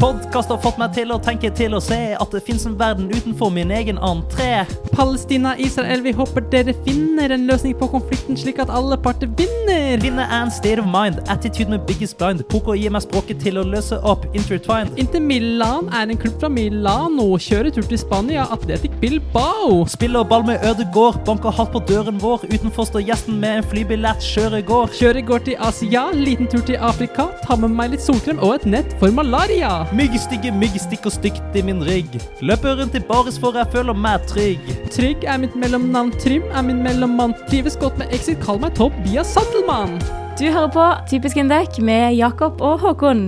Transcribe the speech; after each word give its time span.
Podkast 0.00 0.48
har 0.48 0.56
fått 0.64 0.78
meg 0.80 0.94
til 0.96 1.10
å 1.12 1.18
tenke 1.20 1.50
til 1.52 1.74
å 1.76 1.80
se 1.84 1.98
at 2.16 2.32
det 2.32 2.40
fins 2.46 2.62
en 2.64 2.78
verden 2.80 3.10
utenfor 3.12 3.52
min 3.52 3.68
egen 3.76 3.98
entré. 4.00 4.62
Palestina, 5.00 5.54
Israel, 5.58 6.02
vi 6.02 6.12
håper 6.12 6.44
dere 6.52 6.74
finner 6.84 7.32
en 7.32 7.46
løsning 7.48 7.72
på 7.80 7.86
konflikten 7.88 8.36
slik 8.36 8.58
at 8.60 8.68
alle 8.68 8.98
parter 9.00 9.30
vinner. 9.38 9.96
Vinner 10.02 10.26
er 10.26 10.42
en 10.44 10.50
state 10.52 10.82
of 10.82 10.88
mind, 10.92 11.22
attitude 11.32 11.70
med 11.72 11.86
biggest 11.88 12.18
blind. 12.20 12.42
Poker 12.52 12.76
gir 12.76 12.92
meg 12.92 13.06
språket 13.06 13.40
til 13.40 13.56
å 13.56 13.64
løse 13.64 13.96
opp 14.04 14.26
intertwined. 14.36 14.92
Inter 15.00 15.22
Milan 15.24 15.88
er 15.96 16.12
en 16.12 16.20
klubb 16.20 16.36
fra 16.42 16.50
Milano. 16.52 17.30
Kjører 17.40 17.72
tur 17.72 17.86
til 17.88 18.00
Spania, 18.02 18.44
Atletic 18.52 18.98
Bilbao. 19.00 19.86
Spiller 19.88 20.26
ball 20.28 20.44
med 20.50 20.60
Ødegård, 20.68 21.22
banker 21.24 21.56
hardt 21.56 21.72
på 21.72 21.80
døren 21.88 22.20
vår. 22.20 22.44
Utenfor 22.52 22.90
står 22.90 23.06
gjesten 23.08 23.40
med 23.40 23.62
en 23.62 23.68
flybillett, 23.72 24.20
kjører 24.34 24.66
går. 24.68 24.92
Kjører 25.00 25.24
går 25.32 25.46
til 25.48 25.64
Asia, 25.70 26.04
liten 26.12 26.52
tur 26.52 26.60
til 26.68 26.76
Afrika. 26.90 27.30
Ta 27.46 27.56
med 27.56 27.72
meg 27.72 27.94
litt 27.96 28.04
solkrem 28.04 28.44
og 28.44 28.58
et 28.58 28.68
nett 28.76 28.92
for 29.00 29.16
malaria. 29.16 29.72
Myggstigge 29.96 30.52
mygg 30.60 30.76
stikker 30.84 31.16
stygt 31.16 31.56
i 31.56 31.64
min 31.64 31.80
rygg. 31.88 32.20
Løper 32.44 32.76
rundt 32.82 33.00
i 33.00 33.04
baris 33.08 33.40
for 33.40 33.56
jeg 33.56 33.72
føler 33.72 33.96
meg 33.96 34.28
trygg. 34.28 34.68
Trygg 34.90 35.22
er 35.22 35.38
mitt 35.38 35.54
mellomnavn, 35.54 36.10
Trym 36.18 36.48
er 36.50 36.64
min 36.66 36.80
mellommann. 36.82 37.30
Trives 37.46 37.76
godt 37.78 38.00
med 38.00 38.10
Exit, 38.14 38.40
kall 38.42 38.58
meg 38.58 38.74
Tobias 38.74 39.28
Sattelmann. 39.36 40.00
Du 40.34 40.48
hører 40.48 40.70
på 40.74 40.86
Typisk 41.06 41.38
Indek 41.38 41.76
med 41.78 42.16
Jakob 42.18 42.58
og 42.58 42.80
Håkon. 42.82 43.22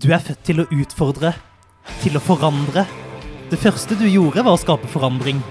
Du 0.00 0.06
er 0.08 0.24
født 0.24 0.40
til 0.48 0.62
å 0.62 0.66
utfordre, 0.72 1.34
til 2.00 2.16
å 2.16 2.22
forandre. 2.24 2.86
Det 3.50 3.58
første 3.60 3.98
du 4.00 4.06
gjorde, 4.08 4.44
var 4.46 4.56
å 4.56 4.60
skape 4.62 4.88
forandring. 4.88 5.42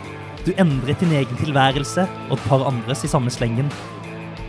Du 0.48 0.50
endret 0.58 1.03
din 1.03 1.14
egen 1.14 1.42
tilværelse 1.42 2.08
og 2.30 2.40
et 2.40 2.48
par 2.50 2.66
andres 2.66 3.06
i 3.06 3.12
samme 3.12 3.34
slengen. 3.34 3.70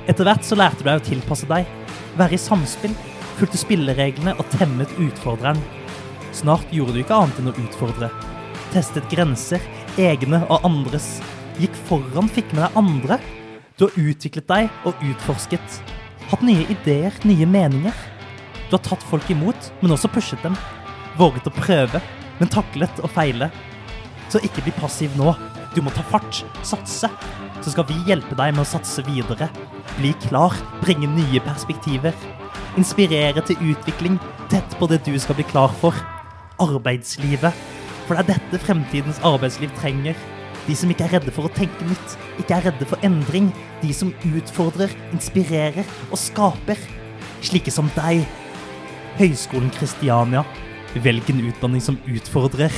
Etter 0.08 0.24
hvert 0.24 0.48
så 0.48 0.56
lærte 0.56 0.80
du 0.80 0.88
deg 0.88 1.02
å 1.02 1.04
tilpasse 1.04 1.48
deg, 1.50 1.68
være 2.16 2.38
i 2.38 2.40
samspill, 2.40 2.96
fulgte 3.36 3.60
spillereglene 3.60 4.32
og 4.40 4.48
temmet 4.56 4.96
utfordreren. 4.96 5.60
Snart 6.36 6.72
gjorde 6.72 6.96
du 6.96 7.02
ikke 7.04 7.20
annet 7.20 7.42
enn 7.42 7.52
å 7.52 7.56
utfordre. 7.66 8.08
Testet 8.76 9.06
grenser, 9.08 9.62
egne 9.96 10.42
og 10.52 10.64
andres. 10.68 11.06
Gikk 11.56 11.72
foran, 11.88 12.26
fikk 12.28 12.50
med 12.52 12.66
deg 12.66 12.74
andre. 12.76 13.16
Du 13.80 13.86
har 13.86 13.94
utviklet 13.96 14.44
deg 14.50 14.66
og 14.84 14.98
utforsket. 15.00 15.78
Hatt 16.28 16.42
nye 16.44 16.66
ideer, 16.74 17.14
nye 17.24 17.46
meninger. 17.48 17.96
Du 18.68 18.74
har 18.74 18.82
tatt 18.84 19.06
folk 19.08 19.30
imot, 19.32 19.70
men 19.80 19.94
også 19.94 20.10
pushet 20.12 20.44
dem. 20.44 20.58
Våget 21.16 21.48
å 21.48 21.54
prøve, 21.56 22.02
men 22.36 22.52
taklet 22.52 23.00
å 23.00 23.08
feile. 23.08 23.48
Så 24.28 24.42
ikke 24.44 24.66
bli 24.66 24.74
passiv 24.76 25.14
nå. 25.16 25.32
Du 25.72 25.80
må 25.80 25.94
ta 25.96 26.04
fart, 26.10 26.42
satse. 26.60 27.08
Så 27.62 27.72
skal 27.72 27.86
vi 27.88 27.96
hjelpe 28.10 28.36
deg 28.36 28.52
med 28.58 28.66
å 28.66 28.68
satse 28.74 29.06
videre. 29.08 29.48
Bli 29.96 30.12
klar, 30.26 30.52
bringe 30.82 31.08
nye 31.14 31.40
perspektiver. 31.48 32.12
Inspirere 32.76 33.40
til 33.48 33.72
utvikling, 33.72 34.20
tett 34.52 34.76
på 34.76 34.90
det 34.92 35.00
du 35.08 35.14
skal 35.16 35.40
bli 35.40 35.48
klar 35.48 35.72
for. 35.80 35.96
Arbeidslivet. 36.60 37.56
For 38.06 38.14
det 38.14 38.22
er 38.24 38.36
dette 38.36 38.62
fremtidens 38.62 39.20
arbeidsliv 39.26 39.72
trenger. 39.80 40.18
De 40.66 40.74
som 40.78 40.90
ikke 40.90 41.06
er 41.06 41.16
redde 41.16 41.34
for 41.34 41.46
å 41.46 41.54
tenke 41.54 41.86
nytt, 41.86 42.16
ikke 42.42 42.56
er 42.56 42.68
redde 42.70 42.86
for 42.90 43.02
endring. 43.06 43.52
De 43.82 43.92
som 43.94 44.12
utfordrer, 44.26 44.90
inspirerer 45.14 45.86
og 46.10 46.18
skaper. 46.18 46.80
Slike 47.46 47.74
som 47.74 47.90
deg. 47.94 48.24
Høgskolen 49.20 49.70
Kristiania. 49.74 50.42
Velg 51.02 51.30
en 51.30 51.44
utdanning 51.50 51.82
som 51.84 51.98
utfordrer. 52.10 52.74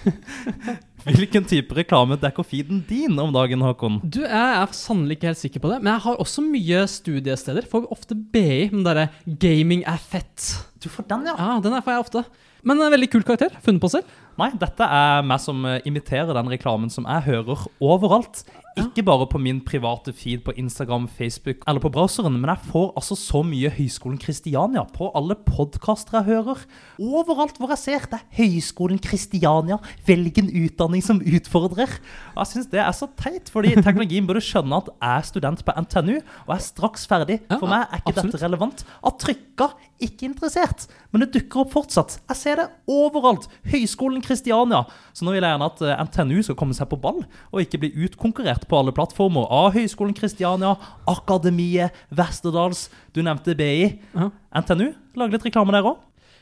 Hvilken 1.00 1.46
type 1.48 1.72
reklame 1.76 2.18
dekker 2.20 2.44
feeden 2.44 2.82
din 2.88 3.16
om 3.22 3.30
dagen, 3.32 3.62
Håkon? 3.64 4.00
Du, 4.04 4.20
Jeg 4.26 4.56
er 4.60 4.74
sannelig 4.76 5.16
ikke 5.16 5.30
helt 5.30 5.40
sikker 5.40 5.62
på 5.62 5.70
det, 5.72 5.78
men 5.80 5.94
jeg 5.94 6.04
har 6.04 6.20
også 6.20 6.44
mye 6.44 6.82
studiesteder. 6.92 7.68
Får 7.70 7.88
ofte 7.94 8.16
BI, 8.16 8.68
men 8.72 8.84
derre 8.84 9.08
'gaming 9.24 9.84
er 9.88 9.96
fett'. 9.96 10.50
Du 10.82 10.88
får 10.92 11.08
den, 11.08 11.26
ja. 11.32 11.36
Ja, 11.38 11.60
Den 11.60 11.72
er 11.72 11.80
får 11.80 11.96
jeg 11.96 12.04
ofte. 12.04 12.24
Men 12.62 12.80
en 12.82 12.92
veldig 12.92 13.10
kul 13.10 13.24
karakter. 13.24 13.56
Funnet 13.64 13.80
på 13.80 13.88
selv. 13.88 14.04
Nei, 14.40 14.54
dette 14.56 14.86
er 14.88 15.20
meg 15.26 15.40
som 15.42 15.66
eh, 15.68 15.82
imiterer 15.88 16.32
den 16.36 16.48
reklamen 16.48 16.92
som 16.92 17.04
jeg 17.04 17.26
hører 17.28 17.66
overalt. 17.84 18.44
Ikke 18.78 19.02
bare 19.04 19.26
på 19.28 19.36
min 19.42 19.58
private 19.66 20.12
feed 20.16 20.44
på 20.46 20.54
Instagram, 20.56 21.08
Facebook 21.10 21.64
eller 21.68 21.82
på 21.82 21.90
browseren, 21.92 22.36
men 22.38 22.52
jeg 22.52 22.70
får 22.70 22.86
altså 22.96 23.16
så 23.18 23.42
mye 23.44 23.68
Høgskolen 23.74 24.20
Kristiania 24.22 24.84
på 24.94 25.10
alle 25.18 25.34
podkaster 25.34 26.20
jeg 26.20 26.28
hører. 26.30 26.62
Overalt 27.02 27.58
hvor 27.60 27.74
jeg 27.74 27.82
ser, 27.82 28.06
det 28.08 28.20
er 28.20 28.38
Høgskolen 28.38 29.02
Kristiania. 29.02 29.80
Velg 30.06 30.40
en 30.40 30.52
utdanning 30.62 31.04
som 31.04 31.20
utfordrer. 31.20 31.98
Og 32.36 32.40
jeg 32.44 32.52
syns 32.54 32.70
det 32.72 32.80
er 32.80 32.94
så 32.96 33.10
teit, 33.20 33.50
fordi 33.52 33.74
teknologien 33.86 34.28
burde 34.28 34.44
skjønne 34.44 34.80
at 34.80 34.92
jeg 34.94 35.10
er 35.10 35.28
student 35.34 35.66
på 35.66 35.76
NTNU 35.84 36.16
og 36.16 36.54
er 36.56 36.64
straks 36.64 37.04
ferdig. 37.10 37.40
For 37.50 37.68
meg 37.68 37.84
er 37.84 38.00
ikke 38.04 38.14
absolutt. 38.14 38.36
dette 38.38 38.44
relevant. 38.46 38.86
At 39.10 39.20
trykka, 39.20 39.72
ikke 40.04 40.26
interessert. 40.28 40.86
Men 41.10 41.24
det 41.24 41.30
dukker 41.36 41.62
opp 41.64 41.74
fortsatt. 41.74 42.18
Jeg 42.30 42.38
ser 42.40 42.60
det 42.60 42.66
overalt. 42.90 43.46
Høgskolen 43.70 44.22
Kristiania. 44.24 44.82
Så 45.16 45.26
nå 45.26 45.34
vil 45.34 45.44
jeg 45.44 45.54
gjerne 45.54 45.70
at 45.70 45.82
eh, 45.86 46.02
NTNU 46.08 46.42
skal 46.46 46.58
komme 46.60 46.76
seg 46.76 46.90
på 46.90 46.98
ball, 47.00 47.22
og 47.52 47.62
ikke 47.64 47.82
bli 47.84 47.92
utkonkurrert 48.06 48.66
på 48.70 48.80
alle 48.80 48.94
plattformer 48.96 49.48
av 49.60 49.72
Høgskolen 49.76 50.16
Kristiania, 50.16 50.74
Akademiet, 51.10 51.96
Westerdals. 52.10 52.88
Du 53.14 53.22
nevnte 53.24 53.56
BI. 53.58 53.90
Ja. 54.14 54.30
NTNU, 54.62 54.90
lag 55.20 55.34
litt 55.34 55.46
reklame 55.46 55.74
der 55.76 55.86
òg. 55.92 56.00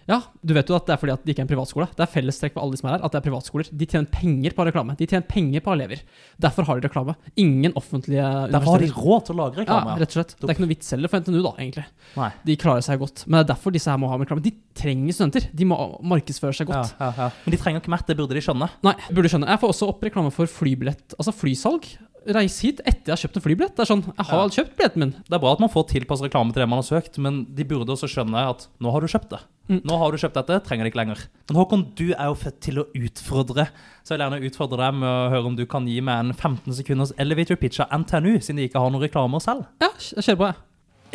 Ja, 0.09 0.23
du 0.41 0.55
vet 0.57 0.71
jo 0.71 0.77
at 0.79 0.87
det 0.89 0.95
er 0.95 1.01
fordi 1.03 1.13
at 1.13 1.25
det 1.27 1.35
ikke 1.35 1.43
er 1.43 1.47
en 1.47 1.51
privatskole. 1.51 1.87
Det 1.93 2.01
er 2.01 2.09
fellestrekk 2.09 2.55
for 2.55 2.63
alle 2.65 2.73
de 2.73 2.81
som 2.81 2.89
er 2.89 2.95
her, 2.97 3.03
at 3.05 3.13
det 3.13 3.19
er 3.21 3.25
privatskoler. 3.27 3.69
De 3.77 3.89
tjener 3.93 4.09
penger 4.09 4.55
på 4.57 4.65
reklame. 4.65 4.95
De 4.97 5.05
tjener 5.11 5.27
penger 5.29 5.61
på 5.67 5.75
elever. 5.77 6.01
Derfor 6.41 6.65
har 6.65 6.81
de 6.81 6.89
reklame. 6.89 7.15
Ingen 7.37 7.75
offentlige 7.77 8.25
Derfor 8.55 8.79
har 8.79 8.85
de 8.87 8.89
råd 8.97 9.27
til 9.29 9.37
å 9.37 9.39
lage 9.43 9.61
reklame? 9.61 9.93
Ja, 9.93 10.01
rett 10.01 10.15
og 10.15 10.17
slett. 10.17 10.33
Det 10.39 10.49
er 10.49 10.55
ikke 10.57 10.65
noe 10.65 10.73
vits 10.73 10.91
heller 10.97 11.13
for 11.13 11.21
NTNU, 11.21 11.43
da, 11.45 11.53
egentlig. 11.61 11.85
Nei. 12.17 12.31
De 12.49 12.57
klarer 12.65 12.87
seg 12.89 13.03
godt. 13.05 13.27
Men 13.29 13.37
det 13.39 13.45
er 13.45 13.51
derfor 13.53 13.77
disse 13.77 13.93
her 13.93 14.01
må 14.01 14.09
ha 14.09 14.17
reklame. 14.23 14.45
De 14.49 14.55
trenger 14.79 15.13
studenter. 15.19 15.51
De 15.53 15.69
må 15.69 15.77
markedsføre 16.15 16.57
seg 16.57 16.73
Ja, 16.73 16.81
godt. 16.81 16.97
ja, 17.05 17.13
ja. 17.19 17.29
Men 17.45 17.53
de 17.53 17.61
trenger 17.61 17.85
ikke 17.85 17.93
mer, 17.93 18.07
det 18.09 18.17
burde 18.17 18.39
de 18.39 18.45
skjønne. 18.49 18.71
Nei, 18.89 18.95
burde 19.13 19.29
skjønne. 19.35 19.53
Jeg 19.53 19.61
får 19.61 19.75
også 19.77 19.91
opp 19.93 20.09
reklame 20.09 20.33
for 20.33 20.49
flybillett, 20.49 21.19
altså 21.21 21.37
flysalg. 21.37 21.85
Reis 22.29 22.59
hit 22.61 22.83
etter 22.85 23.09
jeg 23.09 23.15
har 23.15 23.21
kjøpt 23.23 23.39
en 23.39 23.45
flybillett. 23.45 23.75
Det 23.77 23.85
er 23.85 23.89
sånn, 23.89 24.03
jeg 24.11 24.29
har 24.29 24.51
kjøpt 24.53 24.75
billetten 24.77 25.03
min. 25.05 25.13
Det 25.25 25.37
er 25.37 25.41
bra 25.43 25.53
at 25.55 25.63
man 25.63 25.71
får 25.73 25.87
tilpasset 25.95 26.29
reklame 26.29 26.53
til 26.53 26.63
det 26.63 26.69
man 26.69 26.83
har 26.83 26.89
søkt, 26.89 27.17
men 27.25 27.41
de 27.57 27.65
burde 27.69 27.95
også 27.95 28.11
skjønne 28.13 28.43
at 28.51 28.67
nå 28.85 28.93
har 28.93 29.05
du 29.05 29.09
kjøpt 29.09 29.33
det. 29.33 29.41
Mm. 29.69 29.81
Nå 29.89 29.97
har 30.01 30.13
du 30.13 30.21
kjøpt 30.21 30.37
dette, 30.39 30.59
trenger 30.65 30.87
det 30.87 30.93
ikke 30.93 31.01
lenger. 31.03 31.25
Men 31.49 31.59
Håkon, 31.61 31.85
du 31.97 32.07
er 32.11 32.31
jo 32.31 32.37
født 32.41 32.61
til 32.65 32.81
å 32.81 32.87
utfordre, 32.97 33.69
så 34.05 34.15
jeg 34.15 34.21
vil 34.21 34.25
gjerne 34.27 34.51
utfordre 34.51 34.81
deg 34.81 35.01
med 35.01 35.09
å 35.09 35.29
høre 35.35 35.51
om 35.51 35.59
du 35.59 35.65
kan 35.69 35.89
gi 35.89 35.99
meg 36.05 36.25
en 36.25 36.33
15 36.37 36.79
sekunders 36.79 37.13
elevator 37.21 37.61
pitch 37.61 37.83
av 37.85 37.93
NTNU, 38.05 38.39
siden 38.41 38.61
de 38.61 38.69
ikke 38.69 38.81
har 38.81 38.93
noen 38.93 39.05
reklamer 39.05 39.45
selv. 39.45 39.67
Ja, 39.85 39.93
jeg 39.97 40.25
kjører 40.25 40.41
på, 40.41 40.51
jeg. 40.53 40.65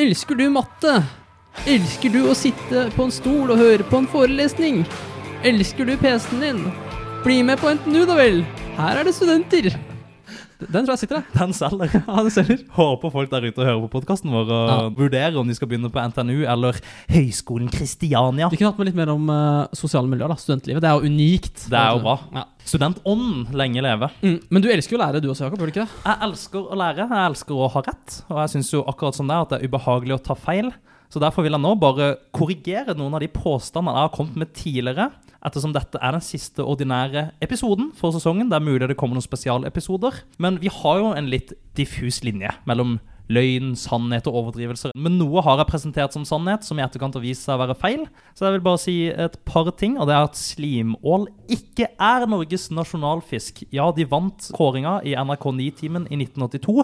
Elsker 0.08 0.38
du 0.38 0.46
matte? 0.54 0.98
Elsker 1.70 2.14
du 2.14 2.22
å 2.26 2.38
sitte 2.38 2.88
på 2.94 3.08
en 3.08 3.14
stol 3.14 3.54
og 3.54 3.62
høre 3.62 3.86
på 3.90 4.02
en 4.02 4.10
forelesning? 4.10 4.84
Elsker 5.46 5.90
du 5.90 5.98
PC-en 6.02 6.46
din? 6.46 6.62
Bli 7.26 7.42
med 7.46 7.62
på 7.62 7.74
NTNU, 7.74 8.04
da 8.10 8.18
vel. 8.18 8.44
Her 8.78 9.02
er 9.02 9.10
det 9.10 9.14
studenter. 9.18 9.74
Den 10.60 10.86
tror 10.86 10.94
jeg 10.94 11.02
sitter, 11.04 11.22
der. 11.22 11.40
Den 11.40 11.54
selger. 11.58 11.94
Ja, 12.08 12.16
den 12.24 12.32
selger. 12.34 12.62
Håper 12.76 13.12
folk 13.14 13.32
der 13.32 13.48
ute 13.50 13.66
hører 13.66 13.82
på 13.86 13.90
podkasten 13.98 14.32
vår 14.32 14.52
og 14.54 14.70
Ja. 14.70 14.78
vurderer 14.96 15.38
om 15.42 15.48
de 15.50 15.56
skal 15.58 15.68
begynne 15.72 15.90
på 15.92 16.00
NTNU 16.10 16.44
eller 16.50 16.78
Høgskolen 17.12 17.72
Kristiania. 17.74 18.48
Vi 18.52 18.58
kunne 18.60 18.72
hatt 18.72 18.80
med 18.82 18.90
litt 18.92 19.00
mer 19.00 19.12
om 19.14 19.28
uh, 19.30 19.66
sosiale 19.76 20.08
miljøer, 20.12 20.32
da. 20.32 20.38
Studentlivet. 20.40 20.84
Det 20.84 20.90
er 20.92 21.00
jo 21.00 21.12
unikt. 21.12 21.66
Det 21.72 21.80
er 21.80 21.98
jo 21.98 22.04
bra. 22.06 22.16
Ja. 22.38 22.46
Studentånden 22.64 23.50
lenge 23.60 23.84
leve. 23.84 24.10
Mm. 24.24 24.38
Men 24.50 24.64
du 24.64 24.70
elsker 24.72 24.96
jo 24.96 25.02
å 25.02 25.04
lære, 25.06 25.22
du 25.24 25.30
også, 25.34 25.48
Jakob? 25.50 25.60
Gjør 25.60 25.72
du 25.72 25.74
ikke 25.76 25.86
det? 25.88 26.00
Jeg 26.08 26.22
elsker 26.30 26.64
å 26.64 26.80
lære, 26.80 27.08
jeg 27.10 27.28
elsker 27.34 27.60
å 27.60 27.70
ha 27.74 27.84
rett, 27.90 28.18
og 28.30 28.40
jeg 28.44 28.54
syns 28.56 28.72
jo 28.74 28.84
akkurat 28.88 29.18
som 29.18 29.28
det 29.30 29.36
er 29.36 29.46
at 29.48 29.52
det 29.56 29.60
er 29.62 29.68
ubehagelig 29.74 30.16
å 30.18 30.24
ta 30.32 30.38
feil. 30.40 30.72
Så 31.14 31.22
derfor 31.22 31.46
vil 31.46 31.54
jeg 31.54 31.62
nå 31.62 31.74
bare 31.78 32.08
korrigere 32.34 32.96
noen 32.98 33.14
av 33.14 33.22
de 33.22 33.28
påstandene 33.30 34.00
jeg 34.00 34.08
har 34.08 34.16
kommet 34.16 34.40
med 34.42 34.54
tidligere, 34.58 35.10
ettersom 35.44 35.74
dette 35.76 36.00
er 36.00 36.16
den 36.16 36.24
siste 36.24 36.64
ordinære 36.64 37.30
episoden 37.44 37.92
for 37.98 38.16
sesongen. 38.16 38.50
Det 38.52 38.60
er 38.60 38.66
mulig 38.66 38.88
det 38.90 38.98
kommer 39.00 39.18
noen 39.18 39.26
spesialepisoder, 39.26 40.24
men 40.44 40.60
vi 40.64 40.72
har 40.72 41.02
jo 41.02 41.12
en 41.14 41.32
litt 41.32 41.52
diffus 41.78 42.22
linje 42.24 42.52
mellom 42.70 43.00
løgn, 43.32 43.72
sannhet 43.80 44.28
og 44.28 44.38
overdrivelser. 44.42 44.94
Men 45.00 45.16
noe 45.20 45.44
har 45.46 45.62
jeg 45.62 45.70
presentert 45.70 46.16
som 46.16 46.26
sannhet, 46.28 46.66
som 46.68 46.80
i 46.80 46.84
etterkant 46.84 47.16
har 47.18 47.24
vist 47.24 47.48
seg 47.48 47.56
å 47.56 47.62
være 47.62 47.78
feil. 47.80 48.04
Så 48.36 48.46
jeg 48.46 48.58
vil 48.58 48.66
bare 48.66 48.82
si 48.82 48.96
et 49.10 49.38
par 49.48 49.70
ting, 49.80 49.96
og 49.98 50.10
det 50.10 50.18
er 50.18 50.28
at 50.28 50.40
slimål 50.40 51.30
ikke 51.52 51.88
er 51.94 52.28
Norges 52.30 52.70
nasjonalfisk. 52.76 53.64
Ja, 53.74 53.90
de 53.96 54.08
vant 54.10 54.50
kåringa 54.56 55.00
i 55.08 55.16
NRK 55.16 55.48
9-timen 55.62 56.10
i 56.12 56.20
1982, 56.20 56.84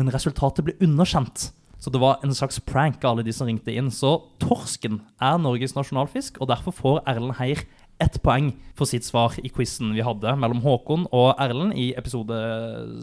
men 0.00 0.10
resultatet 0.14 0.66
ble 0.66 0.78
underkjent. 0.84 1.50
Så 1.84 1.92
det 1.92 2.00
var 2.00 2.22
en 2.24 2.32
slags 2.32 2.56
prank 2.64 3.02
av 3.04 3.12
alle 3.12 3.26
de 3.26 3.32
som 3.36 3.44
ringte 3.44 3.74
inn. 3.74 3.90
Så 3.92 4.16
torsken 4.40 5.02
er 5.20 5.36
Norges 5.36 5.76
nasjonalfisk, 5.76 6.40
og 6.40 6.48
derfor 6.48 6.72
får 6.72 7.02
Erlend 7.12 7.36
Heier 7.36 7.60
ett 8.02 8.16
poeng 8.24 8.52
for 8.74 8.90
sitt 8.90 9.06
svar 9.06 9.36
i 9.38 9.50
quizen 9.54 9.92
vi 9.94 10.04
hadde 10.04 10.34
mellom 10.40 10.62
Håkon 10.64 11.06
og 11.14 11.38
Erlend 11.42 11.76
i 11.78 11.92
episode 11.98 12.36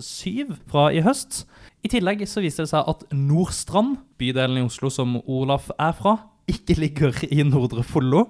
syv 0.04 0.56
fra 0.72 0.90
i 0.92 1.04
høst. 1.06 1.46
I 1.82 1.92
tillegg 1.92 2.26
så 2.30 2.44
viste 2.44 2.66
det 2.66 2.72
seg 2.74 2.88
at 2.92 3.06
Nordstrand, 3.16 3.98
bydelen 4.22 4.62
i 4.62 4.66
Oslo 4.68 4.92
som 4.94 5.20
Olaf 5.24 5.72
er 5.80 5.96
fra, 5.98 6.18
ikke 6.52 6.78
ligger 6.80 7.24
i 7.32 7.46
Nordre 7.48 7.86
Follo. 7.88 8.28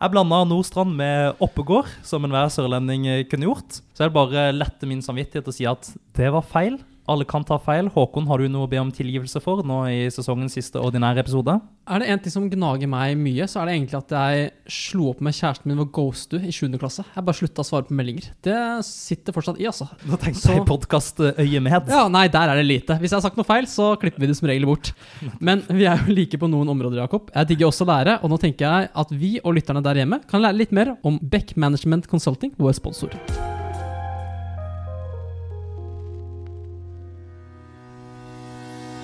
Jeg 0.00 0.14
blanda 0.14 0.42
Nordstrand 0.48 0.96
med 0.96 1.42
Oppegård, 1.44 1.88
som 2.02 2.24
enhver 2.24 2.48
sørlending 2.52 3.04
kunne 3.28 3.48
gjort. 3.50 3.82
Så 3.92 4.02
jeg 4.02 4.10
vil 4.10 4.16
bare 4.16 4.46
lette 4.54 4.88
min 4.88 5.02
samvittighet 5.04 5.50
og 5.50 5.56
si 5.56 5.68
at 5.68 5.92
det 6.16 6.30
var 6.32 6.46
feil. 6.48 6.78
Alle 7.10 7.24
kan 7.26 7.42
ta 7.46 7.56
feil. 7.58 7.88
Håkon, 7.90 8.28
har 8.30 8.38
du 8.38 8.46
noe 8.48 8.68
å 8.68 8.70
be 8.70 8.78
om 8.80 8.90
tilgivelse 8.94 9.40
for 9.42 9.64
nå 9.66 9.80
i 9.90 10.04
sesongens 10.14 10.54
siste 10.54 10.78
ordinære 10.78 11.24
episode? 11.24 11.56
Er 11.90 11.98
det 12.04 12.08
en 12.12 12.20
ting 12.22 12.30
som 12.30 12.44
gnager 12.52 12.86
meg 12.90 13.16
mye, 13.18 13.48
så 13.50 13.60
er 13.60 13.66
det 13.66 13.74
egentlig 13.74 13.98
at 13.98 14.12
jeg 14.14 14.50
slo 14.70 15.08
opp 15.10 15.20
med 15.26 15.34
kjæresten 15.34 15.66
min 15.72 15.80
ved 15.80 15.90
Ghostu 15.96 16.36
i 16.38 16.52
7. 16.54 16.68
klasse. 16.78 17.02
Jeg 17.16 17.24
bare 17.26 17.34
slutta 17.40 17.64
å 17.64 17.66
svare 17.66 17.88
på 17.88 17.96
meldinger. 17.98 18.28
Det 18.46 18.54
sitter 18.86 19.34
fortsatt 19.34 19.58
i, 19.58 19.66
altså. 19.66 19.88
Da 20.06 20.16
tenkte 20.22 20.40
Så- 20.44 20.54
jeg 20.54 20.66
podkastøyemed. 20.70 21.88
Ja, 21.90 22.06
nei, 22.08 22.28
der 22.28 22.48
er 22.48 22.56
det 22.62 22.66
lite. 22.68 22.94
Hvis 23.00 23.10
jeg 23.10 23.18
har 23.18 23.26
sagt 23.26 23.36
noe 23.36 23.44
feil, 23.48 23.66
så 23.66 23.96
klipper 23.98 24.20
vi 24.20 24.26
det 24.30 24.36
som 24.38 24.48
regel 24.48 24.66
bort. 24.70 24.92
Men 25.40 25.62
vi 25.68 25.84
er 25.90 25.96
jo 26.06 26.14
like 26.14 26.38
på 26.38 26.48
noen 26.48 26.68
områder, 26.70 27.02
Jakob. 27.02 27.30
Jeg 27.34 27.48
digger 27.48 27.66
også 27.72 27.84
å 27.86 27.90
lære, 27.90 28.18
og 28.22 28.30
nå 28.30 28.38
tenker 28.38 28.66
jeg 28.70 28.90
at 28.94 29.10
vi 29.10 29.40
og 29.44 29.54
lytterne 29.58 29.82
der 29.82 29.94
hjemme 30.04 30.22
kan 30.30 30.40
lære 30.42 30.56
litt 30.62 30.72
mer 30.72 30.96
om 31.02 31.18
Beck 31.18 31.56
Management 31.56 32.06
Consulting, 32.06 32.54
vår 32.56 32.72
sponsor. 32.78 33.10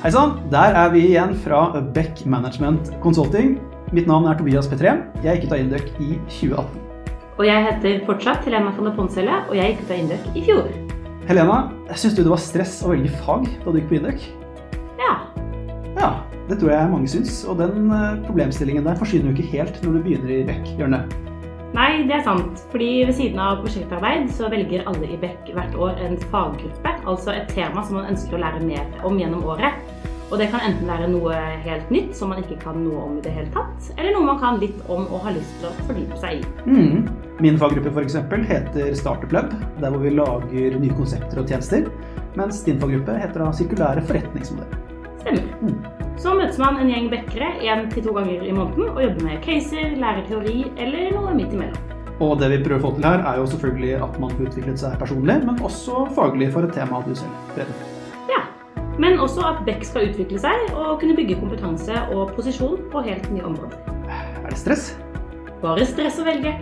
Hei 0.06 0.12
sann, 0.14 0.36
der 0.52 0.76
er 0.78 0.92
vi 0.92 1.00
igjen 1.02 1.32
fra 1.42 1.80
Beck 1.94 2.20
Management 2.30 2.92
Consulting. 3.02 3.56
Mitt 3.90 4.06
navn 4.06 4.28
er 4.30 4.36
Tobias 4.38 4.68
Petré. 4.70 4.92
Jeg 5.24 5.40
gikk 5.40 5.48
ut 5.48 5.54
av 5.56 5.62
Induc 5.64 5.88
i 5.98 6.12
2018. 6.30 6.76
Og 7.40 7.42
jeg 7.48 7.64
heter 7.64 8.04
fortsatt 8.06 8.46
Helena 8.46 8.70
von 8.76 8.92
Ponselle, 8.94 9.40
og 9.48 9.58
jeg 9.58 9.72
gikk 9.72 9.82
ut 9.82 9.90
av 9.90 10.04
Induc 10.04 10.30
i 10.30 10.44
fjor. 10.46 10.70
Helena, 11.26 11.58
syns 11.98 12.14
du 12.14 12.22
det 12.22 12.30
var 12.30 12.44
stress 12.44 12.78
å 12.86 12.94
velge 12.94 13.10
fag 13.26 13.50
da 13.64 13.66
du 13.66 13.80
gikk 13.80 13.90
på 13.90 13.98
Induc? 13.98 14.30
Ja. 15.02 15.12
Ja, 15.98 16.12
det 16.52 16.62
tror 16.62 16.76
jeg 16.76 16.94
mange 16.94 17.10
syns. 17.10 17.42
Og 17.42 17.58
den 17.58 17.90
eh, 17.90 18.08
problemstillingen 18.30 18.86
der 18.86 19.02
forsvinner 19.02 19.34
jo 19.34 19.40
ikke 19.40 19.56
helt 19.58 19.82
når 19.82 19.98
du 19.98 20.04
begynner 20.06 20.36
i 20.38 20.44
Beck, 20.46 20.76
hjørnet. 20.78 21.18
Nei, 21.74 22.06
det 22.06 22.20
er 22.20 22.24
sant. 22.24 22.62
Fordi 22.70 22.88
ved 23.08 23.16
siden 23.18 23.40
av 23.42 23.58
prosjektarbeid 23.60 24.30
så 24.32 24.48
velger 24.52 24.86
alle 24.88 25.10
i 25.10 25.18
Beck 25.20 25.50
hvert 25.50 25.74
år 25.74 25.98
en 26.06 26.14
faggruppe, 26.30 26.92
altså 27.04 27.34
et 27.34 27.50
tema 27.52 27.82
som 27.84 27.98
man 27.98 28.08
ønsker 28.14 28.38
å 28.38 28.40
lære 28.40 28.62
mer 28.64 28.86
om 29.04 29.18
gjennom 29.20 29.44
året. 29.50 29.82
Og 30.26 30.40
det 30.40 30.48
kan 30.50 30.64
enten 30.66 30.88
være 30.90 31.06
noe 31.12 31.34
helt 31.62 31.90
nytt 31.94 32.16
som 32.18 32.32
man 32.32 32.40
ikke 32.42 32.58
kan 32.64 32.80
noe 32.82 33.04
om 33.04 33.18
i 33.20 33.22
det 33.22 33.30
hele 33.34 33.50
tatt, 33.54 33.90
eller 33.94 34.16
noe 34.16 34.26
man 34.26 34.40
kan 34.42 34.58
litt 34.58 34.78
om 34.90 35.04
og 35.06 35.22
har 35.22 35.36
lyst 35.36 35.52
til 35.60 35.68
å 35.70 35.86
fordype 35.86 36.18
seg 36.18 36.40
i. 36.40 36.48
Mm. 36.66 37.06
Min 37.44 37.60
faggruppe 37.60 37.92
for 37.92 38.02
eksempel 38.02 38.42
heter 38.48 38.90
Startup 38.98 39.36
Lab, 39.36 39.54
der 39.78 39.94
hvor 39.94 40.02
vi 40.02 40.14
lager 40.16 40.78
nye 40.82 40.98
konsepter 40.98 41.42
og 41.42 41.52
tjenester. 41.52 41.86
Mens 42.36 42.58
din 42.66 42.82
faggruppe 42.82 43.14
heter 43.22 43.44
da 43.44 43.52
Sirkulære 43.54 44.02
forretningsmodeller. 44.08 44.82
Stemmer. 45.22 45.46
Mm. 45.62 45.78
Så 46.18 46.32
møtes 46.34 46.58
man 46.58 46.80
en 46.80 46.90
gjeng 46.90 47.10
bekkere 47.12 47.52
én 47.62 47.86
til 47.92 48.06
to 48.08 48.14
ganger 48.16 48.42
i 48.42 48.54
måneden 48.56 48.88
og 48.88 49.02
jobber 49.04 49.28
med 49.28 49.42
caser, 49.44 49.94
lærer 50.00 50.24
teori 50.26 50.62
eller 50.74 51.12
noe 51.14 51.34
midt 51.36 51.54
imellom. 51.54 51.92
Og 52.24 52.38
det 52.40 52.48
vi 52.54 52.62
prøver 52.64 52.80
å 52.80 52.86
få 52.86 52.94
til 52.96 53.04
her, 53.04 53.20
er 53.28 53.42
jo 53.42 53.50
selvfølgelig 53.52 53.98
at 54.06 54.16
man 54.22 54.32
får 54.32 54.48
utviklet 54.48 54.80
seg 54.80 54.96
personlig, 55.02 55.36
men 55.44 55.60
også 55.68 56.06
faglig 56.16 56.48
for 56.54 56.64
et 56.64 56.72
tema 56.74 57.02
du 57.04 57.12
selv 57.14 57.52
brenner. 57.52 57.95
Men 59.02 59.20
også 59.20 59.44
at 59.44 59.64
Beck 59.66 59.84
skal 59.84 60.10
utvikle 60.10 60.40
seg 60.40 60.70
og 60.72 61.00
kunne 61.02 61.16
bygge 61.18 61.36
kompetanse 61.40 61.98
og 62.14 62.32
posisjon 62.36 62.86
på 62.92 63.04
helt 63.04 63.28
nye 63.34 63.44
områder. 63.44 63.76
Er 64.08 64.48
det 64.48 64.60
stress? 64.60 64.94
Bare 65.60 65.84
stress 65.88 66.20
å 66.22 66.24
velge. 66.24 66.54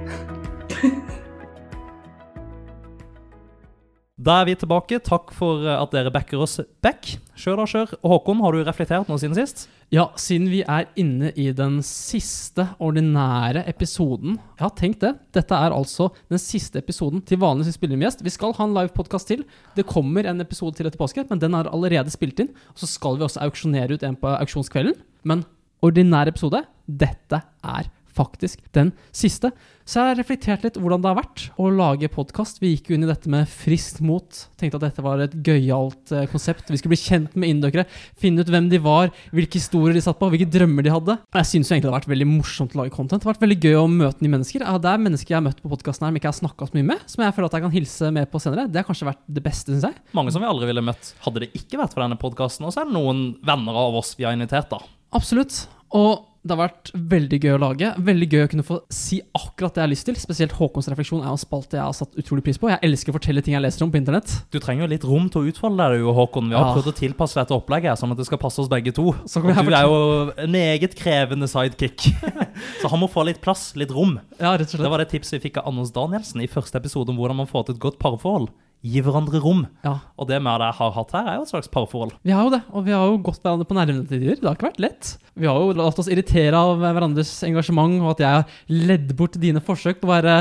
Da 4.24 4.38
er 4.40 4.46
vi 4.48 4.54
tilbake. 4.56 4.96
Takk 5.04 5.34
for 5.36 5.66
at 5.68 5.92
dere 5.92 6.12
backer 6.12 6.40
oss 6.40 6.56
back. 6.84 7.10
Kjør 7.36 7.58
da, 7.60 7.64
kjør. 7.68 7.90
Håkon, 8.08 8.38
har 8.40 8.54
du 8.54 8.62
reflektert 8.64 9.10
noe 9.10 9.20
siden 9.20 9.36
sist? 9.36 9.66
Ja, 9.92 10.06
siden 10.16 10.46
vi 10.48 10.62
er 10.64 10.86
inne 11.00 11.28
i 11.36 11.50
den 11.52 11.76
siste 11.84 12.64
ordinære 12.82 13.66
episoden 13.68 14.38
Jeg 14.38 14.62
har 14.62 14.72
tenkt 14.78 15.04
det. 15.04 15.10
Dette 15.36 15.58
er 15.58 15.74
altså 15.76 16.08
den 16.32 16.40
siste 16.40 16.80
episoden 16.80 17.20
til 17.20 17.42
vanligvis 17.42 17.76
spiller 17.76 18.00
med 18.00 18.08
gjest. 18.08 18.24
Vi 18.24 18.32
skal 18.32 18.56
ha 18.56 18.64
en 18.64 18.72
live 18.78 18.94
podkast 18.96 19.28
til. 19.28 19.44
Det 19.76 19.84
kommer 19.90 20.24
en 20.30 20.40
episode 20.40 20.78
til 20.78 20.88
etter 20.88 21.02
påske, 21.02 21.26
men 21.28 21.42
den 21.42 21.58
er 21.58 21.68
allerede 21.68 22.14
spilt 22.14 22.40
inn. 22.40 22.54
Og 22.72 22.80
så 22.80 22.88
skal 22.88 23.20
vi 23.20 23.28
også 23.28 23.44
auksjonere 23.44 23.98
ut 23.98 24.08
en 24.08 24.16
på 24.16 24.32
auksjonskvelden. 24.38 24.96
Men 25.28 25.44
ordinær 25.84 26.32
episode, 26.32 26.64
dette 26.88 27.44
er 27.60 27.92
faktisk 28.14 28.62
den 28.76 28.92
siste. 29.14 29.52
Så 29.84 29.98
jeg 29.98 30.14
har 30.14 30.16
reflektert 30.16 30.62
litt 30.64 30.78
hvordan 30.80 31.02
det 31.04 31.10
har 31.10 31.18
vært 31.18 31.42
å 31.60 31.66
lage 31.68 32.08
podkast. 32.08 32.56
Vi 32.62 32.70
gikk 32.70 32.86
jo 32.88 32.96
inn 32.96 33.04
i 33.04 33.08
dette 33.10 33.28
med 33.28 33.50
friskt 33.52 33.98
mot. 34.00 34.24
Tenkte 34.56 34.78
at 34.78 34.86
dette 34.86 35.04
var 35.04 35.20
et 35.20 35.34
gøyalt 35.44 36.12
eh, 36.16 36.24
konsept. 36.30 36.70
Vi 36.72 36.78
skulle 36.80 36.94
bli 36.94 37.02
kjent 37.02 37.36
med 37.36 37.52
inndøkere, 37.52 37.84
finne 38.20 38.40
ut 38.40 38.52
hvem 38.52 38.70
de 38.72 38.80
var, 38.80 39.12
hvilke 39.36 39.60
historier 39.60 39.92
de 39.92 40.00
satt 40.06 40.16
på, 40.20 40.30
hvilke 40.32 40.48
drømmer 40.48 40.86
de 40.86 40.94
hadde. 40.94 41.18
Jeg 41.36 41.50
syns 41.50 41.68
egentlig 41.68 41.90
det 41.90 41.92
har 41.92 41.98
vært 41.98 42.12
veldig 42.14 42.30
morsomt 42.30 42.72
å 42.72 42.80
lage 42.80 42.94
content. 42.96 43.20
Det 43.20 43.28
har 43.28 43.34
vært 43.34 43.44
veldig 43.44 43.60
gøy 43.60 43.78
å 43.82 43.84
møte 43.92 44.24
nye 44.24 44.36
mennesker. 44.38 44.64
Ja, 44.64 44.80
det 44.80 44.94
er 44.94 45.04
mennesker 45.04 45.36
jeg 45.36 45.40
har 45.42 45.46
møtt 45.50 45.60
på 45.60 45.72
podkasten 45.76 46.08
her, 46.08 46.14
men 46.16 46.22
ikke 46.22 46.32
har 46.32 46.40
snakka 46.40 46.70
så 46.70 46.78
mye 46.80 46.90
med, 46.94 47.06
som 47.12 47.28
jeg 47.28 47.36
føler 47.36 47.52
at 47.52 47.58
jeg 47.58 47.68
kan 47.68 47.76
hilse 47.76 48.12
med 48.16 48.32
på 48.32 48.40
senere. 48.40 48.68
Det 48.72 48.80
har 48.80 48.88
kanskje 48.88 49.12
vært 49.12 49.24
det 49.36 49.44
beste, 49.44 49.74
syns 49.74 49.90
jeg. 49.90 50.00
Mange 50.16 50.32
som 50.32 50.40
vi 50.40 50.48
aldri 50.48 50.72
ville 50.72 50.88
møtt 50.88 51.12
hadde 51.26 51.44
det 51.44 51.52
ikke 51.60 51.82
vært 51.82 51.92
for 51.92 52.06
denne 52.06 52.20
podkasten. 52.20 52.64
Og 52.64 52.72
så 52.72 52.86
er 52.86 52.88
det 52.88 52.96
noen 52.96 53.26
venner 53.44 53.84
av 53.84 54.00
oss 54.00 54.16
vi 54.16 54.24
har 54.24 54.32
invitert, 54.32 54.72
da. 54.72 54.80
Absolutt. 55.14 55.66
Og 55.92 56.24
det 56.44 56.52
har 56.52 56.68
vært 56.68 56.90
veldig 56.92 57.38
gøy 57.40 57.52
å 57.54 57.60
lage. 57.62 57.88
Veldig 58.04 58.26
gøy 58.28 58.42
å 58.44 58.48
kunne 58.52 58.64
få 58.68 58.76
si 58.92 59.16
akkurat 59.32 59.72
det 59.72 59.80
jeg 59.80 59.86
har 59.86 59.92
lyst 59.94 60.04
til. 60.10 60.16
Spesielt 60.20 60.52
Håkons 60.58 60.88
refleksjon 60.92 61.22
er 61.24 61.30
en 61.32 61.40
spalte 61.40 61.78
jeg 61.78 61.84
har 61.86 61.94
satt 61.96 62.18
utrolig 62.20 62.44
pris 62.44 62.58
på. 62.60 62.68
Jeg 62.68 62.82
elsker 62.84 63.14
å 63.14 63.16
fortelle 63.16 63.40
ting 63.46 63.54
jeg 63.56 63.64
leser 63.64 63.86
om 63.86 63.92
på 63.94 63.96
internett. 63.96 64.28
Du 64.52 64.58
trenger 64.60 64.84
jo 64.84 64.90
litt 64.92 65.06
rom 65.08 65.30
til 65.32 65.40
å 65.40 65.48
utfolde 65.48 65.86
deg, 65.94 66.04
Håkon. 66.18 66.50
Vi 66.52 66.58
har 66.58 66.66
Ja. 66.68 66.74
prøvd 66.76 66.92
å 66.92 66.96
tilpasse 66.98 67.40
dette 67.40 67.56
opplegget 67.56 67.96
sånn 67.96 68.12
at 68.12 68.18
det 68.20 68.26
skal 68.28 68.38
passe 68.38 68.60
oss 68.60 68.68
begge 68.68 68.92
to. 68.92 69.14
Så 69.24 69.40
kan 69.40 69.54
vi 69.56 69.72
du 69.72 69.74
er 69.74 69.88
jo 69.88 70.32
en 70.36 70.52
meget 70.52 70.94
krevende 70.94 71.48
sidekick. 71.48 72.12
så 72.82 72.90
han 72.92 73.00
må 73.00 73.08
få 73.08 73.24
litt 73.24 73.40
plass, 73.40 73.72
litt 73.74 73.90
rom. 73.90 74.20
Ja, 74.38 74.52
rett 74.52 74.68
og 74.68 74.76
slett. 74.76 74.84
Det 74.84 74.90
var 74.92 74.98
det 75.00 75.08
tipset 75.14 75.40
vi 75.40 75.48
fikk 75.48 75.62
av 75.62 75.72
Anders 75.72 75.90
Danielsen 75.96 76.44
i 76.44 76.46
første 76.46 76.76
episode 76.76 77.08
om 77.08 77.16
hvordan 77.16 77.40
man 77.40 77.46
får 77.48 77.66
til 77.70 77.74
et 77.78 77.80
godt 77.80 77.98
parforhold. 77.98 78.50
Gi 78.84 79.00
hverandre 79.00 79.40
rom. 79.40 79.62
Ja. 79.84 79.94
Og 80.20 80.28
det 80.28 80.36
vi 80.44 80.52
har 80.52 80.92
hatt 80.98 81.14
her, 81.16 81.28
er 81.30 81.38
jo 81.38 81.46
et 81.46 81.52
slags 81.54 81.70
parforhold. 81.72 82.12
Vi 82.20 82.34
har 82.36 82.44
jo 82.44 82.52
det, 82.52 82.60
og 82.68 82.84
vi 82.84 82.92
har 82.92 83.06
jo 83.08 83.16
gått 83.24 83.40
hverandre 83.40 83.64
på 83.68 83.76
nervene 83.78 84.04
til 84.04 84.20
tider. 84.20 84.36
Det 84.42 84.44
har 84.50 84.58
ikke 84.58 84.68
vært 84.68 84.82
lett. 84.84 85.12
Vi 85.40 85.48
har 85.48 85.56
jo 85.56 85.72
latt 85.78 86.00
oss 86.02 86.10
irritere 86.12 86.60
av 86.60 86.76
hverandres 86.82 87.32
engasjement, 87.48 87.96
og 88.04 88.12
at 88.12 88.24
jeg 88.24 88.38
har 88.38 88.84
ledd 88.92 89.14
bort 89.16 89.40
dine 89.40 89.62
forsøk 89.64 90.02
på 90.02 90.10
å 90.10 90.12
være 90.12 90.36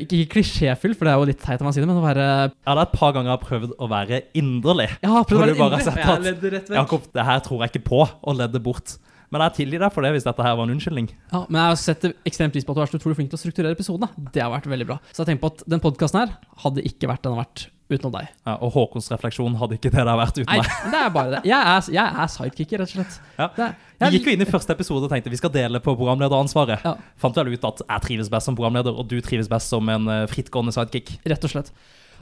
ikke 0.00 0.22
klisjéfyll, 0.36 0.94
for 0.96 1.04
det 1.06 1.12
er 1.12 1.20
jo 1.20 1.28
litt 1.28 1.42
teit 1.42 1.60
om 1.60 1.68
man 1.68 1.74
sier 1.76 1.84
det, 1.84 1.90
men 1.90 2.00
å 2.00 2.06
være 2.06 2.24
Ja, 2.24 2.72
det 2.72 2.78
er 2.78 2.86
et 2.86 2.96
par 2.96 3.12
ganger 3.12 3.32
jeg 3.32 3.36
har 3.36 3.44
prøvd 3.44 3.74
å 3.76 3.88
være 3.90 4.22
inderlig. 4.38 4.88
Ja, 5.02 5.20
prøvd 5.26 5.36
å 5.36 5.42
være 5.44 5.56
inderlig. 5.58 5.84
sett 5.84 6.00
Jeg 6.00 6.14
at 6.14 6.24
ledde 6.24 6.52
rett 6.54 6.70
vekk. 6.70 6.78
Jakob, 6.78 7.08
det 7.18 7.26
her 7.26 7.42
tror 7.44 7.64
jeg 7.64 7.74
ikke 7.74 7.88
på, 7.90 8.04
og 8.06 8.38
ledde 8.38 8.62
bort. 8.64 8.96
Men 9.30 9.44
jeg 9.46 9.56
tilgir 9.60 9.82
deg 9.84 9.92
for 9.94 10.06
det 10.06 10.14
hvis 10.16 10.26
dette 10.26 10.42
her 10.42 10.56
var 10.58 10.66
en 10.66 10.72
unnskyldning. 10.74 11.10
Ja, 11.30 11.44
men 11.46 11.60
jeg 11.60 11.82
setter 11.84 12.14
ekstremt 12.26 12.54
pris 12.54 12.66
på 12.66 12.74
at 12.74 12.80
du 12.80 12.82
er 12.82 12.90
så 12.90 12.98
utrolig 12.98 13.18
flink 13.18 13.30
til 13.30 13.38
å 13.38 13.42
strukturere 13.44 13.76
episodene. 13.76 14.08
Det 14.34 14.42
har 14.42 14.50
vært 14.50 14.66
veldig 14.72 14.88
bra. 14.88 14.96
Så 15.12 15.22
jeg 15.22 15.30
tenker 15.30 15.44
på 15.44 15.52
at 15.54 15.62
den 15.70 15.84
podkasten 15.84 16.24
her 16.24 16.32
hadde 16.64 16.86
ikke 16.88 17.10
vært 17.12 17.22
den 17.26 17.36
har 17.36 17.44
vært 17.44 17.68
utenom 17.96 18.12
deg. 18.14 18.28
Ja, 18.46 18.54
og 18.62 18.72
Håkons 18.74 19.10
refleksjon 19.12 19.56
hadde 19.60 19.76
ikke 19.78 19.90
det 19.92 20.02
har 20.06 20.18
vært 20.20 20.38
uten 20.38 20.48
Nei, 20.50 20.58
meg. 20.62 20.74
det 20.92 21.00
er 21.00 21.12
bare 21.14 21.30
det. 21.34 21.40
Jeg 21.50 21.70
er, 21.74 21.88
jeg 21.96 22.22
er 22.24 22.32
sidekicker, 22.34 22.82
rett 22.84 22.94
og 22.94 22.98
slett. 23.00 23.16
Ja. 23.38 23.48
Er, 23.66 23.74
Vi 24.06 24.18
gikk 24.18 24.28
jo 24.30 24.34
inn 24.36 24.44
i 24.44 24.48
første 24.48 24.72
episode 24.76 25.04
og 25.08 25.12
tenkte 25.12 25.32
vi 25.32 25.40
skal 25.40 25.52
dele 25.54 25.80
på 25.84 25.94
programlederansvaret. 25.98 26.84
Ja. 26.86 26.94
Fant 27.20 27.36
vel 27.40 27.52
ut 27.54 27.66
at 27.68 27.82
jeg 27.86 28.06
trives 28.06 28.30
best 28.32 28.48
som 28.50 28.56
programleder, 28.58 28.94
og 28.96 29.08
du 29.10 29.18
trives 29.24 29.50
best 29.50 29.72
som 29.72 29.88
en 29.92 30.08
eh, 30.08 30.26
frittgående 30.30 30.72
sidekick. 30.76 31.16
Rett 31.28 31.44
og 31.48 31.52
slett. 31.52 31.72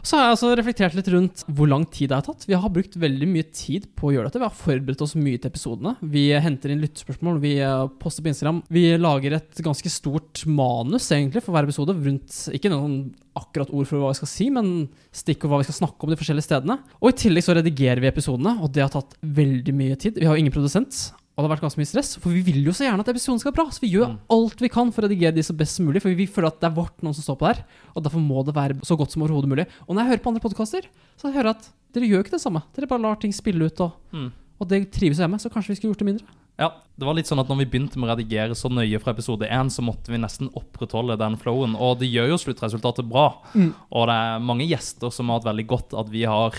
Så 0.09 0.17
har 0.17 0.25
jeg 0.25 0.35
altså 0.38 0.50
reflektert 0.57 0.95
litt 0.97 1.09
rundt 1.12 1.43
hvor 1.53 1.69
lang 1.69 1.83
tid 1.93 2.09
det 2.09 2.17
har 2.17 2.25
tatt. 2.25 2.47
Vi 2.49 2.57
har 2.57 2.71
brukt 2.73 2.95
veldig 2.97 3.27
mye 3.29 3.45
tid 3.53 3.91
på 3.99 4.09
å 4.09 4.12
gjøre 4.15 4.31
dette. 4.31 4.41
Vi 4.41 4.47
har 4.47 4.55
forberedt 4.57 5.03
oss 5.05 5.12
mye 5.21 5.37
til 5.37 5.50
episodene. 5.50 5.93
Vi 6.00 6.23
henter 6.33 6.73
inn 6.73 6.81
lyttespørsmål, 6.81 7.41
vi 7.43 7.59
eh, 7.61 7.83
poster 8.00 8.25
på 8.25 8.33
Instagram. 8.33 8.62
Vi 8.73 8.87
lager 8.97 9.37
et 9.37 9.61
ganske 9.67 9.93
stort 9.93 10.47
manus 10.49 11.11
egentlig 11.12 11.45
for 11.45 11.53
hver 11.53 11.69
episode. 11.69 11.99
Rundt 12.07 12.38
ikke 12.57 12.73
noen 12.73 12.97
akkurat 13.37 13.69
ord 13.69 13.91
for 13.91 14.00
hva 14.00 14.15
vi 14.15 14.21
skal 14.23 14.33
si, 14.33 14.49
men 14.55 14.73
stikk 15.12 15.45
og 15.45 15.53
hva 15.53 15.61
vi 15.61 15.69
skal 15.69 15.81
snakke 15.83 16.09
om 16.09 16.15
de 16.15 16.21
forskjellige 16.23 16.49
stedene. 16.49 16.81
Og 17.03 17.12
i 17.12 17.19
tillegg 17.27 17.45
så 17.45 17.59
redigerer 17.61 18.00
vi 18.00 18.09
episodene, 18.09 18.57
og 18.65 18.73
det 18.73 18.87
har 18.87 18.95
tatt 18.97 19.12
veldig 19.21 19.77
mye 19.77 20.00
tid. 20.00 20.17
Vi 20.17 20.25
har 20.25 20.38
jo 20.38 20.47
ingen 20.47 20.57
produsent. 20.57 21.11
Og 21.38 21.45
det 21.45 21.47
har 21.47 21.52
vært 21.54 21.62
ganske 21.68 21.78
mye 21.78 21.87
stress, 21.87 22.16
for 22.18 22.35
vi 22.35 22.40
vil 22.42 22.64
jo 22.66 22.73
så 22.75 22.83
gjerne 22.83 22.99
at 23.04 23.09
episoden 23.12 23.38
skal 23.38 23.52
være 23.52 23.61
bra. 23.61 23.71
Så 23.71 23.78
vi 23.85 23.92
gjør 23.95 24.09
Mm. 24.11 24.18
alt 24.35 24.59
vi 24.61 24.68
kan 24.68 24.90
for 24.90 25.02
å 25.02 25.09
redigere 25.09 25.35
de 25.37 25.42
så 25.47 25.54
best 25.57 25.76
som 25.78 25.87
mulig, 25.87 26.02
for 26.02 26.11
vi 26.11 26.26
føler 26.26 26.49
at 26.50 26.59
det 26.61 26.66
er 26.66 26.75
vårt 26.75 26.99
noen 27.00 27.14
som 27.14 27.23
står 27.23 27.38
på 27.38 27.47
der. 27.54 27.64
Og 27.95 28.02
derfor 28.02 28.18
må 28.18 28.42
det 28.45 28.54
være 28.57 28.75
så 28.83 28.99
godt 28.99 29.12
som 29.14 29.23
overhodet 29.23 29.47
mulig. 29.49 29.66
Og 29.88 29.95
når 29.95 30.02
jeg 30.02 30.11
hører 30.11 30.23
på 30.25 30.28
andre 30.35 30.42
podkaster, 30.42 30.83
så 31.16 31.30
hører 31.33 31.54
jeg 31.54 31.57
at 31.62 31.68
dere 31.95 32.09
gjør 32.11 32.25
ikke 32.25 32.35
det 32.35 32.42
samme. 32.42 32.62
Dere 32.75 32.88
bare 32.88 33.00
lar 33.07 33.14
ting 33.23 33.30
spille 33.33 33.62
ut, 33.71 33.80
og, 33.80 33.92
Mm. 34.12 34.33
og 34.61 34.68
det 34.68 34.90
trives 34.90 35.18
jeg 35.18 35.30
med. 35.30 35.38
Så 35.40 35.49
kanskje 35.49 35.68
vi 35.68 35.75
skulle 35.76 35.95
gjort 35.95 35.99
det 36.02 36.07
mindre. 36.11 36.26
Ja, 36.59 36.73
det 36.99 37.07
var 37.07 37.14
litt 37.14 37.26
sånn 37.30 37.38
at 37.38 37.47
når 37.47 37.59
vi 37.59 37.66
begynte 37.78 37.97
med 37.99 38.11
å 38.11 38.16
redigere 38.18 38.50
så 38.59 38.68
nøye 38.68 38.99
fra 39.00 39.12
episode 39.14 39.47
1, 39.49 39.71
så 39.71 39.78
måtte 39.80 40.09
vi 40.11 40.18
nesten 40.18 40.50
opprettholde 40.59 41.16
den 41.16 41.37
flowen, 41.37 41.76
og 41.78 42.00
det 42.00 42.11
gjør 42.11 42.30
jo 42.30 42.37
sluttresultatet 42.37 43.09
bra. 43.09 43.37
Mm. 43.54 43.73
Og 43.92 44.07
det 44.09 44.16
er 44.18 44.40
mange 44.42 44.66
gjester 44.68 45.12
som 45.12 45.28
har 45.28 45.38
hatt 45.38 45.54
veldig 45.54 45.66
godt 45.68 45.95
at 45.97 46.09
vi 46.11 46.25
har 46.25 46.50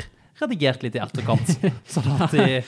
redigert 0.42 0.84
litt 0.86 0.96
i 0.96 1.02
etterkant, 1.04 1.50
sånn 1.94 2.08
at 2.16 2.32
de, 2.32 2.60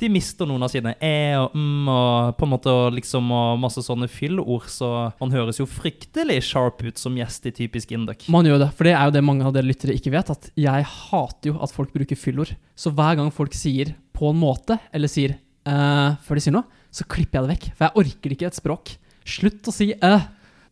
de 0.00 0.08
mister 0.12 0.46
noen 0.48 0.62
av 0.66 0.70
sine 0.72 0.94
e 1.00 1.12
og 1.38 1.54
mm 1.56 1.88
og 1.88 2.36
på 2.38 2.44
en 2.46 2.52
måte 2.52 2.72
liksom 2.94 3.30
og 3.32 3.58
masse 3.62 3.82
sånne 3.84 4.08
fyllord, 4.12 4.66
så 4.70 4.88
man 5.20 5.32
høres 5.32 5.58
jo 5.60 5.66
fryktelig 5.66 6.42
sharp 6.50 6.82
ut 6.84 6.98
som 7.00 7.16
gjest 7.16 7.46
i 7.48 7.52
typisk 7.56 7.92
Induc. 7.96 8.26
Man 8.28 8.46
gjør 8.46 8.58
det, 8.66 8.70
for 8.76 8.84
det 8.88 8.92
er 8.94 9.08
jo 9.08 9.14
det 9.16 9.24
mange 9.24 9.46
av 9.46 9.54
dere 9.56 9.66
lyttere 9.68 9.96
ikke 9.96 10.12
vet, 10.14 10.30
at 10.34 10.50
jeg 10.58 10.84
hater 10.84 11.52
jo 11.52 11.58
at 11.64 11.72
folk 11.74 11.92
bruker 11.94 12.18
fyllord. 12.18 12.52
Så 12.76 12.92
hver 12.94 13.16
gang 13.18 13.30
folk 13.34 13.54
sier 13.56 13.94
'på 14.12 14.30
en 14.30 14.40
måte', 14.40 14.78
eller 14.92 15.08
sier 15.08 15.38
eh, 15.66 16.10
før 16.26 16.34
de 16.34 16.40
sier 16.40 16.52
noe, 16.52 16.64
så 16.90 17.04
klipper 17.08 17.38
jeg 17.40 17.46
det 17.46 17.52
vekk. 17.54 17.66
For 17.76 17.84
jeg 17.86 17.96
orker 18.04 18.34
ikke 18.34 18.46
et 18.48 18.58
språk. 18.58 18.96
Slutt 19.24 19.68
å 19.68 19.72
si 19.74 19.92
eh. 19.92 20.20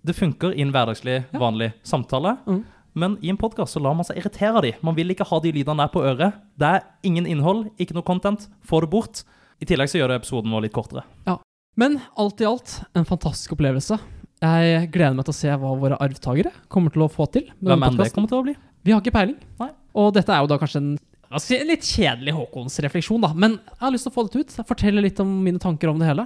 Det 0.06 0.14
funker 0.14 0.54
i 0.54 0.62
en 0.62 0.70
hverdagslig, 0.70 1.24
Ja. 1.32 1.38
vanlig 1.38 1.72
samtale. 1.82 2.36
Mm. 2.46 2.64
Men 2.96 3.18
i 3.20 3.28
en 3.28 3.36
podkast 3.36 3.76
så 3.76 3.80
lar 3.84 3.92
man 3.96 4.06
seg 4.08 4.16
irritere 4.16 4.56
av 4.56 4.64
de. 4.64 4.72
Man 4.80 4.96
vil 4.96 5.12
ikke 5.12 5.26
ha 5.28 5.38
de 5.44 5.50
lydene 5.52 5.84
der 5.84 5.90
på 5.92 6.00
øret. 6.00 6.38
Det 6.56 6.68
er 6.78 6.84
ingen 7.04 7.26
innhold, 7.28 7.66
ikke 7.76 7.92
noe 7.96 8.06
content. 8.06 8.46
Få 8.64 8.80
det 8.80 8.88
bort. 8.92 9.20
I 9.60 9.68
tillegg 9.68 9.90
så 9.92 10.00
gjør 10.00 10.14
det 10.14 10.22
episoden 10.22 10.54
vår 10.54 10.64
litt 10.64 10.74
kortere. 10.76 11.04
Ja. 11.28 11.36
Men 11.76 11.98
alt 12.16 12.40
i 12.40 12.46
alt, 12.48 12.78
en 12.96 13.04
fantastisk 13.04 13.52
opplevelse. 13.52 13.98
Jeg 14.40 14.88
gleder 14.94 15.16
meg 15.16 15.28
til 15.28 15.34
å 15.34 15.36
se 15.36 15.52
hva 15.60 15.74
våre 15.76 15.98
arvtakere 16.00 16.54
kommer 16.72 16.92
til 16.92 17.04
å 17.04 17.10
få 17.12 17.28
til. 17.36 17.50
med 17.58 17.74
Hvem 17.74 17.84
enn 17.84 18.00
det 18.00 18.08
kommer 18.16 18.32
til 18.32 18.40
å 18.40 18.46
bli. 18.48 18.56
Vi 18.86 18.94
har 18.94 19.04
ikke 19.04 19.12
peiling. 19.12 19.36
Nei. 19.60 19.70
Og 19.96 20.10
dette 20.16 20.32
er 20.32 20.40
jo 20.40 20.50
da 20.52 20.58
kanskje 20.60 20.80
en, 20.80 20.90
en 20.96 21.68
litt 21.68 21.84
kjedelig 21.84 22.32
Håkons 22.36 22.80
refleksjon, 22.84 23.20
da. 23.24 23.34
Men 23.36 23.58
jeg 23.60 23.82
har 23.84 23.92
lyst 23.92 24.08
til 24.08 24.14
å 24.14 24.16
få 24.16 24.24
det 24.24 24.40
ut. 24.40 24.56
Fortelle 24.72 25.04
litt 25.04 25.20
om 25.20 25.36
mine 25.44 25.60
tanker 25.60 25.92
om 25.92 26.00
det 26.00 26.08
hele. 26.08 26.24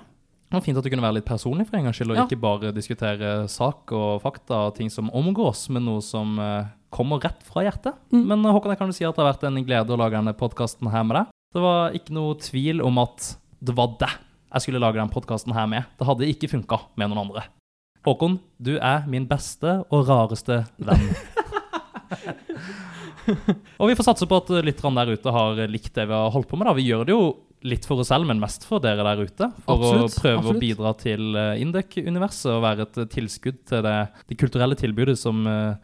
Det 0.51 0.57
var 0.59 0.65
fint 0.67 0.79
at 0.81 0.83
du 0.87 0.91
kunne 0.91 1.05
være 1.05 1.15
litt 1.21 1.29
personlig 1.29 1.69
for 1.69 1.79
en 1.79 1.85
gangs 1.87 1.99
skyld, 2.01 2.11
og 2.11 2.17
Ja. 2.19 2.25
ikke 2.27 2.41
bare 2.43 2.73
diskutere 2.75 3.47
sak 3.49 3.93
og 3.95 4.21
fakta 4.25 4.67
og 4.67 4.75
ting 4.75 4.91
som 4.91 5.11
omgås, 5.15 5.69
men 5.71 5.85
noe 5.87 6.03
som 6.03 6.33
eh, 6.43 6.65
kommer 6.91 7.21
rett 7.23 7.45
fra 7.47 7.63
hjertet. 7.63 7.95
Mm. 8.11 8.25
Men 8.27 8.43
eh, 8.45 8.51
Håkon, 8.57 8.73
jeg 8.75 8.79
kan 8.81 8.91
jo 8.91 8.97
si 8.99 9.07
at 9.07 9.15
det 9.15 9.23
har 9.23 9.31
vært 9.33 9.47
en 9.47 9.61
glede 9.65 9.95
å 9.95 10.01
lage 10.01 10.19
denne 10.19 10.35
podkasten 10.35 10.91
her 10.91 11.05
med 11.07 11.21
deg. 11.21 11.31
Det 11.55 11.63
var 11.63 11.95
ikke 11.95 12.17
noe 12.19 12.35
tvil 12.43 12.83
om 12.83 12.99
at 12.99 13.37
det 13.63 13.77
var 13.79 13.95
deg 14.03 14.19
jeg 14.51 14.65
skulle 14.65 14.81
lage 14.83 14.99
denne 14.99 15.15
podkasten 15.15 15.55
her 15.55 15.69
med. 15.71 15.87
Det 16.01 16.07
hadde 16.09 16.27
ikke 16.27 16.51
funka 16.51 16.81
med 16.99 17.13
noen 17.13 17.23
andre. 17.29 17.45
Håkon, 18.03 18.41
du 18.59 18.73
er 18.83 19.05
min 19.07 19.29
beste 19.31 19.85
og 19.93 20.09
rareste 20.09 20.65
venn. 20.83 21.07
og 23.79 23.87
vi 23.91 23.95
får 23.95 24.09
satse 24.09 24.27
på 24.27 24.39
at 24.41 24.51
lytterne 24.67 24.99
der 25.05 25.15
ute 25.15 25.35
har 25.35 25.61
likt 25.71 25.95
det 25.95 26.09
vi 26.11 26.17
har 26.17 26.33
holdt 26.35 26.49
på 26.51 26.59
med. 26.59 26.67
da. 26.67 26.75
Vi 26.75 26.89
gjør 26.89 27.07
det 27.07 27.15
jo 27.15 27.23
litt 27.67 27.85
for 27.85 28.01
oss 28.01 28.09
selv, 28.09 28.25
men 28.29 28.41
mest 28.41 28.65
for 28.67 28.81
dere 28.83 29.05
der 29.05 29.21
ute. 29.21 29.49
For 29.67 29.77
Absolutt, 29.77 30.15
å 30.17 30.23
prøve 30.23 30.39
absolutt. 30.41 30.57
å 30.57 30.63
bidra 30.63 30.93
til 31.01 31.37
uh, 31.37 31.61
Indøk-universet 31.61 32.53
og 32.55 32.63
være 32.65 32.87
et 32.87 33.01
eh, 33.03 33.09
tilskudd 33.13 33.59
til 33.69 33.85
det, 33.85 33.97
det 34.31 34.39
kulturelle 34.41 34.79
tilbudet 34.81 35.19
som 35.21 35.43
uh, 35.45 35.77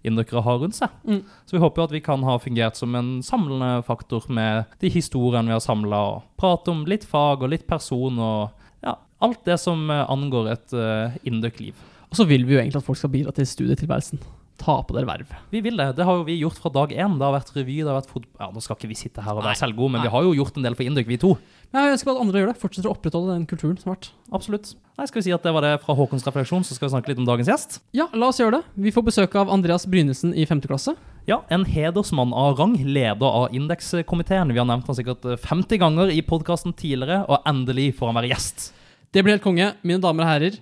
har 0.47 0.61
rundt 0.63 0.79
seg. 0.79 0.95
Mm. 1.05 1.21
Så 1.45 1.57
vi 1.57 1.63
håper 1.63 1.85
at 1.85 1.97
vi 1.97 2.03
kan 2.05 2.25
ha 2.27 2.39
fungert 2.41 2.81
som 2.81 2.95
en 2.97 3.11
samlende 3.27 3.83
faktor 3.87 4.25
med 4.33 4.73
de 4.81 4.93
historiene 4.93 5.51
vi 5.51 5.57
har 5.57 5.65
samla, 5.65 6.01
og 6.17 6.41
prate 6.41 6.73
om 6.73 6.87
litt 6.89 7.05
fag 7.05 7.45
og 7.45 7.53
litt 7.53 7.67
person 7.69 8.17
og 8.17 8.65
ja, 8.85 8.97
alt 9.25 9.45
det 9.49 9.59
som 9.61 9.91
eh, 9.91 10.07
angår 10.13 10.51
et 10.55 10.77
uh, 10.77 11.21
Indøk-liv. 11.29 11.77
Og 12.07 12.17
så 12.19 12.25
vil 12.29 12.47
vi 12.47 12.57
jo 12.57 12.63
egentlig 12.63 12.81
at 12.81 12.89
folk 12.89 13.01
skal 13.01 13.13
bidra 13.13 13.35
til 13.37 13.49
studietilværelsen. 13.49 14.23
Ta 14.57 14.79
på 14.89 14.95
dere 14.97 15.05
verv. 15.09 15.33
Vi 15.53 15.61
vil 15.61 15.77
det. 15.77 15.91
Det 15.99 16.05
har 16.09 16.17
jo 16.17 16.25
vi 16.25 16.39
gjort 16.41 16.57
fra 16.63 16.71
dag 16.73 16.93
én. 16.95 17.19
Det 17.21 17.27
har 17.27 17.35
vært 17.35 17.53
revy, 17.53 17.77
det 17.83 17.91
har 17.91 17.99
vært 17.99 18.09
fotball 18.09 18.41
Ja, 18.41 18.49
nå 18.55 18.63
skal 18.65 18.79
ikke 18.79 18.89
vi 18.89 18.97
sitte 18.97 19.21
her 19.25 19.37
og 19.37 19.45
være 19.45 19.59
selvgode, 19.61 19.93
men 19.93 20.01
Nei. 20.01 20.07
vi 20.09 20.13
har 20.15 20.25
jo 20.25 20.33
gjort 20.39 20.57
en 20.57 20.65
del 20.65 20.77
for 20.79 20.89
Indøk, 20.89 21.11
vi 21.11 21.19
to. 21.21 21.35
Men 21.75 21.85
jeg 21.85 21.97
ønsker 21.97 22.09
bare 22.09 22.17
at 22.17 22.25
andre 22.25 22.41
gjør 22.41 22.51
det. 22.53 22.57
Fortsetter 22.63 22.89
å 22.89 22.95
opprettholde 22.95 23.35
den 23.35 23.45
kulturen 23.51 23.77
som 23.77 23.91
har 23.91 23.99
vært. 23.99 24.09
Absolutt. 24.33 24.73
Nei, 24.97 25.07
skal 25.11 25.21
vi 25.21 25.27
si 25.27 25.35
at 25.37 25.45
det 25.45 25.53
var 25.53 25.67
det 25.67 25.75
fra 25.83 25.97
Håkons 25.99 26.25
refleksjon, 26.25 26.65
så 26.65 26.77
skal 26.77 26.89
vi 26.89 26.95
snakke 26.95 27.13
litt 27.13 27.21
om 27.21 27.29
dagens 27.29 27.51
gjest. 27.53 27.79
Ja, 27.97 28.09
la 28.17 28.31
oss 28.33 28.41
gjøre 28.41 28.63
det. 28.63 28.63
Vi 28.87 28.95
får 28.97 29.07
besøk 29.11 29.37
av 29.37 29.53
Andreas 29.53 29.85
Brynesen 29.85 30.33
i 30.33 30.47
5. 30.49 30.65
klasse. 30.65 30.97
Ja, 31.29 31.43
en 31.53 31.67
hedersmann 31.69 32.33
av 32.33 32.57
rang, 32.57 32.79
leder 32.81 33.27
av 33.29 33.53
indekskomiteen. 33.53 34.55
Vi 34.55 34.63
har 34.63 34.69
nevnt 34.71 34.89
han 34.89 34.97
sikkert 34.97 35.27
eh, 35.27 35.37
50 35.43 35.83
ganger 35.83 36.15
i 36.15 36.23
podkasten 36.25 36.73
tidligere, 36.73 37.27
og 37.29 37.45
endelig 37.45 37.93
får 37.99 38.13
han 38.13 38.21
være 38.23 38.33
gjest. 38.33 38.71
Det 39.13 39.27
blir 39.27 39.37
helt 39.37 39.45
konge. 39.45 39.75
Mine 39.85 40.01
damer 40.01 40.25
og 40.25 40.33
herrer, 40.33 40.61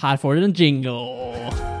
her 0.00 0.22
får 0.22 0.38
dere 0.38 0.54
en 0.54 0.56
jingle. 0.56 1.75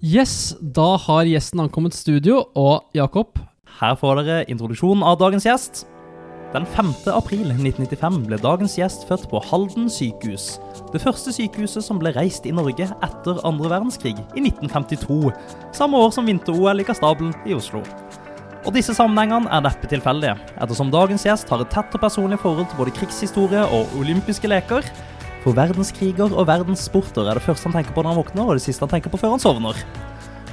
Yes, 0.00 0.56
da 0.62 0.94
har 0.96 1.26
gjesten 1.28 1.60
ankommet 1.60 1.92
studio, 1.92 2.38
og 2.56 2.86
Jakob 2.96 3.36
Her 3.82 3.98
får 4.00 4.22
dere 4.22 4.46
introduksjonen 4.48 5.04
av 5.04 5.18
dagens 5.20 5.44
gjest. 5.44 5.82
Den 6.54 6.64
5. 6.64 6.94
april 7.12 7.50
1995 7.52 8.16
ble 8.24 8.38
dagens 8.40 8.78
gjest 8.78 9.04
født 9.10 9.26
på 9.28 9.42
Halden 9.50 9.90
sykehus. 9.92 10.54
Det 10.94 11.02
første 11.04 11.34
sykehuset 11.36 11.84
som 11.84 12.00
ble 12.00 12.14
reist 12.16 12.48
i 12.48 12.54
Norge 12.56 12.88
etter 12.88 13.44
andre 13.44 13.74
verdenskrig, 13.74 14.16
i 14.16 14.46
1952. 14.46 15.34
Samme 15.76 16.00
år 16.00 16.16
som 16.16 16.32
vinter-OL 16.32 16.80
i 16.80 16.88
Kastabelen 16.88 17.36
i 17.44 17.52
Oslo. 17.58 17.84
Og 18.64 18.72
disse 18.72 18.96
sammenhengene 18.96 19.52
er 19.52 19.68
neppe 19.68 19.88
tilfeldige, 19.88 20.38
ettersom 20.56 20.88
dagens 20.92 21.28
gjest 21.28 21.52
har 21.52 21.60
et 21.60 21.76
tett 21.76 21.92
og 21.92 22.00
personlig 22.00 22.40
forhold 22.40 22.72
til 22.72 22.80
både 22.80 22.96
krigshistorie 22.96 23.68
og 23.68 24.00
olympiske 24.00 24.48
leker. 24.48 24.88
For 25.40 25.56
verdenskriger 25.56 26.34
og 26.36 26.48
verdenssporter 26.50 27.28
er 27.30 27.38
det 27.38 27.44
første 27.44 27.68
han 27.68 27.78
tenker 27.78 27.94
på 27.96 28.04
når 28.04 28.12
han 28.12 28.20
våkner, 28.20 28.48
og 28.48 28.58
det 28.58 28.64
siste 28.66 28.84
han 28.84 28.92
tenker 28.92 29.12
på 29.12 29.20
før 29.20 29.36
han 29.36 29.42
sovner. 29.42 29.78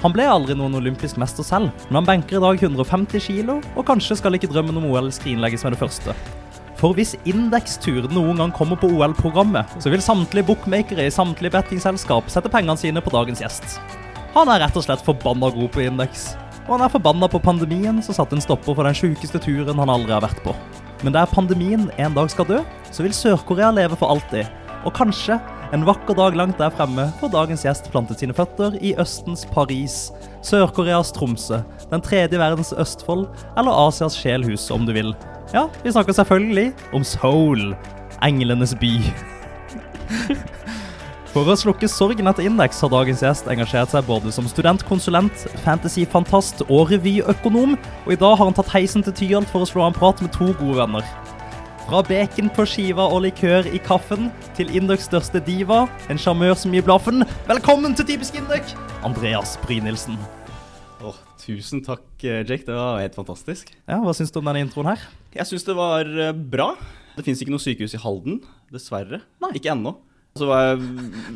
Han 0.04 0.14
ble 0.14 0.28
aldri 0.30 0.56
noen 0.56 0.78
olympisk 0.78 1.18
mester 1.20 1.44
selv, 1.44 1.72
men 1.90 2.00
han 2.00 2.08
benker 2.08 2.38
i 2.38 2.44
dag 2.44 2.64
150 2.70 3.24
kilo, 3.28 3.58
og 3.76 3.88
kanskje 3.88 4.20
skal 4.20 4.38
ikke 4.38 4.50
drømmen 4.52 4.78
om 4.80 4.86
OL 4.92 5.10
skrinlegges 5.12 5.66
med 5.66 5.76
det 5.76 5.82
første. 5.82 6.16
For 6.78 6.94
hvis 6.94 7.16
Index-tur 7.26 8.06
noen 8.14 8.38
gang 8.38 8.52
kommer 8.54 8.78
på 8.78 8.90
OL-programmet, 8.94 9.72
så 9.82 9.90
vil 9.90 10.04
samtlige 10.06 10.46
bookmakere 10.52 11.08
i 11.08 11.14
samtlige 11.14 11.56
bettingselskap 11.58 12.30
sette 12.30 12.52
pengene 12.54 12.78
sine 12.78 13.02
på 13.02 13.14
dagens 13.16 13.42
gjest. 13.42 13.80
Han 14.36 14.52
er 14.54 14.62
rett 14.62 14.78
og 14.78 14.86
slett 14.86 15.02
forbanna 15.02 15.50
god 15.56 15.72
på 15.74 15.82
Index. 15.88 16.30
Og 16.68 16.76
han 16.76 16.86
er 16.86 16.94
forbanna 16.94 17.30
på 17.32 17.42
pandemien 17.42 18.04
som 18.06 18.14
satte 18.14 18.38
en 18.38 18.44
stopper 18.44 18.78
for 18.78 18.86
den 18.86 18.98
sjukeste 18.98 19.42
turen 19.42 19.82
han 19.82 19.90
aldri 19.90 20.14
har 20.14 20.22
vært 20.22 20.44
på. 20.46 20.54
Men 21.02 21.18
der 21.18 21.30
pandemien 21.32 21.90
en 21.98 22.14
dag 22.14 22.30
skal 22.30 22.46
dø, 22.46 22.62
så 22.94 23.06
vil 23.06 23.16
Sør-Korea 23.16 23.72
leve 23.74 23.98
for 23.98 24.14
alltid. 24.14 24.46
Og 24.88 24.94
kanskje 24.96 25.36
en 25.76 25.84
vakker 25.84 26.16
dag 26.16 26.36
langt 26.40 26.62
der 26.62 26.72
fremme 26.72 27.10
får 27.20 27.34
dagens 27.34 27.66
gjest 27.68 27.90
plantet 27.92 28.22
sine 28.22 28.36
føtter 28.36 28.78
i 28.80 28.94
Østens 29.02 29.44
Paris, 29.52 30.14
Sør-Koreas 30.48 31.12
Tromsø, 31.12 31.60
den 31.92 32.04
tredje 32.06 32.40
verdens 32.40 32.72
Østfold 32.72 33.26
eller 33.60 33.76
Asias 33.88 34.16
sjelhus, 34.16 34.70
om 34.72 34.88
du 34.88 34.94
vil. 34.96 35.12
Ja, 35.52 35.68
vi 35.84 35.92
snakker 35.92 36.16
selvfølgelig 36.16 36.72
om 36.96 37.04
Seoul, 37.04 37.74
englenes 38.24 38.78
by. 38.80 38.96
For 41.36 41.52
å 41.52 41.60
slukke 41.60 41.92
sorgen 41.92 42.32
etter 42.32 42.48
Index 42.48 42.80
har 42.82 42.90
dagens 42.90 43.20
gjest 43.22 43.52
engasjert 43.52 43.92
seg 43.92 44.08
både 44.08 44.32
som 44.34 44.48
studentkonsulent, 44.48 45.50
fantasyfantast 45.68 46.64
og 46.70 46.94
revyøkonom, 46.96 47.76
og 48.08 48.16
i 48.16 48.18
dag 48.24 48.40
har 48.40 48.48
han 48.48 48.56
tatt 48.56 48.72
heisen 48.72 49.04
til 49.04 49.20
Tyholt 49.20 49.52
for 49.52 49.62
å 49.62 49.70
slå 49.70 49.84
av 49.84 49.92
en 49.92 50.00
prat 50.00 50.24
med 50.24 50.32
to 50.34 50.54
gode 50.56 50.80
venner. 50.80 51.36
Fra 51.88 52.02
bacon 52.04 52.50
på 52.52 52.66
skiva 52.68 53.06
og 53.16 53.22
likør 53.24 53.70
i 53.72 53.80
kaffen 53.80 54.26
til 54.58 54.74
Indøks 54.76 55.06
største 55.08 55.40
diva, 55.40 55.86
en 56.12 56.20
sjarmør 56.20 56.58
som 56.60 56.74
gir 56.76 56.84
blaffen. 56.84 57.24
Velkommen 57.48 57.96
til 57.96 58.10
Typisk 58.10 58.36
Indøk, 58.36 58.74
Andreas 59.08 59.54
Brynildsen. 59.62 60.18
Oh, 61.00 61.16
tusen 61.40 61.80
takk, 61.86 62.04
eh, 62.28 62.42
Jake. 62.44 62.66
Det 62.68 62.76
var 62.76 63.00
helt 63.00 63.16
fantastisk. 63.16 63.72
Ja, 63.88 64.02
hva 64.04 64.12
syns 64.12 64.36
du 64.36 64.42
om 64.42 64.50
denne 64.52 64.66
introen 64.66 64.92
her? 64.92 65.08
Jeg 65.32 65.48
syns 65.48 65.64
det 65.64 65.78
var 65.80 66.12
eh, 66.12 66.36
bra. 66.36 66.74
Det 67.16 67.24
fins 67.24 67.40
ikke 67.40 67.56
noe 67.56 67.64
sykehus 67.64 67.96
i 67.96 68.04
Halden, 68.04 68.42
dessverre. 68.76 69.22
Nei. 69.40 69.56
Ikke 69.56 69.72
ennå. 69.72 69.96
Så 70.36 70.52
var 70.52 70.74
jeg 70.74 70.84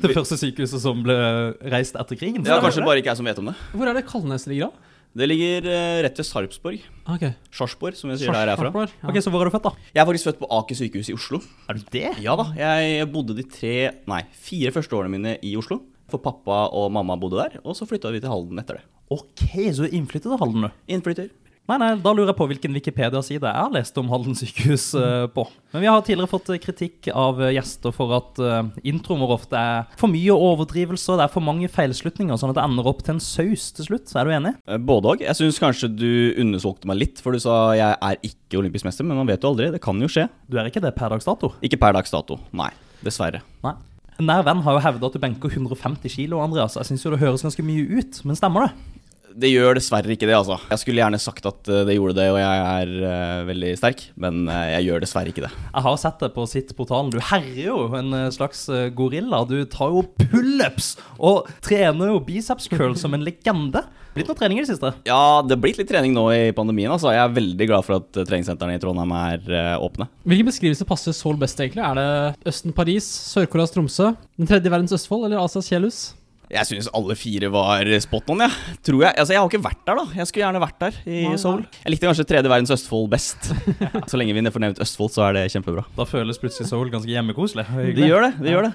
Det 0.03 0.12
første 0.12 0.36
sykehuset 0.36 0.84
som 0.84 1.00
ble 1.08 1.15
reist 1.72 1.96
etter 1.96 2.20
krigen? 2.20 2.43
Ja, 2.43 2.60
kanskje 2.60 2.84
bare 2.84 3.00
ikke 3.00 3.15
jeg 3.15 3.24
som 3.24 3.31
vet 3.31 3.39
om 3.39 3.53
det. 3.53 3.55
Hvor 3.72 3.88
er 3.88 3.96
det 3.96 4.03
Kalnes 4.12 4.51
ligger 4.51 4.67
da? 4.67 4.90
Det 5.12 5.27
ligger 5.27 5.65
eh, 5.68 5.98
rett 6.06 6.20
ved 6.22 6.27
Sarpsborg. 6.27 6.84
Okay. 7.03 7.34
Sarpsborg, 7.51 7.98
som 8.00 8.12
vi 8.13 8.15
sier 8.22 8.32
der 8.32 8.48
jeg 8.48 8.56
er 8.56 8.62
fra. 8.62 8.86
Ja. 8.88 9.10
Ok, 9.12 9.18
Så 9.20 9.34
hvor 9.34 9.44
er 9.44 9.50
du 9.50 9.56
født, 9.58 9.65
da? 9.68 9.74
Jeg 9.91 10.01
er 10.03 10.08
faktisk 10.08 10.30
født 10.30 10.39
på 10.39 10.50
Aker 10.56 10.80
sykehus 10.80 11.10
i 11.12 11.15
Oslo. 11.18 11.41
Er 11.68 11.80
du 11.80 11.84
det? 11.91 12.06
Ja 12.24 12.38
da. 12.39 12.46
Jeg 12.56 13.10
bodde 13.12 13.36
de 13.36 13.44
tre, 13.44 13.74
nei, 14.08 14.22
fire 14.32 14.72
første 14.72 14.96
årene 14.96 15.12
mine 15.18 15.34
i 15.44 15.51
Oslo. 15.60 15.82
For 16.12 16.24
pappa 16.24 16.65
og 16.75 16.89
mamma 16.96 17.15
bodde 17.20 17.39
der, 17.39 17.60
og 17.63 17.75
så 17.75 17.88
flytta 17.88 18.12
vi 18.12 18.20
til 18.24 18.32
Halden 18.32 18.60
etter 18.63 18.80
det. 18.80 18.86
Ok, 19.12 19.44
så 19.75 19.84
du 19.84 19.91
innflytter 19.96 20.32
til 20.32 20.39
Halden, 20.39 20.68
du? 20.70 20.82
Innflytter. 20.96 21.27
Nei, 21.70 21.77
nei, 21.77 21.91
da 22.03 22.12
lurer 22.12 22.32
jeg 22.32 22.38
på 22.39 22.46
hvilken 22.50 22.74
Wikipedia-side 22.75 23.48
jeg 23.48 23.63
har 23.63 23.72
lest 23.72 23.98
om 24.01 24.10
Halden 24.12 24.36
sykehus 24.36 24.89
uh, 24.98 25.27
på. 25.32 25.46
Men 25.72 25.84
vi 25.84 25.88
har 25.88 26.01
tidligere 26.03 26.32
fått 26.32 26.50
eh, 26.51 26.60
kritikk 26.60 27.08
av 27.13 27.39
eh, 27.39 27.53
gjester 27.56 27.94
for 27.96 28.12
at 28.18 28.41
uh, 28.44 28.72
introen 28.88 29.22
vår 29.22 29.36
ofte 29.38 29.60
er 29.60 29.86
for 30.00 30.12
mye 30.12 30.36
overdrivelser, 30.36 31.20
det 31.20 31.27
er 31.27 31.32
for 31.32 31.46
mange 31.46 31.70
feilslutninger, 31.72 32.36
sånn 32.41 32.51
at 32.51 32.60
det 32.60 32.65
ender 32.65 32.89
opp 32.91 33.06
til 33.06 33.15
en 33.15 33.24
saus 33.24 33.70
til 33.77 33.88
slutt. 33.88 34.12
Er 34.18 34.27
du 34.27 34.34
enig? 34.36 34.56
Både 34.89 35.13
òg. 35.13 35.24
Jeg 35.24 35.38
syns 35.38 35.62
kanskje 35.62 35.91
du 35.94 36.12
undersolgte 36.41 36.89
meg 36.91 37.00
litt, 37.06 37.24
for 37.24 37.38
du 37.38 37.39
sa 37.44 37.62
jeg 37.77 37.96
er 37.96 38.20
ikke 38.27 38.60
olympisk 38.60 38.89
mester, 38.89 39.08
men 39.08 39.22
man 39.22 39.30
vet 39.30 39.46
jo 39.46 39.53
aldri. 39.53 39.70
Det 39.72 39.84
kan 39.86 40.01
jo 40.01 40.12
skje. 40.12 40.27
Du 40.51 40.60
er 40.60 40.68
ikke 40.68 40.84
det 40.84 40.96
per 40.98 41.13
dags 41.13 41.30
dato? 41.30 41.53
Ikke 41.63 41.80
per 41.80 41.96
dags 41.96 42.12
dato. 42.12 42.41
Nei. 42.58 42.72
Dessverre. 43.06 43.46
Nei. 43.63 43.77
En 44.20 44.27
nær 44.27 44.44
venn 44.46 44.60
har 44.65 44.75
jo 44.75 44.84
hevda 44.84 45.08
at 45.08 45.15
du 45.15 45.22
benker 45.24 45.53
150 45.56 46.12
kilo, 46.13 46.41
Andreas. 46.44 46.75
Jeg 46.77 46.89
syns 46.89 47.06
jo 47.06 47.13
det 47.13 47.22
høres 47.24 47.46
ganske 47.46 47.63
mye 47.65 48.01
ut, 48.01 48.20
men 48.27 48.38
stemmer 48.38 48.68
det? 48.68 49.00
Det 49.35 49.50
gjør 49.51 49.77
dessverre 49.77 50.13
ikke 50.13 50.27
det, 50.27 50.35
altså. 50.35 50.57
Jeg 50.71 50.81
skulle 50.81 51.01
gjerne 51.01 51.19
sagt 51.21 51.45
at 51.50 51.69
eh, 51.71 51.83
det 51.88 51.95
gjorde 51.95 52.17
det, 52.17 52.27
og 52.33 52.39
jeg 52.41 52.65
er 52.71 52.91
uh, 53.01 53.47
veldig 53.47 53.71
sterk, 53.79 54.03
men 54.21 54.43
uh, 54.50 54.67
jeg 54.73 54.88
gjør 54.89 55.03
dessverre 55.03 55.31
ikke 55.31 55.45
det. 55.45 55.51
Jeg 55.51 55.85
har 55.88 55.97
sett 56.01 56.21
det 56.23 56.31
på 56.35 56.45
sitt-portalen. 56.50 57.11
Du 57.13 57.19
herjer 57.31 57.69
jo 57.69 57.79
en 57.97 58.17
slags 58.33 58.65
gorilla. 58.97 59.41
Du 59.47 59.57
tar 59.71 59.93
jo 59.93 60.03
pullups 60.19 60.93
og 61.17 61.50
trener 61.63 62.13
jo 62.13 62.21
biceps 62.25 62.69
curl 62.71 62.95
som 63.00 63.15
en 63.15 63.25
legende. 63.25 63.83
Blitt 64.11 64.27
noe 64.27 64.35
trening 64.35 64.59
i 64.59 64.65
det 64.65 64.73
siste? 64.73 64.91
Ja, 65.07 65.39
det 65.45 65.55
har 65.55 65.63
blitt 65.63 65.79
litt 65.79 65.88
trening 65.88 66.15
nå 66.15 66.25
i 66.35 66.53
pandemien, 66.55 66.91
altså. 66.91 67.13
Jeg 67.15 67.23
er 67.23 67.35
veldig 67.38 67.67
glad 67.69 67.88
for 67.88 68.01
at 68.01 68.09
treningssentrene 68.27 68.75
i 68.75 68.81
Trondheim 68.83 69.13
er 69.15 69.77
åpne. 69.79 70.09
Hvilken 70.27 70.51
beskrivelse 70.51 70.88
passer 70.89 71.15
Seoul 71.15 71.39
best, 71.39 71.61
egentlig? 71.63 71.85
Er 71.88 72.00
det 72.00 72.51
Østen 72.51 72.75
Paris, 72.75 73.07
Sør-Koreas 73.31 73.71
Tromsø, 73.71 74.11
den 74.35 74.51
tredje 74.51 74.73
verdens 74.73 74.97
Østfold 75.00 75.29
eller 75.29 75.39
Asias 75.39 75.71
Kjelhus? 75.71 76.09
Jeg 76.51 76.67
syns 76.67 76.89
alle 76.91 77.15
fire 77.15 77.48
var 77.53 77.88
spot 78.03 78.31
on, 78.34 78.43
jeg. 78.43 78.77
Tror 78.84 79.05
jeg. 79.05 79.15
Altså, 79.15 79.36
jeg 79.36 79.39
har 79.39 79.50
ikke 79.50 79.63
vært 79.63 79.81
der, 79.88 80.01
da. 80.01 80.20
Jeg 80.20 80.27
skulle 80.27 80.43
gjerne 80.43 80.63
vært 80.63 80.79
der 80.84 81.00
i 81.08 81.24
Nei, 81.29 81.39
Seoul. 81.39 81.63
Jeg 81.79 81.93
likte 81.96 82.10
kanskje 82.10 82.27
tredje 82.27 82.51
verdens 82.51 82.74
Østfold 82.75 83.08
best. 83.13 83.51
Så 84.12 84.20
lenge 84.20 84.36
vi 84.36 84.43
får 84.51 84.65
nevnt 84.65 84.84
Østfold, 84.84 85.13
så 85.15 85.29
er 85.29 85.39
det 85.39 85.48
kjempebra. 85.55 85.86
Da 85.96 86.08
føles 86.10 86.41
plutselig 86.41 86.67
Seoul 86.67 86.91
ganske 86.91 87.12
hjemmekoselig. 87.12 87.67
Det 87.96 88.10
gjør 88.10 88.27
det. 88.27 88.34
det 88.43 88.55
gjør 88.55 88.67
det. 88.67 88.74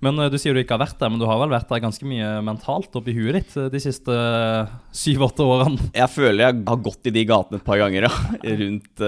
Men 0.00 0.16
eh, 0.18 0.30
du 0.32 0.36
sier 0.40 0.54
du 0.56 0.60
ikke 0.62 0.76
har 0.78 0.80
vært 0.86 0.98
der, 1.02 1.10
men 1.12 1.20
du 1.20 1.26
har 1.28 1.36
vel 1.42 1.50
vært 1.52 1.68
der 1.68 1.82
ganske 1.84 2.06
mye 2.08 2.28
mentalt 2.46 2.94
oppi 2.96 3.12
huet 3.12 3.36
ditt 3.36 3.56
eh, 3.60 3.66
de 3.72 3.80
siste 3.84 4.14
eh, 4.16 4.70
syv-åtte 4.96 5.44
årene? 5.44 5.90
Jeg 5.92 6.08
føler 6.14 6.40
jeg 6.46 6.62
har 6.70 6.80
gått 6.86 7.10
i 7.10 7.12
de 7.18 7.24
gatene 7.28 7.60
et 7.60 7.66
par 7.66 7.80
ganger, 7.82 8.06
ja. 8.08 8.12
Rundt, 8.62 9.04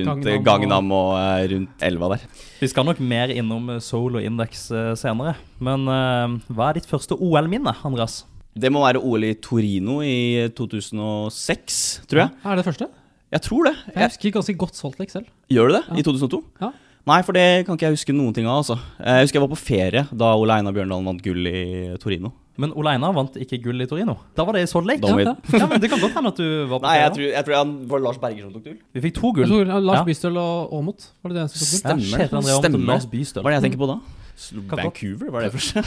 rundt 0.00 0.30
Gangnam 0.44 0.92
og- 0.92 1.14
og 1.16 1.50
rundt 1.54 1.82
elva 1.88 2.10
der. 2.14 2.26
Vi 2.60 2.68
skal 2.68 2.84
nok 2.88 3.00
mer 3.00 3.32
innom 3.32 3.72
Soul 3.80 4.16
og 4.20 4.24
Index 4.28 4.66
senere. 5.00 5.36
Men 5.64 5.86
hva 5.88 6.68
er 6.70 6.78
ditt 6.80 6.88
første 6.90 7.16
OL-minne, 7.16 7.72
Andreas? 7.84 8.24
Det 8.56 8.70
må 8.72 8.80
være 8.84 9.00
OL 9.04 9.24
i 9.28 9.34
Torino 9.40 9.98
i 10.04 10.46
2006, 10.56 11.80
tror 12.08 12.22
jeg. 12.26 12.30
Er 12.44 12.56
det 12.56 12.62
det 12.64 12.68
første? 12.70 12.88
Jeg 13.34 13.42
tror 13.42 13.66
det. 13.68 13.74
Jeg 13.90 13.96
Jeg, 13.96 14.08
husker 14.12 14.34
ganske 14.38 14.56
godt 14.60 14.78
Salt 14.78 14.98
Lake 15.00 15.12
selv. 15.12 15.26
gjør 15.50 15.68
du 15.68 15.74
det? 15.76 15.84
Ja. 15.90 15.96
I 15.98 16.02
2002? 16.06 16.42
Ja. 16.62 16.70
Nei, 17.06 17.20
for 17.22 17.36
det 17.36 17.44
kan 17.66 17.76
ikke 17.78 17.86
jeg 17.86 17.94
huske 18.00 18.14
noen 18.16 18.34
ting 18.34 18.48
av. 18.50 18.64
altså. 18.64 18.74
Jeg 18.98 19.26
husker 19.26 19.38
jeg 19.38 19.44
var 19.46 19.52
på 19.54 19.60
ferie 19.60 20.00
da 20.10 20.32
Ole 20.34 20.56
Einar 20.58 20.74
Bjørndalen 20.74 21.06
vant 21.06 21.22
gull 21.22 21.46
i 21.46 21.60
Torino. 22.02 22.32
Men 22.58 22.72
Ole 22.72 22.94
Einar 22.96 23.12
vant 23.14 23.34
ikke 23.38 23.60
gull 23.62 23.84
i 23.84 23.86
Torino. 23.86 24.16
Da 24.34 24.42
var 24.48 24.56
det 24.56 24.64
i 24.64 24.70
Salt 24.70 24.88
Lake. 24.88 25.04
Ja, 25.06 25.34
Ja, 25.60 25.66
men 25.70 25.78
Det 25.80 25.90
kan 25.92 26.00
godt 26.02 26.16
hende 26.16 26.32
at 26.32 26.40
du 26.40 26.46
var 26.66 26.80
på 26.80 26.86
Nei, 26.88 26.96
jeg 26.98 27.04
ferie. 27.04 27.14
tror, 27.14 27.28
jeg 27.36 27.44
tror 27.46 27.56
han 27.60 27.72
var 27.92 28.00
Lars 28.00 28.18
Berger 28.18 28.42
som 28.48 28.52
tok 28.56 28.64
gull. 28.64 28.78
Vi 28.96 29.00
fikk 29.06 29.14
to 29.20 29.32
gull. 29.36 29.46
tror 29.46 29.64
Lars 29.86 30.00
Ja. 30.00 30.04
Bystøl 30.08 30.36
og 30.40 30.72
Aamodt. 30.80 31.10
Var 31.22 31.30
det 31.30 31.36
det 31.42 31.50
som 31.52 31.58
tok 31.62 31.68
gull? 31.68 32.02
Ja, 32.10 32.26
Stemmer. 32.26 32.38
Og 32.56 32.64
Stemmer. 32.64 32.86
Lars 32.90 33.06
Bystøl. 33.06 33.42
Hva 33.44 33.52
er 33.52 33.54
det 33.54 33.62
jeg 33.62 33.70
tenker 33.70 33.84
på 33.86 33.90
da? 33.92 33.98
Vancouver, 34.36 35.30
hva 35.30 35.32
var 35.32 35.46
det 35.48 35.60
seg? 35.64 35.84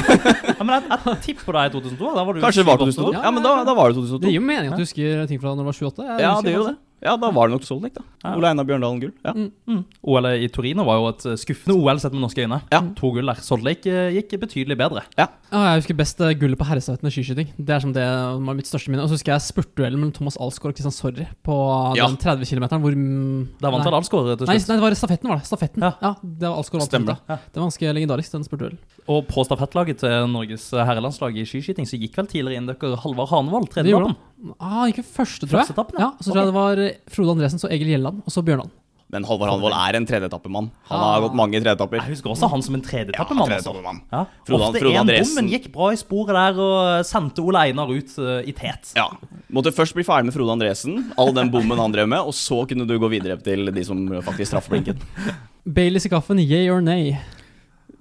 Ja, 0.56 0.64
men 0.64 0.72
jeg, 0.74 0.82
jeg 0.88 1.20
tipper 1.24 1.52
deg 1.56 1.70
i 1.70 1.72
2002. 1.78 2.10
Da 2.16 2.24
var 2.26 2.32
du 2.36 2.40
Kanskje 2.42 2.60
det 2.64 2.66
var 2.68 2.76
7-8 2.82 2.90
2002? 2.96 3.12
Ja, 3.22 3.30
men 3.32 3.42
da, 3.46 3.52
da 3.64 3.74
var 3.76 3.88
det 3.92 3.96
2002. 4.00 4.20
Det 4.24 4.32
gir 4.34 4.40
jo 4.40 4.44
mening 4.50 4.72
at 4.72 4.76
du 4.76 4.84
husker 4.84 5.22
ting 5.30 5.40
fra 5.40 5.52
da 5.54 5.62
du 5.62 5.64
var 5.68 5.76
28. 5.78 6.04
Jeg 6.10 6.20
Ja, 6.26 6.34
det 6.44 6.52
gjør 6.52 6.60
jo 6.60 6.66
det. 6.72 6.76
Ja, 7.04 7.12
da 7.20 7.28
var 7.30 7.48
det 7.48 7.56
nok 7.58 7.64
Salt 7.66 7.92
da. 7.94 8.02
Ja. 8.24 8.30
Ole 8.38 8.48
Einar 8.48 8.64
Bjørndalen 8.66 9.00
gull. 9.02 9.12
Ja. 9.22 9.32
Mm. 9.36 9.82
OL 10.02 10.26
i 10.32 10.48
Torino 10.48 10.82
var 10.88 10.96
jo 10.98 11.08
et 11.10 11.26
eh, 11.28 11.36
skuffende 11.38 11.76
OL 11.76 12.00
sett 12.00 12.14
med 12.16 12.22
norske 12.24 12.40
øyne. 12.46 12.62
Ja. 12.72 12.80
To 12.98 13.10
gull 13.14 13.28
der. 13.28 13.42
Salt 13.44 13.68
eh, 13.86 14.14
gikk 14.16 14.32
betydelig 14.40 14.78
bedre. 14.80 15.02
Ja, 15.18 15.26
jeg 15.52 15.82
husker 15.82 15.98
best 15.98 16.20
eh, 16.24 16.32
gullet 16.40 16.58
på 16.58 16.66
herrestafetten 16.66 17.10
i 17.10 17.12
skiskyting. 17.12 17.52
Det 17.60 17.76
er 17.76 17.84
som 17.84 17.92
det 17.94 18.06
var 18.06 18.56
mitt 18.58 18.66
største 18.70 18.90
minne. 18.90 19.04
Og 19.04 19.12
så 19.12 19.18
husker 19.18 19.34
jeg 19.34 19.44
spurtduellen 19.44 20.00
mellom 20.00 20.14
Thomas 20.16 20.38
Alsgaard 20.40 20.72
og 20.72 20.78
Kristian 20.80 20.96
Sorry 20.96 21.28
på 21.46 21.58
Ja. 22.00 22.08
den 22.08 22.16
30 22.16 22.48
km 22.48 22.66
hvor 22.80 22.96
Der 22.96 23.70
vant 23.70 23.84
nei. 23.84 23.86
vel 23.90 23.98
Alsgaard 24.00 24.32
til 24.38 24.46
Nei, 24.48 24.56
slutt. 24.58 24.68
nei, 24.72 24.76
det 24.80 24.86
var 24.88 24.98
stafetten, 25.02 25.28
var 25.30 25.36
det. 25.42 25.46
Stafetten. 25.52 25.82
Ja. 25.86 25.92
Ja, 26.02 26.14
det 26.22 26.48
var 26.48 26.56
Alsgaard 26.62 26.80
vant 26.80 26.90
Stemmer 26.90 27.20
slutt. 27.20 27.28
Det 27.52 27.60
var 27.60 27.68
ganske 27.68 27.92
legendarisk, 28.00 28.32
den 28.32 28.48
spurtduellen. 28.48 28.78
Og 29.08 29.26
på 29.30 29.44
stafettlaget 29.46 30.00
til 30.02 30.26
Norges 30.32 30.64
eh, 30.74 30.82
herrelandslag 30.88 31.36
i 31.38 31.44
skiskyting 31.46 31.86
så 31.86 31.98
gikk 32.00 32.16
vel 32.18 32.26
tidligere 32.26 32.58
inn 32.58 32.66
dere 32.66 32.96
Halvard 33.04 33.30
Hanevold 33.30 33.68
tredjeetappen. 33.70 34.16
Ah, 34.58 34.86
ikke 34.90 35.04
første, 35.06 35.46
tror 35.46 35.60
jeg. 35.60 35.68
Første 35.68 35.76
etappen, 35.76 36.00
ja. 36.02 36.08
ja. 36.10 36.24
Så 36.24 36.32
tror 36.32 36.40
jeg 36.42 36.50
det 36.50 36.56
var 36.56 36.82
eh, 36.82 36.96
Frode 37.14 37.36
Andresen, 37.36 37.62
så 37.62 37.70
Egil 37.70 37.92
Gjelland, 37.94 38.24
og 38.26 38.34
så 38.34 38.42
Bjørnland. 38.42 38.74
Men 39.14 39.22
Halvard 39.22 39.52
Hanvold 39.52 39.76
er 39.78 39.94
en 40.00 40.06
tredjeetappemann. 40.10 40.66
Han 40.88 40.98
Ah. 40.98 41.12
har 41.14 41.20
gått 41.28 41.36
mange 41.38 41.60
tredjeetapper. 41.62 42.00
Jeg 42.02 42.16
husker 42.16 42.32
også 42.32 42.48
han 42.50 42.62
som 42.66 42.74
en 42.74 42.82
tredjeetappemann. 42.82 43.52
altså. 43.54 43.70
tredjeetappemann. 43.70 44.00
Ja. 44.10 44.24
Frode- 44.48 44.66
Ofte 44.66 44.80
Frode 44.82 44.90
en 44.90 44.96
bom, 44.96 45.02
Andresen. 45.06 45.34
men 45.38 45.50
gikk 45.52 45.68
bra 45.76 45.92
i 45.94 46.00
sporet 46.00 46.34
der 46.34 46.58
og 46.64 47.06
sendte 47.06 47.44
Ole 47.46 47.62
Einar 47.68 47.86
ut 47.94 48.16
uh, 48.18 48.40
i 48.42 48.50
tet. 48.58 48.90
Ja. 48.98 49.06
Måtte 49.54 49.70
først 49.70 49.94
bli 49.94 50.02
ferdig 50.02 50.26
med 50.26 50.34
Frode 50.34 50.50
Andresen, 50.58 51.12
all 51.16 51.30
den 51.38 51.52
bommen 51.54 51.78
han 51.78 51.94
drev 51.94 52.10
med, 52.10 52.18
og 52.26 52.34
så 52.34 52.64
kunne 52.66 52.82
du 52.90 52.96
gå 52.98 53.08
videre 53.14 53.38
til 53.38 53.70
de 53.70 53.84
som 53.86 54.02
faktisk 54.26 54.56
traff 54.56 54.66
blinken. 54.74 54.98
Baileys 55.78 56.06
i 56.06 56.10
kaffen, 56.10 56.42
yay 56.42 56.66
or 56.68 56.82
nay? 56.82 57.14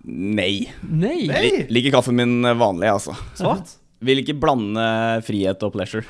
Nei. 0.06 0.68
Nei! 0.86 1.26
Nei. 1.30 1.50
Liker 1.74 1.96
kaffen 1.98 2.18
min 2.18 2.46
vanlig, 2.60 2.92
altså. 2.92 3.16
Svart. 3.38 3.78
Vil 4.06 4.22
ikke 4.22 4.36
blande 4.38 4.84
frihet 5.26 5.64
og 5.66 5.74
pleasure. 5.74 6.06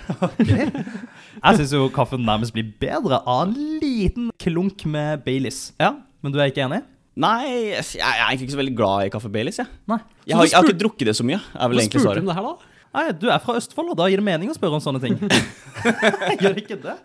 Jeg 1.45 1.59
syns 1.59 1.75
jo 1.75 1.85
kaffen 1.93 2.25
nærmest 2.27 2.55
blir 2.55 2.67
bedre 2.81 3.21
av 3.21 3.45
en 3.45 3.55
liten 3.79 4.31
klunk 4.41 4.83
med 4.89 5.23
Baileys. 5.23 5.69
Ja. 5.79 5.93
Men 6.25 6.33
du 6.35 6.41
er 6.41 6.51
ikke 6.51 6.65
enig? 6.65 6.81
Nei, 7.15 7.71
jeg 7.79 8.01
er 8.03 8.25
egentlig 8.25 8.49
ikke 8.49 8.55
så 8.57 8.59
veldig 8.59 8.75
glad 8.75 9.05
i 9.07 9.11
kaffe 9.13 9.29
Baileys, 9.31 9.61
jeg. 9.61 9.69
Nei. 9.87 10.01
Jeg 10.27 10.35
har, 10.35 10.47
jeg 10.49 10.57
har 10.57 10.65
ikke 10.67 10.81
drukket 10.81 11.07
det 11.07 11.13
så 11.15 11.23
mye, 11.23 11.37
er 11.39 11.69
vel 11.71 11.79
Hva 11.79 11.83
egentlig 11.85 12.01
spurte 12.03 12.19
du 12.19 12.25
om 12.25 12.31
det 12.31 12.35
her, 12.35 12.47
da? 12.49 12.71
Nei, 12.95 13.03
Du 13.19 13.25
er 13.31 13.39
fra 13.43 13.55
Østfold, 13.59 13.91
og 13.93 13.99
da 13.99 14.07
gir 14.11 14.19
det 14.19 14.25
mening 14.27 14.51
å 14.51 14.55
spørre 14.55 14.75
om 14.77 14.83
sånne 14.83 14.99
ting. 15.03 15.15
Gjør 16.43 16.59
ikke 16.59 16.77
det? 16.83 16.95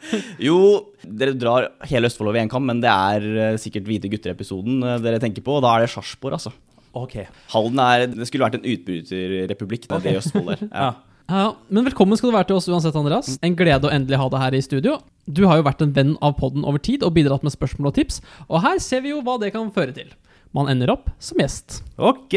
Jo, 0.42 0.58
dere 1.04 1.36
drar 1.38 1.68
hele 1.90 2.10
Østfold 2.10 2.32
over 2.32 2.42
én 2.42 2.50
kam, 2.50 2.66
men 2.66 2.82
det 2.82 2.90
er 2.90 3.28
eh, 3.30 3.60
sikkert 3.62 3.86
Hvite 3.86 4.10
gutter-episoden 4.10 4.82
eh, 4.82 4.98
dere 5.04 5.22
tenker 5.22 5.46
på, 5.46 5.58
og 5.58 5.64
da 5.66 5.76
er 5.76 5.86
det 5.86 5.92
Sarpsborg, 5.94 6.40
altså. 6.40 6.54
Ok. 6.96 7.14
Halden 7.52 7.78
er 7.84 8.06
Det 8.10 8.26
skulle 8.26 8.46
vært 8.48 8.58
en 8.58 8.66
utbryterrepublikk 8.66 9.86
Det 10.02 10.12
i 10.14 10.18
Østfold 10.18 10.52
der. 10.54 10.66
Ja. 10.70 10.90
Ja. 10.90 10.90
Ja, 11.30 11.40
ja. 11.44 11.50
Men 11.70 11.84
velkommen 11.86 12.18
skal 12.18 12.32
du 12.32 12.34
være 12.34 12.48
til 12.48 12.56
oss 12.58 12.66
uansett, 12.66 12.96
Andreas. 12.98 13.36
En 13.46 13.54
glede 13.54 13.86
å 13.86 13.90
endelig 13.94 14.18
ha 14.18 14.24
deg 14.32 14.40
her 14.42 14.54
i 14.58 14.60
studio. 14.66 14.96
Du 15.30 15.44
har 15.46 15.60
jo 15.60 15.62
vært 15.62 15.84
en 15.84 15.92
venn 15.94 16.16
av 16.26 16.32
podden 16.40 16.64
over 16.66 16.82
tid 16.82 17.04
og 17.06 17.12
bidratt 17.14 17.44
med 17.46 17.54
spørsmål 17.54 17.92
og 17.92 17.94
tips, 18.00 18.16
og 18.48 18.64
her 18.64 18.80
ser 18.82 19.04
vi 19.04 19.12
jo 19.12 19.20
hva 19.22 19.36
det 19.38 19.52
kan 19.54 19.68
føre 19.70 19.94
til. 19.94 20.08
Man 20.50 20.66
ender 20.72 20.90
opp 20.90 21.06
som 21.22 21.38
gjest. 21.38 21.84
Ok. 22.02 22.34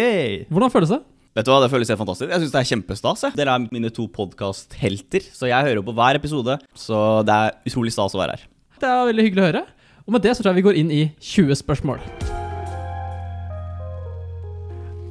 Hvordan 0.54 0.70
føles 0.76 0.94
det? 0.94 1.00
Vet 1.34 1.48
du 1.48 1.50
hva, 1.50 1.58
Det 1.66 1.72
føles 1.74 1.90
helt 1.90 2.04
fantastisk. 2.04 2.30
Jeg 2.30 2.44
syns 2.44 2.54
det 2.54 2.62
er 2.62 2.70
kjempestas. 2.70 3.24
jeg. 3.26 3.34
Dere 3.40 3.56
er 3.58 3.66
mine 3.74 3.90
to 3.90 4.06
podkast-helter, 4.14 5.26
så 5.34 5.50
jeg 5.50 5.70
hører 5.72 5.82
på 5.82 5.96
hver 5.98 6.20
episode. 6.22 6.60
Så 6.78 7.00
det 7.26 7.34
er 7.34 7.58
utrolig 7.66 7.96
stas 7.98 8.14
å 8.14 8.22
være 8.22 8.38
her. 8.38 8.46
Det 8.78 8.92
er 8.94 9.10
veldig 9.10 9.26
hyggelig 9.26 9.42
å 9.42 9.50
høre. 9.50 9.66
Og 10.06 10.14
med 10.14 10.22
det 10.22 10.36
så 10.38 10.44
tror 10.46 10.54
jeg 10.54 10.62
vi 10.62 10.68
går 10.70 10.78
inn 10.84 10.94
i 10.94 11.02
20 11.18 11.58
spørsmål. 11.66 12.23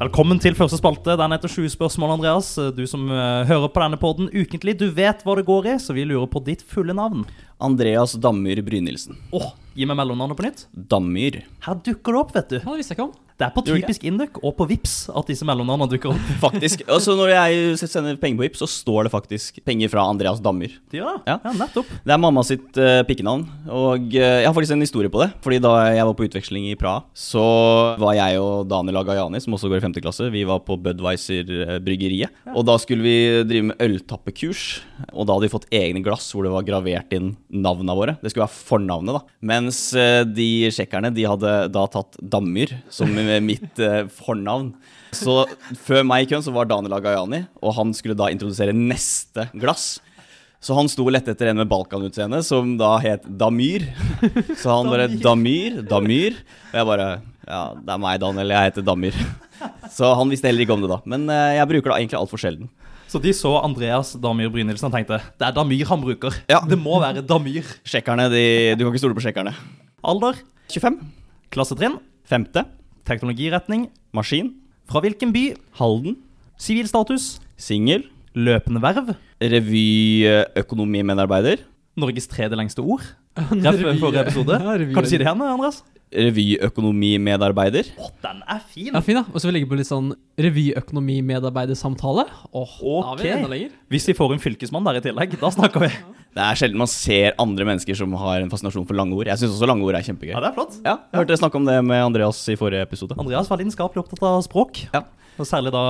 Velkommen 0.03 0.41
til 0.43 0.57
første 0.59 0.81
spalte. 0.81 1.15
Den 1.15 1.31
heter 1.31 1.51
20 1.53 1.71
spørsmål, 1.77 2.17
Andreas. 2.17 2.49
Du 2.75 2.81
som 2.91 3.05
eh, 3.07 3.45
hører 3.47 3.71
på 3.71 3.83
denne 3.85 3.99
podden 4.01 4.31
ukentlig, 4.33 4.73
du 4.81 4.88
vet 4.91 5.21
hva 5.23 5.37
det 5.38 5.45
går 5.47 5.69
i, 5.71 5.75
så 5.79 5.95
vi 5.95 6.03
lurer 6.09 6.27
på 6.33 6.43
ditt 6.43 6.65
fulle 6.67 6.97
navn. 6.99 7.21
Andreas 7.62 8.17
Dammyr 8.19 8.59
Brynildsen. 8.67 9.21
Åh, 9.31 9.53
gi 9.79 9.87
meg 9.87 10.01
mellomnavnet 10.01 10.41
på 10.41 10.47
nytt. 10.49 10.65
Dammyr. 10.91 11.45
Her 11.69 11.79
dukker 11.87 12.17
det 12.17 12.23
opp, 12.25 12.35
vet 12.35 12.51
du. 12.51 12.57
Ja, 12.59 12.65
det 12.73 12.81
visste 12.81 12.97
jeg 12.97 12.99
ikke 12.99 13.07
om. 13.12 13.15
Det 13.43 13.49
er 13.49 13.55
på 13.57 13.63
typisk 13.67 14.05
Induc 14.07 14.37
og 14.39 14.53
på 14.55 14.69
Vips 14.71 14.93
at 15.11 15.27
disse 15.27 15.47
mellomnavnene 15.49 15.91
dukker 15.91 16.13
opp. 16.13 16.29
Faktisk. 16.45 16.85
Og 16.87 17.01
så 17.03 17.17
når 17.19 17.33
jeg 17.33 17.89
sender 17.91 18.19
penger 18.21 18.39
på 18.39 18.45
Vips, 18.47 18.61
så 18.63 18.69
står 18.71 19.09
det 19.09 19.13
faktisk 19.13 19.59
penger 19.67 19.91
fra 19.91 20.05
Andreas 20.07 20.39
Dammyr. 20.43 20.77
Ja. 20.95 21.17
Ja. 21.27 21.39
ja, 21.43 21.53
nettopp. 21.59 21.89
Det 22.07 22.15
er 22.15 22.21
mamma 22.23 22.45
sitt 22.47 22.79
uh, 22.79 23.03
pikkenavn, 23.09 23.43
og 23.67 24.07
uh, 24.15 24.19
jeg 24.21 24.47
har 24.47 24.55
faktisk 24.55 24.77
en 24.77 24.85
historie 24.85 25.11
på 25.11 25.25
det. 25.25 25.33
Fordi 25.43 25.59
da 25.63 25.73
jeg 25.91 26.07
var 26.07 26.15
på 26.19 26.27
utveksling 26.29 26.69
i 26.71 26.77
Praha, 26.79 27.03
så 27.19 27.43
var 27.99 28.15
jeg 28.19 28.39
og 28.43 28.69
Daniel 28.71 29.01
Agayani, 29.03 29.41
som 29.43 29.57
også 29.57 29.73
går 29.73 29.81
i 29.81 29.85
5. 29.89 29.99
klasse, 30.05 30.31
vi 30.31 30.45
var 30.47 30.63
på 30.67 30.79
Budwiser-bryggeriet. 30.85 32.31
Og 32.55 32.67
da 32.69 32.79
skulle 32.83 33.03
vi 33.03 33.17
drive 33.49 33.73
med 33.73 33.83
øltappekurs, 33.83 34.67
og 35.11 35.27
da 35.27 35.35
hadde 35.35 35.49
vi 35.49 35.55
fått 35.57 35.69
egne 35.75 36.05
glass 36.05 36.31
hvor 36.31 36.47
det 36.47 36.55
var 36.55 36.67
gravert 36.69 37.11
inn 37.17 37.35
navnene 37.51 37.99
våre. 37.99 38.17
Det 38.23 38.31
skulle 38.31 38.47
være 38.47 38.67
fornavnet, 38.71 39.19
da. 39.19 39.39
Mens 39.51 39.83
uh, 39.99 40.23
de 40.29 40.71
tsjekkerne, 40.71 41.11
de 41.15 41.27
hadde 41.27 41.57
da 41.75 41.87
tatt 41.91 42.21
Dammyr 42.23 42.77
som 42.93 43.11
mitt 43.40 43.79
eh, 43.81 44.05
fornavn. 44.12 44.73
Så 45.12 45.42
før 45.85 46.05
meg 46.09 46.25
i 46.25 46.31
køen 46.31 46.45
så 46.45 46.53
var 46.55 46.68
Daniel 46.68 46.97
Agayani, 46.97 47.45
og 47.62 47.77
han 47.77 47.92
skulle 47.97 48.16
da 48.18 48.31
introdusere 48.33 48.75
neste 48.77 49.49
glass. 49.53 50.01
Så 50.62 50.77
han 50.79 50.87
sto 50.90 51.03
og 51.03 51.11
lette 51.14 51.33
etter 51.35 51.51
en 51.51 51.59
med 51.59 51.71
Balkan-utseende, 51.71 52.38
som 52.47 52.77
da 52.79 52.95
het 53.03 53.25
Damyr. 53.27 53.88
Så 54.61 54.71
han 54.71 54.90
bare 54.92 55.09
Damyr, 55.11 55.81
Damyr. 55.88 56.37
Og 56.71 56.79
jeg 56.79 56.88
bare 56.92 57.09
Ja, 57.42 57.62
det 57.75 57.90
er 57.90 57.99
meg, 57.99 58.21
Daniel. 58.23 58.53
Jeg 58.55 58.68
heter 58.71 58.85
Damyr. 58.87 59.16
Så 59.90 60.12
han 60.14 60.31
visste 60.31 60.47
heller 60.47 60.62
ikke 60.62 60.77
om 60.77 60.85
det, 60.85 60.90
da. 60.92 61.01
Men 61.11 61.27
eh, 61.31 61.57
jeg 61.59 61.68
bruker 61.73 61.90
det 61.90 61.97
egentlig 62.05 62.21
altfor 62.21 62.38
sjelden. 62.38 62.71
Så 63.11 63.21
de 63.21 63.33
så 63.37 63.51
Andreas 63.61 64.14
Damyr 64.23 64.49
Brynildsen 64.55 64.88
og 64.88 64.95
tenkte 64.95 65.18
det 65.37 65.45
er 65.45 65.53
Damyr 65.53 65.85
han 65.90 66.01
bruker. 66.01 66.38
Ja. 66.49 66.62
Det 66.64 66.79
må 66.81 66.97
være 67.03 67.25
Damyr. 67.27 67.66
Sjekkerne, 67.85 68.31
de, 68.33 68.45
du 68.79 68.87
kan 68.87 68.95
ikke 68.95 69.03
stole 69.03 69.18
på 69.18 69.25
sjekkerne. 69.27 69.53
Alder, 70.07 70.38
25. 70.73 70.97
klassetrinn, 71.53 71.99
Femte. 72.31 72.64
Teknologiretning, 73.09 73.88
Maskin. 74.15 74.53
fra 74.91 75.01
hvilken 75.01 75.33
by, 75.33 75.55
Halden. 75.79 76.17
sivilstatus, 76.59 77.41
Singel. 77.57 78.03
løpende 78.35 78.83
verv, 78.83 79.15
Revyøkonomimedarbeider. 79.43 81.57
Norges 81.97 82.27
tredje 82.29 82.57
lengste 82.57 82.79
ord. 82.81 83.03
Ref 83.37 83.99
for 84.01 84.12
episode. 84.21 84.59
Kan 84.95 85.03
du 85.05 85.09
si 85.09 85.17
det 85.19 85.27
igjen, 85.27 85.43
Andreas? 85.43 85.83
Revyøkonomimedarbeider. 86.12 87.88
Å, 87.96 88.09
den 88.25 88.42
er 88.44 88.61
fin! 88.68 88.90
Ja, 88.92 89.01
fin 89.05 89.18
da. 89.20 89.25
Og 89.33 89.38
så 89.40 89.48
vil 89.48 89.55
vi 89.55 89.61
legge 89.61 89.70
på 89.70 89.79
litt 89.79 89.88
sånn 89.88 90.12
revyøkonomimedarbeidersamtale. 90.40 92.27
Åh, 92.53 92.75
da 92.83 93.14
er 93.14 93.22
vi 93.22 93.31
enda 93.33 93.53
lenger. 93.53 93.79
Hvis 93.92 94.09
vi 94.11 94.16
får 94.18 94.37
en 94.37 94.42
fylkesmann 94.42 94.87
der 94.88 95.01
i 95.01 95.05
tillegg, 95.05 95.38
da 95.40 95.53
snakker 95.55 95.87
vi. 95.87 95.90
Det 96.33 96.40
er 96.40 96.57
sjelden 96.57 96.81
man 96.81 96.88
ser 96.88 97.35
andre 97.42 97.66
mennesker 97.68 97.96
som 97.98 98.14
har 98.20 98.40
en 98.40 98.53
fascinasjon 98.53 98.87
for 98.88 98.96
lange 98.96 99.16
ord. 99.18 99.29
Jeg 99.29 99.40
syns 99.42 99.57
også 99.57 99.68
lange 99.68 99.85
ord 99.85 99.98
er 99.98 100.07
kjempegøy. 100.07 100.33
Ja, 100.33 100.40
det 100.40 100.48
er 100.53 100.57
flott. 100.57 100.79
Ja, 100.81 100.94
jeg 101.11 101.20
hørte 101.20 101.33
dere 101.35 101.42
snakke 101.42 101.61
om 101.61 101.66
det 101.68 101.77
med 101.85 102.05
Andreas 102.07 102.40
i 102.48 102.57
forrige 102.61 102.87
episode. 102.87 103.18
Andreas 103.20 103.51
var 103.53 103.61
lidenskapelig 103.61 104.05
opptatt 104.05 104.25
av 104.31 104.40
språk. 104.46 104.87
Ja. 104.94 105.05
Og 105.40 105.48
særlig 105.48 105.72
da 105.75 105.83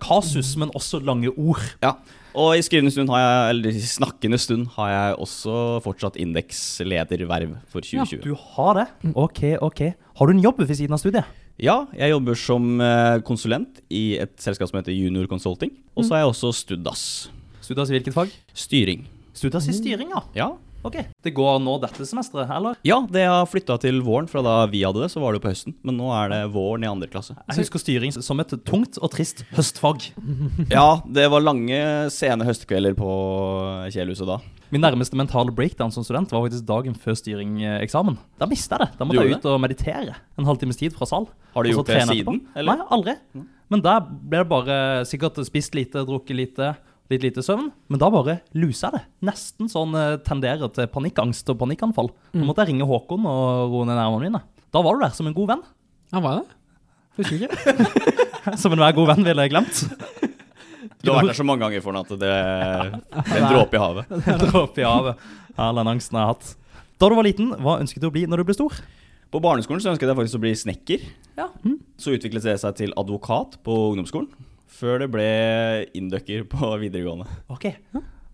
kasus, 0.00 0.54
men 0.60 0.72
også 0.76 1.00
lange 1.04 1.32
ord. 1.36 1.64
Ja, 1.84 1.94
og 2.38 2.54
i 2.58 2.62
skrivende 2.64 2.92
stund 2.94 3.10
har 3.12 3.20
jeg, 3.22 3.50
eller 3.56 3.78
snakkende 3.90 4.38
stund 4.40 4.68
har 4.76 4.92
jeg 4.92 5.18
også 5.24 5.56
fortsatt 5.84 6.16
indekslederverv 6.22 7.56
for 7.70 7.82
2020. 7.84 8.18
Ja, 8.18 8.24
Du 8.24 8.34
har 8.54 8.78
det? 8.78 8.86
Ok, 9.14 9.42
ok. 9.64 9.82
Har 10.18 10.26
du 10.30 10.34
en 10.36 10.42
jobb 10.44 10.62
ved 10.62 10.74
siden 10.78 10.94
av 10.96 11.02
studiet? 11.02 11.26
Ja, 11.58 11.80
jeg 11.98 12.12
jobber 12.12 12.38
som 12.38 12.78
eh, 12.80 13.18
konsulent 13.26 13.80
i 13.90 14.16
et 14.22 14.36
selskap 14.38 14.70
som 14.70 14.78
heter 14.78 14.94
Junior 14.94 15.26
Consulting. 15.26 15.72
Og 15.98 16.06
så 16.06 16.14
er 16.14 16.22
jeg 16.22 16.30
også 16.30 16.52
Studas. 16.54 17.02
Studias 17.60 17.90
i 17.90 17.96
hvilket 17.98 18.14
fag? 18.14 18.30
Styring. 18.54 19.02
Studias 19.34 19.66
i 19.70 19.74
styring, 19.74 20.12
ja. 20.14 20.22
Ja, 20.38 20.48
Ok, 20.86 20.96
Det 21.24 21.32
går 21.34 21.58
nå 21.62 21.74
dette 21.82 22.04
semesteret, 22.06 22.50
eller? 22.54 22.76
Ja, 22.86 23.00
det 23.10 23.24
har 23.26 23.48
flytta 23.50 23.78
til 23.82 23.98
våren. 24.06 24.28
Fra 24.30 24.42
da 24.46 24.60
vi 24.70 24.84
hadde 24.86 25.02
det, 25.02 25.10
så 25.10 25.20
var 25.20 25.34
det 25.34 25.40
jo 25.40 25.46
på 25.48 25.50
høsten. 25.52 25.74
Men 25.86 25.98
nå 25.98 26.10
er 26.14 26.30
det 26.32 26.38
våren 26.54 26.86
i 26.86 26.90
andre 26.90 27.08
klasse. 27.10 27.34
Jeg 27.48 27.64
husker 27.64 27.82
styring 27.82 28.14
som 28.14 28.38
et 28.40 28.54
tungt 28.68 29.00
og 29.02 29.10
trist 29.14 29.44
høstfag. 29.56 30.10
Ja, 30.72 31.00
det 31.08 31.26
var 31.32 31.42
lange, 31.42 31.78
sene 32.14 32.46
høstkvelder 32.46 32.94
på 32.98 33.08
Kjelhuset 33.94 34.28
da. 34.28 34.38
Min 34.70 34.82
nærmeste 34.84 35.16
mentale 35.16 35.52
breakdown 35.54 35.92
som 35.94 36.04
student 36.04 36.30
var 36.34 36.44
faktisk 36.44 36.66
dagen 36.68 36.96
før 37.00 37.16
styringeksamen. 37.16 38.18
Da 38.40 38.48
mista 38.50 38.76
jeg 38.76 38.84
det. 38.84 38.98
Da 38.98 39.06
måtte 39.08 39.24
jeg 39.24 39.38
ut 39.38 39.46
og 39.48 39.62
meditere 39.64 40.16
en 40.38 40.48
halvtimes 40.48 40.76
tid 40.78 40.92
fra 40.96 41.08
sal. 41.08 41.28
Har 41.54 41.64
du 41.64 41.72
gjort 41.72 41.88
det 41.88 42.02
siden, 42.10 42.42
eller? 42.54 42.82
Nei, 42.82 42.90
aldri. 42.94 43.16
Men 43.72 43.82
der 43.84 44.04
ble 44.04 44.42
det 44.44 44.50
bare 44.50 44.76
sikkert 45.08 45.40
spist 45.48 45.74
lite, 45.76 46.04
drukket 46.08 46.36
lite, 46.36 46.74
litt 47.12 47.24
lite 47.24 47.44
søvn. 47.44 47.70
Men 47.88 48.00
da 48.02 48.10
bare 48.12 48.38
lusa 48.58 48.88
jeg 48.88 48.98
det. 48.98 49.02
Nesten 49.30 49.70
sånn 49.72 49.96
eh, 49.98 50.18
tenderer 50.26 50.70
til 50.74 50.88
panikkangst 50.92 51.48
og 51.52 51.58
panikkanfall. 51.62 52.12
Da 52.34 52.44
måtte 52.44 52.64
jeg 52.64 52.74
ringe 52.74 52.88
Håkon 52.88 53.26
og 53.28 53.74
roe 53.74 53.88
ned 53.88 53.98
nervene 53.98 54.28
mine. 54.28 54.42
Da 54.74 54.82
var 54.84 54.96
du 54.96 55.04
der 55.06 55.14
som 55.16 55.28
en 55.30 55.36
god 55.36 55.54
venn. 55.54 55.64
Ja, 56.12 56.20
var 56.24 56.38
jeg 56.38 56.44
det? 56.44 56.54
Husker 57.18 57.48
ikke. 57.48 57.48
Som 58.62 58.72
enhver 58.72 58.94
god 58.96 59.08
venn 59.10 59.24
ville 59.26 59.44
jeg 59.44 59.50
glemt. 59.52 59.80
Du 61.02 61.10
har 61.10 61.18
vært 61.18 61.32
der 61.32 61.36
så 61.36 61.44
mange 61.44 61.64
ganger 61.64 61.82
for 61.84 61.92
den 61.92 62.00
at 62.00 62.12
det 62.12 62.18
det 62.22 62.30
er 62.30 63.40
en 63.42 63.48
dråpe 63.50 63.76
i 63.76 63.82
havet. 63.82 64.14
En 64.16 64.40
dråpe 64.40 64.80
i 64.80 64.86
havet. 64.86 65.26
All 65.58 65.80
den 65.80 65.90
angsten 65.90 66.16
jeg 66.16 66.24
har 66.24 66.32
hatt. 66.32 66.52
Da 66.98 67.10
du 67.10 67.16
var 67.18 67.26
liten, 67.26 67.50
hva 67.62 67.76
ønsket 67.82 68.02
du 68.02 68.08
å 68.08 68.14
bli 68.14 68.24
når 68.30 68.40
du 68.40 68.48
ble 68.48 68.56
stor? 68.56 68.78
På 69.28 69.42
barneskolen 69.44 69.82
så 69.84 69.92
ønsket 69.92 70.08
jeg 70.08 70.16
faktisk 70.18 70.38
å 70.38 70.42
bli 70.46 70.54
snekker. 70.56 71.04
Ja. 71.36 71.48
Så 72.00 72.14
utviklet 72.16 72.46
det 72.48 72.56
seg 72.62 72.78
til 72.78 72.94
advokat 72.98 73.58
på 73.66 73.74
ungdomsskolen. 73.92 74.30
Før 74.68 75.02
det 75.02 75.08
ble 75.12 75.28
inducker 75.96 76.44
på 76.50 76.72
videregående. 76.84 77.28
Ok. 77.52 77.70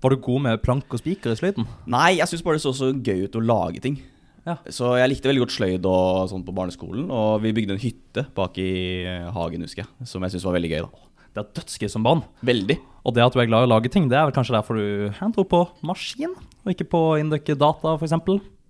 Var 0.04 0.12
du 0.12 0.20
god 0.20 0.42
med 0.44 0.60
plank 0.64 0.92
og 0.92 1.00
spiker 1.00 1.32
i 1.32 1.38
sløyden? 1.38 1.68
Nei, 1.88 2.18
jeg 2.18 2.28
syns 2.28 2.42
bare 2.44 2.58
det 2.58 2.64
så 2.66 2.74
så 2.76 2.90
gøy 2.92 3.24
ut 3.24 3.38
å 3.38 3.44
lage 3.44 3.80
ting. 3.84 4.00
Ja. 4.44 4.58
Så 4.68 4.90
jeg 4.98 5.08
likte 5.08 5.30
veldig 5.30 5.46
godt 5.46 5.54
sløyd 5.54 5.86
og 5.88 6.26
sånn 6.28 6.44
på 6.44 6.52
barneskolen. 6.56 7.06
Og 7.08 7.38
vi 7.44 7.54
bygde 7.56 7.76
en 7.78 7.80
hytte 7.80 8.26
bak 8.36 8.58
i 8.60 8.70
eh, 9.08 9.30
hagen, 9.32 9.64
husker 9.64 9.86
jeg. 9.86 10.08
Som 10.10 10.26
jeg 10.26 10.34
syntes 10.34 10.44
var 10.50 10.58
veldig 10.58 10.72
gøy. 10.74 10.82
da 10.84 11.30
Det 11.30 11.40
er 11.44 11.54
dødsgøy 11.60 11.92
som 11.94 12.04
barn. 12.04 12.20
Veldig. 12.44 12.76
Og 13.04 13.16
det 13.16 13.24
at 13.24 13.36
du 13.36 13.40
er 13.40 13.48
glad 13.48 13.64
i 13.64 13.68
å 13.68 13.72
lage 13.72 13.92
ting, 13.92 14.10
det 14.10 14.18
er 14.18 14.28
vel 14.28 14.36
kanskje 14.36 14.56
derfor 14.56 14.80
du 14.80 15.22
tror 15.36 15.48
på 15.48 15.62
maskin, 15.84 16.32
og 16.64 16.70
ikke 16.72 16.86
på 16.88 17.00
å 17.10 17.16
indukke 17.20 17.56
data, 17.60 17.96
f.eks. 18.00 18.14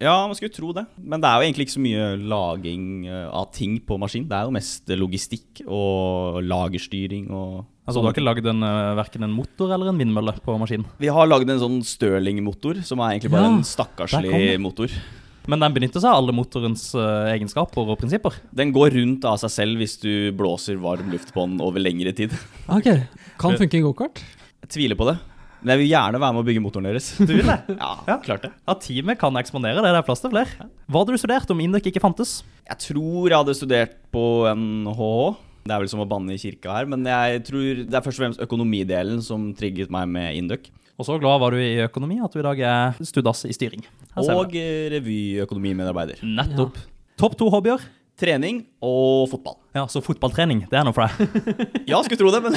Ja, 0.02 0.14
man 0.26 0.34
skulle 0.34 0.52
tro 0.52 0.72
det. 0.74 0.86
Men 0.98 1.22
det 1.22 1.28
er 1.28 1.38
jo 1.38 1.46
egentlig 1.46 1.68
ikke 1.68 1.76
så 1.76 1.84
mye 1.84 2.08
laging 2.18 2.86
eh, 3.06 3.28
av 3.30 3.52
ting 3.54 3.76
på 3.86 3.98
maskin. 4.00 4.26
Det 4.28 4.36
er 4.36 4.48
jo 4.48 4.56
mest 4.56 4.90
logistikk 4.98 5.62
og 5.66 6.42
lagerstyring 6.44 7.30
og 7.30 7.62
Altså, 7.84 8.00
du 8.00 8.06
har 8.06 8.14
ikke 8.14 8.24
lagd 8.24 8.46
en, 8.48 8.64
uh, 8.64 8.94
verken 8.96 9.26
en 9.26 9.32
motor 9.36 9.68
eller 9.74 9.90
en 9.90 9.98
vindmølle 10.00 10.32
på 10.40 10.54
maskinen? 10.56 10.86
Vi 10.96 11.10
har 11.12 11.26
lagd 11.28 11.50
en 11.52 11.58
sånn 11.60 11.74
Stirling-motor, 11.84 12.78
som 12.80 13.02
er 13.04 13.18
egentlig 13.18 13.34
bare 13.34 13.44
Ja, 13.44 13.50
en 13.58 13.66
stakkarslig 13.68 14.54
motor. 14.56 14.94
Men 15.52 15.60
den 15.60 15.74
benytter 15.76 16.00
seg 16.00 16.08
av 16.08 16.22
alle 16.22 16.32
motorens 16.32 16.86
uh, 16.96 17.28
egenskaper 17.28 17.92
og 17.92 17.98
prinsipper. 18.00 18.38
Den 18.56 18.72
går 18.72 18.96
rundt 18.96 19.28
av 19.28 19.36
seg 19.42 19.52
selv 19.52 19.84
hvis 19.84 19.98
du 20.00 20.32
blåser 20.32 20.80
varm 20.80 21.12
luft 21.12 21.34
på 21.36 21.44
den 21.44 21.60
over 21.60 21.84
lengre 21.84 22.14
tid. 22.16 22.32
Ok, 22.72 22.88
Kan 23.36 23.60
funke 23.60 23.76
i 23.76 23.84
gokart. 23.84 24.24
Jeg 24.64 24.72
tviler 24.78 24.96
på 24.96 25.12
det. 25.12 25.18
Men 25.64 25.72
jeg 25.74 25.80
vil 25.80 25.88
gjerne 25.94 26.20
være 26.20 26.36
med 26.36 26.42
å 26.44 26.46
bygge 26.46 26.60
motoren 26.60 26.86
deres. 26.90 27.06
Du 27.16 27.32
vil 27.32 27.46
det? 27.48 27.56
Ja, 27.80 27.90
Ja. 28.06 28.18
klart 28.20 28.44
det. 28.44 28.50
Ja, 28.68 28.74
teamet 28.84 29.18
kan 29.18 29.40
eksponere 29.40 29.80
det. 29.80 29.88
Det 29.96 30.00
er 30.02 30.06
plass 30.06 30.20
til 30.20 30.32
flere. 30.34 30.68
Hva 30.84 31.00
hadde 31.00 31.16
du 31.16 31.20
studert 31.22 31.50
om 31.54 31.62
Induk 31.64 31.88
ikke 31.88 32.02
fantes? 32.04 32.42
Jeg 32.68 32.78
tror 32.84 33.32
jeg 33.32 33.38
hadde 33.40 33.56
studert 33.56 33.96
på 34.12 34.24
NHH. 34.52 35.08
Det 35.64 35.72
er 35.72 35.80
vel 35.80 35.88
som 35.88 36.02
å 36.04 36.08
banne 36.08 36.34
i 36.36 36.40
kirka 36.40 36.74
her, 36.76 36.84
men 36.92 37.06
jeg 37.08 37.40
tror 37.48 37.78
det 37.88 37.96
er 37.96 38.04
først 38.04 38.20
og 38.20 38.24
fremst 38.26 38.42
økonomidelen 38.44 39.22
som 39.24 39.46
trigget 39.56 39.88
meg 39.94 40.10
med 40.12 40.36
Induc. 40.36 40.68
Og 41.00 41.08
så 41.08 41.16
glad 41.18 41.40
var 41.40 41.56
du 41.56 41.58
i 41.58 41.80
økonomi 41.82 42.20
at 42.22 42.36
du 42.36 42.42
i 42.42 42.44
dag 42.44 42.60
er 42.60 43.00
studass 43.02 43.46
i 43.48 43.54
styring. 43.56 43.80
Her 44.14 44.28
Og 44.36 44.52
revyøkonomimedarbeider. 44.92 46.20
Nettopp. 46.22 46.76
Nettopp. 46.76 46.82
Topp 47.18 47.38
to 47.40 47.48
hobbyer? 47.50 47.80
Trening 48.14 48.60
og 48.84 49.26
fotball. 49.32 49.56
Ja, 49.74 49.88
så 49.90 49.98
fotballtrening, 50.04 50.60
det 50.70 50.78
er 50.78 50.84
noe 50.86 50.94
for 50.94 51.08
deg. 51.08 51.48
Ja, 51.90 51.98
skulle 52.06 52.20
tro 52.20 52.30
det, 52.30 52.40
men 52.44 52.54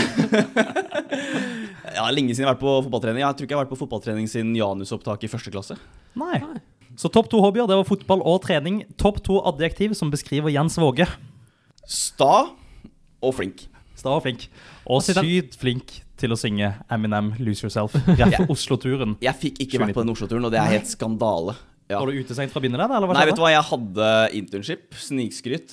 Ja, 1.98 2.06
lenge 2.14 2.36
siden 2.36 2.44
jeg 2.44 2.50
har 2.50 2.54
vært 2.54 2.62
på 2.62 2.76
fotballtrening. 2.86 3.24
Jeg 3.24 3.38
tror 3.40 3.48
ikke 3.48 3.56
jeg 3.56 3.58
har 3.58 3.66
vært 3.66 3.74
på 3.74 3.80
fotballtrening 3.80 4.28
siden 4.30 4.52
janusopptak 4.58 5.26
i 5.26 5.32
første 5.32 5.54
klasse. 5.54 5.80
Nei. 6.20 6.38
Så 6.98 7.10
topp 7.14 7.32
to 7.32 7.42
hobbyer, 7.42 7.66
det 7.70 7.80
var 7.80 7.88
fotball 7.90 8.22
og 8.22 8.44
trening. 8.46 8.84
Topp 9.02 9.24
to 9.26 9.40
adjektiv 9.50 9.96
som 9.98 10.14
beskriver 10.14 10.54
Jens 10.54 10.78
Våge. 10.82 11.10
Sta 11.90 12.52
og 13.24 13.34
flink. 13.40 13.66
Sta 13.98 14.14
og 14.14 14.22
flink. 14.28 14.46
Og 14.86 15.02
sykt 15.06 15.58
flink 15.58 15.96
til 16.18 16.34
å 16.34 16.38
synge 16.38 16.70
Eminem, 16.94 17.34
'Lose 17.38 17.66
Yourself'. 17.66 17.98
Rett 18.18 18.38
på 18.38 18.50
Oslo-turen. 18.54 19.18
Jeg 19.22 19.38
fikk 19.42 19.62
ikke 19.66 19.82
vært 19.82 19.98
på 19.98 20.06
den 20.06 20.14
Oslo-turen, 20.14 20.46
og 20.46 20.54
det 20.54 20.62
er 20.62 20.74
helt 20.78 20.90
skandale. 20.90 21.58
Ja. 21.90 22.00
Var 22.02 22.08
du 22.12 22.18
utestengt 22.20 22.52
fra 22.52 22.60
bindeleddet, 22.60 22.92
eller 22.98 23.08
hva 23.08 23.14
Nei, 23.16 23.26
vet 23.30 23.36
du 23.38 23.42
hva, 23.42 23.48
jeg 23.54 23.64
hadde 23.64 24.08
internship. 24.36 24.82
Snikskryt. 25.00 25.72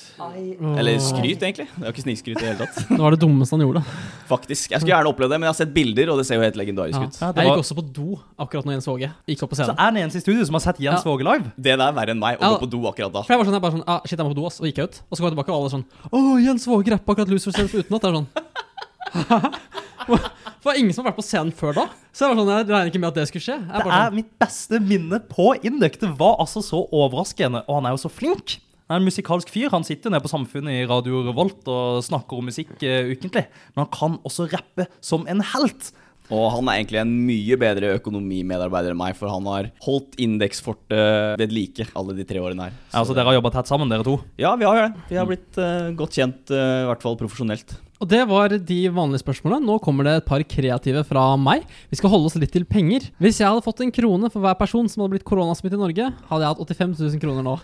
Eller 0.79 1.01
skryt, 1.03 1.43
egentlig. 1.43 1.67
Det 1.75 1.83
var 1.83 1.91
ikke 1.91 2.05
snikskryt 2.05 2.37
i 2.39 2.41
det 2.41 2.51
hele 2.53 2.61
tatt. 2.69 2.77
Det 2.95 3.01
var 3.03 3.11
det 3.17 3.19
dummeste 3.25 3.57
han 3.57 3.65
gjorde. 3.65 3.83
Faktisk. 4.29 4.71
Jeg 4.71 4.79
skulle 4.85 4.95
gjerne 4.95 5.11
opplevd 5.11 5.35
det, 5.35 5.39
men 5.43 5.49
jeg 5.49 5.55
har 5.55 5.59
sett 5.59 5.73
bilder, 5.75 6.13
og 6.15 6.21
det 6.21 6.27
ser 6.29 6.39
jo 6.39 6.45
helt 6.47 6.55
legendarisk 6.61 7.01
Ja. 7.01 7.09
ut. 7.11 7.19
Ja, 7.19 7.33
det 7.33 7.43
Jeg 7.43 7.51
var- 7.51 7.57
gikk 7.59 7.65
også 7.65 7.77
på 7.81 7.85
do 7.99 8.07
akkurat 8.39 8.65
når 8.71 8.77
Jens 8.79 8.87
Våge 8.87 9.11
gikk 9.27 9.43
opp 9.43 9.51
på 9.51 9.59
scenen. 9.59 9.75
Så 9.75 9.83
er 9.89 9.91
det 9.91 10.03
eneste 10.05 10.17
i 10.23 10.25
studio 10.25 10.45
som 10.47 10.55
har 10.55 10.65
sett 10.69 10.79
Jens 10.87 11.03
Ja. 11.03 11.11
Våge 11.11 11.25
live. 11.27 11.51
Det 11.59 11.75
der 11.79 11.83
er 11.89 11.93
verre 11.99 12.11
enn 12.15 12.23
meg, 12.23 12.39
å 12.39 12.43
Ja. 12.47 12.51
gå 12.55 12.61
på 12.63 12.71
do 12.71 12.81
akkurat 12.87 13.13
da. 13.13 13.23
For 13.27 13.35
jeg 13.35 13.39
var 13.43 13.47
sånn, 13.51 13.57
jeg 13.59 13.63
bare 13.67 13.73
sånn, 13.75 13.85
ah, 13.89 14.01
shit, 14.07 14.19
jeg 14.19 14.27
må 14.27 14.31
på 14.31 14.39
do, 14.39 14.47
ass, 14.47 14.61
og 14.61 14.67
gikk 14.71 14.77
jeg 14.79 14.85
ut. 14.87 15.01
Og 15.11 15.19
så 15.19 15.19
kom 15.19 15.27
jeg 15.27 15.35
tilbake, 15.35 15.51
og 15.51 15.59
alle 15.59 15.71
sånn, 15.75 15.85
Å, 16.15 16.45
Jens 16.47 16.67
Våge 16.71 16.91
rappa 16.95 17.11
akkurat 17.17 17.29
Loser 17.29 17.51
Self 17.51 17.73
utenat. 17.75 18.01
det 18.01 18.11
er 18.11 18.15
sånn. 18.23 18.29
For 19.15 20.21
det 20.21 20.69
var 20.69 20.79
ingen 20.81 20.95
som 20.97 21.05
har 21.05 21.13
vært 21.13 21.21
på 21.21 21.27
scenen 21.27 21.55
før 21.57 21.77
da. 21.77 21.87
Så 22.15 22.25
jeg 22.25 22.35
var 22.35 22.41
sånn, 22.41 22.53
jeg 22.53 22.69
regner 22.69 22.91
ikke 22.93 23.01
med 23.03 23.11
at 23.13 23.19
det 23.19 23.25
skulle 23.31 23.47
skje. 23.47 23.57
Jeg 23.61 23.69
Det 23.69 23.87
bare 23.87 23.97
er 23.97 24.11
sånn, 24.11 24.19
mitt 24.21 24.31
beste 24.43 24.81
minne 24.85 25.21
på 25.31 25.49
Induc. 25.65 25.99
Det 26.03 26.13
var 26.21 26.39
altså 26.45 26.63
så 26.65 26.85
overraskende, 26.89 27.65
og 27.69 27.81
han 27.81 27.89
er 27.89 27.97
jo 27.97 28.05
så 28.05 28.13
flink. 28.13 28.59
Han 28.89 28.99
er 28.99 29.03
en 29.03 29.09
musikalsk 29.09 29.49
fyr. 29.53 29.71
Han 29.73 29.87
sitter 29.87 30.13
nede 30.13 30.25
på 30.25 30.33
Samfunnet 30.33 30.77
i 30.77 30.87
Radio 30.89 31.23
Revolt 31.25 31.69
og 31.73 32.03
snakker 32.05 32.41
om 32.41 32.49
musikk 32.51 32.75
uh, 32.85 33.13
ukentlig. 33.15 33.47
Men 33.73 33.87
han 33.87 33.93
kan 33.97 34.19
også 34.29 34.49
rappe 34.53 34.89
som 35.05 35.25
en 35.31 35.41
helt. 35.55 35.93
Og 36.33 36.45
han 36.55 36.69
er 36.69 36.79
egentlig 36.79 37.01
en 37.03 37.13
mye 37.27 37.57
bedre 37.61 37.91
økonomimedarbeider 37.99 38.95
enn 38.95 39.01
meg, 39.01 39.17
for 39.19 39.29
han 39.29 39.45
har 39.51 39.69
holdt 39.85 40.17
indeksfortet 40.25 41.41
ved 41.41 41.53
like 41.53 41.89
alle 41.93 42.17
de 42.17 42.25
tre 42.29 42.41
årene 42.41 42.69
her. 42.69 42.77
Ja, 42.93 43.03
altså, 43.03 43.17
dere 43.17 43.29
har 43.29 43.37
jobba 43.37 43.53
tett 43.57 43.73
sammen, 43.73 43.93
dere 43.93 44.07
to. 44.07 44.17
Ja, 44.41 44.55
vi 44.61 44.69
har 44.69 44.79
jo 44.79 44.87
det. 44.87 45.09
Vi 45.11 45.19
har 45.21 45.29
blitt 45.29 45.61
uh, 45.61 45.93
godt 45.97 46.17
kjent, 46.17 46.45
uh, 46.53 46.85
i 46.85 46.89
hvert 46.89 47.05
fall 47.05 47.19
profesjonelt. 47.21 47.77
Og 48.03 48.09
det 48.11 48.21
var 48.27 48.51
de 48.51 48.79
vanlige 48.93 49.23
spørsmålene. 49.23 49.65
Nå 49.65 49.79
kommer 49.83 50.07
det 50.07 50.15
et 50.19 50.27
par 50.27 50.43
kreative 50.51 51.05
fra 51.07 51.27
meg. 51.41 51.63
Vi 51.93 51.99
skal 52.01 52.11
holde 52.13 52.29
oss 52.31 52.39
litt 52.41 52.53
til 52.55 52.67
penger. 52.67 53.07
Hvis 53.23 53.39
jeg 53.41 53.47
hadde 53.47 53.65
fått 53.65 53.85
en 53.85 53.93
krone 53.95 54.31
for 54.33 54.43
hver 54.45 54.57
person 54.59 54.89
som 54.91 55.05
hadde 55.05 55.15
blitt 55.17 55.29
koronasmittet 55.29 55.79
i 55.79 55.83
Norge, 55.83 56.09
hadde 56.31 56.43
jeg 56.43 56.51
hatt 56.51 56.73
85 56.75 56.97
000 56.99 57.23
kroner 57.23 57.47
nå. 57.47 57.55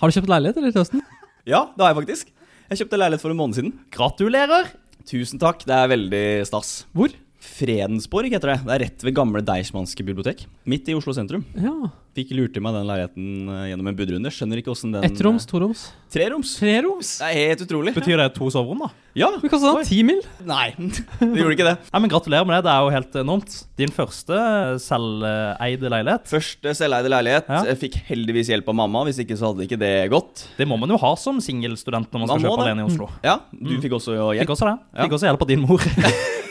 Har 0.00 0.08
du 0.08 0.16
kjøpt 0.16 0.30
leilighet 0.30 0.60
eller 0.60 0.76
til 0.76 0.84
høsten? 0.84 1.02
Ja, 1.48 1.64
det 1.74 1.84
har 1.84 1.92
jeg 1.92 2.00
faktisk. 2.02 2.30
Jeg 2.70 2.82
kjøpte 2.84 3.00
leilighet 3.02 3.24
for 3.24 3.34
en 3.34 3.40
måned 3.40 3.58
siden. 3.58 3.74
Gratulerer! 3.92 4.70
Tusen 5.10 5.40
takk, 5.42 5.64
det 5.66 5.74
er 5.74 5.90
veldig 5.90 6.24
stas. 6.46 6.72
Hvor? 6.94 7.10
Fredensborg 7.40 8.28
heter 8.34 8.52
det. 8.52 8.58
Det 8.66 8.74
er 8.74 8.82
rett 8.84 9.04
ved 9.06 9.14
gamle 9.16 9.40
Deichmanske 9.44 10.04
bibliotek. 10.04 10.42
Midt 10.68 10.88
i 10.92 10.94
Oslo 10.96 11.14
sentrum. 11.16 11.40
Ja. 11.56 11.72
Fikk 12.16 12.32
lurt 12.34 12.56
i 12.58 12.60
meg 12.60 12.74
den 12.74 12.88
leiligheten 12.88 13.26
eh, 13.48 13.62
gjennom 13.70 13.88
en 13.88 13.96
budrunde. 13.96 14.32
Skjønner 14.34 14.60
ikke 14.60 14.72
åssen 14.74 14.92
den 14.92 15.06
Ettroms, 15.06 15.46
toroms. 15.48 15.84
Treroms. 16.12 16.52
Treroms? 16.58 17.12
Det 17.22 17.28
er 17.30 17.38
helt 17.48 17.62
utrolig. 17.64 17.94
Betyr 17.96 18.20
det 18.20 18.26
to 18.36 18.48
soverom, 18.52 18.82
da? 18.84 18.90
Ja. 19.16 19.30
Vi 19.40 19.48
kastet 19.50 19.72
den 19.78 19.88
ti 19.88 20.00
mil. 20.06 20.20
Nei, 20.46 20.66
det 20.78 21.30
gjorde 21.40 21.54
ikke 21.56 21.68
det. 21.70 21.76
Nei, 21.88 22.02
men 22.04 22.12
Gratulerer 22.12 22.48
med 22.50 22.58
det. 22.58 22.66
Det 22.66 22.74
er 22.74 22.84
jo 22.84 22.92
helt 22.98 23.16
enormt. 23.22 23.56
Din 23.80 23.94
første 23.94 24.40
selveide 24.84 25.92
leilighet. 25.94 26.28
Første 26.34 26.74
selveide 26.76 27.14
leilighet. 27.14 27.48
Ja. 27.48 27.62
Jeg 27.70 27.80
Fikk 27.86 27.96
heldigvis 28.10 28.52
hjelp 28.52 28.68
av 28.74 28.76
mamma, 28.82 29.06
hvis 29.08 29.22
ikke 29.24 29.38
så 29.40 29.52
hadde 29.54 29.64
ikke 29.64 29.80
det 29.80 29.94
gått. 30.12 30.44
Det 30.60 30.68
må 30.68 30.76
man 30.82 30.92
jo 30.92 31.00
ha 31.00 31.14
som 31.16 31.40
singelstudent 31.40 32.10
når 32.12 32.26
man 32.26 32.32
skal 32.34 32.42
Man 32.42 32.44
kjøpe 32.50 32.60
det. 32.60 32.68
alene 32.68 32.84
i 32.84 32.90
Oslo. 32.90 33.08
Ja, 33.24 33.38
du 33.54 33.72
fikk 33.80 33.96
også 33.96 34.18
hjelp. 34.18 34.44
Fikk 34.44 34.54
også 34.58 34.68
det. 34.74 34.76
Fikk 35.06 35.16
også 35.18 35.30
hjelp 35.30 35.46
av 35.46 35.54
din 35.54 35.64
mor. 35.64 35.86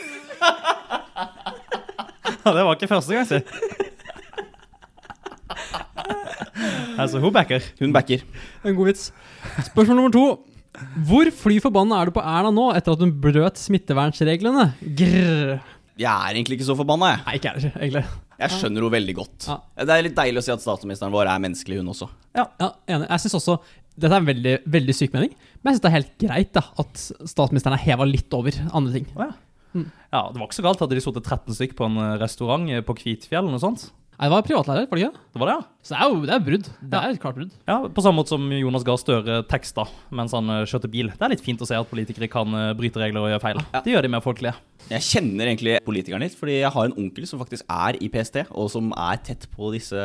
Ja, 2.44 2.52
det 2.56 2.62
var 2.64 2.76
ikke 2.76 2.88
første 2.88 3.16
gang, 3.16 3.26
si. 3.28 3.40
Altså, 7.00 7.20
hun 7.20 7.32
backer. 7.32 7.64
Hun 7.80 7.92
backer. 7.94 8.22
En 8.64 8.76
god 8.76 8.90
vits. 8.90 9.10
Spørsmål 9.70 9.96
nummer 9.98 10.14
to. 10.14 10.24
Hvor 11.08 11.28
fly 11.34 11.58
forbanna 11.62 11.98
er 12.00 12.08
du 12.08 12.14
på 12.16 12.22
Erna 12.22 12.52
nå 12.54 12.70
etter 12.76 12.94
at 12.94 13.02
hun 13.02 13.12
brøt 13.22 13.60
smittevernreglene? 13.60 14.70
Grrr. 14.98 15.58
Jeg 16.00 16.08
er 16.08 16.36
egentlig 16.36 16.56
ikke 16.56 16.68
så 16.70 16.76
forbanna, 16.78 17.10
jeg. 17.14 17.22
Nei, 17.26 17.34
ikke 17.36 17.50
jeg 17.50 17.64
det, 17.64 17.72
egentlig. 17.76 18.04
Jeg 18.40 18.54
skjønner 18.54 18.80
henne 18.80 18.94
veldig 18.94 19.14
godt. 19.18 19.48
Ja. 19.50 19.56
Det 19.84 19.96
er 19.96 20.06
litt 20.06 20.16
deilig 20.16 20.40
å 20.40 20.44
si 20.46 20.52
at 20.54 20.62
statsministeren 20.64 21.12
vår 21.12 21.28
er 21.28 21.42
menneskelig, 21.44 21.82
hun 21.82 21.92
også. 21.92 22.08
Ja, 22.38 22.46
enig. 22.88 23.04
Jeg 23.10 23.24
synes 23.26 23.36
også 23.40 23.58
Dette 24.00 24.14
er 24.14 24.22
en 24.22 24.28
veldig, 24.30 24.52
veldig 24.70 24.94
syk 24.96 25.12
mening, 25.12 25.32
men 25.60 25.68
jeg 25.68 25.76
syns 25.76 25.82
det 25.84 25.88
er 25.90 25.96
helt 25.98 26.12
greit 26.22 26.52
da 26.56 26.62
at 26.80 27.00
statsministeren 27.28 27.74
er 27.76 27.82
heva 27.82 28.06
litt 28.08 28.32
over 28.32 28.54
andre 28.70 28.94
ting. 28.94 29.08
Oh, 29.12 29.26
ja. 29.26 29.34
Ja, 29.74 30.20
det 30.32 30.40
var 30.40 30.46
ikke 30.48 30.58
så 30.58 30.66
galt. 30.66 30.82
Hadde 30.82 30.98
de 30.98 31.04
sittet 31.04 31.26
13 31.26 31.56
stykker 31.56 31.78
på 31.78 31.88
en 31.88 31.98
eh, 32.02 32.18
restaurant 32.22 32.68
eh, 32.70 32.84
på 32.86 32.96
Kvitfjell 32.98 33.44
eller 33.44 33.54
noe 33.56 33.62
sånt? 33.62 33.88
Nei, 34.20 34.28
det 34.28 34.34
var 34.34 34.42
privatlærer, 34.44 34.88
var 34.90 34.98
det 34.98 35.04
ikke? 35.06 35.22
Det 35.32 35.40
var 35.40 35.48
det, 35.48 35.52
ja? 35.56 35.62
Så 35.80 35.92
det 35.94 35.98
er 36.00 36.10
jo 36.10 36.24
det 36.28 36.34
er 36.34 36.42
brudd. 36.44 36.66
Det 36.92 36.98
er 36.98 37.14
et 37.14 37.20
klart 37.22 37.38
brudd. 37.38 37.54
Ja, 37.70 37.76
På 37.88 38.02
samme 38.04 38.20
måte 38.20 38.34
som 38.34 38.42
Jonas 38.52 38.84
Gahr 38.84 38.98
Støre 39.00 39.38
teksta 39.48 39.86
mens 40.12 40.34
han 40.36 40.52
eh, 40.52 40.66
kjørte 40.68 40.90
bil. 40.92 41.08
Det 41.14 41.24
er 41.24 41.32
litt 41.32 41.44
fint 41.46 41.62
å 41.64 41.68
se 41.70 41.78
at 41.78 41.88
politikere 41.88 42.28
kan 42.32 42.58
bryte 42.76 43.00
regler 43.00 43.24
og 43.24 43.32
gjøre 43.32 43.44
feil. 43.46 43.62
Det 43.78 43.94
gjør 43.94 44.04
de 44.04 44.12
mer 44.12 44.24
folkelige. 44.26 44.56
Jeg 44.90 45.06
kjenner 45.06 45.48
egentlig 45.48 45.78
politikeren 45.86 46.24
litt, 46.26 46.36
fordi 46.36 46.58
jeg 46.58 46.74
har 46.74 46.88
en 46.90 46.96
onkel 47.00 47.28
som 47.30 47.40
faktisk 47.40 47.64
er 47.70 47.96
i 48.02 48.10
PST, 48.12 48.42
og 48.50 48.68
som 48.72 48.90
er 48.92 49.20
tett 49.24 49.46
på 49.54 49.70
disse 49.72 49.96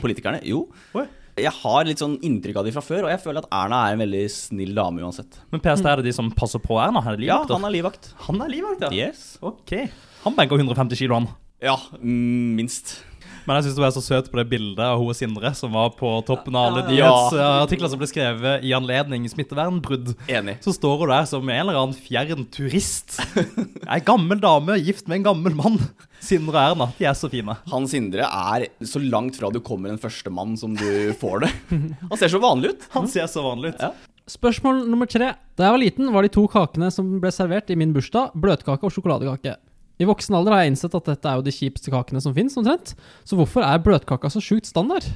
politikerne. 0.00 0.40
Jo. 0.46 0.68
Oi. 0.96 1.08
Jeg 1.42 1.54
har 1.62 1.88
litt 1.88 2.02
sånn 2.02 2.16
inntrykk 2.24 2.60
av 2.60 2.68
de 2.68 2.72
fra 2.74 2.82
før, 2.84 3.06
og 3.06 3.12
jeg 3.12 3.22
føler 3.22 3.44
at 3.44 3.50
Erna 3.54 3.80
er 3.86 3.96
en 3.96 4.02
veldig 4.02 4.22
snill 4.34 4.72
dame 4.76 5.04
uansett. 5.04 5.40
Men 5.52 5.62
PST 5.64 5.86
er 5.88 6.00
det 6.00 6.08
de 6.08 6.14
som 6.16 6.30
passer 6.34 6.62
på 6.62 6.78
Erna? 6.82 7.02
Er 7.06 7.20
Ja, 7.24 7.42
han 7.48 7.64
er 7.68 7.74
livvakt. 7.74 8.12
han 8.26 8.40
er 8.44 8.52
livvakt, 8.52 8.88
ja. 8.88 8.90
Yes. 9.08 9.38
Ok. 9.42 9.74
Han 10.24 10.34
benker 10.38 10.58
150 10.58 10.98
kilo, 10.98 11.14
han. 11.20 11.28
Ja, 11.62 11.76
mm, 11.98 12.56
minst. 12.58 12.98
Men 13.48 13.56
jeg 13.62 13.64
syns 13.70 13.76
du 13.78 13.84
er 13.86 13.92
så 13.96 14.02
søt 14.04 14.26
på 14.28 14.36
det 14.36 14.44
bildet 14.50 14.82
av 14.84 15.00
hun 15.00 15.16
Sindre 15.16 15.54
som 15.56 15.72
var 15.72 15.94
på 15.96 16.10
toppen 16.28 16.56
av 16.58 16.66
alle 16.68 16.82
Ja. 16.92 17.08
nyhetsartikler 17.08 17.88
som 17.88 18.00
ble 18.02 18.08
skrevet 18.10 18.64
i 18.68 18.74
anledning 18.76 19.24
smittevernbrudd. 19.32 20.10
Enig. 20.28 20.58
Så 20.66 20.74
står 20.76 20.98
hun 21.00 21.08
der 21.14 21.24
som 21.30 21.48
en 21.48 21.62
eller 21.62 21.78
annen 21.80 21.96
fjern 21.96 22.44
turist. 22.52 23.16
Ei 23.88 24.00
gammel 24.04 24.36
dame 24.42 24.76
gift 24.84 25.08
med 25.08 25.22
en 25.22 25.28
gammel 25.30 25.56
mann. 25.56 25.78
Sindre 26.20 26.52
og 26.58 26.74
Erna, 26.74 26.90
de 26.98 27.06
er 27.08 27.16
så 27.16 27.30
fine. 27.32 27.56
Han 27.72 27.88
Sindre 27.88 28.26
er 28.28 28.66
så 28.84 29.00
langt 29.00 29.38
fra 29.40 29.48
du 29.54 29.60
kommer 29.64 29.94
en 29.94 30.02
førstemann 30.02 30.58
som 30.60 30.76
du 30.76 31.14
får 31.16 31.46
det. 31.46 31.52
Han 32.04 32.18
ser 32.20 32.28
så 32.34 32.42
vanlig 32.42 32.74
ut. 32.74 32.86
Han 32.98 33.08
ser 33.08 33.30
så 33.32 33.40
vanlig 33.46 33.72
ut. 33.76 33.80
Ja. 33.88 33.92
Spørsmål 34.28 34.82
nummer 34.90 35.08
tre. 35.08 35.30
Da 35.56 35.64
jeg 35.70 35.72
var 35.72 35.80
liten, 35.80 36.12
var 36.12 36.26
de 36.26 36.28
to 36.34 36.42
kakene 36.52 36.90
som 36.92 37.14
ble 37.22 37.30
servert 37.32 37.70
i 37.72 37.78
min 37.80 37.94
bursdag, 37.96 38.34
bløtkake 38.36 38.84
og 38.84 38.92
sjokoladekake. 38.92 39.54
I 39.98 40.06
voksen 40.06 40.36
alder 40.38 40.54
har 40.54 40.62
jeg 40.62 40.72
innsett 40.74 40.94
at 40.94 41.08
dette 41.10 41.30
er 41.30 41.38
jo 41.40 41.46
de 41.46 41.54
kjipeste 41.54 41.90
kakene 41.90 42.20
som 42.22 42.34
fins, 42.36 42.54
omtrent. 42.60 42.92
Så 43.26 43.38
hvorfor 43.38 43.64
er 43.66 43.80
bløtkaka 43.82 44.30
så 44.30 44.42
sjukt 44.42 44.68
standard? 44.70 45.06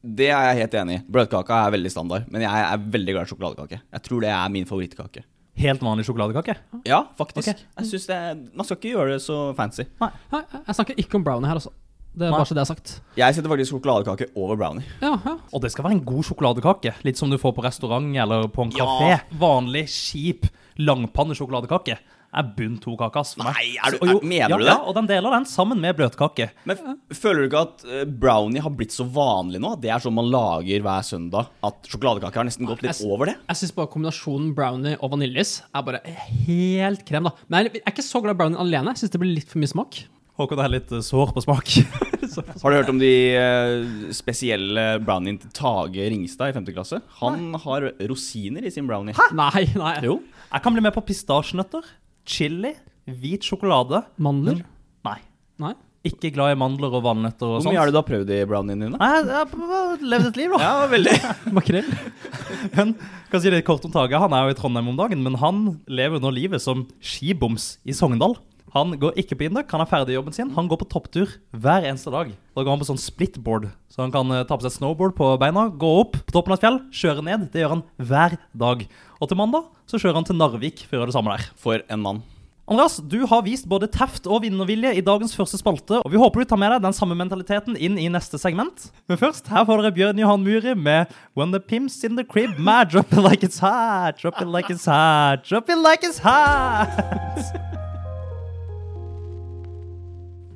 Det 0.00 0.30
er 0.32 0.48
jeg 0.50 0.64
helt 0.64 0.74
enig 0.80 0.96
i. 0.96 1.02
Bløtkaka 1.12 1.60
er 1.66 1.74
veldig 1.76 1.92
standard, 1.92 2.30
men 2.32 2.42
jeg 2.42 2.64
er 2.64 2.88
veldig 2.96 3.14
glad 3.14 3.28
i 3.28 3.30
sjokoladekake. 3.30 3.82
Jeg 3.94 4.06
tror 4.06 4.24
det 4.24 4.32
er 4.34 4.54
min 4.54 4.66
favorittkake. 4.66 5.22
Helt 5.60 5.84
vanlig 5.84 6.06
sjokoladekake. 6.08 6.56
Ja, 6.88 7.04
faktisk. 7.18 7.44
Okay. 7.52 7.68
Jeg 7.78 7.90
synes 7.90 8.08
det 8.08 8.16
er, 8.16 8.40
Man 8.56 8.66
skal 8.66 8.78
ikke 8.80 8.94
gjøre 8.94 9.14
det 9.14 9.22
så 9.22 9.38
fancy. 9.58 9.84
Nei, 10.00 10.10
jeg 10.32 10.78
snakker 10.78 11.02
ikke 11.04 11.20
om 11.20 11.26
brownie 11.26 11.50
her, 11.50 11.60
altså. 11.60 11.72
Det 12.10 12.26
er 12.26 12.32
Nei. 12.32 12.38
bare 12.40 12.48
så 12.48 12.56
det 12.56 12.62
er 12.64 12.66
sagt. 12.72 12.94
Jeg 13.14 13.34
setter 13.36 13.52
faktisk 13.52 13.70
sjokoladekake 13.76 14.32
over 14.34 14.56
brownie. 14.58 14.86
Ja, 14.98 15.12
ja. 15.22 15.36
Og 15.54 15.62
det 15.62 15.70
skal 15.70 15.86
være 15.86 16.00
en 16.00 16.06
god 16.08 16.26
sjokoladekake. 16.26 16.96
Litt 17.06 17.20
som 17.20 17.30
du 17.30 17.38
får 17.38 17.54
på 17.54 17.62
restaurant 17.62 18.08
eller 18.24 18.48
på 18.50 18.66
en 18.66 18.72
kafé. 18.74 19.12
Ja. 19.12 19.20
Vanlig, 19.38 19.84
kjip 19.92 20.48
langpannesjokoladekake 20.80 22.00
er 22.32 22.46
bunn 22.56 22.76
to 22.82 22.92
kake, 23.00 23.22
for 23.26 23.42
meg. 23.42 23.56
Nei, 23.56 23.64
er 23.82 23.90
du- 23.96 24.04
er- 24.06 24.20
mener 24.22 24.48
ja, 24.52 24.56
du 24.56 24.64
det? 24.64 24.70
Ja, 24.70 24.76
og 24.86 24.94
den 24.94 25.06
deler 25.10 25.30
den 25.34 25.46
sammen 25.50 25.80
med 25.82 25.96
bløtkake. 25.98 26.50
Men 26.64 26.78
føler 27.10 27.42
du 27.42 27.48
ikke 27.48 27.62
at 27.66 27.84
eh, 27.88 28.04
brownie 28.04 28.62
har 28.62 28.70
blitt 28.70 28.94
så 28.94 29.04
vanlig 29.10 29.60
nå? 29.60 29.72
At 29.74 29.80
det 29.82 29.90
er 29.90 29.98
sånn 30.04 30.14
man 30.14 30.30
lager 30.30 30.80
hver 30.86 31.02
søndag? 31.06 31.50
At 31.66 31.90
sjokoladekake 31.90 32.36
har 32.38 32.46
nesten 32.46 32.66
gått 32.70 32.82
litt 32.86 32.94
Jeg 33.00 33.10
over 33.10 33.26
det? 33.32 33.36
Jeg 33.48 33.56
syns 33.62 33.74
bare 33.74 33.90
kombinasjonen 33.90 34.54
brownie 34.54 34.96
og 35.00 35.10
vaniljes 35.16 35.56
er 35.74 35.82
bare 35.82 36.00
helt 36.46 37.04
krem, 37.08 37.24
da. 37.28 37.34
Men 37.48 37.66
jeg 37.66 37.82
er 37.84 37.92
ikke 37.92 38.06
så 38.06 38.22
glad 38.22 38.36
i 38.36 38.40
brownie 38.44 38.58
alene. 38.62 38.94
Jeg 38.94 39.04
syns 39.04 39.14
det 39.16 39.20
blir 39.22 39.34
litt 39.34 39.50
for 39.50 39.58
mye 39.62 39.72
smak. 39.74 40.02
Håkon 40.40 40.62
er 40.64 40.70
litt 40.72 40.92
eh, 40.94 41.02
sår 41.04 41.34
på 41.36 41.42
smak. 41.44 41.68
Har 42.62 42.70
du 42.70 42.76
hørt 42.78 42.88
om 42.92 43.00
de 43.00 43.10
eh, 43.34 44.12
spesielle 44.14 44.84
brownien 45.04 45.36
til 45.42 45.50
Tage 45.56 46.06
Ringstad 46.12 46.52
i 46.52 46.56
5. 46.56 46.68
klasse? 46.72 47.00
Han 47.18 47.50
har 47.64 47.88
rosiner 48.08 48.64
i 48.64 48.70
sin 48.72 48.86
brownie. 48.88 49.12
Hæ? 49.18 49.26
Nei, 49.36 49.64
nei. 49.76 49.96
Jo. 50.06 50.20
Jeg 50.52 50.62
kan 50.64 50.72
bli 50.76 50.84
med 50.84 50.94
på 50.94 51.02
pistasjenøtter, 51.10 51.84
chili, 52.28 52.74
hvit 53.10 53.46
sjokolade. 53.46 54.02
Mandler? 54.20 54.60
Nei. 55.06 55.18
Nei. 55.60 55.74
Ikke 56.06 56.30
glad 56.32 56.54
i 56.54 56.56
mandler 56.56 56.94
og 56.96 57.02
valnøtter 57.04 57.44
og 57.44 57.58
Hvor 57.58 57.64
sånt. 57.66 57.74
mye 57.74 57.80
har 57.82 57.90
du 57.90 57.92
da 57.92 58.00
prøvd 58.06 58.30
i 58.32 58.38
browniene 58.48 58.86
dine? 58.86 58.96
Nei, 58.96 59.08
jeg 59.20 59.34
har 59.36 60.04
levd 60.14 60.28
et 60.30 60.38
liv, 60.40 60.54
da. 60.54 60.60
Ja, 60.64 60.86
veldig. 60.88 61.16
Makrell? 61.58 61.90
Men 62.76 62.94
kan 63.30 63.42
si 63.44 63.52
det 63.52 63.64
kort 63.68 63.84
om 63.84 63.92
Tage. 63.92 64.16
Han 64.22 64.32
er 64.32 64.46
jo 64.48 64.54
i 64.54 64.56
Trondheim 64.56 64.88
om 64.88 64.96
dagen, 64.96 65.20
men 65.22 65.36
han 65.42 65.58
lever 65.86 66.22
nå 66.22 66.32
livet 66.34 66.64
som 66.64 66.86
skiboms 67.04 67.74
i 67.84 67.92
Sogndal. 67.96 68.38
Han 68.74 68.94
går 69.02 69.16
ikke 69.18 69.34
på 69.36 69.48
Induc, 69.48 69.66
han 69.74 69.82
er 69.82 69.88
ferdig 69.90 70.14
i 70.14 70.16
jobben 70.16 70.34
sin. 70.34 70.50
Han 70.54 70.68
går 70.70 70.78
på 70.80 70.88
topptur 70.92 71.32
hver 71.50 71.84
eneste 71.88 72.12
dag. 72.14 72.30
Da 72.54 72.62
går 72.62 72.70
han 72.70 72.80
på 72.82 72.86
sånn 72.86 73.00
splitboard, 73.02 73.66
så 73.90 74.04
han 74.04 74.12
kan 74.14 74.30
eh, 74.30 74.44
ta 74.46 74.54
på 74.56 74.62
seg 74.66 74.76
snowboard 74.76 75.16
på 75.18 75.30
beina, 75.42 75.66
gå 75.74 75.90
opp 76.04 76.14
på 76.22 76.34
toppen 76.36 76.54
av 76.54 76.60
et 76.60 76.64
fjell, 76.64 76.78
kjøre 76.94 77.24
ned. 77.26 77.48
Det 77.50 77.64
gjør 77.64 77.74
han 77.76 77.82
hver 77.98 78.36
dag. 78.62 78.84
Og 79.20 79.28
til 79.28 79.36
mandag 79.36 79.68
så 79.84 79.98
kjører 80.00 80.16
han 80.16 80.24
til 80.24 80.38
Narvik 80.40 80.86
for 80.86 80.96
å 80.96 81.02
gjøre 81.02 81.12
det 81.12 81.16
samme 81.18 81.34
der. 81.34 81.48
For 81.60 81.82
en 81.92 82.00
mann. 82.00 82.22
Andreas, 82.70 83.00
du 83.02 83.26
har 83.26 83.42
vist 83.42 83.66
både 83.68 83.88
teft 83.90 84.28
og 84.30 84.44
vinnervilje 84.44 84.92
i 84.94 85.02
dagens 85.02 85.34
første 85.34 85.58
spalte, 85.58 85.98
og 85.98 86.12
vi 86.12 86.20
håper 86.22 86.40
du 86.40 86.48
tar 86.52 86.60
med 86.60 86.70
deg 86.70 86.84
den 86.84 86.94
samme 86.94 87.16
mentaliteten 87.18 87.74
inn 87.74 87.98
i 87.98 88.06
neste 88.08 88.38
segment. 88.38 88.86
Men 89.10 89.18
først, 89.18 89.50
her 89.50 89.66
får 89.66 89.82
dere 89.82 89.96
Bjørn 89.96 90.22
Johan 90.22 90.44
Muri 90.46 90.76
med 90.78 91.10
When 91.36 91.50
the 91.50 91.58
pimp's 91.60 91.98
in 92.06 92.14
the 92.16 92.24
crib, 92.24 92.54
mad, 92.62 92.94
drop 92.94 93.12
it 93.12 93.20
like 93.26 93.42
it's 93.42 93.58
hot, 93.58 94.22
drop 94.22 94.40
it 94.40 94.48
like 94.48 94.70
it's 94.70 94.86
hot, 94.86 95.44
drop 95.50 95.68
it 95.68 95.82
like 95.82 96.06
it's 96.06 96.22
hot. 96.22 96.94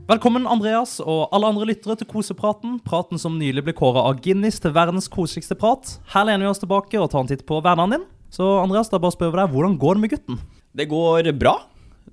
Velkommen, 0.09 0.47
Andreas 0.47 1.01
og 1.03 1.35
alle 1.35 1.51
andre 1.51 1.67
lyttere 1.73 1.99
til 1.99 2.07
Kosepraten. 2.07 2.79
Praten 2.85 3.19
som 3.21 3.41
nylig 3.41 3.65
ble 3.67 3.75
kåra 3.77 4.07
av 4.07 4.23
Guinness 4.23 4.63
til 4.63 4.73
verdens 4.77 5.11
koseligste 5.11 5.57
prat. 5.59 5.99
Her 6.15 6.29
lener 6.31 6.47
vi 6.47 6.53
oss 6.55 6.63
tilbake 6.63 7.01
og 7.01 7.11
tar 7.11 7.25
en 7.25 7.35
titt 7.35 7.45
på 7.49 7.59
hverdagen 7.65 7.99
din. 7.99 8.05
Så 8.35 8.43
Andreas, 8.59 8.91
da 8.91 8.99
bare 8.99 9.15
spør 9.15 9.31
vi 9.31 9.39
deg, 9.39 9.53
hvordan 9.55 9.77
går 9.79 9.95
det 9.95 10.03
med 10.03 10.13
gutten? 10.17 10.39
Det 10.75 10.89
går 10.91 11.29
bra. 11.39 11.55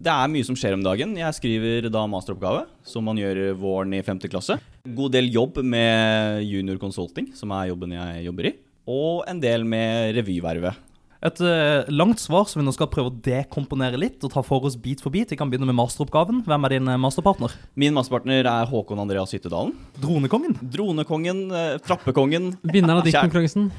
Det 0.02 0.10
er 0.14 0.30
mye 0.30 0.46
som 0.46 0.58
skjer 0.58 0.76
om 0.78 0.84
dagen. 0.86 1.16
Jeg 1.18 1.38
skriver 1.38 1.88
da 1.94 2.04
masteroppgave, 2.10 2.68
som 2.86 3.06
man 3.06 3.18
gjør 3.18 3.56
våren 3.58 3.96
i 3.98 4.04
5. 4.06 4.22
klasse. 4.30 4.60
God 4.86 5.16
del 5.16 5.32
jobb 5.34 5.58
med 5.66 6.46
junior 6.46 6.78
consulting, 6.82 7.32
som 7.38 7.54
er 7.58 7.72
jobben 7.72 7.98
jeg 7.98 8.28
jobber 8.28 8.52
i. 8.52 8.54
Og 8.90 9.26
en 9.30 9.42
del 9.42 9.66
med 9.66 10.14
revyvervet. 10.20 10.78
Et 11.22 11.42
eh, 11.46 11.90
langt 11.94 12.18
svar 12.22 12.48
som 12.50 12.62
vi 12.62 12.66
nå 12.66 12.74
skal 12.74 12.90
prøve 12.90 13.12
å 13.12 13.18
dekomponere 13.26 14.00
litt 14.02 14.24
og 14.26 14.32
ta 14.34 14.42
for 14.46 14.66
oss 14.66 14.78
bit 14.78 15.04
for 15.06 15.14
bit. 15.14 15.30
Vi 15.30 15.38
kan 15.38 15.50
begynne 15.52 15.70
med 15.70 15.78
masteroppgaven. 15.78 16.42
Hvem 16.48 16.66
er 16.66 16.76
din 16.78 16.90
eh, 16.90 17.02
masterpartner? 17.02 17.54
Min 17.78 17.94
masterpartner 17.98 18.46
er 18.46 18.70
Håkon 18.70 19.02
Andreas 19.04 19.34
Hyttedalen. 19.38 19.76
Dronekongen. 20.02 20.58
Dronekongen, 20.74 21.44
eh, 21.54 21.76
trappekongen. 21.86 22.56
Vinneren 22.66 23.04
av 23.04 23.06
diktkonkurransen. 23.10 23.70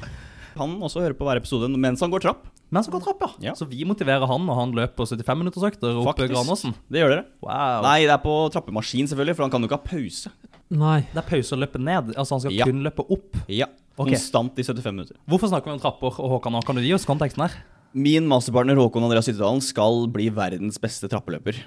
Han 0.59 0.75
også 0.85 1.01
hører 1.03 1.15
på 1.17 1.25
hver 1.27 1.39
episode 1.41 1.69
mens 1.75 2.01
han 2.03 2.11
går 2.13 2.23
trapp. 2.25 2.47
Mens 2.73 2.87
han 2.89 2.93
går 2.95 3.03
trapp, 3.05 3.21
ja. 3.21 3.49
Ja. 3.49 3.53
Så 3.57 3.67
vi 3.69 3.83
motiverer 3.85 4.25
han, 4.29 4.45
når 4.47 4.57
han 4.57 4.71
løper 4.73 5.05
75 5.05 5.37
minuttersøkter 5.43 5.99
opp 6.01 6.07
Faktisk. 6.11 6.33
Granåsen. 6.33 6.73
Det 6.89 7.03
gjør 7.03 7.13
dere. 7.13 7.25
Wow. 7.45 7.83
Nei, 7.85 7.99
det 8.07 8.15
er 8.15 8.23
på 8.23 8.33
trappemaskin, 8.53 9.09
selvfølgelig, 9.11 9.35
for 9.37 9.45
han 9.45 9.53
kan 9.53 9.61
jo 9.61 9.69
ikke 9.69 9.77
ha 9.77 9.85
pause. 9.91 10.31
Nei. 10.73 10.99
Det 11.13 11.21
er 11.21 11.27
pause 11.29 11.53
å 11.53 11.59
løpe 11.61 11.77
ned. 11.81 12.15
Altså 12.17 12.33
Han 12.37 12.41
skal 12.41 12.53
Ja. 12.57 12.65
kun 12.65 12.81
løpe 12.81 13.05
opp. 13.05 13.37
Ja, 13.47 13.67
Konstant 13.95 14.55
Konstant 14.55 14.57
i 14.57 14.63
75 14.65 14.95
minutter. 14.95 15.15
Hvorfor 15.29 15.51
snakker 15.51 15.69
vi 15.69 15.77
om 15.77 15.79
trapper? 15.83 16.17
Og 16.17 16.29
Håkan, 16.41 16.51
nå? 16.55 16.63
kan 16.65 16.75
du 16.75 16.81
gi 16.81 16.93
oss 16.95 17.05
konteksten 17.05 17.45
her? 17.45 17.53
Min 17.93 18.25
masterpartner 18.25 18.73
Håkon 18.75 19.03
Andreas 19.05 19.27
Hyttedalen 19.29 19.61
skal 19.61 20.07
bli 20.09 20.29
verdens 20.33 20.79
beste 20.81 21.05
trappeløper. 21.07 21.59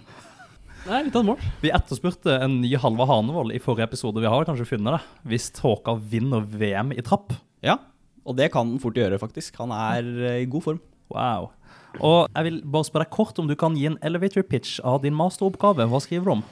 Er 0.87 1.05
litt 1.07 1.14
av 1.14 1.22
et 1.22 1.27
mål. 1.27 1.38
Vi 1.62 1.70
etterspurte 1.70 2.35
en 2.42 2.61
ny 2.62 2.72
Halvard 2.79 3.09
Hanevold 3.11 3.55
i 3.55 3.59
forrige 3.62 3.87
episode. 3.87 4.18
Vi 4.22 4.27
har 4.31 4.44
kanskje 4.46 4.66
funnet 4.66 4.96
det. 4.99 5.03
Hvis 5.31 5.53
Håkan 5.62 6.03
vinner 6.11 6.40
VM 6.42 6.90
i 6.94 7.03
trapp. 7.03 7.33
Ja, 7.62 7.79
og 8.26 8.36
det 8.38 8.50
kan 8.52 8.66
han 8.66 8.82
fort 8.82 8.98
gjøre, 8.98 9.20
faktisk. 9.22 9.56
Han 9.62 9.72
er 9.74 10.08
eh, 10.26 10.42
i 10.42 10.50
god 10.50 10.64
form. 10.64 10.80
Wow. 11.14 11.50
Og 12.02 12.26
jeg 12.34 12.48
vil 12.48 12.58
bare 12.66 12.88
spørre 12.88 13.08
kort 13.08 13.38
om 13.40 13.48
du 13.48 13.54
kan 13.58 13.76
gi 13.78 13.86
en 13.88 13.98
elevator 14.04 14.44
pitch 14.44 14.80
av 14.84 15.00
din 15.04 15.16
masteroppgave. 15.16 15.86
Hva 15.88 16.00
skriver 16.02 16.26
du 16.26 16.34
om? 16.36 16.44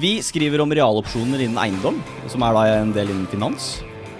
Vi 0.00 0.18
skriver 0.24 0.60
om 0.60 0.72
realopsjoner 0.74 1.44
innen 1.44 1.60
eiendom, 1.62 2.00
som 2.28 2.44
er 2.44 2.56
da 2.56 2.64
en 2.80 2.92
del 2.96 3.12
innen 3.12 3.28
finans. 3.30 3.78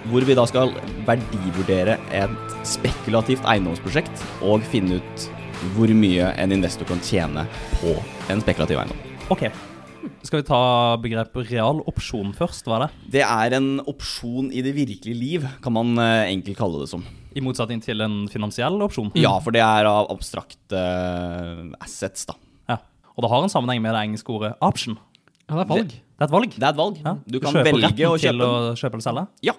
Hvor 0.09 0.23
vi 0.25 0.37
da 0.37 0.45
skal 0.49 0.71
verdivurdere 1.05 1.97
et 2.15 2.55
spekulativt 2.65 3.45
eiendomsprosjekt 3.49 4.23
og 4.47 4.63
finne 4.71 5.01
ut 5.01 5.27
hvor 5.75 5.91
mye 5.91 6.31
en 6.39 6.55
investor 6.55 6.87
kan 6.87 7.03
tjene 7.03 7.43
på 7.81 7.97
en 8.31 8.41
spekulativ 8.45 8.79
eiendom. 8.79 9.03
Ok. 9.29 9.49
Skal 10.25 10.41
vi 10.41 10.47
ta 10.47 10.61
begrepet 11.01 11.51
realopsjon 11.51 12.33
først? 12.37 12.67
Hva 12.67 12.77
er 12.77 12.85
det? 12.85 13.09
Det 13.17 13.23
er 13.25 13.55
en 13.57 13.69
opsjon 13.89 14.49
i 14.51 14.63
det 14.65 14.73
virkelige 14.77 15.17
liv, 15.17 15.47
kan 15.63 15.75
man 15.75 15.93
eh, 16.01 16.31
enkelt 16.33 16.59
kalle 16.59 16.83
det 16.83 16.89
som. 16.91 17.05
I 17.35 17.43
motsetning 17.45 17.81
til 17.83 18.01
en 18.05 18.23
finansiell 18.31 18.79
opsjon? 18.85 19.11
Ja, 19.19 19.35
for 19.43 19.55
det 19.55 19.63
er 19.63 19.89
av 19.89 20.09
abstrakte 20.13 20.79
eh, 20.79 21.63
assets, 21.83 22.27
da. 22.29 22.37
Ja. 22.71 22.79
Og 23.15 23.25
det 23.25 23.31
har 23.33 23.45
en 23.45 23.53
sammenheng 23.53 23.83
med 23.85 23.95
det 23.95 24.03
engelske 24.09 24.35
ordet 24.35 24.53
option. 24.65 24.99
Ja, 25.49 25.55
det 25.57 25.63
er 25.65 25.71
valg. 25.71 25.95
Det 25.95 26.25
er 26.25 26.27
et 26.27 26.35
valg. 26.35 26.53
Det 26.55 26.65
er 26.65 26.73
et 26.73 26.79
valg. 26.79 27.01
Ja. 27.05 27.15
Du 27.25 27.39
kan 27.39 27.55
kjøper 27.55 27.71
velge 27.71 28.09
å 28.09 28.15
kjøpe. 28.19 28.23
til 28.27 28.45
å 28.45 28.51
kjøpe 28.75 28.99
eller 28.99 29.07
selge. 29.07 29.25
Ja. 29.47 29.55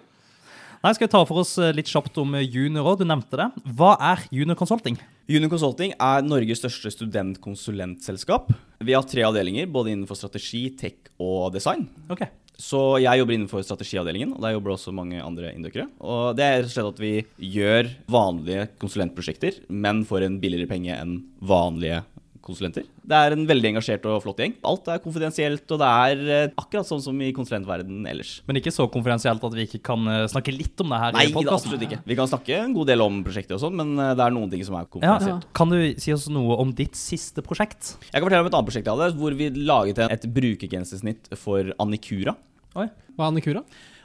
Nei, 0.81 0.95
Skal 0.97 1.11
vi 1.11 1.12
ta 1.12 1.21
for 1.29 1.43
oss 1.43 1.59
eh, 1.61 1.75
litt 1.77 1.90
kjapt 1.93 2.14
om 2.23 2.38
junior 2.40 2.87
òg? 2.88 3.03
Du 3.03 3.05
nevnte 3.05 3.37
det. 3.37 3.51
Hva 3.77 3.99
er 4.01 4.23
junior 4.33 4.57
consulting? 4.57 4.97
Junior 5.31 5.51
Consulting 5.53 5.93
er 5.95 6.25
Norges 6.27 6.59
største 6.59 6.90
studentkonsulentselskap. 6.90 8.49
Vi 8.83 8.95
har 8.97 9.05
tre 9.07 9.23
avdelinger, 9.29 9.69
både 9.71 9.93
innenfor 9.93 10.16
strategi, 10.19 10.64
tech 10.75 11.12
og 11.23 11.53
design. 11.55 11.85
Okay. 12.11 12.33
Så 12.57 12.81
jeg 12.99 13.21
jobber 13.21 13.37
innenfor 13.37 13.62
strategiavdelingen, 13.62 14.33
og 14.35 14.43
der 14.43 14.57
jobber 14.57 14.75
også 14.75 14.93
mange 14.97 15.21
andre 15.23 15.53
indokere. 15.53 15.87
Og 16.01 16.33
det 16.40 16.49
er 16.49 16.57
rett 16.59 16.73
og 16.73 16.75
slett 16.75 16.90
at 16.97 17.05
vi 17.05 17.12
gjør 17.61 17.93
vanlige 18.11 18.66
konsulentprosjekter, 18.83 19.61
men 19.69 20.03
for 20.09 20.25
en 20.25 20.40
billigere 20.43 20.69
penge 20.73 20.97
enn 20.97 21.21
vanlige 21.45 22.03
konsulenter. 22.44 22.85
Det 23.07 23.16
er 23.16 23.35
en 23.37 23.44
veldig 23.48 23.70
engasjert 23.74 24.05
og 24.11 24.20
flott 24.24 24.40
gjeng. 24.42 24.55
Alt 24.66 24.88
er 24.92 25.00
konfidensielt, 25.05 25.64
og 25.74 25.81
det 25.83 25.88
er 25.90 26.22
eh, 26.37 26.53
akkurat 26.61 26.88
sånn 26.88 27.03
som 27.05 27.18
i 27.22 27.31
konsulentverdenen 27.37 28.09
ellers. 28.11 28.33
Men 28.48 28.61
ikke 28.61 28.72
så 28.74 28.87
konfidensielt 28.92 29.44
at 29.46 29.57
vi 29.57 29.66
ikke 29.68 29.83
kan 29.90 30.07
eh, 30.11 30.24
snakke 30.33 30.55
litt 30.55 30.81
om 30.85 30.94
det 30.94 31.00
her 31.05 31.16
Nei, 31.16 31.26
i 31.29 31.35
podkasten. 31.35 31.70
absolutt 31.74 31.87
ikke. 31.88 32.00
Vi 32.09 32.18
kan 32.18 32.31
snakke 32.31 32.59
en 32.64 32.76
god 32.76 32.90
del 32.92 33.05
om 33.05 33.20
prosjektet 33.26 33.57
og 33.59 33.62
sånn, 33.64 33.76
men 33.81 33.92
eh, 33.98 34.12
det 34.18 34.26
er 34.26 34.37
noen 34.37 34.53
ting 34.53 34.64
som 34.66 34.79
er 34.79 34.87
Ja, 34.87 34.90
konfidensielt. 34.96 35.48
Kan 35.61 35.74
du 35.74 35.79
si 36.00 36.16
oss 36.16 36.29
noe 36.33 36.59
om 36.62 36.74
ditt 36.76 36.98
siste 36.98 37.44
prosjekt? 37.46 37.94
Jeg 38.09 38.16
kan 38.18 38.26
fortelle 38.29 38.44
om 38.46 38.50
et 38.50 38.59
annet 38.59 38.72
prosjekt 38.72 38.90
jeg 38.90 38.96
hadde, 38.96 39.20
hvor 39.20 39.37
vi 39.38 39.50
laget 39.61 40.03
et 40.09 40.29
brukergrensesnitt 40.40 41.33
for 41.40 41.72
Annikura. 41.83 42.37
Oi. 42.79 42.87
Hva 43.16 43.26
er 43.26 43.33
Annikura? 43.35 43.64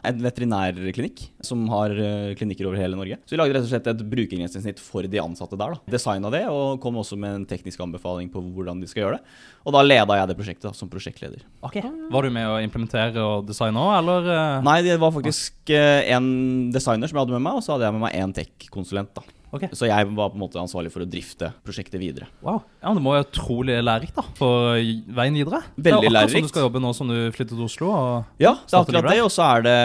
En 0.10 0.22
veterinærklinikk 0.24 1.24
som 1.46 1.63
har 1.72 1.91
eh, 1.91 2.34
klinikker 2.39 2.68
over 2.70 2.80
hele 2.80 2.98
Norge. 2.98 3.18
Så 3.26 3.36
vi 3.36 3.39
lagde 3.41 3.56
rett 3.58 3.65
og 3.68 3.72
slett 3.72 3.89
et 3.91 4.04
brukergrensesnitt 4.12 4.82
for 4.82 5.06
de 5.10 5.22
ansatte 5.22 5.58
der. 5.60 5.76
da. 5.76 5.94
Designa 5.98 6.32
det, 6.34 6.44
og 6.52 6.80
kom 6.84 6.98
også 7.02 7.18
med 7.20 7.41
en 7.41 7.46
teknisk 7.50 7.82
anbefaling 7.86 8.32
på 8.34 8.41
hvordan 8.44 8.82
de 8.82 8.89
skal 8.91 9.04
gjøre 9.06 9.20
det. 9.20 9.38
Og 9.65 9.76
da 9.76 9.84
leda 9.86 10.20
jeg 10.20 10.32
det 10.32 10.38
prosjektet 10.39 10.68
da, 10.70 10.74
som 10.78 10.91
prosjektleder. 10.91 11.46
Ok. 11.65 11.80
Var 12.13 12.28
du 12.28 12.34
med 12.36 12.50
å 12.50 12.60
implementere 12.63 13.24
og 13.26 13.48
designe 13.50 13.82
òg, 13.82 13.96
eller? 14.00 14.30
eh? 14.34 14.60
Nei, 14.65 14.80
det 14.86 15.00
var 15.02 15.13
faktisk 15.15 15.74
eh, 15.74 16.04
en 16.15 16.72
designer 16.76 17.10
som 17.10 17.18
jeg 17.20 17.26
hadde 17.26 17.38
med 17.39 17.48
meg, 17.50 17.60
og 17.60 17.65
så 17.65 17.76
hadde 17.76 17.89
jeg 17.89 17.98
med 17.98 18.06
meg 18.08 18.20
en 18.22 18.36
tech-konsulent. 18.41 19.13
da. 19.18 19.26
Ok. 19.56 19.65
Så 19.78 19.88
jeg 19.88 20.10
var 20.12 20.30
på 20.34 20.36
en 20.38 20.44
måte 20.44 20.60
ansvarlig 20.62 20.91
for 20.94 21.06
å 21.06 21.08
drifte 21.10 21.52
prosjektet 21.65 22.02
videre. 22.02 22.28
Wow. 22.44 22.62
Ja, 22.82 22.89
men 22.91 23.00
Det 23.00 23.06
må 23.06 23.15
være 23.15 23.28
utrolig 23.30 23.78
lærerikt 23.80 24.20
da, 24.20 24.26
for 24.38 24.76
veien 24.76 25.39
videre. 25.39 25.63
Veldig 25.76 25.80
lærerikt. 25.80 25.82
det 25.82 25.91
er 25.91 25.96
akkurat 25.96 26.15
lærerikt. 26.18 26.36
sånn 26.36 26.50
du 26.50 26.54
skal 26.54 26.68
jobbe 26.68 26.84
nå 26.84 26.94
som 26.98 27.08
du 27.12 27.18
flytter 27.36 27.56
til 27.56 27.65
Oslo. 27.65 27.89
Og... 27.96 28.38
Ja, 28.44 28.54
det 28.60 28.76
er 28.76 28.84
akkurat 28.84 29.10
det, 29.10 29.20
og 29.24 29.32
så 29.34 29.48
er 29.48 29.65
det 29.65 29.78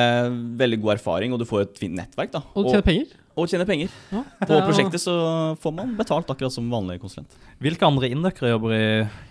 veldig 0.61 0.81
god 0.83 0.95
erfaring, 0.99 1.33
og 1.33 1.39
du 1.43 1.47
får 1.49 1.69
et 1.69 1.81
fint 1.81 1.97
nettverk. 1.97 2.33
da. 2.35 2.43
Og 2.55 2.67
du 2.67 2.73
tjener 2.75 2.87
penger? 2.87 3.17
og 3.41 3.47
tjener 3.49 3.65
penger. 3.65 3.93
Ja, 4.13 4.21
På 4.45 4.57
er 4.59 4.65
prosjektet 4.67 5.01
så 5.01 5.13
får 5.63 5.73
man 5.73 5.95
betalt 5.97 6.29
akkurat 6.33 6.53
som 6.53 6.67
vanlig 6.69 6.99
konsulent. 7.01 7.31
Hvilke 7.63 7.87
andre 7.87 8.11
indøkere 8.13 8.51
jobber 8.53 8.75
i 8.77 8.83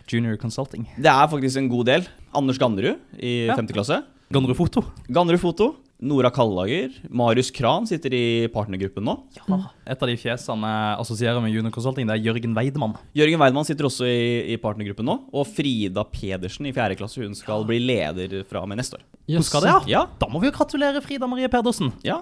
Junior 0.10 0.40
Consulting? 0.42 0.88
Det 0.98 1.12
er 1.12 1.28
faktisk 1.30 1.60
en 1.62 1.70
god 1.70 1.86
del. 1.92 2.08
Anders 2.34 2.58
Gannerud 2.58 2.98
i 3.20 3.46
Ja. 3.48 3.56
5. 3.60 3.68
klasse. 3.76 4.00
Gannerud 4.34 4.58
Foto. 4.58 4.84
Gannerud 5.10 5.42
Foto. 5.42 5.76
Nora 6.00 6.30
Kallager. 6.32 6.94
Marius 7.12 7.50
Kran 7.52 7.88
sitter 7.90 8.14
i 8.16 8.24
partnergruppen 8.54 9.04
nå. 9.04 9.16
Et 9.84 10.00
av 10.00 10.08
de 10.08 10.16
fjesene 10.20 10.70
jeg 10.72 11.00
assosierer 11.04 11.42
med 11.44 11.52
Junior 11.52 11.74
Consulting, 11.76 12.08
det 12.08 12.16
er 12.16 12.30
Jørgen 12.30 12.54
Weidmann. 12.56 12.96
Jørgen 13.18 13.42
Weidmann 13.42 13.68
sitter 13.68 13.90
også 13.90 14.08
i, 14.08 14.54
i 14.54 14.58
partnergruppen 14.64 15.08
nå. 15.10 15.18
Og 15.36 15.50
Frida 15.52 16.06
Pedersen 16.08 16.70
i 16.70 16.74
4. 16.76 16.96
klasse. 17.00 17.20
Hun 17.24 17.36
skal 17.36 17.66
bli 17.68 17.82
leder 17.84 18.38
fra 18.48 18.64
og 18.64 18.72
med 18.72 18.80
neste 18.80 18.96
år. 19.00 19.04
Hun 19.30 19.44
skal 19.46 19.66
det, 19.66 19.74
ja? 19.74 19.82
Ja. 20.00 20.04
Da 20.22 20.30
må 20.32 20.40
vi 20.40 20.48
jo 20.48 20.56
gratulere 20.56 21.04
Frida 21.04 21.28
Marie 21.30 21.52
Pedersen. 21.52 21.92
ja. 22.08 22.22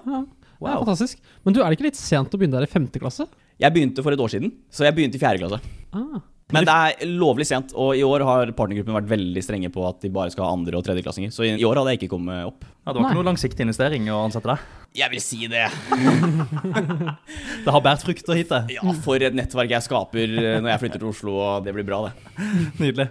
Ja, 0.58 0.72
det 0.72 0.72
er 0.74 0.80
fantastisk. 0.82 1.20
Men 1.46 1.54
du, 1.54 1.60
er 1.62 1.70
det 1.70 1.76
ikke 1.78 1.86
litt 1.86 2.00
sent 2.00 2.32
å 2.34 2.38
begynne 2.40 2.58
der 2.58 2.66
i 2.66 2.70
femte 2.72 2.98
klasse? 2.98 3.28
Jeg 3.62 3.70
begynte 3.76 4.02
for 4.02 4.10
et 4.10 4.18
år 4.24 4.32
siden, 4.32 4.50
så 4.74 4.88
jeg 4.88 4.96
begynte 4.96 5.14
i 5.14 5.22
4. 5.22 5.38
klasse. 5.44 5.60
Ah. 5.94 6.18
Men 6.54 6.64
det 6.64 6.72
er 6.72 7.10
lovlig 7.20 7.44
sent, 7.44 7.74
og 7.76 7.92
i 7.98 8.00
år 8.06 8.22
har 8.24 8.50
partnergruppen 8.56 8.96
vært 8.96 9.10
veldig 9.10 9.42
strenge 9.44 9.68
på 9.72 9.82
at 9.84 9.98
de 10.00 10.08
bare 10.12 10.32
skal 10.32 10.46
ha 10.46 10.54
andre- 10.56 10.78
og 10.78 10.84
tredjeklassinger. 10.86 11.32
Så 11.34 11.44
i, 11.44 11.50
år 11.68 11.76
hadde 11.76 11.92
jeg 11.92 12.00
ikke 12.00 12.14
kommet 12.14 12.46
opp. 12.48 12.64
Ja, 12.64 12.94
det 12.94 12.94
var 12.96 13.04
Nei. 13.04 13.10
ikke 13.10 13.18
noe 13.20 13.28
langsiktig 13.28 13.66
investering 13.66 14.08
å 14.08 14.22
ansette 14.24 14.48
deg. 14.48 14.62
Jeg 14.96 15.12
vil 15.12 15.20
si 15.20 15.42
det. 15.52 15.66
Det 17.64 17.74
har 17.74 17.82
båret 17.84 18.04
frukter 18.06 18.38
hittil. 18.38 18.72
Ja, 18.72 18.94
for 19.04 19.20
et 19.20 19.36
nettverk 19.36 19.74
jeg 19.74 19.84
skaper 19.84 20.24
eh, 20.24 20.56
når 20.62 20.72
jeg 20.72 20.82
flytter 20.86 21.02
til 21.02 21.10
Oslo, 21.10 21.36
og 21.36 21.66
det 21.66 21.74
blir 21.76 21.84
bra, 21.84 22.00
det. 22.08 22.48
Nydelig. 22.82 23.10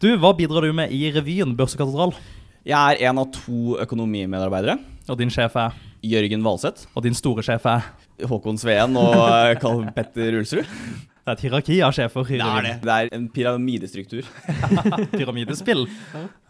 Du, 0.00 0.08
hva 0.22 0.32
bidrar 0.38 0.64
du 0.64 0.72
med 0.74 0.94
i 0.96 1.04
revyen 1.14 1.52
Børsekatedral? 1.58 2.16
Jeg 2.64 2.96
er 3.02 3.10
en 3.10 3.20
av 3.20 3.28
to 3.36 3.76
økonomimedarbeidere. 3.84 4.78
Og 5.10 5.18
din 5.20 5.32
sjef 5.34 5.60
er? 5.60 5.76
Jørgen 6.02 6.42
Valseth, 6.42 6.88
Og 6.96 7.04
din 7.04 7.14
store 7.14 7.44
sjef 7.46 7.66
er? 7.70 7.84
Håkon 8.26 8.56
Sveen 8.58 8.96
og 8.98 9.12
eh, 9.28 9.52
Karl 9.60 9.84
Petter 9.94 10.40
Ulsrud. 10.40 10.66
Det 11.22 11.30
er 11.30 11.36
et 11.36 11.42
hierarki 11.46 11.76
av 11.86 11.92
sjefer 11.94 12.24
Det 12.26 12.38
er 12.42 12.64
det. 12.66 12.74
Det 12.82 12.94
er 12.94 13.08
en 13.14 13.28
pyramidestruktur. 13.30 14.26
Pyramidespill. 15.12 15.84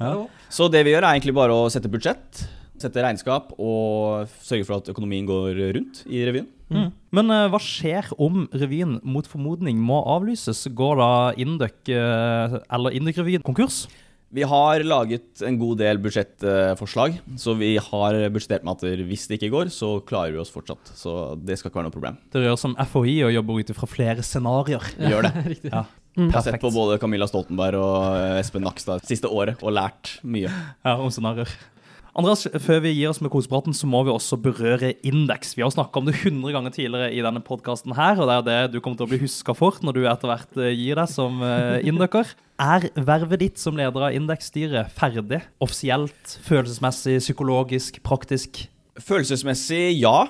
Ja. 0.00 0.12
Så 0.48 0.68
det 0.72 0.80
vi 0.87 0.94
gjør, 0.94 1.04
er 1.04 1.18
egentlig 1.18 1.35
bare 1.37 1.52
å 1.52 1.66
sette 1.72 1.90
budsjett, 1.92 2.40
sette 2.80 3.04
regnskap 3.04 3.52
og 3.61 4.30
sørge 4.40 4.64
for 4.64 4.80
at 4.80 4.88
økonomien 4.94 5.28
går 5.28 5.61
rundt 5.76 6.00
i 6.08 6.24
revyen. 6.24 6.48
Mm. 6.72 6.88
Men 7.12 7.35
uh, 7.35 7.50
hva 7.52 7.61
skjer 7.61 8.08
om 8.16 8.46
revyen 8.56 8.96
mot 9.04 9.28
formodning 9.28 9.76
må 9.76 10.00
avlyses? 10.08 10.64
Går 10.72 10.96
da 11.02 11.11
Induc 11.44 11.92
uh, 11.92 12.56
eller 12.72 12.96
Induc-revyen 12.96 13.44
konkurs? 13.44 13.85
Vi 14.32 14.44
har 14.48 14.80
laget 14.86 15.42
en 15.44 15.58
god 15.60 15.80
del 15.82 15.98
budsjettforslag, 16.00 17.18
så 17.36 17.52
vi 17.58 17.74
har 17.76 18.16
budsjettert 18.32 18.64
med 18.64 18.80
at 18.80 19.02
hvis 19.10 19.26
det 19.28 19.36
ikke 19.36 19.50
går, 19.52 19.72
så 19.74 19.98
klarer 20.08 20.32
vi 20.32 20.40
oss 20.40 20.52
fortsatt. 20.54 20.94
Så 20.96 21.34
det 21.36 21.58
skal 21.60 21.68
ikke 21.68 21.82
være 21.82 21.90
noe 21.90 21.96
problem. 21.98 22.16
Dere 22.32 22.48
gjør 22.48 22.60
som 22.62 22.76
FHI 22.80 23.18
og 23.26 23.34
jobber 23.34 23.60
ut 23.60 23.72
ifra 23.74 23.88
flere 23.90 24.24
scenarioer. 24.24 24.88
Gjør 24.96 25.28
det. 25.28 25.34
Riktig. 25.52 25.72
Ja. 25.74 25.84
Mm. 26.16 26.26
Jeg 26.28 26.36
har 26.36 26.44
sett 26.44 26.60
på 26.60 26.72
både 26.72 26.98
Camilla 27.00 27.28
Stoltenberg 27.28 27.78
og 27.80 27.98
eh, 28.18 28.38
Espen 28.40 28.64
Nakstad 28.64 29.04
siste 29.08 29.28
året 29.32 29.60
og 29.64 29.72
lært 29.72 30.18
mye. 30.24 30.50
Ja, 30.84 30.96
om 30.96 31.12
scenarioer. 31.12 31.52
Andreas, 32.12 32.42
før 32.61 32.83
vi 32.85 32.90
gir 32.92 33.09
oss 33.09 33.22
med 33.25 33.31
kosepraten, 33.33 33.72
så 33.72 33.88
må 33.88 34.03
vi 34.05 34.12
også 34.12 34.37
berøre 34.44 34.90
indeks. 35.09 35.55
Vi 35.57 35.62
har 35.64 35.70
snakka 35.72 35.96
om 35.96 36.11
det 36.11 36.18
100 36.18 36.53
ganger 36.53 36.75
tidligere 36.75 37.09
i 37.09 37.22
denne 37.25 37.40
podkasten 37.40 37.94
her, 37.96 38.20
og 38.20 38.29
det 38.29 38.35
er 38.37 38.44
det 38.68 38.75
du 38.75 38.83
kommer 38.85 39.01
til 39.01 39.07
å 39.07 39.12
bli 39.14 39.20
huska 39.22 39.55
for 39.57 39.79
når 39.81 39.96
du 39.96 40.03
etter 40.05 40.29
hvert 40.29 40.61
eh, 40.61 40.75
gir 40.77 41.01
deg 41.01 41.09
som 41.09 41.40
uh, 41.40 41.81
indøker. 41.81 42.29
Er 42.62 42.85
vervet 42.94 43.40
ditt 43.40 43.59
som 43.59 43.81
leder 43.81 44.05
av 44.07 44.14
indeksstyret 44.14 44.92
ferdig? 44.94 45.40
Offisielt, 45.64 46.37
følelsesmessig, 46.44 47.16
psykologisk, 47.25 47.96
praktisk? 48.05 48.61
Følelsesmessig 49.01 49.96
ja, 49.96 50.29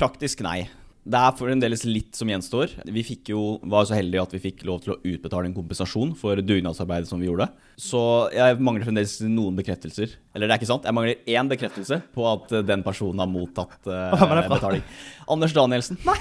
praktisk 0.00 0.40
nei. 0.48 0.62
Det 1.08 1.16
er 1.16 1.36
fremdeles 1.38 1.84
litt 1.88 2.18
som 2.18 2.28
gjenstår. 2.28 2.74
Vi 2.84 3.02
fikk 3.06 3.30
jo, 3.32 3.42
var 3.64 3.86
så 3.88 3.96
heldige 3.96 4.26
at 4.26 4.34
vi 4.36 4.42
fikk 4.42 4.64
lov 4.68 4.82
til 4.84 4.92
å 4.92 4.98
utbetale 5.00 5.48
en 5.48 5.56
kompensasjon 5.56 6.12
for 6.18 6.40
dugnadsarbeidet 6.44 7.08
som 7.08 7.22
vi 7.22 7.30
gjorde. 7.30 7.46
Så 7.80 8.00
jeg 8.34 8.58
mangler 8.60 8.84
fremdeles 8.84 9.14
noen 9.24 9.56
bekreftelser. 9.56 10.18
Eller 10.36 10.50
det 10.50 10.56
er 10.56 10.60
ikke 10.60 10.68
sant, 10.68 10.84
jeg 10.84 10.96
mangler 10.98 11.32
én 11.32 11.48
bekreftelse 11.48 12.00
på 12.12 12.26
at 12.28 12.52
den 12.68 12.84
personen 12.84 13.24
har 13.24 13.30
mottatt 13.30 13.78
fra? 13.88 14.42
betaling. 14.52 14.84
Anders 15.32 15.56
Danielsen. 15.56 16.00
Nei, 16.04 16.18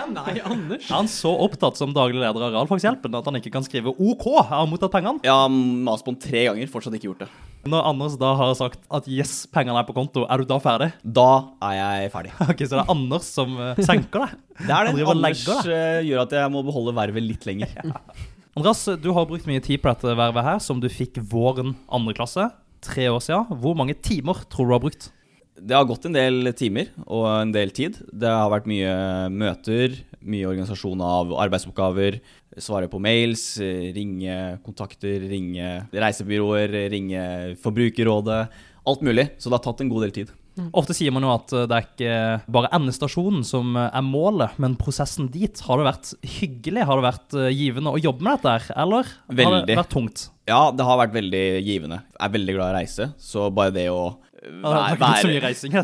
Anders. 0.00 0.86
Er 0.88 0.94
han 0.94 1.08
så 1.10 1.32
opptatt 1.44 1.78
som 1.80 1.92
daglig 1.96 2.20
leder 2.20 2.46
av 2.46 2.54
Realfagshjelpen 2.54 3.14
at 3.18 3.28
han 3.28 3.38
ikke 3.40 3.52
kan 3.54 3.66
skrive 3.66 3.92
OK? 3.92 4.26
Har 4.38 4.62
han 4.62 4.70
mottatt 4.72 4.92
pengene? 4.94 5.22
Ja, 5.26 5.42
har 5.44 5.52
mast 5.52 6.06
på 6.06 6.14
den 6.14 6.20
tre 6.22 6.46
ganger, 6.48 6.70
fortsatt 6.72 6.96
ikke 6.98 7.10
gjort 7.10 7.24
det. 7.24 7.30
Når 7.68 7.88
Anders 7.90 8.16
da 8.20 8.32
har 8.38 8.54
sagt 8.56 8.80
at 8.88 9.08
yes, 9.10 9.44
pengene 9.52 9.76
er 9.80 9.88
på 9.88 9.94
konto, 9.96 10.24
er 10.24 10.40
du 10.40 10.48
da 10.48 10.56
ferdig? 10.62 10.90
Da 11.04 11.28
er 11.70 11.76
jeg 11.78 12.12
ferdig. 12.14 12.34
Ok, 12.50 12.64
Så 12.64 12.78
det 12.78 12.82
er 12.82 12.92
Anders 12.94 13.28
som 13.28 13.54
eh, 13.60 13.82
senker 13.84 14.26
deg? 14.26 14.38
Det 14.66 14.74
er 14.76 14.90
det. 14.90 15.04
Anders 15.08 15.46
eh, 15.68 16.00
gjør 16.04 16.24
at 16.26 16.34
jeg 16.36 16.52
må 16.52 16.64
beholde 16.66 16.96
vervet 16.96 17.24
litt 17.24 17.46
lenger. 17.48 17.72
Andreas, 18.58 18.82
du 19.00 19.12
har 19.16 19.28
brukt 19.28 19.46
mye 19.48 19.62
tid 19.64 19.80
på 19.80 19.88
dette 19.92 20.16
vervet 20.18 20.44
her, 20.44 20.58
som 20.60 20.80
du 20.82 20.88
fikk 20.92 21.20
våren 21.30 21.76
andre 21.88 22.16
klasse. 22.16 22.48
Tre 22.84 23.06
år 23.12 23.22
siden. 23.24 23.60
Hvor 23.62 23.76
mange 23.78 23.94
timer 23.94 24.40
tror 24.50 24.66
du 24.68 24.72
du 24.72 24.76
har 24.76 24.82
brukt? 24.84 25.10
Det 25.60 25.76
har 25.76 25.86
gått 25.88 26.06
en 26.08 26.16
del 26.16 26.52
timer 26.56 26.88
og 27.04 27.26
en 27.28 27.52
del 27.54 27.72
tid. 27.76 27.98
Det 28.12 28.30
har 28.30 28.50
vært 28.52 28.68
mye 28.70 28.92
møter, 29.32 29.98
mye 30.20 30.48
organisasjon 30.48 31.04
av 31.04 31.34
arbeidsoppgaver, 31.44 32.18
svare 32.60 32.88
på 32.90 33.00
mails, 33.02 33.44
ringe 33.60 34.36
kontakter, 34.66 35.28
ringe 35.30 35.76
reisebyråer, 35.92 36.74
ringe 36.92 37.24
Forbrukerrådet. 37.62 38.42
Alt 38.88 39.04
mulig. 39.04 39.30
Så 39.38 39.50
det 39.50 39.58
har 39.58 39.66
tatt 39.68 39.84
en 39.84 39.92
god 39.92 40.08
del 40.08 40.16
tid. 40.22 40.36
Ofte 40.76 40.94
sier 40.96 41.12
man 41.14 41.24
jo 41.24 41.30
at 41.32 41.52
eh, 41.54 41.66
det 41.68 41.76
er 41.76 41.86
ikke 41.86 42.16
bare 42.52 42.70
endestasjonen 42.76 43.44
som 43.46 43.76
eh, 43.78 43.88
er 43.96 44.04
målet, 44.04 44.56
men 44.62 44.76
prosessen 44.80 45.30
dit. 45.32 45.62
Har 45.66 45.80
det 45.80 45.86
vært 45.88 46.12
hyggelig? 46.38 46.86
Har 46.88 47.00
det 47.00 47.06
vært 47.06 47.38
eh, 47.38 47.52
givende 47.54 47.94
å 47.94 48.00
jobbe 48.00 48.26
med 48.26 48.38
dette 48.38 48.56
her, 48.56 48.66
eller 48.84 49.12
har 49.30 49.58
det 49.68 49.78
vært 49.78 49.92
tungt? 49.94 50.26
Ja, 50.50 50.62
det 50.74 50.86
har 50.86 50.98
vært 51.00 51.14
veldig 51.14 51.44
givende. 51.62 52.00
Jeg 52.16 52.24
er 52.26 52.34
veldig 52.34 52.56
glad 52.56 52.66
i 52.66 52.74
å 52.74 52.78
reise, 52.80 53.08
så 53.22 53.46
bare 53.54 53.74
det 53.74 53.86
å 53.92 54.02
Ja, 54.40 54.70
det 54.72 54.94
ikke 54.94 55.02
vært 55.02 55.24
så 55.24 55.30
mye 55.30 55.42
reising. 55.44 55.74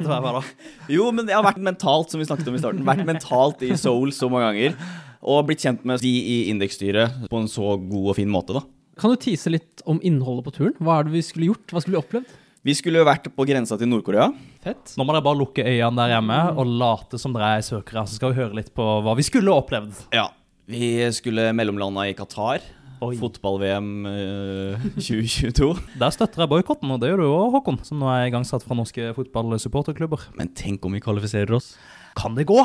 Jo, 0.96 1.10
men 1.12 1.28
det 1.28 1.34
har 1.36 1.44
vært 1.44 1.60
mentalt, 1.60 2.12
som 2.12 2.22
vi 2.22 2.28
snakket 2.28 2.48
om 2.48 2.56
i 2.56 2.62
starten. 2.62 2.86
Vært 2.86 3.04
mentalt 3.08 3.60
i 3.66 3.74
Seoul 3.76 4.14
så 4.16 4.30
mange 4.32 4.48
ganger. 4.48 4.78
Og 5.26 5.44
blitt 5.48 5.64
kjent 5.64 5.84
med 5.88 6.00
de 6.04 6.12
i 6.12 6.38
indeksstyret 6.52 7.28
på 7.28 7.42
en 7.42 7.50
så 7.50 7.74
god 7.80 8.12
og 8.12 8.18
fin 8.20 8.30
måte, 8.32 8.56
da. 8.56 8.64
Kan 8.96 9.12
du 9.12 9.20
tease 9.20 9.52
litt 9.52 9.82
om 9.84 9.98
innholdet 10.00 10.46
på 10.46 10.54
turen? 10.56 10.76
Hva 10.80 11.00
er 11.00 11.08
det 11.08 11.16
vi 11.18 11.24
skulle 11.26 11.50
gjort? 11.50 11.66
Hva 11.68 11.82
skulle 11.84 11.98
vi 11.98 12.04
opplevd? 12.04 12.34
Vi 12.66 12.74
skulle 12.74 13.04
vært 13.06 13.28
på 13.30 13.44
grensa 13.46 13.76
til 13.78 13.90
Nord-Korea. 13.92 14.30
Fett. 14.64 14.96
Nå 14.98 15.04
må 15.06 15.14
dere 15.14 15.22
bare 15.22 15.38
lukke 15.38 15.62
øynene 15.62 16.00
der 16.00 16.16
hjemme 16.16 16.38
og 16.56 16.72
late 16.80 17.20
som 17.22 17.36
dere 17.36 17.52
er 17.58 17.66
søkere, 17.66 18.02
så 18.08 18.16
skal 18.16 18.32
vi 18.32 18.40
høre 18.40 18.56
litt 18.58 18.72
på 18.74 18.86
hva 19.04 19.14
vi 19.18 19.26
skulle 19.26 19.52
opplevd. 19.54 20.00
Ja. 20.16 20.24
Vi 20.66 20.88
skulle 21.14 21.52
mellomlanda 21.54 22.08
i 22.08 22.16
Qatar. 22.18 22.64
Fotball-VM 23.00 23.90
uh, 24.10 24.86
2022. 24.96 25.68
Der 26.00 26.14
støtter 26.14 26.44
jeg 26.44 26.52
boikotten, 26.52 26.90
og 26.94 27.02
det 27.02 27.12
gjør 27.12 27.22
du 27.22 27.28
òg, 27.28 27.54
Håkon, 27.58 27.80
som 27.86 28.00
nå 28.00 28.08
er 28.12 28.28
igangsatt 28.30 28.64
fra 28.66 28.76
norske 28.78 29.12
fotballsupporterklubber. 29.16 30.28
Men 30.38 30.52
tenk 30.56 30.84
om 30.86 30.96
vi 30.96 31.02
kvalifiserer 31.04 31.56
oss. 31.58 31.74
Kan 32.18 32.38
det 32.38 32.48
gå? 32.48 32.58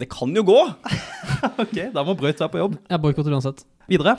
Det 0.00 0.08
kan 0.10 0.32
jo 0.34 0.46
gå! 0.46 0.60
Ok, 1.60 1.76
da 1.92 2.02
må 2.06 2.14
Brøyt 2.16 2.40
være 2.40 2.50
på 2.50 2.60
jobb. 2.62 2.78
Jeg 2.88 3.00
boikotter 3.02 3.34
uansett. 3.36 3.60
Videre. 3.90 4.14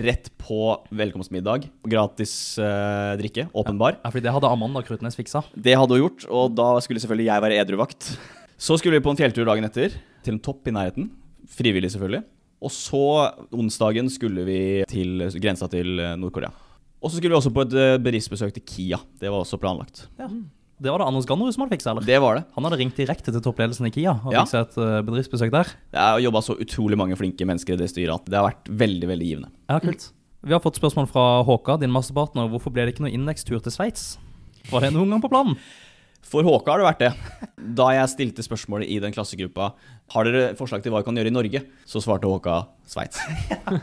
Rett 0.00 0.30
på 0.40 0.72
velkomstmiddag. 0.96 1.66
Gratis 1.92 2.32
eh, 2.62 3.12
drikke. 3.20 3.48
åpenbar. 3.52 3.98
Ja, 4.00 4.10
fordi 4.10 4.24
det 4.24 4.32
hadde 4.32 4.48
Amanda 4.48 4.82
Krutnes 4.86 5.18
fiksa. 5.18 5.42
Det 5.54 5.74
hadde 5.76 5.98
hun 5.98 6.04
gjort, 6.06 6.24
og 6.32 6.54
da 6.56 6.70
skulle 6.82 7.02
selvfølgelig 7.02 7.28
jeg 7.28 7.44
være 7.44 7.58
edruvakt. 7.62 8.10
Så 8.60 8.78
skulle 8.80 8.98
vi 8.98 9.04
på 9.04 9.12
en 9.12 9.20
fjelltur 9.20 9.44
dagen 9.48 9.66
etter, 9.66 9.98
til 10.24 10.36
en 10.36 10.42
topp 10.42 10.70
i 10.70 10.74
nærheten. 10.76 11.10
Frivillig, 11.52 11.92
selvfølgelig. 11.94 12.24
Og 12.60 12.72
så 12.74 13.00
onsdagen 13.56 14.10
skulle 14.12 14.44
vi 14.44 14.58
til 14.90 15.22
grensa 15.40 15.68
til 15.72 15.98
eh, 15.98 16.16
Nord-Korea. 16.20 16.50
Og 17.00 17.08
så 17.08 17.16
skulle 17.16 17.32
vi 17.32 17.38
også 17.38 17.52
på 17.56 17.62
et 17.64 17.76
eh, 17.80 17.98
bedriftsbesøk 18.04 18.52
til 18.58 18.64
Kia. 18.68 18.98
Det 19.20 19.30
var 19.32 19.40
også 19.44 19.56
planlagt. 19.62 20.02
Det 20.80 20.88
var 20.92 21.00
det 21.02 21.06
Anders 21.08 21.26
Gannerud 21.28 21.52
som 21.52 21.64
hadde 21.64 21.74
fiksa, 21.76 21.90
eller? 21.92 22.04
Det 22.08 22.18
var 22.24 22.38
det. 22.38 22.44
Han 22.56 22.64
hadde 22.64 22.78
ringt 22.80 22.96
direkte 22.96 23.32
til 23.32 23.42
toppledelsen 23.44 23.88
i 23.88 23.92
Kia 23.92 24.14
og 24.16 24.32
Ja. 24.32 24.44
fiksa 24.44 24.62
et 24.66 24.76
eh, 24.80 25.00
bedriftsbesøk 25.08 25.52
der. 25.52 25.72
Det 25.92 26.00
har 26.00 26.20
jobba 26.24 26.40
så 26.44 26.56
utrolig 26.60 26.96
mange 27.00 27.16
flinke 27.20 27.44
mennesker 27.48 27.76
i 27.76 27.80
det 27.80 27.90
styret 27.92 28.14
at 28.20 28.28
det 28.28 28.36
har 28.40 28.48
vært 28.50 28.68
veldig 28.84 29.08
veldig 29.12 29.28
givende. 29.32 29.50
Ja, 29.72 29.80
kult. 29.80 30.10
Vi 30.44 30.52
har 30.56 30.60
fått 30.64 30.80
spørsmål 30.80 31.08
fra 31.12 31.24
Håka, 31.44 31.76
din 31.80 31.92
masterpartner. 31.92 32.48
Hvorfor 32.48 32.72
ble 32.72 32.86
det 32.88 32.94
ikke 32.94 33.04
noen 33.04 33.16
indekstur 33.18 33.60
til 33.60 33.72
Sveits? 33.74 34.14
Var 34.70 34.80
det 34.86 34.92
noen 34.94 35.10
gang 35.12 35.20
på 35.24 35.28
planen? 35.32 35.56
For 36.30 36.46
Håka 36.46 36.70
har 36.74 36.78
det 36.82 36.86
vært 36.86 37.00
det. 37.02 37.12
Da 37.76 37.88
jeg 37.96 38.10
stilte 38.12 38.44
spørsmålet 38.46 38.90
i 38.92 39.00
den 39.02 39.10
klassegruppa 39.14 39.72
Har 40.14 40.28
dere 40.28 40.52
forslag 40.58 40.82
til 40.84 40.92
hva 40.94 41.00
vi 41.02 41.08
kan 41.08 41.16
gjøre 41.18 41.30
i 41.32 41.34
Norge, 41.34 41.62
så 41.88 42.02
svarte 42.04 42.28
Håka 42.30 42.60
Sveits. 42.90 43.18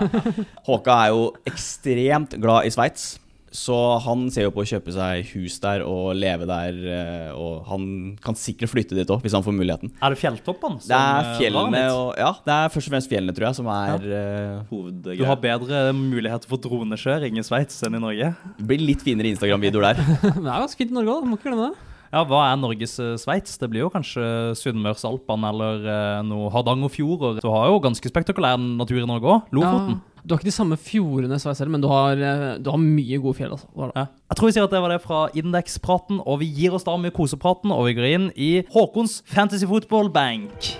Håka 0.67 0.97
er 1.05 1.13
jo 1.15 1.31
ekstremt 1.49 2.35
glad 2.41 2.67
i 2.67 2.73
Sveits. 2.73 3.15
Så 3.57 3.73
han 4.03 4.25
ser 4.29 4.43
jo 4.43 4.51
på 4.53 4.59
å 4.61 4.67
kjøpe 4.67 4.91
seg 4.93 5.29
hus 5.31 5.55
der 5.63 5.81
og 5.87 6.09
leve 6.19 6.45
der. 6.49 6.75
eh, 6.83 7.29
Og 7.31 7.63
han 7.69 7.85
kan 8.21 8.35
sikkert 8.37 8.69
flytte 8.73 8.93
dit 8.97 9.07
òg, 9.09 9.21
hvis 9.23 9.33
han 9.37 9.41
får 9.45 9.55
muligheten. 9.55 9.93
Er 10.03 10.13
det 10.13 10.19
fjelltoppene? 10.19 10.81
Det 10.83 10.93
er 10.97 11.29
eh, 11.31 11.31
fjellene 11.39 11.83
og 11.95 12.11
Ja, 12.19 12.33
det 12.43 12.53
er 12.57 12.73
først 12.75 12.91
og 12.91 12.93
fremst 12.97 13.09
fjellene, 13.11 13.33
tror 13.37 13.47
jeg, 13.47 13.57
som 13.61 13.71
er 13.71 14.05
ja. 14.11 14.61
Du 14.67 15.23
har 15.25 15.39
bedre 15.41 15.81
muligheter 15.95 16.51
for 16.51 16.59
dronekjøring 16.61 17.39
i 17.39 17.45
Sveits 17.47 17.79
enn 17.87 17.97
i 17.97 18.03
Norge. 18.03 18.33
Det 18.59 18.67
blir 18.67 18.83
litt 18.83 19.07
finere 19.07 19.31
Instagram-videoer 19.31 19.93
der. 19.93 20.03
Det 20.37 20.43
er 20.43 20.65
ganske 20.67 20.83
fint 20.83 20.91
i 20.93 20.99
Norge 20.99 21.15
òg, 21.15 21.31
må 21.31 21.39
ikke 21.39 21.47
glemme 21.49 21.71
det. 21.71 21.86
Ja, 22.07 22.21
Hva 22.23 22.43
er 22.47 22.59
Norges 22.59 22.93
eh, 23.03 23.15
Sveits? 23.19 23.57
Det 23.59 23.67
blir 23.71 23.83
jo 23.83 23.91
kanskje 23.91 24.23
Sunnmørsalpene 24.55 25.49
eller 25.51 25.87
eh, 25.91 26.19
noe 26.23 26.51
Hardangerfjorder. 26.53 27.41
Du 27.43 27.49
har 27.51 27.67
jo 27.67 27.81
ganske 27.83 28.11
spektakulær 28.11 28.55
natur 28.61 29.01
i 29.01 29.07
Norge 29.09 29.27
òg. 29.27 29.49
Lofoten. 29.57 29.97
Ja, 29.97 30.23
du 30.23 30.33
har 30.33 30.39
ikke 30.39 30.49
de 30.49 30.55
samme 30.55 30.77
fjordene 30.79 31.35
i 31.35 31.43
jeg 31.43 31.59
selv, 31.59 31.71
men 31.73 31.83
du 31.83 31.89
har, 31.91 32.15
eh, 32.15 32.45
du 32.63 32.71
har 32.71 32.79
mye 32.79 33.19
gode 33.19 33.39
fjell. 33.41 33.57
Altså. 33.57 33.67
Ja. 33.91 34.05
Jeg 34.31 34.39
tror 34.39 34.47
vi 34.47 34.55
sier 34.55 34.67
at 34.67 34.75
det 34.75 34.83
var 34.85 34.93
det 34.95 35.01
fra 35.03 35.21
indekspraten, 35.35 36.21
og 36.23 36.39
vi 36.43 36.51
gir 36.61 36.75
oss 36.77 36.87
da 36.87 36.95
med 36.99 37.15
kosepraten, 37.15 37.75
og 37.75 37.89
vi 37.89 37.97
går 37.99 38.07
inn 38.13 38.29
i 38.35 38.51
Håkons 38.71 39.19
Fantasy 39.27 39.67
Football 39.67 40.11
Bank. 40.15 40.71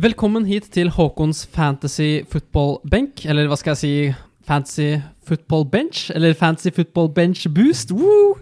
Velkommen 0.00 0.44
hit 0.48 0.68
til 0.72 0.92
Håkons 0.92 1.46
Fantasy 1.48 2.20
Football 2.28 2.78
Benk, 2.84 3.24
eller 3.24 3.48
hva 3.48 3.56
skal 3.60 3.72
jeg 3.74 3.80
si 3.80 3.94
Fantasy 4.48 5.00
Football 5.30 5.64
Bench, 5.70 6.08
eller 6.14 6.34
Fantasy 6.34 6.72
Football 6.74 7.12
Bench 7.14 7.46
Boost. 7.54 7.94
Woo! 7.94 8.36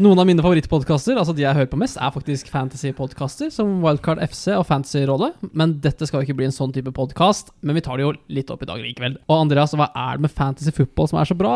Noen 0.00 0.16
av 0.16 0.24
mine 0.24 0.40
favorittpodkaster, 0.40 1.18
altså 1.20 1.34
de 1.36 1.42
jeg 1.44 1.52
hører 1.58 1.68
på 1.68 1.76
mest, 1.78 1.98
er 2.00 2.12
faktisk 2.14 2.48
fantasy-podkaster, 2.48 3.50
som 3.52 3.82
Wildcard 3.84 4.22
FC 4.24 4.54
og 4.56 4.64
Fantasyrådet. 4.64 5.34
Men 5.52 5.74
dette 5.84 6.08
skal 6.08 6.22
jo 6.22 6.28
ikke 6.30 6.38
bli 6.38 6.46
en 6.48 6.56
sånn 6.56 6.72
type 6.72 6.88
podkast, 6.96 7.52
men 7.60 7.76
vi 7.76 7.82
tar 7.84 8.00
det 8.00 8.06
jo 8.06 8.14
litt 8.32 8.48
opp 8.50 8.64
i 8.64 8.70
dag 8.70 8.80
likevel. 8.80 9.18
Og 9.28 9.42
Andreas, 9.42 9.76
hva 9.76 9.90
er 9.92 10.16
det 10.16 10.24
med 10.24 10.32
fantasy 10.32 10.72
football 10.72 11.10
som 11.12 11.20
er 11.20 11.28
så 11.28 11.36
bra? 11.36 11.54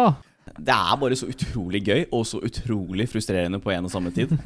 Det 0.61 0.76
er 0.76 1.00
bare 1.00 1.16
så 1.16 1.30
utrolig 1.32 1.80
gøy 1.88 2.02
og 2.12 2.26
så 2.28 2.42
utrolig 2.44 3.09
frustrerende 3.11 3.62
på 3.64 3.72
en 3.72 3.88
og 3.88 3.94
samme 3.96 4.12
tid. 4.14 4.36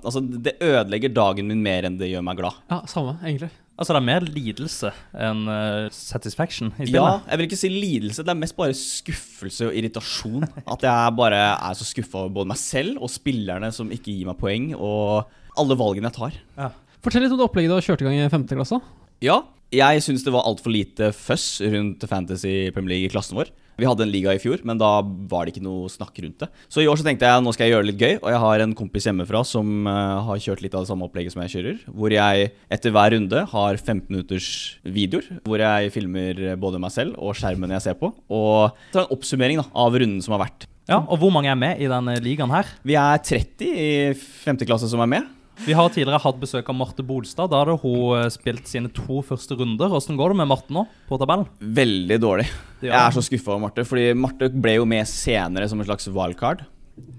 Altså, 0.00 0.22
Det 0.24 0.54
ødelegger 0.64 1.10
dagen 1.12 1.50
min 1.50 1.60
mer 1.60 1.84
enn 1.84 1.98
det 2.00 2.06
gjør 2.08 2.22
meg 2.24 2.38
glad. 2.38 2.54
Ja, 2.72 2.78
samme, 2.88 3.18
egentlig. 3.20 3.50
Altså, 3.80 3.94
det 3.94 4.00
er 4.02 4.04
mer 4.10 4.24
lidelse 4.28 4.90
enn 5.16 5.46
uh, 5.48 5.86
satisfaction 5.94 6.68
i 6.74 6.84
spillet? 6.84 6.98
Ja, 6.98 7.22
jeg 7.30 7.40
vil 7.40 7.46
ikke 7.48 7.58
si 7.62 7.70
lidelse, 7.72 8.24
det 8.26 8.34
er 8.34 8.36
mest 8.36 8.56
bare 8.58 8.74
skuffelse 8.76 9.70
og 9.70 9.78
irritasjon. 9.80 10.44
At 10.74 10.84
jeg 10.84 11.14
bare 11.16 11.38
er 11.54 11.78
så 11.78 11.86
skuffa 11.88 12.26
over 12.26 12.34
både 12.34 12.50
meg 12.52 12.60
selv 12.60 13.00
og 13.00 13.08
spillerne 13.08 13.72
som 13.72 13.88
ikke 13.88 14.12
gir 14.12 14.28
meg 14.28 14.36
poeng, 14.42 14.74
og 14.76 15.32
alle 15.56 15.78
valgene 15.80 16.12
jeg 16.12 16.18
tar. 16.18 16.76
Fortell 17.00 17.24
litt 17.24 17.32
om 17.32 17.40
det 17.40 17.46
opplegget 17.48 17.72
du 17.72 17.78
har 17.78 17.88
kjørt 17.88 18.04
i 18.04 18.08
gang 18.10 18.18
i 18.20 18.28
femte 18.32 18.58
klasse. 18.58 18.82
Ja, 19.24 19.40
jeg 19.72 20.04
syns 20.04 20.26
det 20.26 20.36
var 20.36 20.44
altfor 20.44 20.76
lite 20.76 21.08
føss 21.16 21.62
rundt 21.72 22.04
Fantasy 22.10 22.68
Premier 22.76 22.98
League 22.98 23.08
i 23.08 23.12
klassen 23.16 23.40
vår. 23.40 23.48
Vi 23.80 23.88
hadde 23.88 24.04
en 24.06 24.12
liga 24.12 24.34
i 24.36 24.40
fjor, 24.42 24.60
men 24.68 24.80
da 24.80 24.90
var 25.30 25.46
det 25.46 25.54
ikke 25.54 25.64
noe 25.64 25.90
snakk 25.92 26.18
rundt 26.22 26.44
det. 26.44 26.50
Så 26.72 26.84
i 26.84 26.88
år 26.90 27.00
så 27.00 27.06
tenkte 27.06 27.28
jeg 27.28 27.44
nå 27.44 27.54
skal 27.56 27.66
jeg 27.66 27.74
gjøre 27.74 27.86
det 27.86 27.92
litt 27.92 28.04
gøy, 28.04 28.14
og 28.20 28.28
jeg 28.34 28.42
har 28.44 28.64
en 28.64 28.74
kompis 28.78 29.08
hjemmefra 29.08 29.42
som 29.48 29.88
eh, 29.88 30.16
har 30.28 30.42
kjørt 30.44 30.64
litt 30.64 30.76
av 30.76 30.84
det 30.84 30.92
samme 30.92 31.08
opplegget 31.08 31.34
som 31.34 31.42
jeg 31.46 31.54
kjører. 31.56 31.78
Hvor 31.90 32.14
jeg 32.14 32.50
etter 32.76 32.94
hver 32.94 33.14
runde 33.16 33.44
har 33.54 33.80
15 33.80 34.04
minutters 34.10 34.50
videoer, 34.84 35.26
hvor 35.48 35.62
jeg 35.64 35.94
filmer 35.96 36.44
både 36.60 36.82
meg 36.82 36.92
selv 36.94 37.16
og 37.18 37.34
skjermen 37.38 37.72
jeg 37.78 37.88
ser 37.88 37.98
på. 38.00 38.12
Og 38.28 38.76
tar 38.92 39.06
en 39.06 39.16
oppsummering 39.16 39.62
da, 39.62 39.66
av 39.72 39.96
runden 39.96 40.20
som 40.24 40.36
har 40.36 40.44
vært. 40.46 40.68
Ja, 40.90 41.04
Og 41.06 41.20
hvor 41.22 41.30
mange 41.30 41.50
er 41.52 41.58
med 41.58 41.78
i 41.78 41.86
denne 41.90 42.16
ligaen 42.22 42.50
her? 42.50 42.66
Vi 42.82 42.96
er 42.98 43.20
30 43.22 43.68
i 43.68 43.90
femte 44.16 44.66
klasse 44.66 44.88
som 44.90 45.02
er 45.04 45.10
med. 45.12 45.28
Vi 45.60 45.74
har 45.76 45.90
tidligere 45.92 46.22
hatt 46.22 46.38
besøk 46.40 46.68
av 46.72 46.76
Marte 46.78 47.04
Bolstad. 47.04 47.50
Da 47.52 47.60
hadde 47.60 47.76
hun 47.82 48.16
eh, 48.16 48.28
spilt 48.32 48.68
sine 48.70 48.88
to 48.96 49.20
første 49.26 49.56
runder. 49.58 49.90
Hvordan 49.92 50.16
går 50.16 50.32
det 50.32 50.38
med 50.40 50.48
Marte 50.48 50.72
nå 50.72 50.86
på 51.08 51.18
tabellen? 51.20 51.48
Veldig 51.60 52.16
dårlig. 52.22 52.46
Jeg 52.80 52.96
er 52.96 53.12
så 53.12 53.24
skuffa 53.24 53.52
over 53.52 53.66
Marte, 53.66 53.84
fordi 53.84 54.10
Marte 54.16 54.48
ble 54.54 54.78
jo 54.78 54.86
med 54.88 55.08
senere 55.10 55.68
som 55.68 55.82
en 55.82 55.88
slags 55.88 56.08
wildcard. 56.08 56.64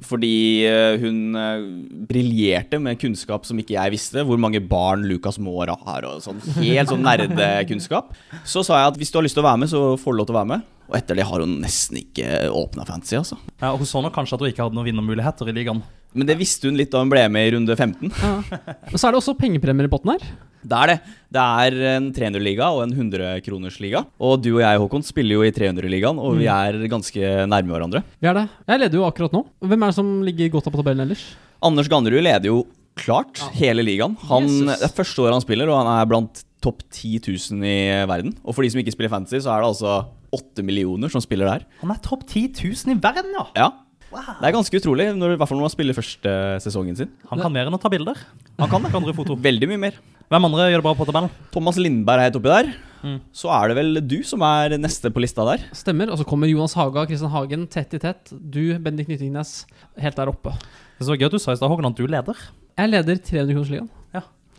Fordi 0.06 0.34
eh, 0.66 0.98
hun 1.02 1.38
eh, 1.38 1.68
briljerte 2.10 2.82
med 2.82 2.98
kunnskap 3.02 3.46
som 3.46 3.62
ikke 3.62 3.78
jeg 3.78 3.94
visste. 3.94 4.26
Hvor 4.26 4.42
mange 4.42 4.62
barn 4.66 5.06
Lucas 5.06 5.38
Mora 5.42 5.78
har 5.86 6.10
og 6.10 6.26
sånn. 6.26 6.42
Helt 6.58 6.90
sånn 6.90 7.06
nerdekunnskap. 7.06 8.16
Så 8.42 8.66
sa 8.66 8.82
jeg 8.82 8.96
at 8.96 9.02
hvis 9.02 9.14
du 9.14 9.22
har 9.22 9.30
lyst 9.30 9.38
til 9.38 9.46
å 9.46 9.50
være 9.52 9.68
med, 9.68 9.74
så 9.74 9.86
får 10.02 10.18
du 10.18 10.24
lov 10.24 10.32
til 10.32 10.40
å 10.40 10.42
være 10.42 10.54
med. 10.56 10.70
Og 10.92 10.98
etter 10.98 11.22
det 11.22 11.30
har 11.30 11.46
hun 11.46 11.60
nesten 11.62 12.02
ikke 12.02 12.50
åpna 12.52 12.90
fantasy, 12.90 13.22
altså. 13.22 13.38
Ja, 13.62 13.70
hun 13.78 13.88
så 13.88 14.02
nok 14.04 14.18
kanskje 14.18 14.36
at 14.36 14.44
hun 14.44 14.50
ikke 14.52 14.66
hadde 14.66 14.76
noen 14.76 14.90
vinnermuligheter 14.90 15.48
i 15.48 15.56
ligaen. 15.62 15.86
Men 16.14 16.28
det 16.28 16.36
visste 16.40 16.68
hun 16.68 16.76
litt 16.80 16.92
da 16.92 17.00
hun 17.04 17.12
ble 17.12 17.22
med 17.32 17.48
i 17.48 17.52
runde 17.56 17.76
15. 17.78 18.10
Men 18.12 18.98
så 19.00 19.08
er 19.08 19.14
det 19.14 19.20
også 19.22 19.38
pengepremier 19.40 19.88
i 19.88 19.92
potten 19.92 20.12
her. 20.12 20.26
Det 20.62 20.78
er 20.78 20.92
det. 20.92 20.98
Det 21.34 21.44
er 21.66 21.78
en 21.96 22.10
300-liga 22.14 22.68
og 22.76 22.84
en 22.84 22.92
100-kronersliga. 22.94 24.04
Og 24.22 24.36
du 24.44 24.52
og 24.58 24.62
jeg, 24.62 24.82
Håkon, 24.84 25.06
spiller 25.08 25.40
jo 25.40 25.46
i 25.48 25.54
300-ligaen, 25.56 26.20
og 26.22 26.36
vi 26.38 26.50
er 26.52 26.78
ganske 26.92 27.32
nærme 27.50 27.74
hverandre. 27.74 28.04
Vi 28.22 28.30
er 28.30 28.38
det. 28.38 28.46
Jeg 28.70 28.84
leder 28.84 29.00
jo 29.00 29.08
akkurat 29.08 29.34
nå. 29.34 29.46
Hvem 29.64 29.82
er 29.88 29.94
det 29.94 29.98
som 29.98 30.12
ligger 30.28 30.54
godt 30.54 30.70
opp 30.70 30.78
på 30.78 30.84
tabellen 30.84 31.08
ellers? 31.08 31.24
Anders 31.66 31.90
Ganderud 31.90 32.22
leder 32.22 32.52
jo 32.52 32.62
klart 33.00 33.40
hele 33.56 33.86
ligaen. 33.88 34.18
Han, 34.30 34.50
det 34.68 34.82
er 34.84 34.94
første 34.94 35.24
året 35.24 35.40
han 35.40 35.46
spiller, 35.46 35.72
og 35.72 35.80
han 35.80 35.90
er 35.96 36.10
blant 36.12 36.44
topp 36.62 36.84
10 36.92 37.22
000 37.26 37.66
i 37.66 37.78
verden. 38.10 38.36
Og 38.44 38.54
for 38.54 38.66
de 38.66 38.70
som 38.74 38.82
ikke 38.84 38.94
spiller 38.94 39.14
fantasy, 39.14 39.40
så 39.42 39.56
er 39.56 39.64
det 39.64 39.72
altså 39.72 39.96
8 40.36 40.66
millioner 40.68 41.10
som 41.12 41.24
spiller 41.24 41.50
der. 41.50 41.66
Han 41.82 41.94
er 41.96 42.04
topp 42.06 42.28
10 42.28 42.52
000 42.60 42.94
i 42.94 43.00
verden, 43.02 43.34
ja! 43.40 43.48
Ja, 43.58 43.70
Det 44.12 44.48
er 44.48 44.54
ganske 44.56 44.80
utrolig, 44.82 45.06
når, 45.16 45.34
i 45.36 45.40
hvert 45.40 45.50
fall 45.50 45.60
når 45.62 45.68
man 45.70 45.74
spiller 45.74 45.96
første 45.98 46.32
sesongen 46.64 46.98
sin. 47.00 47.12
Han 47.32 47.40
kan 47.40 47.54
mer 47.54 47.70
enn 47.70 47.78
å 47.78 47.80
ta 47.82 47.90
bilder. 47.92 48.18
Han 48.60 48.70
kan 48.72 48.84
det. 48.84 48.92
Kan 48.94 49.06
dra 49.06 49.14
foto. 49.16 49.38
Veldig 49.40 49.70
mye 49.72 49.80
mer. 49.88 50.00
Hvem 50.32 50.48
andre 50.48 50.70
gjør 50.72 50.80
det 50.82 50.86
bra 50.88 50.94
på 51.00 51.08
tabellen? 51.08 51.32
Thomas 51.52 51.80
Lindberg 51.80 52.20
er 52.22 52.30
helt 52.30 52.40
oppi 52.40 52.52
der. 52.52 52.72
Mm. 53.02 53.18
Så 53.36 53.50
er 53.52 53.72
det 53.72 53.76
vel 53.80 54.02
du 54.06 54.18
som 54.28 54.44
er 54.46 54.76
neste 54.80 55.10
på 55.12 55.24
lista 55.24 55.44
der. 55.48 55.64
Stemmer. 55.76 56.12
Og 56.14 56.20
så 56.22 56.28
kommer 56.28 56.48
Jonas 56.52 56.76
Haga 56.78 57.04
og 57.04 57.10
Kristian 57.12 57.32
Hagen 57.34 57.66
tett 57.72 57.96
i 57.98 58.00
tett. 58.04 58.32
Du, 58.32 58.62
Bendik 58.84 59.10
Nyttingnes, 59.12 59.66
helt 60.00 60.20
der 60.20 60.32
oppe. 60.32 60.54
Det 61.00 61.08
var 61.10 61.18
gøy 61.18 61.28
at 61.32 61.36
du 61.36 61.42
sa 61.42 61.56
i 61.56 61.60
stad, 61.60 61.72
Håkon, 61.72 61.90
at 61.90 61.98
du 61.98 62.06
leder. 62.06 62.44
Jeg 62.78 62.92
leder 62.94 63.20
300-kronersligaen. 63.32 63.90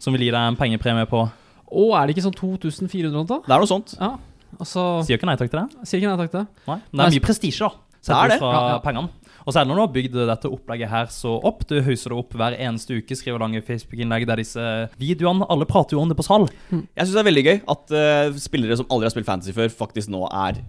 Som 0.03 0.17
vil 0.17 0.25
gi 0.27 0.33
deg 0.35 0.43
en 0.51 0.57
pengepremie 0.59 1.07
på 1.07 1.21
Å, 1.23 1.83
er 1.95 2.09
det 2.11 2.17
ikke 2.17 2.25
sånn 2.25 2.35
2400 2.35 3.23
da? 3.31 3.37
Det 3.47 3.55
er 3.55 3.61
noe 3.63 3.71
sånt. 3.71 3.93
Ja. 4.01 4.09
Altså, 4.59 4.83
Sier 5.07 5.17
ikke 5.21 5.29
nei 5.31 5.37
takk 5.41 5.53
til 5.53 5.61
det? 5.63 5.87
sier 5.89 6.03
ikke 6.03 6.11
nei 6.11 6.19
takk 6.21 6.33
til 6.35 6.41
det. 6.43 6.65
Nei. 6.67 6.77
Men 6.91 6.99
det 6.99 7.07
er 7.07 7.15
mye 7.15 7.25
prestisje, 7.29 7.69
da. 7.69 7.93
Sett 8.03 8.11
Det 8.11 8.19
er 8.19 8.33
bort 8.35 8.43
fra 8.43 8.51
Ja, 8.53 8.65
ja. 8.73 8.81
pengene. 8.83 9.22
Og 9.47 9.53
så 9.53 9.61
er 9.61 9.69
det 9.69 9.79
har 9.79 9.93
bygd 9.93 10.17
dette 10.29 10.51
opplegget 10.51 10.91
her 10.93 11.09
så 11.13 11.35
opp. 11.43 11.65
Du 11.69 11.79
hauser 11.83 12.13
det 12.13 12.19
opp 12.19 12.37
hver 12.39 12.57
eneste 12.57 12.99
uke, 12.99 13.17
skriver 13.19 13.43
lange 13.43 13.63
Facebook-innlegg 13.65 14.27
der 14.29 14.43
disse 14.43 14.67
videoene 15.01 15.47
Alle 15.53 15.67
prater 15.69 15.97
jo 15.97 16.03
om 16.03 16.11
det 16.11 16.19
på 16.19 16.27
sal. 16.27 16.47
Jeg 16.71 17.07
syns 17.07 17.15
det 17.17 17.23
er 17.23 17.29
veldig 17.29 17.45
gøy 17.47 17.59
at 17.75 17.95
uh, 17.95 18.39
spillere 18.43 18.79
som 18.79 18.89
aldri 18.93 19.09
har 19.09 19.15
spilt 19.15 19.29
fantasy 19.29 19.55
før, 19.57 19.73
faktisk 19.75 20.13
nå 20.13 20.25
er 20.29 20.61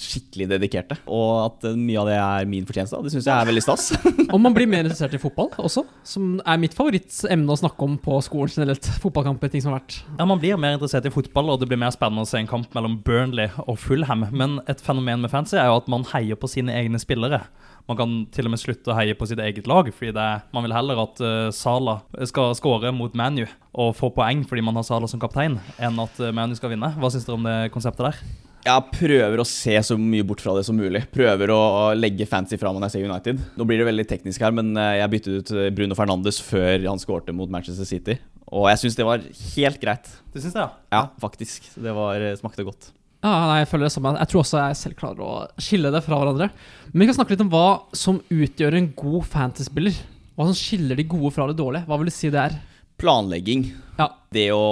skikkelig 0.00 0.50
dedikerte. 0.54 0.98
Og 1.10 1.30
at 1.46 1.68
uh, 1.70 1.78
mye 1.78 2.00
av 2.02 2.10
det 2.10 2.18
er 2.20 2.50
min 2.50 2.68
fortjeneste. 2.68 3.00
Det 3.06 3.14
syns 3.14 3.28
jeg 3.30 3.34
er 3.34 3.50
veldig 3.50 3.64
stas. 3.64 3.90
Og 4.34 4.38
man 4.42 4.54
blir 4.56 4.68
mer 4.70 4.84
interessert 4.84 5.16
i 5.16 5.22
fotball 5.22 5.50
også, 5.58 5.84
som 6.06 6.36
er 6.44 6.60
mitt 6.62 6.76
favorittemne 6.78 7.54
å 7.54 7.58
snakke 7.58 7.86
om 7.86 7.96
på 8.00 8.20
skolen 8.24 8.54
generelt. 8.54 8.86
Fotballkamper, 9.02 9.50
ting 9.52 9.64
som 9.64 9.74
har 9.74 9.80
vært. 9.80 10.00
Ja, 10.18 10.26
Man 10.28 10.40
blir 10.42 10.60
mer 10.60 10.76
interessert 10.76 11.08
i 11.08 11.14
fotball, 11.14 11.50
og 11.52 11.62
det 11.62 11.70
blir 11.70 11.80
mer 11.80 11.94
spennende 11.94 12.24
å 12.24 12.28
se 12.28 12.38
en 12.40 12.50
kamp 12.50 12.70
mellom 12.76 13.00
Burnley 13.06 13.50
og 13.66 13.78
Fulham. 13.82 14.26
Men 14.30 14.60
et 14.70 14.82
fenomen 14.84 15.24
med 15.24 15.32
fancy 15.32 15.58
er 15.58 15.70
jo 15.70 15.80
at 15.80 15.90
man 15.90 16.06
heier 16.12 16.38
på 16.38 16.50
sine 16.50 16.74
egne 16.76 17.00
spillere. 17.02 17.42
Man 17.90 17.98
kan 17.98 18.12
til 18.30 18.46
og 18.46 18.54
med 18.54 18.62
slutte 18.62 18.92
å 18.92 18.94
heie 18.94 19.16
på 19.18 19.26
sitt 19.26 19.40
eget 19.42 19.66
lag, 19.66 19.88
fordi 19.90 20.12
det 20.14 20.22
er, 20.22 20.44
man 20.54 20.62
vil 20.62 20.76
heller 20.76 21.00
at 21.02 21.22
uh, 21.24 21.48
Sala 21.54 21.96
skal 22.30 22.54
skåre 22.54 22.92
mot 22.94 23.16
ManU 23.18 23.48
og 23.82 23.96
få 23.98 24.12
poeng 24.14 24.44
fordi 24.46 24.62
man 24.62 24.78
har 24.78 24.86
Sala 24.86 25.10
som 25.10 25.22
kaptein, 25.22 25.58
enn 25.82 25.98
at 25.98 26.22
uh, 26.22 26.30
ManU 26.30 26.54
skal 26.58 26.70
vinne. 26.70 26.92
Hva 27.00 27.10
syns 27.10 27.26
dere 27.26 27.40
om 27.40 27.48
det 27.50 27.58
konseptet 27.74 28.06
der? 28.12 28.22
Jeg 28.60 28.92
prøver 28.92 29.40
å 29.40 29.46
se 29.48 29.72
så 29.86 29.96
mye 29.96 30.24
bort 30.26 30.42
fra 30.44 30.52
det 30.58 30.66
som 30.66 30.76
mulig. 30.76 31.00
Prøver 31.14 31.52
å 31.54 31.60
legge 31.96 32.28
fancy 32.28 32.58
fra 32.60 32.74
meg 32.74 32.82
når 32.82 32.90
jeg 32.90 32.98
ser 32.98 33.06
United. 33.08 33.40
Nå 33.56 33.66
blir 33.68 33.80
det 33.80 33.88
veldig 33.88 34.04
teknisk 34.10 34.44
her, 34.44 34.52
men 34.56 34.74
eh, 34.76 34.98
jeg 35.00 35.12
byttet 35.14 35.38
ut 35.38 35.52
eh, 35.56 35.70
Bruno 35.72 35.96
Fernandes 35.96 36.42
før 36.44 36.84
han 36.84 37.00
skårte 37.00 37.32
mot 37.36 37.50
Manchester 37.52 37.88
City. 37.88 38.18
Og 38.52 38.68
jeg 38.68 38.82
syns 38.82 38.98
det 38.98 39.06
var 39.08 39.24
helt 39.24 39.80
greit. 39.80 40.12
Du 40.34 40.36
syns 40.42 40.52
det, 40.52 40.66
ja? 40.66 40.70
Ja, 40.92 41.02
faktisk. 41.22 41.70
Det 41.72 41.94
var, 41.96 42.20
eh, 42.20 42.36
smakte 42.36 42.66
godt. 42.68 42.92
Ja, 43.20 43.32
nei, 43.50 43.58
jeg 43.60 43.68
føler 43.68 43.84
det 43.88 43.92
samme. 43.92 44.14
Jeg 44.16 44.30
tror 44.32 44.40
også 44.40 44.60
jeg 44.62 44.78
selv 44.80 44.96
klarer 44.96 45.20
å 45.26 45.32
skille 45.60 45.90
det 45.92 46.00
fra 46.06 46.16
hverandre. 46.22 46.48
Men 46.92 47.02
vi 47.02 47.08
kan 47.10 47.18
snakke 47.18 47.34
litt 47.34 47.44
om 47.44 47.50
hva 47.52 47.66
som 47.96 48.22
utgjør 48.32 48.78
en 48.78 48.88
god 48.96 49.26
fantasy-spiller. 49.28 49.98
Hva 50.38 50.46
som 50.48 50.56
skiller 50.56 50.96
de 50.96 51.04
gode 51.10 51.34
fra 51.36 51.44
de 51.50 51.56
dårlige. 51.58 51.84
Hva 51.90 51.98
vil 52.00 52.08
du 52.08 52.14
si 52.16 52.30
det 52.32 52.40
er? 52.46 52.56
Planlegging. 53.00 53.66
Ja, 54.00 54.08
Det 54.32 54.46
å 54.56 54.64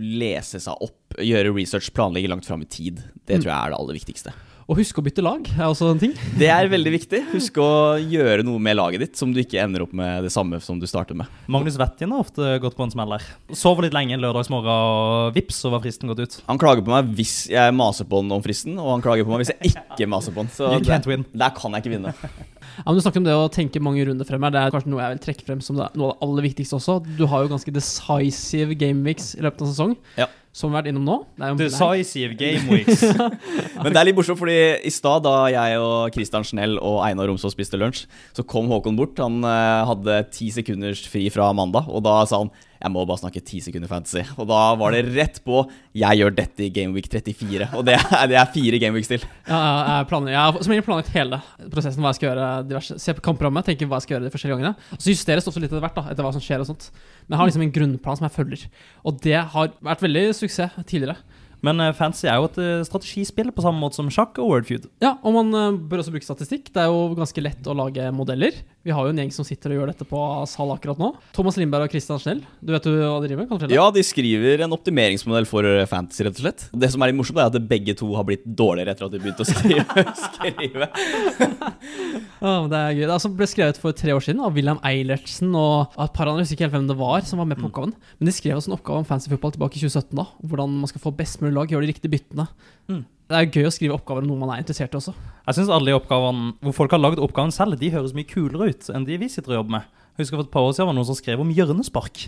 lese 0.00 0.60
seg 0.62 0.80
opp, 0.84 1.18
gjøre 1.20 1.52
research, 1.52 1.90
planlegge 1.96 2.30
langt 2.32 2.48
fram 2.48 2.64
i 2.64 2.68
tid, 2.70 3.02
det 3.28 3.42
tror 3.42 3.50
jeg 3.50 3.58
er 3.58 3.74
det 3.74 3.78
aller 3.82 3.98
viktigste. 3.98 4.32
Og 4.64 4.78
husk 4.78 4.96
å 4.96 5.02
bytte 5.04 5.20
lag 5.20 5.44
er 5.58 5.66
også 5.66 5.90
en 5.92 5.98
ting. 6.00 6.12
Det 6.40 6.46
er 6.48 6.70
veldig 6.72 6.92
viktig. 6.94 7.18
Husk 7.34 7.58
å 7.60 7.66
gjøre 8.00 8.46
noe 8.46 8.56
med 8.64 8.78
laget 8.78 9.02
ditt 9.02 9.18
som 9.20 9.28
du 9.34 9.42
ikke 9.42 9.58
ender 9.60 9.82
opp 9.84 9.92
med 9.92 10.24
det 10.24 10.30
samme 10.32 10.56
som 10.64 10.78
du 10.80 10.86
startet 10.88 11.18
med. 11.20 11.28
Magnus 11.52 11.76
Vettin 11.76 12.14
har 12.14 12.22
ofte 12.24 12.54
gått 12.62 12.76
på 12.78 12.86
en 12.86 12.92
smell 12.94 13.12
der. 13.12 13.26
Sover 13.52 13.84
litt 13.84 13.92
lenge 13.96 14.16
en 14.16 14.22
lørdagsmorgen, 14.24 14.70
og 14.72 15.34
vips, 15.36 15.58
så 15.66 15.72
var 15.74 15.82
fristen 15.84 16.08
gått 16.08 16.22
ut. 16.24 16.38
Han 16.48 16.60
klager 16.62 16.80
på 16.86 16.94
meg 16.94 17.10
hvis 17.18 17.34
jeg 17.52 17.74
maser 17.76 18.08
på 18.08 18.22
han 18.22 18.32
om 18.38 18.44
fristen, 18.46 18.78
og 18.80 18.88
han 18.94 19.04
klager 19.04 19.28
på 19.28 19.34
meg 19.34 19.42
hvis 19.44 19.52
jeg 19.52 19.74
ikke 19.74 20.08
maser 20.14 20.32
på 20.32 20.44
han. 20.46 20.48
Så 20.56 20.70
You 20.72 20.80
can't 20.80 21.04
der, 21.04 21.12
win. 21.12 21.26
der 21.44 21.52
kan 21.60 21.76
jeg 21.76 21.84
ikke 21.84 21.94
vinne. 21.98 22.14
Ja, 22.74 22.86
men 22.88 22.96
Du 22.96 23.02
snakket 23.04 23.20
om 23.20 23.26
det 23.28 23.34
å 23.36 23.50
tenke 23.52 23.82
mange 23.84 24.06
runder 24.08 24.26
frem 24.26 24.42
her. 24.48 24.54
Det 24.56 24.62
er 24.64 24.72
kanskje 24.74 24.94
noe 24.94 25.04
jeg 25.04 25.18
vil 25.18 25.22
trekke 25.28 25.44
frem 25.50 25.60
som 25.62 25.76
det, 25.78 25.90
noe 26.00 26.08
av 26.08 26.16
det 26.16 26.24
aller 26.26 26.48
viktigste 26.48 26.78
også. 26.80 26.96
Du 27.20 27.26
har 27.30 27.44
jo 27.44 27.52
ganske 27.52 27.76
decisive 27.76 28.74
gameweeks 28.80 29.34
i 29.36 29.44
løpet 29.44 29.60
av 29.66 29.70
sesong, 29.74 29.94
Ja. 30.16 30.30
Som 30.54 30.70
vi 30.70 30.76
har 30.76 30.84
vært 30.84 30.92
innom 30.92 31.06
nå. 31.08 31.16
Det 31.34 31.44
er 31.44 31.50
jo 31.50 31.56
Decisive 31.58 32.36
game 32.38 32.68
weeks. 32.70 33.02
Men 33.82 33.90
det 33.90 33.98
er 33.98 34.06
litt 34.06 34.18
morsomt, 34.18 34.38
fordi 34.38 34.58
i 34.86 34.92
stad 34.94 35.24
da 35.26 35.48
jeg 35.50 35.80
og 35.82 36.14
Christian 36.14 36.46
Schnell 36.46 36.78
og 36.78 37.00
Einar 37.02 37.26
Romsås 37.26 37.56
spiste 37.56 37.80
lunsj, 37.80 38.04
så 38.36 38.44
kom 38.46 38.70
Håkon 38.70 38.94
bort. 38.98 39.18
Han 39.18 39.42
eh, 39.42 39.80
hadde 39.90 40.20
ti 40.34 40.52
sekunders 40.54 41.02
fri 41.10 41.26
fra 41.34 41.50
mandag, 41.58 41.90
og 41.90 42.06
da 42.06 42.20
sa 42.30 42.44
han 42.44 42.54
jeg 42.84 42.92
må 42.92 43.02
bare 43.08 43.16
snakke 43.22 43.40
ti 43.40 43.62
sekunder 43.64 43.88
fantasy. 43.88 44.20
Og 44.36 44.48
da 44.50 44.58
var 44.76 44.92
det 44.92 45.06
rett 45.14 45.38
på 45.46 45.62
jeg 45.96 46.20
gjør 46.20 46.34
dette 46.36 46.66
i 46.66 46.70
Gameweek 46.74 47.06
34. 47.08 47.70
Og 47.78 47.86
det 47.88 47.94
er, 47.96 48.26
det 48.28 48.36
er 48.36 48.50
fire 48.52 48.80
Gameweeks 48.82 49.08
til. 49.08 49.24
Ja, 49.48 49.60
jeg, 49.62 50.08
jeg, 50.10 50.34
jeg 50.34 50.40
har 50.40 50.58
som 50.58 50.74
regel 50.74 50.84
planlagt 50.84 51.14
hele 51.14 51.38
prosessen. 51.72 52.04
Hva 52.04 52.12
jeg 52.12 52.18
skal 52.18 52.28
gjøre 52.28 52.48
diverse, 52.68 52.98
Se 53.00 53.14
på 53.16 53.24
kamprammet, 53.24 53.64
tenke 53.70 53.88
hva 53.88 54.02
jeg 54.02 54.06
skal 54.06 54.18
gjøre 54.18 54.28
de 54.28 54.34
forskjellige 54.34 54.58
gangene. 54.58 54.90
Og 54.92 55.00
så 55.00 55.14
justeres 55.14 55.46
det 55.46 55.52
også 55.54 55.64
litt 55.64 55.72
etter 55.72 55.84
hvert, 55.86 55.96
da, 55.96 56.12
etter 56.12 56.28
hva 56.28 56.34
som 56.36 56.44
skjer 56.44 56.64
og 56.64 56.68
sånt. 56.68 56.90
Men 57.24 57.36
jeg 57.36 57.40
har 57.40 57.50
liksom 57.50 57.64
en 57.64 57.74
grunnplan 57.78 58.20
som 58.20 58.28
jeg 58.28 58.36
følger. 58.36 58.66
Og 59.08 59.24
det 59.24 59.38
har 59.54 59.72
vært 59.88 60.04
veldig 60.04 60.26
suksess 60.36 60.76
tidligere. 60.84 61.16
Men 61.64 61.80
eh, 61.80 61.94
fancy 61.96 62.28
er 62.28 62.38
jo 62.40 62.48
et 62.50 62.60
eh, 62.60 62.84
strategispill 62.86 63.50
på 63.54 63.64
samme 63.64 63.80
måte 63.80 63.98
som 63.98 64.10
sjakk 64.12 64.38
og 64.42 64.50
wordfeud. 64.50 64.88
Ja, 65.04 65.14
og 65.24 65.36
man 65.36 65.52
eh, 65.56 65.78
bør 65.90 66.02
også 66.02 66.12
bruke 66.14 66.26
statistikk. 66.26 66.70
Det 66.74 66.82
er 66.82 66.92
jo 66.92 67.14
ganske 67.16 67.44
lett 67.44 67.70
å 67.70 67.76
lage 67.78 68.10
modeller. 68.14 68.58
Vi 68.84 68.92
har 68.92 69.06
jo 69.06 69.14
en 69.14 69.20
gjeng 69.22 69.32
som 69.32 69.46
sitter 69.48 69.72
og 69.72 69.80
gjør 69.80 69.92
dette 69.94 70.06
på 70.08 70.20
sal 70.50 70.74
akkurat 70.74 71.00
nå. 71.00 71.14
Thomas 71.36 71.56
Lindberg 71.60 71.88
og 71.88 71.94
Christian 71.94 72.20
Schnell. 72.20 72.42
Du 72.60 72.74
vet 72.74 72.84
jo 72.84 72.92
hva 72.98 73.16
de 73.22 73.30
driver 73.30 73.48
med? 73.48 73.72
Ja, 73.72 73.86
de 73.94 74.04
skriver 74.04 74.66
en 74.66 74.76
optimeringsmodell 74.76 75.48
for 75.48 75.64
fantasy, 75.88 76.26
rett 76.26 76.36
og 76.36 76.44
slett. 76.44 76.66
Det 76.84 76.90
som 76.92 77.00
er 77.00 77.12
litt 77.12 77.18
morsomt, 77.18 77.40
er 77.40 77.48
at 77.48 77.70
begge 77.70 77.96
to 77.96 78.10
har 78.18 78.28
blitt 78.28 78.44
dårligere 78.44 78.92
etter 78.92 79.08
at 79.08 79.14
de 79.14 79.22
begynte 79.22 79.46
å 79.46 79.48
skrive. 79.48 80.04
skrive. 80.26 80.90
Ja, 82.44 82.54
det 82.68 82.80
er 82.82 82.92
gøy. 82.92 83.06
Det 83.06 83.14
altså 83.14 83.32
ble 83.32 83.48
skrevet 83.48 83.80
for 83.80 83.96
tre 83.96 84.12
år 84.12 84.24
siden 84.26 84.42
av 84.44 84.52
William 84.56 84.80
Eilertsen 84.84 85.54
og 85.56 85.96
et 85.96 86.12
par 86.12 86.28
andre. 86.28 86.42
Jeg 86.42 86.50
husker 86.50 86.58
ikke 86.58 86.66
helt 86.68 86.76
hvem 86.76 86.90
det 86.90 86.98
var 87.00 87.24
som 87.24 87.40
var 87.40 87.48
med 87.48 87.60
på 87.60 87.70
oppgaven. 87.70 87.94
Men 88.18 88.28
de 88.28 88.36
skrev 88.36 88.58
også 88.58 88.72
en 88.72 88.76
oppgave 88.76 89.00
om 89.00 89.08
fancy 89.08 89.32
football 89.32 89.54
tilbake 89.56 89.80
i 89.80 89.84
2017. 89.86 90.12
da 90.20 90.28
Hvordan 90.44 90.76
man 90.82 90.92
skal 90.92 91.04
få 91.06 91.14
best 91.16 91.40
mulig 91.40 91.53
lag, 91.56 91.72
gjør 91.72 91.84
de 91.84 91.90
riktige 91.90 92.12
byttene. 92.12 92.46
Mm. 92.90 93.02
Det 93.24 93.36
er 93.38 93.48
gøy 93.48 93.68
å 93.68 93.72
skrive 93.72 93.96
oppgaver 93.96 94.24
om 94.24 94.28
noe 94.28 94.42
man 94.42 94.52
er 94.52 94.60
interessert 94.60 94.92
i 94.92 94.98
også. 95.00 95.14
Jeg 95.46 95.56
synes 95.56 95.72
alle 95.72 95.88
de 95.88 95.96
oppgavene 95.96 96.52
hvor 96.60 96.76
folk 96.76 96.92
har 96.92 97.00
lagd 97.00 97.22
oppgaven 97.24 97.54
selv, 97.56 97.78
de 97.80 97.92
høres 97.94 98.12
mye 98.16 98.28
kulere 98.28 98.68
ut 98.74 98.90
enn 98.92 99.06
de 99.08 99.16
vi 99.22 99.30
sitter 99.32 99.54
og 99.54 99.62
jobber 99.62 99.78
med. 99.78 99.88
Jeg 100.14 100.26
husker 100.26 100.38
For 100.38 100.46
et 100.46 100.52
par 100.52 100.66
år 100.66 100.74
siden 100.76 100.86
var 100.86 100.94
det 100.94 101.00
noen 101.00 101.08
som 101.08 101.18
skrev 101.18 101.40
om 101.42 101.52
hjørnespark. 101.56 102.26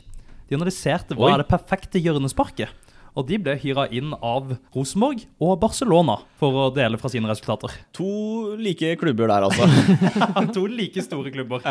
De 0.48 0.56
analyserte 0.56 1.14
hva 1.18 1.28
Oi. 1.28 1.34
er 1.34 1.42
det 1.42 1.50
perfekte 1.50 2.00
hjørnesparket. 2.02 2.72
Og 3.16 3.24
de 3.28 3.38
ble 3.40 3.54
hyra 3.62 3.86
inn 3.96 4.10
av 4.14 4.50
Rosenborg 4.74 5.22
og 5.40 5.54
Barcelona 5.62 6.18
for 6.40 6.66
å 6.66 6.66
dele 6.76 6.98
fra 7.00 7.08
sine 7.12 7.28
resultater. 7.30 7.72
To 7.96 8.56
like 8.60 8.90
klubber 9.00 9.30
der, 9.32 9.46
altså. 9.46 9.68
to 10.56 10.66
like 10.68 11.04
store 11.04 11.32
klubber. 11.32 11.64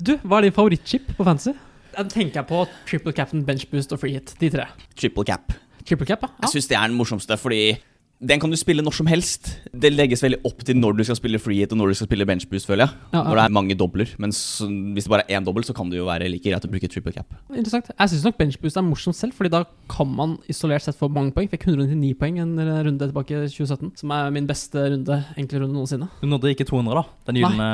Du, 0.00 0.14
hva 0.24 0.38
er 0.40 0.48
din 0.48 0.56
favorittchip 0.56 1.10
på 1.18 1.26
fantasy? 1.26 1.52
Den 1.96 2.12
tenker 2.12 2.40
jeg 2.40 2.48
på 2.48 2.62
triple 2.88 3.12
captain, 3.12 3.42
bench 3.44 3.66
boost 3.72 3.92
og 3.92 4.00
free 4.00 4.16
hit. 4.16 4.32
De 4.40 4.48
tre. 4.52 4.70
Triple 4.96 5.26
cap. 5.28 5.52
Triple 5.90 6.06
cap, 6.06 6.22
ja. 6.22 6.30
Jeg 6.44 6.54
syns 6.54 6.70
det 6.70 6.76
er 6.78 6.86
den 6.86 6.94
morsomste, 6.94 7.34
fordi 7.40 7.74
den 8.20 8.40
kan 8.40 8.52
du 8.52 8.56
spille 8.60 8.82
når 8.84 8.92
som 8.98 9.08
helst. 9.08 9.48
Det 9.72 9.88
legges 9.94 10.20
veldig 10.20 10.42
opp 10.44 10.58
til 10.68 10.76
når 10.76 10.98
du 10.98 11.02
skal 11.08 11.16
spille 11.16 11.38
free 11.40 11.62
hit 11.62 11.72
og 11.72 11.78
når 11.80 11.92
du 11.92 11.96
skal 11.96 12.08
spille 12.10 12.26
benchboost, 12.28 12.68
føler 12.68 12.84
jeg. 12.84 12.96
Ja, 13.14 13.22
ja. 13.22 13.22
Når 13.24 13.38
det 13.38 13.44
er 13.46 13.54
mange 13.56 13.76
dobler. 13.80 14.10
Men 14.20 14.34
hvis 14.34 15.06
det 15.06 15.12
bare 15.12 15.24
er 15.24 15.38
én 15.38 15.46
dobbel, 15.46 15.64
så 15.64 15.72
kan 15.76 15.88
det 15.88 15.96
jo 15.96 16.04
være 16.04 16.28
like 16.28 16.44
greit 16.44 16.66
å 16.66 16.70
bruke 16.70 16.90
triple 16.92 17.14
cap. 17.16 17.32
Interessant. 17.48 17.88
Jeg 17.94 18.12
syns 18.12 18.26
nok 18.28 18.36
benchboost 18.36 18.76
er 18.76 18.84
morsomt 18.84 19.16
selv, 19.16 19.32
Fordi 19.38 19.52
da 19.54 19.62
kan 19.88 20.12
man 20.12 20.36
isolert 20.52 20.84
sett 20.84 20.98
få 21.00 21.08
mange 21.08 21.32
poeng. 21.32 21.48
Fikk 21.48 21.64
199 21.70 22.12
poeng 22.20 22.42
en 22.44 22.52
runde 22.60 23.08
tilbake 23.08 23.40
i 23.40 23.48
2017, 23.48 23.96
som 24.02 24.12
er 24.12 24.30
min 24.36 24.46
beste 24.50 24.84
runde, 24.92 25.20
enkle 25.40 25.64
runde 25.64 25.78
noensinne. 25.80 26.10
Du 26.20 26.28
nådde 26.28 26.52
ikke 26.52 26.68
200, 26.68 27.00
da. 27.00 27.06
Den 27.30 27.40
gylne 27.40 27.70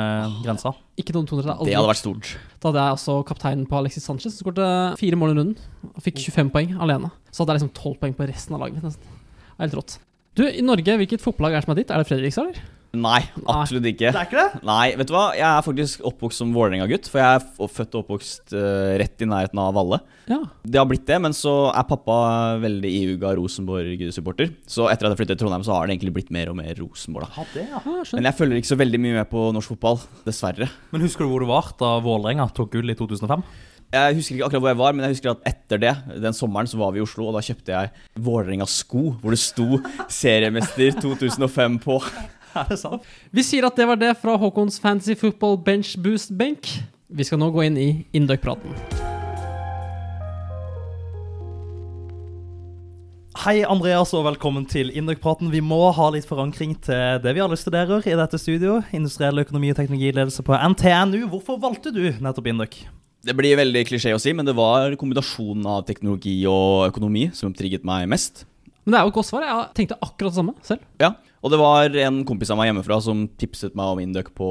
grensa. 0.47 0.71
Ikke 0.95 1.11
noen 1.17 1.27
200. 1.27 1.43
Det 1.43 1.57
aldri. 1.59 1.75
hadde 1.75 1.91
vært 1.91 2.03
stort. 2.05 2.33
Da 2.63 2.71
hadde 2.71 2.87
jeg 2.87 2.97
også 3.01 3.19
kapteinen 3.27 3.67
på 3.67 3.81
Alexis 3.83 4.07
Sanchez, 4.07 4.39
som 4.39 4.47
skåret 4.47 4.95
fire 4.97 5.19
mål 5.19 5.35
i 5.35 5.39
runden. 5.41 5.55
Og 5.91 6.01
fikk 6.07 6.23
25 6.23 6.55
poeng 6.55 6.77
alene. 6.79 7.11
Så 7.35 7.43
hadde 7.43 7.57
jeg 7.57 7.65
liksom 7.65 7.75
12 7.75 7.99
poeng 7.99 8.15
på 8.15 8.31
resten 8.31 8.55
av 8.55 8.63
laget 8.63 8.79
mitt. 8.79 8.87
nesten. 8.87 9.17
Helt 9.59 9.73
rått. 9.75 9.99
Du, 10.37 10.45
I 10.45 10.61
Norge, 10.61 10.99
hvilket 11.01 11.23
fotballag 11.23 11.57
er 11.57 11.63
det 11.63 11.65
som 11.65 11.73
er 11.73 11.79
ditt? 11.79 11.91
Er 11.93 12.03
det 12.03 12.09
Fredrikstad, 12.11 12.51
eller? 12.51 12.73
Nei, 12.97 13.19
absolutt 13.51 13.85
ikke. 13.89 14.11
Det 14.13 14.19
er 14.19 14.27
ikke 14.29 14.37
det? 14.39 14.59
Nei, 14.65 14.85
vet 14.97 15.09
du 15.09 15.13
hva? 15.13 15.25
Jeg 15.35 15.45
er 15.45 15.65
faktisk 15.65 16.05
oppvokst 16.07 16.41
som 16.41 16.53
Vålerenga-gutt. 16.55 17.09
For 17.11 17.19
jeg 17.21 17.39
er 17.39 17.69
født 17.73 17.97
og 17.97 18.03
oppvokst 18.03 18.53
uh, 18.55 18.93
rett 19.01 19.25
i 19.25 19.27
nærheten 19.27 19.59
av 19.61 19.75
Valle. 19.75 19.99
Ja. 20.29 20.39
Det 20.63 20.79
har 20.79 20.87
blitt 20.89 21.05
det, 21.09 21.19
men 21.25 21.35
så 21.35 21.55
er 21.73 21.87
pappa 21.89 22.17
veldig 22.63 22.93
iuga 23.01 23.33
Rosenborg-supporter. 23.37 24.53
Så 24.69 24.87
etter 24.91 25.09
at 25.09 25.13
jeg 25.13 25.21
flyttet 25.23 25.35
til 25.35 25.43
Trondheim, 25.43 25.65
så 25.67 25.75
har 25.75 25.85
det 25.85 25.97
egentlig 25.97 26.15
blitt 26.19 26.33
mer 26.33 26.53
og 26.53 26.59
mer 26.61 26.73
Rosenborg. 26.79 27.27
da 27.27 27.43
Ja, 27.43 27.47
det, 27.53 27.65
ja. 27.73 27.81
Ah. 27.83 28.01
Men 28.15 28.29
jeg 28.31 28.39
følger 28.39 28.61
ikke 28.61 28.73
så 28.73 28.81
veldig 28.81 29.01
mye 29.03 29.17
med 29.19 29.31
på 29.33 29.47
norsk 29.57 29.75
fotball, 29.75 30.01
dessverre. 30.27 30.69
Men 30.93 31.05
husker 31.05 31.25
du 31.27 31.33
hvor 31.33 31.43
du 31.43 31.49
var 31.51 31.73
da 31.81 31.97
Vålerenga 32.05 32.49
tok 32.55 32.77
gull 32.77 32.93
i 32.93 32.97
2005? 32.97 33.45
Jeg 33.87 34.17
husker 34.17 34.35
ikke 34.35 34.47
akkurat 34.49 34.59
hvor 34.59 34.69
jeg 34.73 34.77
var, 34.81 34.95
men 34.95 35.05
jeg 35.05 35.13
husker 35.15 35.29
at 35.31 35.45
etter 35.47 35.79
det, 35.79 35.91
den 36.19 36.35
sommeren, 36.35 36.67
så 36.67 36.75
var 36.75 36.91
vi 36.91 36.99
i 36.99 37.03
Oslo, 37.05 37.29
og 37.29 37.37
da 37.37 37.41
kjøpte 37.45 37.71
jeg 37.71 37.91
Vålerenga-sko, 38.19 39.03
hvor 39.21 39.31
det 39.31 39.39
sto 39.39 39.79
'Seriemester 40.11 40.97
2005' 40.99 41.77
på. 41.85 42.01
Er 42.57 42.67
det 42.67 42.79
sant? 42.81 43.05
Vi 43.31 43.45
sier 43.45 43.63
at 43.63 43.77
det 43.79 43.87
var 43.87 43.95
det 43.95 44.17
fra 44.19 44.35
Håkons 44.35 44.79
Fantasy 44.83 45.15
Football 45.15 45.55
Bench 45.63 45.95
Boost 46.03 46.35
Benk. 46.37 46.67
Vi 47.07 47.23
skal 47.23 47.39
nå 47.39 47.47
gå 47.55 47.63
inn 47.63 47.77
i 47.77 47.87
Indøk-praten. 48.11 48.75
Hei, 53.45 53.63
Andreas, 53.63 54.11
og 54.11 54.25
velkommen 54.25 54.65
til 54.67 54.91
Indøk-praten. 54.91 55.51
Vi 55.53 55.63
må 55.63 55.93
ha 55.95 56.09
litt 56.11 56.27
forankring 56.27 56.75
til 56.83 57.21
det 57.23 57.37
vi 57.37 57.45
alle 57.45 57.55
studerer 57.55 58.03
i 58.03 58.19
dette 58.19 58.41
studio. 58.41 58.81
Industriell 58.91 59.45
økonomi 59.45 59.71
og 59.71 59.79
teknologiledelse 59.79 60.43
på 60.43 60.59
NTNU. 60.75 61.27
Hvorfor 61.29 61.61
valgte 61.61 61.95
du 61.95 62.09
nettopp 62.19 62.51
Indøk? 62.51 62.81
Det 63.25 63.33
blir 63.35 63.57
veldig 63.59 63.81
klisjé 63.89 64.13
å 64.15 64.21
si, 64.21 64.33
men 64.37 64.45
det 64.47 64.55
var 64.57 64.93
kombinasjonen 64.99 65.65
av 65.67 65.85
teknologi 65.87 66.37
og 66.49 66.91
økonomi 66.91 67.27
som 67.35 67.55
trigget 67.55 67.87
meg 67.87 68.05
mest. 68.11 68.45
Men 68.85 68.93
det 68.93 68.99
er 68.99 69.07
jo 69.07 69.11
et 69.11 69.17
godt 69.17 69.27
svar. 69.27 69.43
Jeg 69.43 69.71
tenkte 69.75 69.97
akkurat 69.99 70.31
det 70.31 70.37
samme 70.37 70.53
selv. 70.63 70.85
Ja, 71.01 71.09
og 71.43 71.51
det 71.51 71.59
var 71.59 71.97
en 72.05 72.21
kompis 72.27 72.53
av 72.53 72.59
meg 72.59 72.69
hjemmefra 72.69 73.01
som 73.03 73.25
tipset 73.41 73.75
meg 73.77 73.89
om 73.93 73.99
Induc 74.03 74.29
på 74.37 74.47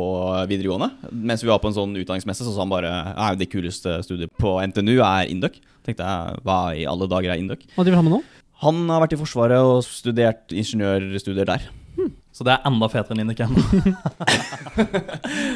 videregående. 0.51 0.91
Mens 1.11 1.45
vi 1.45 1.49
var 1.49 1.63
på 1.63 1.71
en 1.71 1.79
sånn 1.79 1.97
utdanningsmesse, 1.97 2.45
så 2.45 2.53
sa 2.53 2.65
han 2.67 2.75
bare 2.75 2.91
at 3.15 3.41
det 3.41 3.49
kuleste 3.53 3.97
studiet 4.05 4.35
på 4.43 4.59
NTNU 4.67 4.99
er 4.99 5.31
Induc. 5.33 5.57
Tenkte 5.87 6.05
jeg, 6.05 6.43
hva 6.45 6.59
i 6.77 6.85
alle 6.91 7.09
dager 7.09 7.33
er 7.33 7.41
Induc? 7.41 7.65
Hva 7.79 7.87
driver 7.87 8.03
han 8.03 8.11
med 8.11 8.17
nå? 8.19 8.23
Han 8.67 8.87
har 8.93 9.03
vært 9.05 9.17
i 9.17 9.21
Forsvaret 9.21 9.61
og 9.73 9.83
studert 9.89 10.53
ingeniørstudier 10.53 11.49
der. 11.49 11.67
Så 12.37 12.45
det 12.45 12.53
er 12.53 12.67
enda 12.69 12.85
fetere 12.93 13.17
enn 13.17 13.33
igjen. 13.33 13.55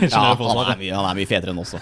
Ja, 0.00 0.32
han 0.32 0.60
er 0.64 0.78
mye, 0.80 0.94
han 0.96 1.04
er 1.10 1.16
mye 1.18 1.28
fetere 1.28 1.52
enn 1.52 1.60
oss. 1.60 1.74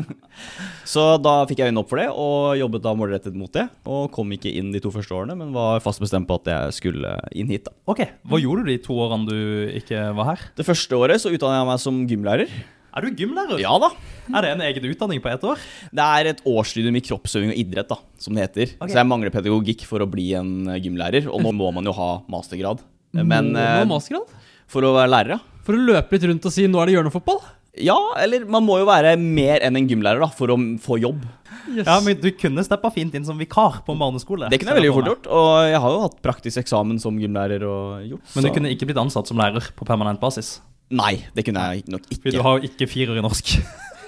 Så 0.92 1.02
da 1.22 1.34
fikk 1.46 1.60
jeg 1.62 1.70
øynene 1.70 1.82
opp 1.84 1.92
for 1.92 2.00
det, 2.02 2.08
og 2.10 2.56
jobbet 2.58 2.82
da 2.82 2.94
målrettet 2.98 3.36
mot 3.38 3.52
det. 3.54 3.68
Og 3.86 4.08
kom 4.14 4.32
ikke 4.34 4.50
inn 4.50 4.72
de 4.74 4.82
to 4.82 4.90
første 4.94 5.14
årene, 5.14 5.36
men 5.38 5.54
var 5.54 5.78
fast 5.84 6.02
bestemt 6.02 6.26
på 6.26 6.40
at 6.40 6.50
jeg 6.50 6.74
skulle 6.80 7.12
inn 7.38 7.52
hit, 7.54 7.68
da. 7.68 7.74
Ok, 7.92 8.02
Hva 8.26 8.40
gjorde 8.42 8.66
du 8.66 8.72
de 8.72 8.80
to 8.82 8.98
årene 9.04 9.30
du 9.30 9.76
ikke 9.78 10.08
var 10.18 10.32
her? 10.32 10.42
Det 10.58 10.66
første 10.66 10.98
året 10.98 11.22
så 11.22 11.30
utdannet 11.30 11.60
jeg 11.60 11.70
meg 11.70 11.84
som 11.86 12.02
gymlærer. 12.10 12.58
Er 12.96 13.06
du 13.06 13.22
gymlærer? 13.22 13.62
Ja 13.62 13.76
da. 13.78 13.92
Er 14.32 14.42
det 14.42 14.52
en 14.56 14.66
egen 14.66 14.90
utdanning 14.90 15.22
på 15.22 15.30
ett 15.30 15.46
år? 15.46 15.62
Det 15.94 16.10
er 16.18 16.32
et 16.32 16.42
årsstudium 16.48 16.98
i 16.98 17.04
kroppsøving 17.04 17.54
og 17.54 17.62
idrett, 17.62 17.94
da, 17.94 18.00
som 18.18 18.34
det 18.34 18.48
heter. 18.48 18.74
Okay. 18.80 18.90
Så 18.90 18.98
jeg 19.04 19.10
mangler 19.12 19.34
pedagogikk 19.34 19.86
for 19.86 20.02
å 20.02 20.10
bli 20.10 20.32
en 20.38 20.72
gymlærer, 20.82 21.30
og 21.30 21.46
nå 21.46 21.54
må 21.54 21.70
man 21.76 21.86
jo 21.86 21.94
ha 21.94 22.10
mastergrad. 22.32 22.82
Men 23.24 23.52
Må- 23.52 24.00
eh, 24.00 24.20
for 24.66 24.82
å 24.82 24.94
være 24.96 25.10
lærer, 25.10 25.28
ja. 25.36 25.38
For 25.64 25.74
å 25.74 25.84
løpe 25.86 26.12
litt 26.12 26.22
rundt 26.28 26.44
og 26.46 26.52
si 26.52 26.66
'nå 26.66 26.80
er 26.82 26.86
det 26.86 26.94
hjørnefotball'? 26.96 27.42
Ja, 27.78 27.96
eller 28.16 28.44
man 28.46 28.64
må 28.64 28.78
jo 28.78 28.86
være 28.86 29.18
mer 29.18 29.60
enn 29.60 29.76
en 29.76 29.86
gymlærer 29.88 30.20
da, 30.20 30.26
for 30.28 30.48
å 30.48 30.56
få 30.80 30.98
jobb. 30.98 31.22
Yes. 31.68 31.84
Ja, 31.86 32.00
men 32.00 32.18
Du 32.20 32.30
kunne 32.30 32.62
steppa 32.64 32.90
fint 32.92 33.12
inn 33.14 33.24
som 33.24 33.36
vikar 33.38 33.82
på 33.84 33.92
en 33.92 33.98
barneskole. 33.98 34.48
Det 34.48 34.58
kunne 34.60 34.72
jeg 34.74 34.80
veldig 34.82 34.94
fort 34.94 35.04
gjort, 35.10 35.26
og 35.26 35.66
jeg 35.68 35.80
har 35.80 35.90
jo 35.90 36.00
hatt 36.00 36.22
praktisk 36.22 36.56
eksamen 36.62 36.98
som 37.00 37.18
gymlærer 37.18 37.62
og 37.66 38.08
gjort. 38.08 38.34
Men 38.34 38.44
du 38.44 38.48
så- 38.50 38.54
kunne 38.54 38.70
ikke 38.72 38.86
blitt 38.86 38.96
ansatt 39.02 39.26
som 39.26 39.36
lærer 39.36 39.60
på 39.76 39.84
permanent 39.84 40.20
basis? 40.20 40.60
Nei, 40.90 41.24
det 41.34 41.44
kunne 41.44 41.58
jeg 41.74 41.84
nok 41.88 42.02
Fordi 42.08 42.30
du 42.32 42.42
har 42.42 42.60
jo 42.60 42.68
ikke 42.68 42.88
firer 42.88 43.18
i 43.18 43.20
norsk. 43.20 43.58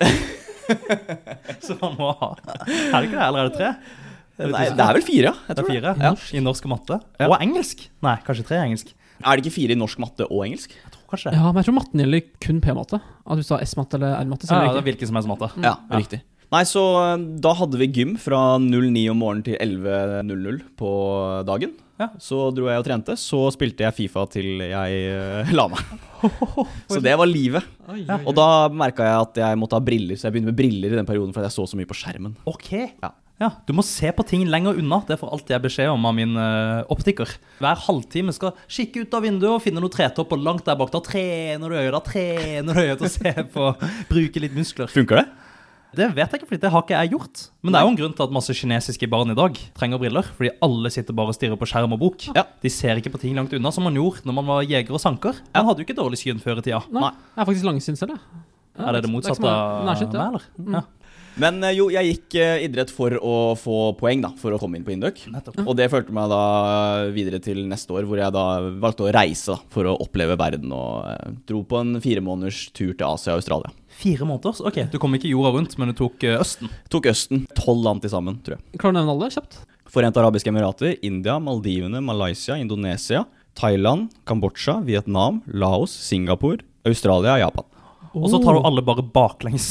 Så 1.61 1.77
man 1.81 1.97
må 1.99 2.13
ha 2.21 2.35
Er 2.37 3.01
det 3.01 3.09
ikke 3.09 3.17
det, 3.17 3.25
eller 3.27 3.39
er 3.41 3.49
det 3.49 3.57
tre? 3.59 3.71
Nei, 4.39 4.65
det 4.71 4.85
er 4.85 4.95
vel 4.95 5.03
fire, 5.03 5.23
ja. 5.25 5.35
Jeg 5.49 5.49
Det 5.49 5.59
er 5.59 5.63
tror 5.63 5.69
det. 5.69 5.83
fire 5.83 5.97
Ja. 5.99 6.39
I 6.39 6.41
norsk 6.45 6.65
og 6.69 6.71
matte. 6.71 7.01
Ja. 7.19 7.27
Og 7.27 7.41
engelsk. 7.43 7.89
Nei, 8.07 8.17
kanskje 8.25 8.45
tre 8.47 8.57
i 8.61 8.67
engelsk. 8.69 8.93
Er 9.25 9.37
det 9.37 9.45
ikke 9.47 9.55
fire 9.59 9.75
i 9.75 9.79
norsk, 9.79 9.99
matte 10.03 10.27
og 10.31 10.45
engelsk? 10.47 10.71
Jeg 10.79 10.93
tror 10.95 11.05
kanskje 11.13 11.31
det. 11.33 11.39
Ja, 11.41 11.47
men 11.53 11.63
jeg 11.63 11.69
tror 11.69 11.79
matten 11.81 12.03
gjelder 12.05 12.23
kun 12.45 12.61
P-matte. 12.65 13.01
At 13.27 13.37
du 13.37 13.43
sa 13.43 13.59
S-matte 13.65 13.95
eller 13.99 14.17
R-matte. 14.23 14.47
så 14.47 14.53
Ja, 14.55 14.59
er 14.59 14.61
det 14.61 14.69
det 14.69 14.75
er 14.75 14.81
ikke. 14.83 14.89
hvilken 14.93 15.07
som 15.13 15.17
S-matte. 15.23 15.51
Ja, 15.63 15.75
Ja. 15.91 15.99
riktig. 15.99 16.21
Nei, 16.51 16.63
så 16.65 16.83
eh, 17.03 17.25
da 17.45 17.53
hadde 17.53 17.77
vi 17.77 17.87
gym 17.93 18.17
fra 18.17 18.57
09 18.59 19.11
om 19.13 19.19
morgenen 19.21 19.45
til 19.45 19.57
11.00 19.61 20.63
på 20.81 20.91
dagen. 21.45 21.75
Ja. 21.99 22.07
Så 22.23 22.55
dro 22.55 22.69
jeg 22.71 22.79
og 22.79 22.87
trente. 22.87 23.17
Så 23.19 23.51
spilte 23.53 23.83
jeg 23.85 23.93
Fifa 23.97 24.23
til 24.31 24.63
jeg 24.63 25.01
eh, 25.13 25.51
la 25.53 25.67
meg. 25.69 25.83
Så 26.89 27.03
det 27.03 27.13
var 27.19 27.27
livet. 27.29 27.65
Og 28.25 28.33
da 28.39 28.69
merka 28.71 29.05
jeg 29.05 29.19
at 29.27 29.35
jeg 29.43 29.59
måtte 29.61 29.77
ha 29.77 29.81
briller, 29.85 30.17
så 30.17 30.29
jeg 30.29 30.37
begynte 30.39 30.53
med 30.53 30.57
briller 30.59 30.93
i 30.95 30.97
den 31.01 31.07
perioden 31.09 31.35
fordi 31.35 31.47
jeg 31.51 31.57
så 31.59 31.67
så 31.69 31.77
mye 31.77 31.91
på 31.91 31.97
skjermen. 31.99 32.37
Ok. 32.49 32.71
Ja. 33.03 33.11
Ja, 33.39 33.53
Du 33.67 33.73
må 33.77 33.85
se 33.87 34.11
på 34.15 34.25
ting 34.27 34.43
lenger 34.51 34.79
unna. 34.81 34.99
Det 35.07 35.19
får 35.21 35.31
alltid 35.31 35.55
jeg 35.55 35.65
beskjed 35.69 35.91
om 35.93 36.07
av 36.11 36.15
min 36.17 36.35
uh, 36.35 36.83
optiker. 36.91 37.31
Hver 37.63 37.79
halvtime 37.87 38.35
skal 38.35 38.57
kikke 38.67 39.05
ut 39.07 39.15
av 39.15 39.23
vinduet 39.23 39.53
og 39.53 39.63
finne 39.63 39.83
noen 39.83 39.95
tretopper 39.95 40.41
langt 40.43 40.67
der 40.67 40.79
bak. 40.79 40.91
Da 40.95 41.01
trener 41.07 41.71
du 41.71 41.77
øyet, 41.79 41.95
da 41.95 42.01
trener 42.03 42.75
du 42.75 42.83
øyet 42.83 42.99
til 42.99 43.07
å 43.07 43.13
se 43.15 43.35
på, 43.55 43.69
bruke 44.11 44.43
litt 44.43 44.57
muskler. 44.59 44.91
Funker 44.91 45.23
det? 45.23 45.29
Det 45.99 46.05
vet 46.13 46.35
jeg 46.35 46.43
ikke, 46.43 46.49
for 46.51 46.61
det 46.61 46.71
har 46.75 46.83
ikke 46.85 46.99
jeg 46.99 47.13
gjort. 47.15 47.43
Men 47.65 47.73
det 47.73 47.79
er 47.79 47.87
jo 47.87 47.93
en 47.95 47.97
grunn 48.03 48.17
til 48.19 48.27
at 48.27 48.35
masse 48.37 48.55
kinesiske 48.59 49.09
barn 49.09 49.33
i 49.33 49.39
dag 49.39 49.57
trenger 49.79 50.03
briller. 50.03 50.27
Fordi 50.37 50.51
alle 50.67 50.91
sitter 50.93 51.17
bare 51.17 51.33
og 51.33 51.39
stirrer 51.39 51.57
på 51.57 51.69
skjerm 51.71 51.95
og 51.97 52.03
bok. 52.03 52.27
Ja. 52.37 52.45
De 52.61 52.73
ser 52.73 53.01
ikke 53.01 53.15
på 53.15 53.23
ting 53.23 53.39
langt 53.39 53.55
unna, 53.57 53.73
som 53.73 53.87
man 53.89 53.97
gjorde 53.97 54.27
når 54.29 54.37
man 54.37 54.51
var 54.51 54.67
jeger 54.69 54.99
og 54.99 55.01
sanker. 55.01 55.39
Man 55.55 55.71
hadde 55.71 55.81
jo 55.81 55.89
ikke 55.89 55.97
dårlig 55.97 56.21
syn 56.21 56.43
før 56.43 56.61
i 56.61 56.67
tida. 56.67 56.83
Nei, 56.93 57.07
Nei. 57.07 57.15
jeg 57.15 57.41
er 57.41 57.49
faktisk 57.49 57.71
langsynt 57.71 58.03
det. 58.05 58.19
jeg. 58.19 58.45
Ja, 58.79 58.85
Er 58.85 58.95
det 58.99 59.07
det 59.07 59.11
motsatte 59.11 59.49
av 59.49 59.89
meg, 59.89 60.03
eller? 60.13 60.45
Ja. 60.77 60.83
Men 61.39 61.63
eh, 61.63 61.77
jo, 61.79 61.87
jeg 61.95 62.13
gikk 62.13 62.37
eh, 62.41 62.65
idrett 62.67 62.91
for 62.91 63.15
å 63.15 63.35
få 63.59 63.77
poeng, 63.99 64.23
da, 64.25 64.33
for 64.41 64.55
å 64.55 64.59
komme 64.61 64.79
inn 64.79 64.87
på 64.87 64.93
Induc. 64.95 65.21
Og 65.65 65.75
det 65.79 65.87
førte 65.93 66.15
meg 66.15 66.31
da 66.33 66.41
videre 67.15 67.39
til 67.43 67.63
neste 67.71 67.95
år, 67.95 68.09
hvor 68.09 68.19
jeg 68.19 68.35
da 68.35 68.47
valgte 68.83 69.07
å 69.07 69.13
reise 69.15 69.55
da, 69.55 69.59
for 69.73 69.87
å 69.87 69.97
oppleve 70.03 70.39
verden. 70.41 70.75
Og 70.75 71.07
eh, 71.13 71.39
dro 71.49 71.63
på 71.69 71.79
en 71.79 72.01
fire 72.03 72.25
måneders 72.25 72.65
tur 72.75 72.91
til 72.91 73.07
Asia 73.07 73.37
og 73.37 73.43
Australia. 73.43 73.73
Fire 73.99 74.27
måneders? 74.27 74.63
Ok, 74.67 74.83
du 74.91 74.99
kom 75.03 75.15
ikke 75.15 75.31
jorda 75.31 75.55
rundt, 75.55 75.79
men 75.79 75.93
du 75.93 75.99
tok 76.03 76.27
Østen. 76.35 76.75
Tok 76.91 77.11
Østen. 77.15 77.47
Tolv 77.59 77.87
land 77.87 78.03
til 78.03 78.15
sammen, 78.15 78.43
tror 78.43 78.59
jeg. 78.59 78.79
Klarer 78.79 78.99
du 78.99 78.99
å 78.99 79.01
nevne 79.01 79.17
alle 79.17 79.33
kjapt? 79.39 79.63
Forente 79.89 80.21
arabiske 80.21 80.51
emirater, 80.53 80.99
India, 81.07 81.39
Maldivene, 81.41 82.03
Malaysia, 82.05 82.59
Indonesia, 82.61 83.25
Thailand, 83.59 84.11
Kambodsja, 84.29 84.81
Vietnam, 84.85 85.41
Laos, 85.49 85.95
Singapore, 86.11 86.67
Australia 86.87 87.39
og 87.39 87.45
Japan. 87.47 87.71
Og 88.15 88.29
så 88.33 88.41
tar 88.43 88.57
du 88.57 88.67
alle 88.69 88.85
bare 88.85 89.03
baklengs. 89.03 89.69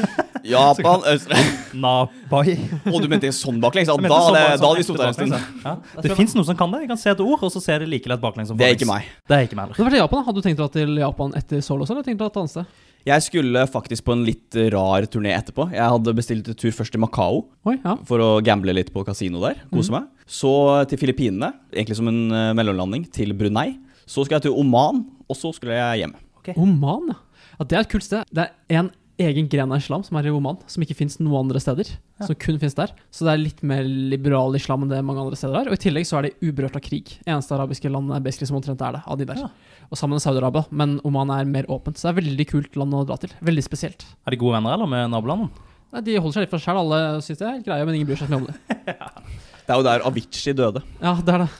Japan, 0.50 1.02
Australia 1.04 1.76
Nabai. 1.76 2.54
Å, 2.88 3.00
du 3.02 3.08
mente 3.10 3.30
sånn 3.36 3.58
baklengs? 3.62 3.90
Ja, 3.90 3.96
da 3.96 4.20
sånn 4.24 4.36
hadde 4.36 4.44
da 4.44 4.56
sånn 4.56 4.66
hadde 4.66 4.76
vi 4.76 4.84
ekte 4.84 4.88
stått 4.88 5.00
der 5.00 5.10
en 5.10 5.16
stund. 5.18 5.64
ja. 5.64 5.74
Det 6.06 6.18
fins 6.18 6.36
noen 6.38 6.48
som 6.48 6.58
kan 6.58 6.72
det. 6.74 6.84
Jeg 6.84 6.92
kan 6.92 7.00
se 7.02 7.10
et 7.12 7.24
ord, 7.24 7.42
og 7.46 7.52
så 7.52 7.62
ser 7.64 7.84
det 7.84 7.90
like 7.92 8.10
lett 8.10 8.22
baklengs 8.22 8.52
som 8.52 8.60
Det 8.60 8.68
er 8.68 8.78
ikke 8.78 8.88
meg. 8.88 9.10
Det 9.28 9.36
er 9.36 9.48
ikke 9.48 9.58
meg 9.58 9.74
Du 9.74 9.82
heller. 9.82 9.98
Japan. 10.04 10.24
Hadde 10.28 10.40
du 10.40 10.46
tenkt 10.46 10.62
å 10.62 10.66
dra 10.68 10.72
til 10.78 11.02
Japan 11.02 11.34
etter 11.40 11.64
solo 11.66 11.84
også, 11.84 11.96
eller 11.96 12.06
tenkt 12.06 12.22
å 12.22 12.24
dra 12.24 12.32
et 12.32 12.40
annet 12.44 12.54
sted? 12.54 12.78
Jeg 13.08 13.24
skulle 13.24 13.62
faktisk 13.72 14.04
på 14.04 14.12
en 14.12 14.24
litt 14.26 14.56
rar 14.74 15.06
turné 15.08 15.32
etterpå. 15.32 15.70
Jeg 15.72 15.92
hadde 15.94 16.12
bestilt 16.16 16.50
et 16.52 16.58
tur 16.60 16.74
først 16.76 16.92
til 16.92 17.00
Macau 17.00 17.46
Oi, 17.64 17.78
ja. 17.78 17.94
for 18.08 18.20
å 18.20 18.30
gamble 18.44 18.74
litt 18.76 18.90
på 18.92 19.04
kasino 19.06 19.40
der. 19.40 19.62
Kose 19.72 19.94
meg. 19.94 20.10
Så 20.28 20.50
til 20.90 21.00
Filippinene, 21.00 21.54
egentlig 21.72 21.96
som 21.96 22.10
en 22.12 22.20
eh, 22.28 22.50
mellomlanding, 22.58 23.06
til 23.12 23.32
Brunei. 23.36 23.72
Så 24.04 24.24
skulle 24.26 24.40
jeg 24.40 24.50
til 24.50 24.58
Oman, 24.60 25.04
og 25.30 25.38
så 25.38 25.52
skulle 25.56 25.78
jeg 25.78 26.02
hjem. 26.04 26.14
Oman, 26.60 27.12
ja. 27.14 27.18
Ja. 27.60 27.68
Det 27.68 27.76
er 27.76 27.84
et 27.84 27.92
kult 27.92 28.06
sted. 28.06 28.26
Det 28.34 28.48
er 28.48 28.80
en 28.80 28.90
egen 29.20 29.48
gren 29.52 29.72
av 29.72 29.80
islam 29.82 30.02
som 30.06 30.16
er 30.16 30.28
i 30.30 30.32
Oman, 30.32 30.58
som 30.70 30.82
ikke 30.84 30.96
fins 30.96 31.18
noen 31.20 31.44
andre 31.44 31.60
steder. 31.60 31.88
Som 32.24 32.36
kun 32.40 32.58
fins 32.60 32.76
der. 32.76 32.92
Så 33.12 33.26
det 33.26 33.34
er 33.34 33.42
litt 33.42 33.60
mer 33.66 33.84
liberal 33.84 34.56
islam 34.56 34.84
enn 34.84 34.92
det 34.92 35.00
mange 35.04 35.22
andre 35.22 35.36
steder 35.38 35.58
er. 35.60 35.70
Og 35.70 35.76
i 35.76 35.82
tillegg 35.82 36.08
så 36.08 36.18
er 36.18 36.28
det 36.28 36.32
uberørt 36.40 36.78
av 36.78 36.84
krig. 36.84 37.14
Eneste 37.28 37.56
arabiske 37.56 37.92
land 37.92 38.12
er 38.16 38.24
basically 38.24 38.48
som 38.48 38.58
omtrent 38.60 38.80
er 38.84 38.96
det, 38.96 39.02
av 39.04 39.20
de 39.20 39.28
der. 39.28 39.42
Ja. 39.44 39.50
Og 39.90 40.00
sammen 40.00 40.16
med 40.16 40.24
Saudi-Arabia, 40.24 40.64
men 40.72 40.98
Oman 41.06 41.32
er 41.36 41.48
mer 41.48 41.68
åpent. 41.72 42.00
Så 42.00 42.08
det 42.08 42.14
er 42.14 42.20
veldig 42.22 42.46
kult 42.50 42.80
land 42.80 42.96
å 42.96 43.04
dra 43.08 43.18
til. 43.20 43.32
Veldig 43.44 43.64
spesielt. 43.66 44.06
Er 44.24 44.36
de 44.36 44.40
gode 44.40 44.56
venner, 44.56 44.76
eller, 44.78 44.88
med 44.90 45.12
nabolandene? 45.12 45.68
Nei, 45.90 46.04
de 46.06 46.20
holder 46.22 46.36
seg 46.38 46.44
litt 46.46 46.52
for 46.52 46.62
seg 46.62 46.70
selv, 46.70 46.84
alle 46.84 47.24
syns 47.26 47.40
det 47.40 47.46
er 47.48 47.56
helt 47.56 47.66
greie, 47.66 47.86
men 47.88 47.96
ingen 47.98 48.08
bryr 48.08 48.20
seg 48.20 48.30
så 48.30 48.36
mye 48.36 48.44
om 48.44 48.50
det. 48.50 48.96
Det 49.70 49.74
er 49.76 49.78
jo 49.78 49.84
der 49.86 50.02
Avicii 50.08 50.52
døde. 50.58 50.80
Ja, 50.98 51.10
det 51.22 51.30
er 51.30 51.42
det. 51.44 51.50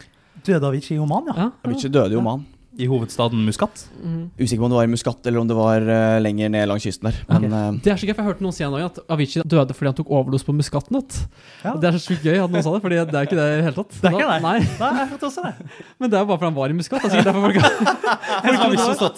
Døde 0.48 0.66
Avicii 0.66 0.96
i 0.96 1.02
Oman, 1.02 1.28
ja. 1.30 1.34
Ja. 1.44 1.44
Avicii 1.62 1.90
døde 1.94 2.16
i 2.16 2.18
Oman. 2.18 2.40
I 2.80 2.86
hovedstaden 2.88 3.42
Muscat. 3.44 3.82
Usikker 4.40 4.60
på 4.62 4.66
om 4.66 4.72
det 4.72 4.78
var 4.78 4.88
i 4.88 4.90
Muscat 4.92 5.26
eller 5.28 5.42
om 5.42 5.48
det 5.50 5.56
var 5.58 5.84
uh, 5.84 6.16
lenger 6.22 6.48
ned 6.52 6.68
langs 6.70 6.86
kysten 6.86 7.10
der. 7.10 7.18
Men 7.28 7.52
eh, 7.52 7.78
Det 7.84 7.92
er 7.92 8.00
så 8.00 8.08
gøy, 8.08 8.14
for 8.14 8.22
jeg 8.22 8.28
hørte 8.30 8.44
noen 8.46 8.56
si 8.56 8.64
en 8.64 8.72
gang 8.74 8.86
at 8.88 9.00
Avicii 9.12 9.44
døde 9.44 9.76
fordi 9.76 9.90
han 9.90 9.98
tok 9.98 10.12
overdose 10.16 10.46
på 10.48 10.54
muskatnøtt. 10.56 11.18
Ja. 11.64 11.74
Og 11.74 11.80
Det 11.82 11.90
er 11.90 11.98
så 11.98 12.02
sjukt 12.06 12.24
gøy 12.24 12.38
at 12.40 12.52
noen 12.52 12.64
sa 12.64 12.72
det, 12.74 12.82
Fordi 12.86 12.96
det 13.00 13.18
er 13.20 13.28
ikke 13.28 13.38
det 13.38 13.46
i 13.50 13.56
det 13.58 13.66
hele 13.68 13.76
tatt. 13.76 13.92
Det 13.96 14.08
er 14.08 14.16
ikke 14.16 14.30
det? 14.30 14.40
Nei, 14.46 14.58
Nei, 14.80 14.92
jeg 15.02 15.10
hørte 15.14 15.30
også 15.30 15.46
det. 15.46 15.54
Men 16.00 16.06
det 16.12 16.16
er 16.18 16.24
jo 16.24 16.30
bare 16.30 16.40
fordi 16.40 16.50
han 16.50 16.58
var 16.60 16.68
i 16.74 16.78
Muscat. 16.80 17.00
Det 17.00 17.06
er 17.06 17.12
sikkert 17.16 17.28
derfor 17.30 17.42
folk 17.46 17.58
har 18.64 18.70
misforstått. 18.76 19.16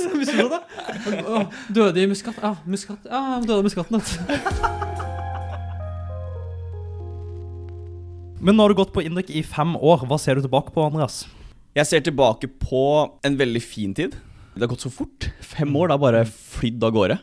Døde 1.79 2.03
i 2.03 2.09
Muscat. 2.11 2.43
Ja, 2.43 2.55
Muskat. 2.67 3.07
Ja, 3.07 3.21
han 3.37 3.47
døde 3.47 3.61
av 3.61 3.69
muskatnøtt. 3.69 4.09
Men 8.43 8.59
nå 8.59 8.65
har 8.65 8.73
du 8.73 8.81
gått 8.81 8.91
på 8.95 9.05
Induk 9.07 9.31
i 9.31 9.45
fem 9.47 9.77
år. 9.79 10.03
Hva 10.11 10.19
ser 10.19 10.35
du 10.35 10.43
tilbake 10.43 10.75
på, 10.75 10.83
Andreas? 10.83 11.23
Jeg 11.77 11.89
ser 11.89 12.05
tilbake 12.05 12.51
på 12.61 12.85
en 13.25 13.37
veldig 13.39 13.63
fin 13.65 13.95
tid. 13.97 14.17
Det 14.53 14.67
har 14.67 14.73
gått 14.75 14.85
så 14.85 14.93
fort. 14.93 15.31
Fem 15.41 15.71
år, 15.77 15.89
det 15.89 15.97
har 15.97 16.03
bare 16.03 16.25
flydd 16.29 16.83
av 16.85 16.93
gårde. 16.93 17.19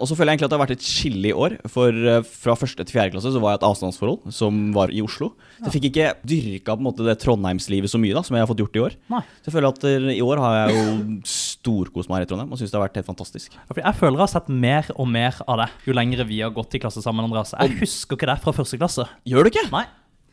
Og 0.00 0.08
så 0.08 0.16
føler 0.16 0.30
jeg 0.32 0.38
egentlig 0.38 0.46
at 0.48 0.52
det 0.52 0.56
har 0.56 0.62
vært 0.62 0.72
et 0.78 0.86
skille 0.86 1.28
i 1.28 1.34
år. 1.36 1.54
For 1.68 1.92
eh, 1.92 2.22
fra 2.24 2.54
første 2.56 2.86
til 2.86 2.96
fjerde 2.96 3.12
klasse 3.12 3.32
så 3.34 3.42
var 3.42 3.52
jeg 3.52 3.60
et 3.60 3.66
avstandsforhold 3.68 4.32
som 4.32 4.60
var 4.72 4.92
i 4.94 5.02
Oslo. 5.04 5.34
Så 5.58 5.66
jeg 5.66 5.74
fikk 5.74 5.88
ikke 5.90 6.06
dyrka 6.30 6.72
på 6.76 6.80
en 6.80 6.86
måte 6.86 7.04
det 7.04 7.18
Trondheimslivet 7.20 7.92
så 7.92 8.00
mye 8.00 8.16
da, 8.16 8.22
som 8.24 8.38
jeg 8.38 8.46
har 8.46 8.48
fått 8.48 8.62
gjort 8.62 8.78
i 8.78 8.84
år. 8.86 8.96
Nei. 9.12 9.20
Så 9.42 9.50
jeg 9.50 9.56
føler 9.58 9.68
at 9.74 9.86
eh, 9.90 10.08
i 10.16 10.24
år 10.24 10.40
har 10.40 10.56
jeg 10.56 10.78
jo 10.78 10.96
storkost 11.34 12.08
meg 12.08 12.22
her 12.22 12.28
i 12.28 12.32
Trondheim 12.32 12.56
og 12.56 12.62
syns 12.62 12.72
det 12.72 12.80
har 12.80 12.86
vært 12.86 12.96
helt 13.02 13.10
fantastisk. 13.10 13.60
Jeg 13.60 13.96
føler 14.00 14.16
jeg 14.16 14.24
har 14.24 14.32
sett 14.38 14.48
mer 14.64 14.88
og 14.96 15.10
mer 15.12 15.44
av 15.44 15.66
det 15.66 15.70
jo 15.90 15.96
lengre 16.00 16.28
vi 16.30 16.40
har 16.40 16.56
gått 16.56 16.78
i 16.78 16.82
klasse 16.82 17.04
sammen. 17.04 17.28
Andreas. 17.28 17.52
Jeg 17.52 17.76
husker 17.82 18.16
ikke 18.16 18.30
det 18.30 18.40
fra 18.40 18.56
første 18.56 18.80
klasse. 18.80 19.04
Gjør 19.28 19.44
du 19.44 19.52
ikke? 19.52 19.68
Nei, 19.74 19.84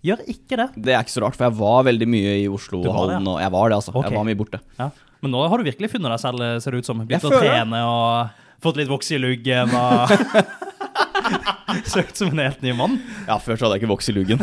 gjør 0.08 0.24
ikke 0.34 0.60
det. 0.62 0.68
Det 0.88 0.94
er 0.96 1.04
ikke 1.06 1.14
så 1.16 1.24
rart, 1.26 1.38
for 1.40 1.48
jeg 1.50 1.58
var 1.60 1.86
veldig 1.88 2.08
mye 2.10 2.34
i 2.42 2.48
Oslo-hallen. 2.52 3.28
og 3.34 3.40
Jeg 3.44 3.54
var 3.58 3.70
det, 3.72 3.80
altså. 3.82 3.94
Okay. 3.94 4.10
Jeg 4.10 4.18
var 4.20 4.28
mye 4.30 4.40
borte. 4.40 4.62
Ja. 4.80 4.90
Men 5.26 5.34
nå 5.34 5.42
har 5.50 5.58
du 5.62 5.66
virkelig 5.68 5.90
funnet 5.96 6.14
deg 6.14 6.22
selv, 6.22 6.44
ser 6.64 6.76
det 6.76 6.84
ut 6.84 6.90
som. 6.90 7.00
Begynt 7.02 7.24
Jeg 7.26 7.32
å 7.32 7.34
føler 7.34 7.56
trene 7.58 7.84
og 7.90 8.44
fått 8.64 8.80
litt 8.82 8.90
voks 8.92 9.12
i 9.14 9.20
luggen 9.22 9.74
og 9.78 10.14
Ser 11.88 12.08
ut 12.08 12.18
som 12.18 12.30
en 12.32 12.40
helt 12.42 12.62
ny 12.64 12.72
mann. 12.78 12.96
Ja, 13.28 13.36
Før 13.44 13.58
så 13.60 13.68
hadde 13.68 13.78
jeg 13.78 13.84
ikke 13.84 13.92
voks 13.92 14.08
i 14.10 14.16
luggen. 14.16 14.40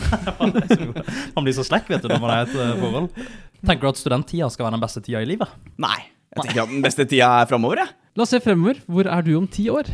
Man 1.35 1.47
blir 1.47 1.55
så 1.57 1.65
slekk 1.67 1.89
vet 1.91 2.05
du, 2.05 2.09
når 2.13 2.21
man 2.23 2.33
er 2.35 2.43
i 2.43 2.47
et 2.47 2.57
eh, 2.61 2.75
forhold. 2.83 3.09
Tenker 3.65 3.87
du 3.87 3.91
at 3.91 4.01
studenttida 4.01 4.49
skal 4.53 4.67
være 4.69 4.77
den 4.77 4.83
beste 4.85 5.03
tida 5.05 5.23
i 5.25 5.29
livet? 5.29 5.55
Nei. 5.81 5.97
Jeg 6.35 6.45
tenker 6.49 6.65
at 6.67 6.73
den 6.75 6.85
beste 6.85 7.07
tida 7.09 7.31
er 7.41 7.49
framover, 7.51 7.81
jeg. 7.81 7.95
La 8.19 8.27
oss 8.27 8.35
se 8.35 8.41
fremover. 8.45 8.81
Hvor 8.91 9.09
er 9.11 9.25
du 9.27 9.33
om 9.39 9.47
ti 9.51 9.67
år? 9.73 9.89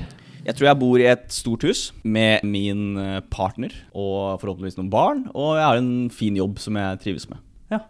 Jeg 0.51 0.59
tror 0.59 0.67
jeg 0.67 0.79
bor 0.81 0.99
i 0.99 1.07
et 1.07 1.29
stort 1.31 1.63
hus 1.63 1.81
med 2.03 2.43
min 2.43 2.97
eh, 2.99 3.21
partner 3.31 3.71
og 3.95 4.41
forhåpentligvis 4.43 4.81
noen 4.81 4.91
barn. 4.91 5.25
Og 5.31 5.55
jeg 5.55 5.63
har 5.63 5.79
en 5.79 5.93
fin 6.11 6.35
jobb 6.35 6.59
som 6.59 6.75
jeg 6.81 6.99
trives 7.05 7.29
med. 7.31 7.39
Ja. 7.71 7.85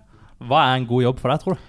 Hva 0.44 0.66
er 0.66 0.76
en 0.76 0.88
god 0.90 1.06
jobb 1.06 1.22
for 1.22 1.32
deg, 1.32 1.40
tror 1.40 1.56
du? 1.56 1.68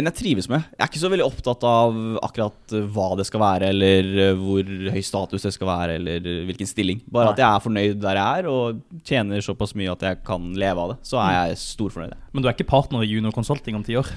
En 0.00 0.08
jeg 0.08 0.16
trives 0.16 0.46
med. 0.48 0.62
Jeg 0.72 0.80
er 0.80 0.88
ikke 0.88 1.02
så 1.02 1.10
veldig 1.12 1.26
opptatt 1.26 1.64
av 1.68 1.98
akkurat 2.24 2.72
eh, 2.78 2.86
hva 2.94 3.10
det 3.20 3.26
skal 3.28 3.42
være, 3.42 3.72
eller 3.74 4.08
eh, 4.24 4.38
hvor 4.40 4.70
høy 4.94 5.02
status 5.04 5.44
det 5.44 5.52
skal 5.52 5.68
være, 5.68 5.98
eller 6.00 6.28
hvilken 6.48 6.70
stilling. 6.70 7.02
Bare 7.12 7.28
Nei. 7.28 7.34
at 7.34 7.42
jeg 7.42 7.48
er 7.50 7.66
fornøyd 7.66 8.00
der 8.00 8.20
jeg 8.22 8.44
er, 8.44 8.48
og 8.48 9.02
tjener 9.04 9.44
såpass 9.44 9.76
mye 9.76 9.92
at 9.92 10.06
jeg 10.08 10.22
kan 10.24 10.46
leve 10.56 10.86
av 10.86 10.94
det. 10.94 11.02
Så 11.10 11.20
er 11.20 11.34
jeg 11.42 11.60
storfornøyd. 11.66 12.16
Men 12.32 12.40
du 12.40 12.48
er 12.48 12.56
ikke 12.56 12.70
partner 12.72 13.04
i 13.04 13.10
Junior 13.12 13.36
Consulting 13.36 13.76
om 13.76 13.84
ti 13.84 14.00
år? 14.00 14.08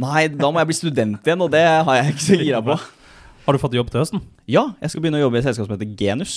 Nei, 0.00 0.24
da 0.32 0.48
må 0.48 0.62
jeg 0.62 0.70
bli 0.70 0.78
student 0.78 1.28
igjen, 1.28 1.44
og 1.44 1.52
det 1.52 1.66
har 1.68 2.00
jeg 2.00 2.14
ikke 2.14 2.26
så 2.30 2.40
gira 2.40 2.64
på. 2.64 2.78
Har 3.50 3.56
du 3.56 3.62
fått 3.64 3.72
jobb 3.74 3.88
til 3.90 3.98
høsten? 3.98 4.20
Ja, 4.46 4.68
jeg 4.78 4.92
skal 4.92 5.02
begynne 5.02 5.18
å 5.18 5.24
jobbe 5.24 5.34
i 5.34 5.40
et 5.40 5.46
selskap 5.48 5.66
som 5.66 5.72
heter 5.74 5.88
Genus. 5.98 6.34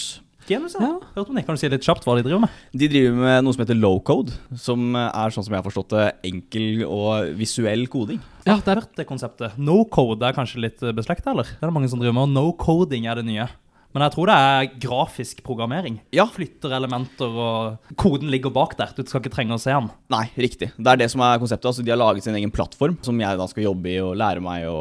Genus, 0.47 0.73
ja. 0.73 0.87
Hørte 1.13 1.29
om 1.29 1.37
det. 1.37 1.43
Kan 1.45 1.53
du 1.53 1.61
si 1.61 1.69
litt 1.69 1.85
kjapt 1.85 2.07
hva 2.07 2.15
de 2.17 2.23
driver 2.25 2.41
med? 2.41 2.55
De 2.73 2.87
driver 2.89 3.19
med 3.19 3.45
noe 3.45 3.53
som 3.53 3.61
heter 3.61 3.77
low 3.77 3.99
code, 4.01 4.33
som 4.57 4.97
er 4.97 5.35
sånn 5.35 5.45
som 5.45 5.53
jeg 5.53 5.61
har 5.61 5.67
forstått 5.67 5.93
det, 5.93 6.07
enkel 6.31 6.81
og 6.87 7.35
visuell 7.37 7.85
koding. 7.93 8.17
Ja, 8.49 8.55
det 8.57 8.73
er 8.73 8.81
det 8.97 9.05
konseptet. 9.05 9.59
No 9.61 9.83
code 9.93 10.25
er 10.25 10.33
kanskje 10.33 10.63
litt 10.65 10.81
beslekta, 10.97 11.35
eller? 11.35 11.53
Det 11.53 11.61
er 11.61 11.69
det 11.69 11.75
mange 11.77 11.91
som 11.93 12.01
driver 12.01 12.17
med. 12.17 12.25
Og 12.25 12.33
no 12.33 12.57
coding 12.57 13.05
er 13.05 13.21
det 13.21 13.27
nye. 13.29 13.45
Men 13.93 14.01
jeg 14.07 14.11
tror 14.15 14.25
det 14.31 14.35
er 14.35 14.69
grafisk 14.81 15.43
programmering. 15.45 15.99
Ja. 16.11 16.25
Flytter 16.33 16.71
elementer, 16.73 17.29
og 17.29 17.95
koden 17.95 18.31
ligger 18.33 18.49
bak 18.53 18.75
der. 18.77 18.89
Du 18.97 19.03
skal 19.05 19.21
ikke 19.21 19.33
trenge 19.35 19.53
å 19.53 19.59
se 19.61 19.69
den. 19.69 19.91
Nei, 20.09 20.23
riktig. 20.35 20.71
Det 20.77 20.87
er 20.87 20.97
det 21.03 21.11
som 21.13 21.21
er 21.21 21.37
konseptet. 21.37 21.69
Altså, 21.69 21.83
de 21.85 21.91
har 21.93 21.97
laget 22.01 22.23
sin 22.25 22.35
egen 22.35 22.51
plattform, 22.51 22.97
som 23.05 23.19
jeg 23.21 23.37
da 23.37 23.45
skal 23.47 23.63
jobbe 23.67 23.91
i 23.93 23.99
og 24.01 24.15
lære 24.17 24.41
meg 24.41 24.65
å 24.65 24.79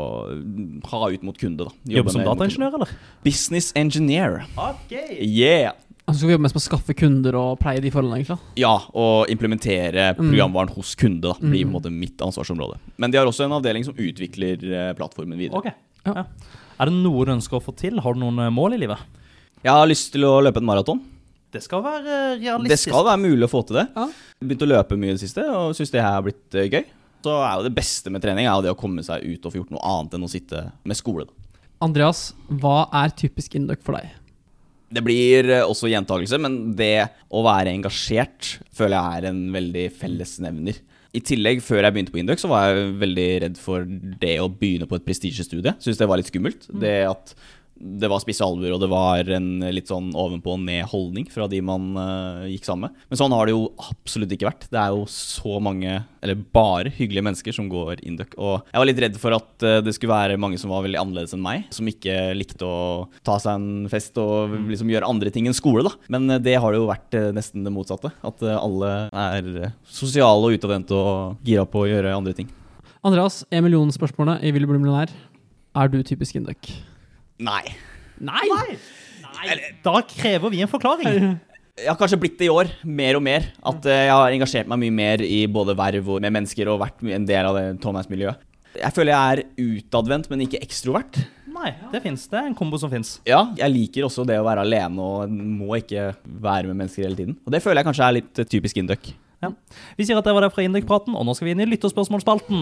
ha 0.90 1.08
ut 1.12 1.22
mot 1.22 1.36
kunde. 1.38 1.68
da. 1.68 1.70
Jobbe 1.84 1.98
jobbe 2.02 2.14
som 2.16 2.24
dataingeniør, 2.24 2.74
eller? 2.80 2.88
Business 3.24 3.72
engineer. 3.76 4.44
Ok. 4.56 4.96
Yeah! 5.20 5.72
Altså 6.02 6.18
skal 6.24 6.32
vi 6.32 6.34
jobbe 6.34 6.42
mest 6.48 6.56
med 6.56 6.62
å 6.62 6.66
skaffe 6.66 6.94
kunder 6.98 7.36
og 7.38 7.60
pleie 7.60 7.80
de 7.80 7.90
forholdene, 7.94 8.18
egentlig. 8.24 8.40
Ja, 8.58 8.72
og 8.92 9.28
implementere 9.30 10.16
Mm. 10.16 10.18
programvaren 10.32 10.72
hos 10.74 10.96
kunde 10.98 11.22
da, 11.28 11.34
blir 11.38 11.62
på 11.64 11.68
Mm. 11.68 11.74
en 11.74 11.80
måte 11.80 11.92
mitt 11.92 12.18
ansvarsområde. 12.18 12.78
Men 12.98 13.10
de 13.12 13.18
har 13.18 13.26
også 13.26 13.44
en 13.44 13.52
avdeling 13.52 13.84
som 13.84 13.94
utvikler 13.94 14.58
eh, 14.72 14.92
plattformen 14.94 15.38
videre. 15.38 15.62
Ja. 15.64 15.72
Ja. 16.09 16.24
Er 16.80 16.90
det 16.90 16.98
noe 16.98 17.26
du 17.26 17.34
ønsker 17.36 17.59
å 17.59 17.62
få 17.62 17.74
til? 17.78 18.00
Har 18.03 18.16
du 18.16 18.22
noen 18.22 18.40
eh, 18.42 18.53
mål 18.55 18.76
i 18.76 18.82
livet? 18.82 19.03
Jeg 19.62 19.70
har 19.70 19.86
lyst 19.86 20.11
til 20.14 20.26
å 20.26 20.38
løpe 20.42 20.62
en 20.62 20.66
maraton. 20.66 21.03
Det 21.53 21.61
skal 21.62 21.82
være 21.84 22.16
realistisk. 22.40 22.72
Det 22.72 22.80
skal 22.80 23.05
være 23.07 23.20
mulig 23.22 23.46
å 23.46 23.53
få 23.53 23.61
til 23.68 23.78
det. 23.82 23.86
Ja. 23.94 24.09
Begynt 24.42 24.64
å 24.64 24.70
løpe 24.72 24.98
mye 24.98 25.12
i 25.12 25.16
det 25.18 25.22
siste, 25.22 25.44
og 25.53 25.76
syns 25.76 25.92
det 25.92 26.00
her 26.03 26.16
har 26.16 26.24
blitt 26.26 26.57
eh, 26.57 26.70
gøy. 26.72 26.82
Så 27.22 27.36
er 27.38 27.59
jo 27.59 27.66
det 27.68 27.74
beste 27.76 28.11
med 28.11 28.24
trening 28.24 28.48
er 28.48 28.57
jo 28.57 28.64
det 28.64 28.72
å 28.72 28.78
komme 28.78 29.05
seg 29.07 29.22
ut 29.22 29.44
og 29.46 29.53
få 29.53 29.61
gjort 29.61 29.74
noe 29.76 29.84
annet 29.92 30.16
enn 30.16 30.26
å 30.26 30.32
sitte 30.32 30.64
med 30.88 30.98
skole. 30.98 31.28
Da. 31.28 31.62
Andreas, 31.86 32.30
hva 32.62 32.88
er 33.03 33.14
typisk 33.18 33.55
Induc 33.59 33.82
for 33.86 33.98
deg? 33.98 34.11
Det 34.92 35.03
blir 35.05 35.48
eh, 35.50 35.62
også 35.64 35.90
gjentakelse, 35.92 36.40
men 36.42 36.57
det 36.78 37.07
å 37.32 37.44
være 37.46 37.72
engasjert 37.76 38.57
føler 38.74 38.96
jeg 38.96 39.20
er 39.20 39.28
en 39.30 39.44
veldig 39.55 39.86
fellesnevner. 40.00 40.80
I 41.12 41.20
tillegg, 41.20 41.60
før 41.60 41.84
jeg 41.84 41.92
begynte 41.92 42.12
på 42.14 42.20
Induc, 42.22 42.40
så 42.40 42.48
var 42.48 42.70
jeg 42.70 42.92
veldig 43.02 43.26
redd 43.44 43.58
for 43.60 43.84
det 44.22 44.36
å 44.40 44.48
begynne 44.48 44.88
på 44.88 44.96
et 44.96 45.04
prestisjestudie. 45.04 45.74
Syns 45.84 46.00
det 46.00 46.08
var 46.08 46.20
litt 46.20 46.30
skummelt. 46.30 46.64
Det 46.80 46.94
at 47.04 47.34
det 47.82 48.08
var 48.10 48.22
spisse 48.22 48.46
albuer, 48.46 48.72
og 48.76 48.80
det 48.82 48.88
var 48.90 49.26
en 49.34 49.64
litt 49.74 49.90
sånn 49.90 50.12
ovenpå 50.14 50.54
og 50.54 50.62
ned-holdning 50.62 51.26
fra 51.32 51.48
de 51.50 51.58
man 51.64 51.88
uh, 51.98 52.44
gikk 52.46 52.66
sammen 52.68 52.86
med. 52.86 53.06
Men 53.10 53.18
sånn 53.18 53.34
har 53.34 53.48
det 53.48 53.56
jo 53.56 53.64
absolutt 53.90 54.34
ikke 54.36 54.46
vært. 54.46 54.68
Det 54.70 54.78
er 54.78 54.94
jo 54.94 55.02
så 55.10 55.58
mange, 55.62 55.96
eller 56.22 56.44
bare 56.54 56.92
hyggelige 56.94 57.26
mennesker 57.26 57.56
som 57.56 57.70
går 57.72 58.04
induck. 58.06 58.36
Og 58.38 58.62
jeg 58.70 58.78
var 58.78 58.88
litt 58.88 59.02
redd 59.02 59.18
for 59.22 59.34
at 59.34 59.66
uh, 59.66 59.80
det 59.82 59.96
skulle 59.96 60.14
være 60.14 60.38
mange 60.40 60.60
som 60.62 60.70
var 60.72 60.86
veldig 60.86 61.00
annerledes 61.00 61.34
enn 61.34 61.42
meg, 61.42 61.66
som 61.74 61.90
ikke 61.90 62.16
likte 62.38 62.68
å 62.68 63.08
ta 63.26 63.40
seg 63.42 63.58
en 63.58 63.90
fest 63.92 64.18
og 64.22 64.54
liksom 64.70 64.92
gjøre 64.94 65.10
andre 65.10 65.34
ting 65.34 65.50
enn 65.50 65.58
skole, 65.58 65.82
da. 65.88 65.96
Men 66.14 66.30
uh, 66.30 66.38
det 66.42 66.54
har 66.62 66.70
det 66.70 66.82
jo 66.82 66.88
vært 66.92 67.18
nesten 67.34 67.66
det 67.66 67.74
motsatte. 67.74 68.14
At 68.22 68.46
alle 68.52 68.94
er 69.10 69.74
sosiale 69.90 70.46
og 70.46 70.54
utadvendte 70.54 70.96
og 70.96 71.42
gira 71.46 71.66
på 71.66 71.82
å 71.82 71.90
gjøre 71.90 72.14
andre 72.14 72.36
ting. 72.38 72.48
Andreas, 73.02 73.42
en 73.50 73.66
millionspørsmålet 73.66 74.46
i 74.46 74.54
Vil 74.54 74.62
du 74.62 74.70
bli 74.70 74.78
millionær. 74.78 75.10
Er 75.74 75.88
du 75.90 76.02
typisk 76.06 76.38
Induc? 76.38 76.70
Nei. 77.40 77.62
Nei! 78.22 78.44
Da 79.82 79.96
krever 80.06 80.52
vi 80.52 80.60
en 80.62 80.70
forklaring. 80.70 81.38
Jeg 81.80 81.88
har 81.88 81.96
kanskje 81.98 82.18
blitt 82.20 82.36
det 82.38 82.50
i 82.50 82.52
år, 82.52 82.68
mer 82.84 83.16
og 83.16 83.24
mer. 83.24 83.46
At 83.64 83.86
eh, 83.88 84.04
jeg 84.06 84.12
har 84.12 84.34
engasjert 84.36 84.68
meg 84.70 84.82
mye 84.82 84.94
mer 84.94 85.22
i 85.24 85.46
både 85.50 85.74
verv 85.78 86.10
og 86.14 86.20
med 86.22 86.34
mennesker 86.36 86.68
og 86.68 86.82
vært 86.82 87.00
en 87.08 87.24
del 87.28 87.48
av 87.48 87.56
det 87.56 87.64
Trondheimsmiljøet. 87.82 88.44
Jeg 88.76 88.96
føler 88.96 89.12
jeg 89.12 89.32
er 89.32 89.72
utadvendt, 89.80 90.28
men 90.32 90.44
ikke 90.44 90.60
ekstrovert. 90.64 91.18
Nei, 91.52 91.74
det 91.92 92.00
fins. 92.04 92.24
Det 92.30 92.38
er 92.40 92.46
en 92.48 92.56
kombo 92.56 92.78
som 92.80 92.92
fins. 92.92 93.16
Ja, 93.28 93.42
jeg 93.58 93.72
liker 93.72 94.06
også 94.08 94.24
det 94.28 94.38
å 94.40 94.46
være 94.46 94.64
alene 94.64 95.04
og 95.04 95.32
må 95.32 95.76
ikke 95.80 96.10
være 96.24 96.70
med 96.70 96.80
mennesker 96.80 97.08
hele 97.08 97.18
tiden. 97.18 97.36
Og 97.44 97.52
det 97.52 97.60
føler 97.64 97.82
jeg 97.82 97.88
kanskje 97.90 98.08
er 98.08 98.18
litt 98.20 98.40
eh, 98.40 98.48
typisk 98.52 98.80
Induc. 98.80 99.12
Ja. 99.42 99.50
Vi 99.98 100.06
sier 100.06 100.20
at 100.20 100.28
det 100.28 100.36
var 100.36 100.44
det 100.46 100.52
fra 100.54 100.64
Induk-praten, 100.64 101.16
og 101.18 101.26
nå 101.26 101.34
skal 101.36 101.48
vi 101.48 101.56
inn 101.56 101.64
i 101.64 101.70
lytterspørsmålsspalten. 101.72 102.60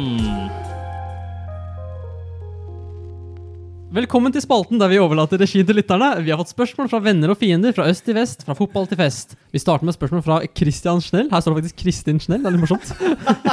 Velkommen 3.90 4.30
til 4.30 4.44
spalten 4.44 4.78
der 4.78 4.86
vi 4.86 5.00
overlater 5.02 5.40
regien 5.42 5.66
til 5.66 5.74
lytterne. 5.74 6.12
Vi 6.22 6.30
har 6.30 6.38
fått 6.38 6.52
spørsmål 6.52 6.86
fra 6.92 7.00
venner 7.02 7.32
og 7.32 7.40
fiender, 7.40 7.72
fra 7.74 7.88
øst 7.90 8.04
til 8.06 8.14
vest, 8.14 8.44
fra 8.46 8.54
fotball 8.54 8.84
til 8.86 9.00
fest. 9.00 9.32
Vi 9.50 9.58
starter 9.58 9.88
med 9.88 9.96
spørsmål 9.96 10.22
fra 10.22 10.36
Christian 10.46 11.00
Schnell. 11.02 11.26
Her 11.32 11.42
står 11.42 11.56
det 11.56 11.64
faktisk 11.64 11.80
Kristin 11.82 12.20
Schnell. 12.22 12.44
Det 12.44 12.52
er 12.52 12.54
litt 12.54 12.62
morsomt. 12.62 12.86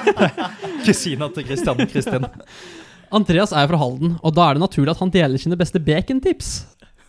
Kusina 0.85 1.31
til 1.33 1.47
Christian 1.47 1.81
Kristin. 1.89 2.27
Andreas 3.17 3.49
er 3.49 3.65
jo 3.65 3.71
fra 3.71 3.79
Halden, 3.81 4.13
og 4.21 4.35
da 4.37 4.45
er 4.45 4.59
det 4.59 4.61
naturlig 4.67 4.93
at 4.93 5.01
han 5.01 5.13
deler 5.15 5.41
sine 5.41 5.57
beste 5.57 5.81
bacontips. 5.81 6.51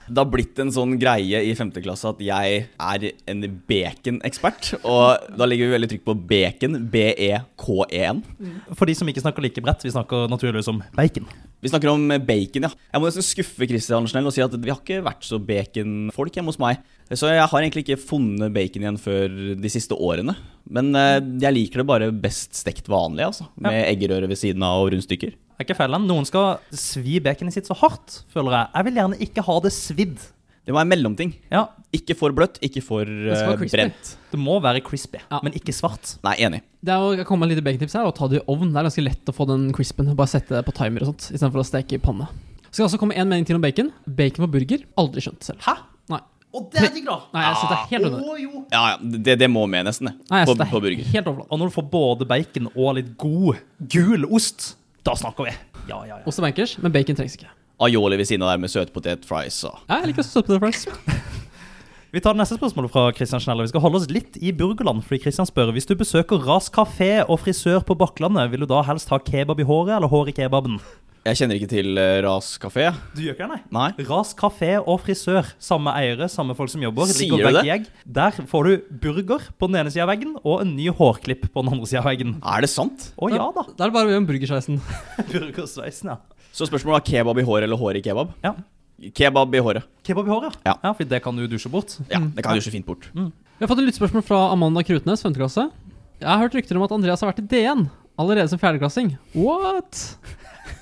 Det 0.08 0.22
har 0.22 0.32
blitt 0.32 0.64
en 0.64 0.72
sånn 0.72 0.96
greie 0.96 1.42
i 1.44 1.52
5. 1.52 1.74
klasse 1.84 2.08
at 2.08 2.24
jeg 2.24 2.62
er 2.64 3.06
en 3.28 3.44
bacon-ekspert. 3.68 4.70
Og 4.88 5.36
da 5.36 5.50
legger 5.50 5.68
vi 5.68 5.76
veldig 5.76 5.90
trykk 5.92 6.06
på 6.08 6.16
bacon. 6.32 6.80
B-e-k-e-n. 6.96 8.24
For 8.72 8.88
de 8.88 8.96
som 8.96 9.12
ikke 9.12 9.26
snakker 9.26 9.44
like 9.44 9.66
bredt, 9.68 9.84
vi 9.84 9.92
snakker 9.92 10.32
naturligvis 10.32 10.72
om 10.72 10.80
bacon. 10.96 11.28
Vi 11.58 11.70
snakker 11.72 11.90
om 11.90 12.04
bacon, 12.22 12.68
ja. 12.68 12.70
Jeg 12.92 13.02
må 13.02 13.08
nesten 13.08 13.26
skuffe 13.26 13.66
Christian 13.66 14.06
Schnell 14.10 14.28
og 14.30 14.34
si 14.34 14.42
at 14.44 14.52
vi 14.54 14.70
har 14.70 14.78
ikke 14.78 15.00
vært 15.02 15.26
så 15.26 15.40
baconfolk 15.42 16.38
hjemme 16.38 16.52
hos 16.52 16.60
meg. 16.62 16.84
Så 17.10 17.32
jeg 17.32 17.42
har 17.42 17.58
egentlig 17.64 17.82
ikke 17.86 17.98
funnet 17.98 18.54
bacon 18.54 18.84
igjen 18.84 19.00
før 19.02 19.34
de 19.58 19.72
siste 19.72 19.96
årene. 19.98 20.36
Men 20.70 20.92
eh, 20.94 21.18
jeg 21.42 21.56
liker 21.56 21.82
det 21.82 21.88
bare 21.90 22.12
best 22.14 22.54
stekt 22.60 22.90
vanlig, 22.92 23.26
altså. 23.26 23.48
Med 23.58 23.80
eggerøre 23.88 24.30
ved 24.30 24.38
siden 24.38 24.62
av 24.66 24.84
og 24.84 24.92
rundstykker. 24.94 25.34
Det 25.34 25.64
er 25.64 25.66
ikke 25.66 25.80
feil, 25.80 25.98
Noen 26.06 26.28
skal 26.28 26.60
svi 26.70 27.18
baconet 27.24 27.56
sitt 27.56 27.66
så 27.66 27.74
hardt, 27.80 28.20
føler 28.30 28.54
jeg. 28.54 28.74
Jeg 28.76 28.86
vil 28.86 29.00
gjerne 29.00 29.22
ikke 29.26 29.46
ha 29.48 29.56
det 29.64 29.74
svidd. 29.74 30.28
Det 30.68 30.74
må 30.74 30.82
være 30.82 30.84
en 30.84 30.90
mellomting. 30.92 31.30
Ja, 31.48 31.62
Ikke 31.96 32.12
for 32.18 32.34
bløtt, 32.36 32.58
ikke 32.60 32.82
for 32.84 33.08
crispy. 33.08 33.72
brent. 33.72 34.10
det 34.34 34.38
må 34.38 34.58
være 34.60 34.82
crispy, 34.84 35.16
Ja. 35.30 35.38
men 35.42 35.54
ikke 35.56 35.72
svart. 35.72 36.18
Nei, 36.22 36.34
enig. 36.44 36.60
Det 36.84 36.92
er 36.92 37.00
å 37.00 37.24
komme 37.24 37.46
med 37.46 37.54
litt 37.54 37.62
lite 37.62 37.64
bacontips 37.70 37.94
her, 37.96 38.04
og 38.04 38.14
ta 38.18 38.28
det 38.28 38.42
i 38.42 38.44
ovn. 38.52 38.68
Det 38.74 38.76
er 38.76 38.84
ganske 38.90 39.04
lett 39.06 39.24
å 39.32 39.32
få 39.32 39.46
den 39.48 39.72
crispen. 39.72 40.10
Bare 40.14 40.28
sette 40.28 40.52
det 40.52 40.60
på 40.66 40.74
timer 40.76 41.00
og 41.06 41.14
sånt, 41.14 41.30
istedenfor 41.32 41.62
å 41.62 41.64
steke 41.64 41.96
i 41.96 42.02
panne. 42.04 42.28
Skal 42.70 42.84
også 42.84 42.98
komme 43.00 43.16
en 43.16 43.26
mening 43.30 43.46
til 43.48 43.56
om 43.56 43.62
bacon. 43.64 43.88
Bacon 44.06 44.44
på 44.44 44.50
burger. 44.58 44.84
Aldri 45.00 45.24
skjønt 45.24 45.40
selv. 45.48 45.64
Hæ? 45.64 45.78
Nei. 46.12 46.20
Og 46.52 46.68
det 46.72 46.82
er 46.84 46.92
digg, 46.92 47.06
da! 47.08 47.16
Nei, 47.32 47.46
jeg 47.48 47.56
synes 47.56 47.70
det 47.72 47.78
er 47.78 47.88
helt 47.94 48.04
under. 48.10 48.20
Å, 48.28 48.36
jo. 48.42 48.64
Ja, 48.72 48.82
ja, 48.92 48.96
det, 49.24 49.38
det 49.40 49.48
må 49.50 49.64
med 49.68 49.86
nesten, 49.88 50.10
det. 50.12 50.14
Nei, 50.30 50.42
jeg 50.44 50.48
På, 50.48 50.54
synes 50.58 50.70
på 50.70 50.76
er 50.76 50.84
burger. 50.84 51.08
helt 51.14 51.26
overflate. 51.32 51.48
Og 51.50 51.58
når 51.58 51.72
du 51.72 51.74
får 51.80 51.88
både 51.96 52.28
bacon 52.28 52.68
og 52.74 52.94
litt 53.00 53.10
god, 53.16 53.56
gul 53.88 54.28
ost, 54.36 54.74
da 55.08 55.16
snakker 55.16 55.48
vi. 55.48 55.56
Ja, 55.88 56.02
ja, 56.04 56.18
ja. 56.18 56.22
Ost 56.28 56.38
og 56.40 56.44
bankers, 56.44 56.76
men 56.84 56.92
bacon 56.92 57.16
trengs 57.16 57.36
ikke. 57.40 57.48
Aioli 57.78 58.18
ved 58.18 58.26
siden 58.26 58.42
av 58.42 58.54
der 58.54 58.62
med 58.62 58.72
søtpotet 58.72 59.26
fries 59.28 59.60
og 59.68 59.78
jeg 59.86 60.10
liker 60.10 60.24
også 60.24 60.40
søt 60.40 60.48
på 60.48 60.56
det 60.56 60.62
fries. 60.64 60.86
Vi 62.14 62.22
tar 62.24 62.32
neste 62.38 62.56
spørsmålet 62.56 62.88
fra 62.88 63.02
Christian 63.12 63.42
Schneller. 63.44 63.66
Vi 63.66 63.68
skal 63.68 63.82
holde 63.84 63.98
oss 64.00 64.06
litt 64.08 64.38
i 64.40 64.48
burgerland. 64.56 65.02
fordi 65.04 65.20
Christian 65.26 65.46
spør 65.46 65.74
Hvis 65.76 65.84
du 65.84 65.92
besøker 65.94 66.40
Ras 66.40 66.70
kafé 66.72 67.20
og 67.28 67.36
frisør 67.42 67.84
på 67.84 67.98
Bakklandet, 68.00 68.48
vil 68.50 68.64
du 68.64 68.70
da 68.70 68.80
helst 68.88 69.12
ha 69.12 69.18
kebab 69.20 69.60
i 69.60 69.66
håret 69.68 69.98
eller 69.98 70.08
hår 70.08 70.32
i 70.32 70.34
kebaben? 70.38 70.78
Jeg 71.28 71.36
kjenner 71.42 71.58
ikke 71.58 71.68
til 71.68 72.00
eh, 72.00 72.22
Ras 72.24 72.48
kafé. 72.62 72.86
Du 73.12 73.20
gjør 73.20 73.34
ikke 73.36 73.44
det, 73.44 73.58
nei? 73.68 73.90
Nei. 73.92 74.06
Ras 74.08 74.30
kafé 74.38 74.78
og 74.80 75.02
frisør. 75.04 75.50
Samme 75.60 75.92
eiere, 76.00 76.30
samme 76.32 76.56
folk 76.56 76.72
som 76.72 76.86
jobber. 76.86 77.12
Sier 77.12 77.36
du 77.36 77.60
det? 77.60 77.76
Der 78.08 78.40
får 78.48 78.70
du 78.70 78.96
burger 79.02 79.44
på 79.60 79.68
den 79.68 79.82
ene 79.82 79.92
sida 79.92 80.06
av 80.06 80.12
veggen 80.14 80.38
og 80.40 80.62
en 80.64 80.72
ny 80.78 80.88
hårklipp 80.88 81.50
på 81.52 81.66
den 81.66 81.74
andre 81.76 81.90
sida 81.90 82.00
av 82.00 82.08
veggen. 82.08 82.38
Er 82.40 82.64
det 82.64 82.72
sant? 82.72 83.10
Å 83.20 83.28
ja 83.34 83.50
da. 83.52 83.66
Da 83.74 83.84
er 83.84 83.92
det 83.92 83.98
bare 83.98 84.08
å 84.08 84.14
gjøre 84.16 84.28
burgersveisen. 84.32 84.80
Burgersveisen, 85.34 86.14
ja. 86.14 86.37
Så 86.58 86.66
spørsmålet 86.66 86.98
er 87.04 87.06
kebab 87.12 87.38
i 87.38 87.44
håret 87.46 87.68
eller 87.68 87.78
hår 87.78 88.00
i 88.00 88.04
kebab? 88.04 88.34
ja. 88.44 88.54
Kebab 89.14 89.52
i 89.54 89.60
håret. 89.62 89.84
Kebab 90.02 90.26
i 90.26 90.30
håret, 90.32 90.56
Ja. 90.66 90.72
ja. 90.82 90.90
For 90.92 91.06
det 91.06 91.20
kan 91.22 91.36
du 91.38 91.44
dusje 91.46 91.70
bort. 91.70 91.92
Ja, 92.10 92.18
det 92.18 92.42
kan 92.42 92.56
du 92.56 92.58
dusje 92.58 92.72
fint 92.74 92.84
bort. 92.86 93.04
Vi 93.14 93.62
har 93.62 93.68
fått 93.70 93.78
et 93.78 93.86
lyttspørsmål 93.86 94.24
fra 94.26 94.40
Amanda 94.50 94.82
Krutnes, 94.82 95.22
5. 95.22 95.36
klasse. 95.38 95.68
Jeg 96.18 96.26
har 96.26 96.40
hørt 96.42 96.56
rykter 96.58 96.74
om 96.74 96.82
at 96.82 96.90
Andreas 96.96 97.20
har 97.22 97.30
vært 97.30 97.38
i 97.44 97.46
DN 97.46 97.84
allerede 98.18 98.48
som 98.50 98.58
fjerdeklassing. 98.58 99.12
What? 99.38 100.16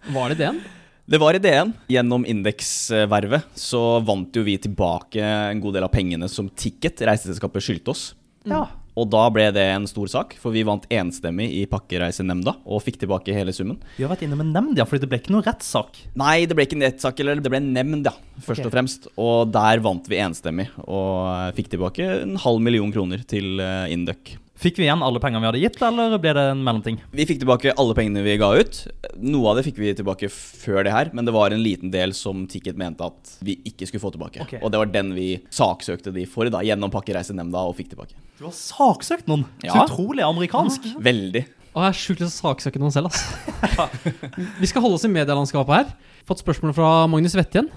Var 0.09 0.33
det 0.33 0.39
DN? 0.41 0.63
Det 1.07 1.21
var 1.21 1.37
i 1.37 1.43
DN. 1.45 1.75
Gjennom 1.93 2.25
indeksvervet 2.25 3.45
så 3.55 3.83
vant 4.03 4.33
jo 4.35 4.43
vi 4.49 4.57
tilbake 4.65 5.21
en 5.53 5.61
god 5.61 5.77
del 5.77 5.85
av 5.85 5.93
pengene 5.93 6.27
som 6.33 6.49
Ticket, 6.49 7.05
reiseselskapet, 7.05 7.63
skyldte 7.69 7.93
oss. 7.93 8.15
Ja. 8.49 8.65
Og 8.97 9.09
da 9.13 9.27
ble 9.33 9.51
det 9.53 9.65
en 9.75 9.87
stor 9.89 10.09
sak, 10.09 10.37
for 10.41 10.55
vi 10.55 10.65
vant 10.67 10.87
enstemmig 10.93 11.51
i 11.59 11.65
Pakkereisenemnda 11.69 12.57
og 12.65 12.81
fikk 12.85 13.03
tilbake 13.03 13.35
hele 13.37 13.53
summen. 13.53 13.77
Vi 13.99 14.07
har 14.07 14.13
vært 14.13 14.25
inne 14.25 14.39
med 14.41 14.55
nemnd, 14.55 14.81
ja, 14.81 14.87
fordi 14.89 15.05
det 15.05 15.11
ble 15.13 15.21
ikke 15.21 15.35
noe 15.35 15.45
rettssak. 15.45 16.01
Nei, 16.17 16.47
det 16.49 16.57
ble 16.57 16.65
ikke 16.65 16.79
en 16.79 16.87
rettssak, 16.87 17.21
eller 17.21 17.43
det 17.45 17.53
ble 17.53 17.61
en 17.61 17.69
nemnd, 17.77 18.09
ja, 18.09 18.15
først 18.41 18.63
okay. 18.63 18.71
og 18.71 18.73
fremst. 18.73 19.11
Og 19.21 19.53
der 19.53 19.85
vant 19.85 20.09
vi 20.09 20.23
enstemmig, 20.25 20.71
og 20.87 21.53
fikk 21.59 21.75
tilbake 21.75 22.09
en 22.23 22.41
halv 22.41 22.65
million 22.65 22.93
kroner 22.95 23.25
til 23.29 23.61
eh, 23.61 23.93
Induc. 23.93 24.37
Fikk 24.57 24.79
vi 24.81 24.87
igjen 24.87 25.03
alle 25.05 25.21
pengene 25.21 25.43
vi 25.43 25.49
hadde 25.51 25.61
gitt, 25.61 25.77
eller 25.85 26.15
ble 26.21 26.33
det 26.33 26.43
en 26.55 26.63
mellomting? 26.65 26.97
Vi 27.13 27.27
fikk 27.29 27.43
tilbake 27.43 27.75
alle 27.77 27.97
pengene 27.97 28.23
vi 28.25 28.39
ga 28.41 28.49
ut. 28.57 28.79
Noe 29.21 29.51
av 29.51 29.59
det 29.59 29.67
fikk 29.67 29.81
vi 29.83 29.93
tilbake 29.99 30.31
før 30.33 30.87
det 30.87 30.95
her, 30.95 31.11
men 31.13 31.29
det 31.29 31.35
var 31.37 31.53
en 31.53 31.61
liten 31.61 31.93
del 31.93 32.15
som 32.17 32.47
Ticket 32.49 32.79
mente 32.81 33.05
at 33.05 33.35
vi 33.45 33.59
ikke 33.69 33.89
skulle 33.91 34.05
få 34.07 34.15
tilbake. 34.15 34.41
Okay. 34.47 34.63
Og 34.65 34.73
det 34.73 34.81
var 34.81 34.89
den 34.95 35.13
vi 35.17 35.29
saksøkte 35.53 36.15
de 36.17 36.25
for, 36.31 36.49
da, 36.53 36.65
gjennom 36.65 36.93
Pakkereisenemnda, 36.95 37.67
og 37.69 37.77
fikk 37.77 37.93
tilbake. 37.93 38.17
Du 38.41 38.47
har 38.49 38.57
saksøkt 38.57 39.29
noen! 39.29 39.45
Ja. 39.61 39.77
Så 39.77 39.91
utrolig 39.91 40.25
amerikansk. 40.25 40.89
Veldig. 41.05 41.45
Og 41.77 41.85
jeg 41.85 41.93
er 41.93 42.01
sjukt 42.01 42.23
lyst 42.25 42.39
til 42.39 42.49
å 42.49 42.53
saksøke 42.55 42.81
noen 42.81 42.95
selv, 42.95 43.13
altså. 43.13 43.89
Vi 44.63 44.71
skal 44.71 44.81
holde 44.87 44.97
oss 44.97 45.05
i 45.05 45.13
medielandskapet 45.13 45.83
her. 45.83 45.91
Fått 46.25 46.41
spørsmål 46.41 46.73
fra 46.79 46.93
Magnus 47.13 47.37
Wettjen. 47.37 47.69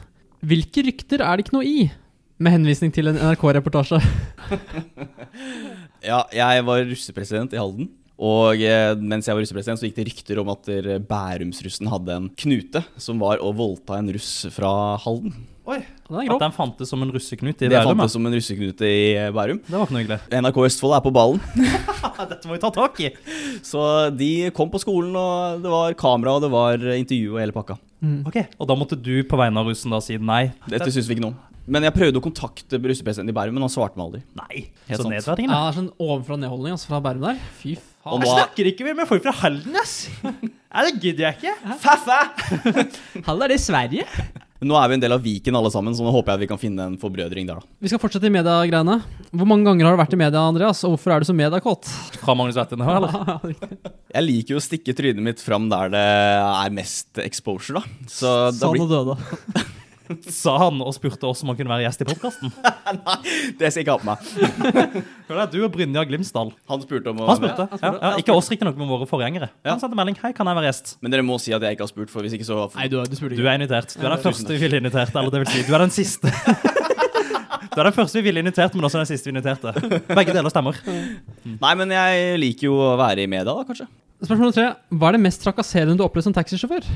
Hvilke 0.48 0.86
rykter 0.88 1.26
er 1.26 1.36
det 1.36 1.44
ikke 1.44 1.58
noe 1.58 1.68
i? 1.68 1.90
Med 2.40 2.56
henvisning 2.56 2.96
til 2.96 3.12
en 3.12 3.20
NRK-reportasje. 3.20 4.00
Ja, 6.06 6.24
jeg 6.34 6.66
var 6.68 6.84
russepresident 6.90 7.54
i 7.56 7.60
Halden. 7.62 7.90
Og 8.20 8.60
eh, 8.60 8.94
mens 9.00 9.30
jeg 9.30 9.36
var 9.38 9.46
russepresident, 9.46 9.80
så 9.80 9.88
gikk 9.88 9.96
det 10.02 10.08
rykter 10.10 10.42
om 10.42 10.50
at 10.52 10.68
Bærumsrussen 11.08 11.88
hadde 11.88 12.18
en 12.18 12.28
knute 12.36 12.82
som 13.00 13.22
var 13.22 13.40
å 13.40 13.54
voldta 13.56 13.96
en 14.00 14.12
russ 14.12 14.34
fra 14.52 14.98
Halden. 15.06 15.38
Oi, 15.70 15.84
At 16.10 16.42
den 16.42 16.54
fantes 16.56 16.90
som 16.90 17.04
en 17.06 17.12
russeknut 17.14 17.60
i 17.62 17.68
Det 17.70 17.76
Bærum. 17.78 17.92
fantes 18.00 18.16
som 18.16 18.26
en 18.26 18.34
russeknute 18.34 18.88
i 18.90 19.02
eh, 19.14 19.30
Bærum. 19.32 19.60
Det 19.68 19.76
var 19.76 19.86
ikke 19.86 19.96
noe 19.96 20.02
hyggelig. 20.02 20.20
NRK 20.42 20.58
Østfold 20.66 20.96
er 20.98 21.04
på 21.06 21.12
ballen. 21.14 21.44
Dette 22.32 22.50
må 22.50 22.56
vi 22.56 22.62
ta 22.64 22.72
tak 22.74 23.00
i. 23.06 23.12
Så 23.64 23.84
de 24.18 24.32
kom 24.58 24.72
på 24.74 24.82
skolen, 24.82 25.14
og 25.20 25.62
det 25.64 25.70
var 25.72 25.94
kamera, 26.00 26.36
og 26.40 26.44
det 26.48 26.50
var 26.52 26.88
intervju 26.98 27.36
og 27.36 27.44
hele 27.44 27.56
pakka. 27.56 27.78
Ok, 28.26 28.38
Og 28.58 28.68
da 28.68 28.76
måtte 28.80 28.96
du 28.98 29.14
på 29.28 29.38
vegne 29.40 29.60
av 29.62 29.68
russen 29.70 29.92
da 29.94 30.00
si 30.02 30.16
nei? 30.18 30.48
Dette 30.72 30.88
syns 30.90 31.08
vi 31.08 31.18
ikke 31.20 31.26
noe 31.28 31.36
om. 31.36 31.40
Men 31.70 31.86
jeg 31.86 31.94
prøvde 31.96 32.18
å 32.20 32.24
kontakte 32.26 32.80
russepresidenten 32.82 33.30
i 33.32 33.38
Bærum, 33.38 33.54
men 33.60 33.66
han 33.68 33.74
svarte 33.74 33.96
meg 34.00 34.08
aldri. 34.10 34.22
Nei, 34.40 34.64
Helt 34.90 34.98
så 35.00 35.06
sant. 35.06 35.14
Ja, 35.14 35.20
nedverdigende. 35.20 35.54
det 35.54 35.70
er 35.70 35.78
sånn 35.80 35.92
ovenfra-nedholdning 36.10 36.76
altså, 36.76 36.90
fra 36.92 37.00
Bærum 37.06 37.26
der. 37.30 37.40
Fy 37.62 37.76
Og 37.78 37.80
faen. 37.80 38.20
nå- 38.20 38.26
Jeg 38.26 38.36
snakker 38.40 38.72
ikke 38.74 38.96
med 38.96 39.08
folk 39.08 39.24
fra 39.28 39.36
Halden, 39.44 39.76
ass! 39.82 39.96
Ja, 40.24 40.84
det 40.86 41.00
gidder 41.02 41.30
jeg 41.30 41.40
ikke. 41.40 41.54
Hall 43.28 43.42
er 43.46 43.52
det 43.54 43.60
Sverige? 43.62 44.06
Nå 44.60 44.76
er 44.76 44.90
vi 44.92 44.98
en 44.98 45.00
del 45.06 45.14
av 45.16 45.22
Viken 45.24 45.56
alle 45.56 45.70
sammen, 45.72 45.94
så 45.96 46.04
nå 46.04 46.12
håper 46.12 46.34
jeg 46.34 46.42
vi 46.42 46.48
kan 46.52 46.60
finne 46.60 46.84
en 46.90 46.98
forbrødring 47.00 47.46
der, 47.48 47.62
da. 47.62 47.68
Vi 47.80 47.88
skal 47.88 48.02
fortsette 48.02 48.28
i 48.28 48.34
mediegreiene. 48.34 48.98
Hvor 49.32 49.48
mange 49.48 49.64
ganger 49.70 49.88
har 49.88 49.96
du 49.96 50.02
vært 50.02 50.16
i 50.18 50.20
media, 50.20 50.42
Andreas? 50.44 50.82
Og 50.84 50.98
hvorfor 50.98 51.14
er 51.16 51.24
du 51.24 51.30
så 51.30 51.36
mediekåt? 51.38 51.88
Har 52.26 52.36
Magnus 52.36 52.58
Vetten 52.60 52.84
her, 52.84 52.98
eller? 53.00 53.56
Jeg 54.18 54.26
liker 54.26 54.58
jo 54.58 54.60
å 54.60 54.66
stikke 54.66 54.96
trynet 54.98 55.24
mitt 55.24 55.40
fram 55.40 55.70
der 55.72 55.94
det 55.96 56.04
er 56.04 56.76
mest 56.76 57.22
exposure, 57.24 57.80
da. 57.80 58.10
Så 58.12 58.34
blir, 58.74 58.84
og 58.84 58.92
døde. 58.92 59.16
Sa 60.42 60.56
han 60.64 60.80
og 60.82 60.94
spurte 60.96 61.28
oss 61.30 61.44
om 61.46 61.52
han 61.52 61.58
kunne 61.60 61.70
være 61.72 61.84
gjest 61.86 62.02
i 62.04 62.08
podkasten. 62.10 62.52
Nei, 63.00 63.18
det 63.60 63.70
skal 63.70 63.82
jeg 63.82 63.86
ikke 63.86 63.96
ha 63.96 64.02
på 64.02 64.10
meg. 64.10 65.50
Du 65.54 65.58
og 65.66 65.70
Brynjar 65.76 66.08
Glimsdal. 66.10 66.52
Han 66.72 66.82
spurte 66.86 67.12
om 67.14 67.22
å 67.22 67.28
Han 67.30 67.38
spurte. 67.40 67.68
han 67.70 67.78
Ja, 67.78 67.80
spurte. 67.94 68.02
ja, 68.10 68.12
ikke 68.24 68.36
oss, 68.38 68.50
riktignok, 68.54 68.78
men 68.82 68.90
våre 68.90 69.06
forgjengere. 69.10 69.52
Ja. 69.62 69.76
Han 69.76 69.84
sendte 69.84 70.00
melding. 70.00 70.18
Hei, 70.24 70.32
kan 70.38 70.50
jeg 70.50 70.58
være 70.60 70.72
gjest? 70.72 70.96
Men 71.06 71.14
dere 71.14 71.26
må 71.28 71.38
si 71.42 71.54
at 71.54 71.62
jeg 71.66 71.78
ikke 71.78 71.86
har 71.86 71.92
spurt, 71.94 72.10
for 72.14 72.26
hvis 72.26 72.34
ikke 72.40 72.48
så 72.50 72.66
Nei, 72.76 72.88
du, 72.90 72.98
du 73.06 73.16
spurte 73.20 73.38
Du 73.38 73.46
er 73.46 73.60
invitert. 73.60 73.94
Du 74.00 74.06
er 74.08 74.16
den 74.16 74.24
første 74.26 74.50
vi 74.56 74.60
ville 74.66 74.82
invitert. 74.82 75.14
Eller 75.16 75.36
det 75.38 75.44
vil 75.46 75.52
si, 75.54 75.64
du 75.70 75.74
er 75.78 75.86
den 75.86 75.94
siste. 75.96 76.34
Du 77.70 77.82
er 77.84 77.86
den 77.86 77.94
første 77.96 78.18
vi 78.18 78.24
ville 78.26 78.42
invitert, 78.42 78.74
men 78.76 78.84
også 78.88 78.98
den 79.00 79.08
siste 79.08 79.30
vi 79.30 79.32
inviterte. 79.36 79.72
Begge 80.10 80.34
deler 80.36 80.52
stemmer. 80.52 80.76
Nei, 80.90 81.72
men 81.80 81.92
jeg 81.94 82.40
liker 82.42 82.66
jo 82.68 82.74
å 82.82 82.96
være 83.00 83.24
i 83.24 83.30
media, 83.30 83.46
da, 83.54 83.62
kanskje. 83.68 83.86
Spørsmål 84.26 84.56
tre. 84.56 84.66
Hva 85.00 85.12
er 85.12 85.16
det 85.16 85.22
mest 85.24 85.44
trakasserende 85.46 85.96
du 86.00 86.04
har 86.04 86.10
opplevd 86.10 86.28
som 86.28 86.36
taxisjåfør? 86.36 86.88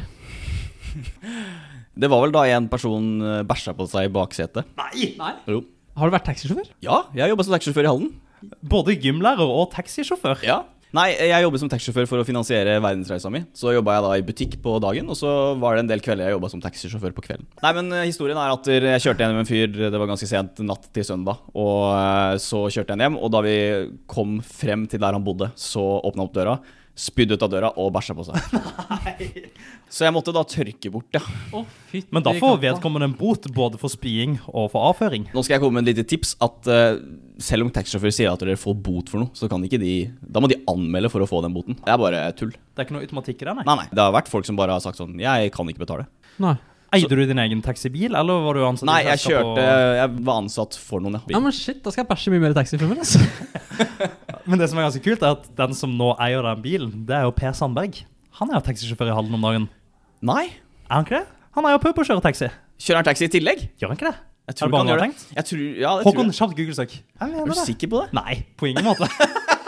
Det 1.93 2.09
var 2.09 2.23
vel 2.25 2.33
da 2.33 2.43
en 2.55 2.67
person 2.71 3.07
eh, 3.21 3.41
bæsja 3.47 3.75
på 3.77 3.87
seg 3.89 4.09
i 4.09 4.13
baksetet. 4.13 4.69
Nei! 4.79 5.13
Nei. 5.19 5.33
Jo. 5.49 5.61
Har 5.99 6.09
du 6.09 6.15
vært 6.15 6.25
taxisjåfør? 6.31 6.71
Ja, 6.81 7.03
jeg 7.13 7.29
jobba 7.29 7.45
som 7.45 7.53
taxisjåfør 7.53 7.85
i 7.85 7.91
Halden. 7.91 8.13
Både 8.65 8.95
gymlærer 8.99 9.45
og 9.45 9.69
taxisjåfør. 9.75 10.41
Ja. 10.45 10.63
Nei, 10.93 11.07
jeg 11.17 11.41
jobber 11.41 11.57
som 11.57 11.69
taxisjåfør 11.71 12.05
for 12.05 12.21
å 12.21 12.25
finansiere 12.27 12.75
verdensreisa 12.77 13.29
mi. 13.33 13.39
Så 13.57 13.71
jobba 13.73 13.95
jeg 13.95 14.03
da 14.05 14.11
i 14.19 14.25
butikk 14.27 14.59
på 14.61 14.75
dagen, 14.83 15.07
og 15.09 15.17
så 15.17 15.31
var 15.57 15.73
det 15.73 15.81
en 15.81 15.89
del 15.89 16.03
kvelder 16.05 16.29
jeg 16.29 16.35
jobba 16.35 16.51
som 16.51 16.61
taxisjåfør 16.61 17.15
på 17.17 17.23
kvelden. 17.25 17.47
Nei, 17.63 17.71
men 17.79 17.89
eh, 17.97 18.03
historien 18.11 18.37
er 18.37 18.53
at 18.53 18.69
jeg 18.69 19.01
kjørte 19.01 19.25
gjennom 19.25 19.41
en 19.41 19.49
fyr, 19.49 19.73
det 19.73 19.89
var 20.03 20.11
ganske 20.11 20.29
sent 20.29 20.61
natt 20.61 20.85
til 20.93 21.07
søndag. 21.07 21.41
Og 21.57 21.87
eh, 21.97 22.35
så 22.41 22.61
kjørte 22.67 22.93
jeg 22.93 23.07
hjem, 23.07 23.17
og 23.17 23.33
da 23.33 23.41
vi 23.45 23.55
kom 24.13 24.37
frem 24.45 24.85
til 24.89 25.01
der 25.01 25.17
han 25.17 25.25
bodde, 25.25 25.49
så 25.57 25.81
åpna 26.05 26.27
opp 26.27 26.37
døra. 26.37 26.59
Spydde 26.93 27.33
ut 27.33 27.41
av 27.41 27.49
døra 27.49 27.69
og 27.81 27.87
bæsja 27.95 28.13
på 28.13 28.23
seg. 28.27 28.37
Nei. 28.93 29.29
Så 29.89 30.05
jeg 30.05 30.13
måtte 30.13 30.33
da 30.33 30.43
tørke 30.45 30.91
bort, 30.93 31.07
ja. 31.13 31.21
Oh, 31.53 31.65
Men 32.13 32.25
da 32.25 32.35
får 32.37 32.59
vedkommende 32.61 33.07
en 33.09 33.15
bot 33.17 33.47
både 33.53 33.79
for 33.81 33.89
spying 33.89 34.35
og 34.51 34.67
for 34.73 34.91
avføring. 34.91 35.25
Nå 35.33 35.41
skal 35.45 35.55
jeg 35.55 35.63
komme 35.63 35.79
med 35.81 35.89
et 35.89 35.97
lite 35.97 36.05
tips. 36.09 36.35
At 36.45 36.69
uh, 36.69 36.99
selv 37.41 37.65
om 37.65 37.71
taxisjåfører 37.73 38.13
sier 38.13 38.29
at 38.29 38.45
dere 38.45 38.57
får 38.61 38.77
bot 38.85 39.09
for 39.09 39.23
noe, 39.23 39.33
så 39.37 39.49
kan 39.49 39.65
ikke 39.65 39.81
de 39.81 39.93
Da 40.21 40.41
må 40.43 40.49
de 40.51 40.59
anmelde 40.69 41.09
for 41.13 41.25
å 41.25 41.29
få 41.29 41.41
den 41.45 41.55
boten. 41.57 41.79
Det 41.81 41.93
er 41.95 42.01
bare 42.01 42.21
tull. 42.37 42.53
Det 42.53 42.83
er 42.83 42.87
ikke 42.87 42.97
noe 42.99 43.07
automatikk 43.07 43.41
i 43.41 43.49
det, 43.49 43.57
nei. 43.61 43.65
Nei, 43.71 43.77
nei. 43.81 43.87
Det 43.89 44.05
har 44.05 44.13
vært 44.13 44.29
folk 44.33 44.49
som 44.49 44.59
bare 44.61 44.77
har 44.77 44.85
sagt 44.85 45.01
sånn 45.01 45.17
Jeg 45.21 45.49
kan 45.57 45.73
ikke 45.73 45.85
betale. 45.87 46.05
Nei. 46.45 46.55
Eide 46.93 47.09
du 47.09 47.23
din 47.25 47.41
egen 47.41 47.61
taxibil, 47.65 48.13
eller 48.13 48.43
var 48.45 48.53
du 48.53 48.63
ansatt 48.67 48.85
Nei, 48.85 48.99
jeg 49.07 49.23
kjørte 49.23 49.61
og- 49.65 49.97
Jeg 49.97 50.11
var 50.29 50.43
ansatt 50.43 50.77
for 50.77 51.01
noen, 51.01 51.17
Ja, 51.25 51.37
ja. 51.37 51.39
men 51.41 51.51
shit, 51.51 51.81
da 51.81 51.89
skal 51.89 52.05
jeg 52.05 52.09
bæsje 52.11 52.33
mye 52.33 52.43
mer 52.43 52.53
i 52.53 52.57
taxifilmer. 52.59 53.01
Altså. 53.01 53.17
Men 54.49 54.59
det 54.59 54.67
som 54.71 54.79
er 54.79 54.87
ganske 54.89 55.03
kult, 55.05 55.23
er 55.23 55.37
at 55.37 55.45
den 55.57 55.73
som 55.77 55.93
nå 55.97 56.11
eier 56.21 56.43
den 56.45 56.63
bilen, 56.65 56.91
det 57.07 57.15
er 57.15 57.23
jo 57.27 57.33
Per 57.35 57.55
Sandberg. 57.57 58.01
Han 58.39 58.51
er 58.51 58.59
jo 58.59 58.65
taxisjåfør 58.67 59.11
i 59.11 59.15
Halden 59.15 59.37
om 59.37 59.45
dagen. 59.47 59.69
Nei. 60.25 60.45
Er 60.89 60.97
han 60.99 61.07
ikke 61.07 61.19
det? 61.21 61.25
Han 61.55 61.67
er 61.69 61.75
jo 61.75 61.81
pub 61.83 61.99
og 62.01 62.07
kjører 62.07 62.23
taxi. 62.25 62.49
Kjører 62.81 62.99
han 63.01 63.07
taxi 63.07 63.27
i 63.29 63.33
tillegg? 63.33 63.67
Gjør 63.79 63.91
han 63.93 63.99
ikke 63.99 64.09
det? 64.09 64.15
Jeg 64.43 64.51
Er 64.51 64.57
tror 64.59 64.67
det 64.67 64.73
bare 64.73 64.83
han 64.83 64.91
gjør 64.91 65.01
det. 65.03 65.27
Jeg 65.37 65.45
tror, 65.49 65.59
ja, 65.79 65.91
det 65.95 66.05
Håkon, 66.09 66.31
kjapt 66.35 66.55
Google-søk. 66.57 66.95
Er 67.23 67.45
du 67.47 67.53
sikker 67.63 67.91
på 67.93 68.01
det? 68.03 68.09
Nei, 68.17 68.33
på 68.59 68.67
ingen 68.71 68.83
måte. 68.83 69.07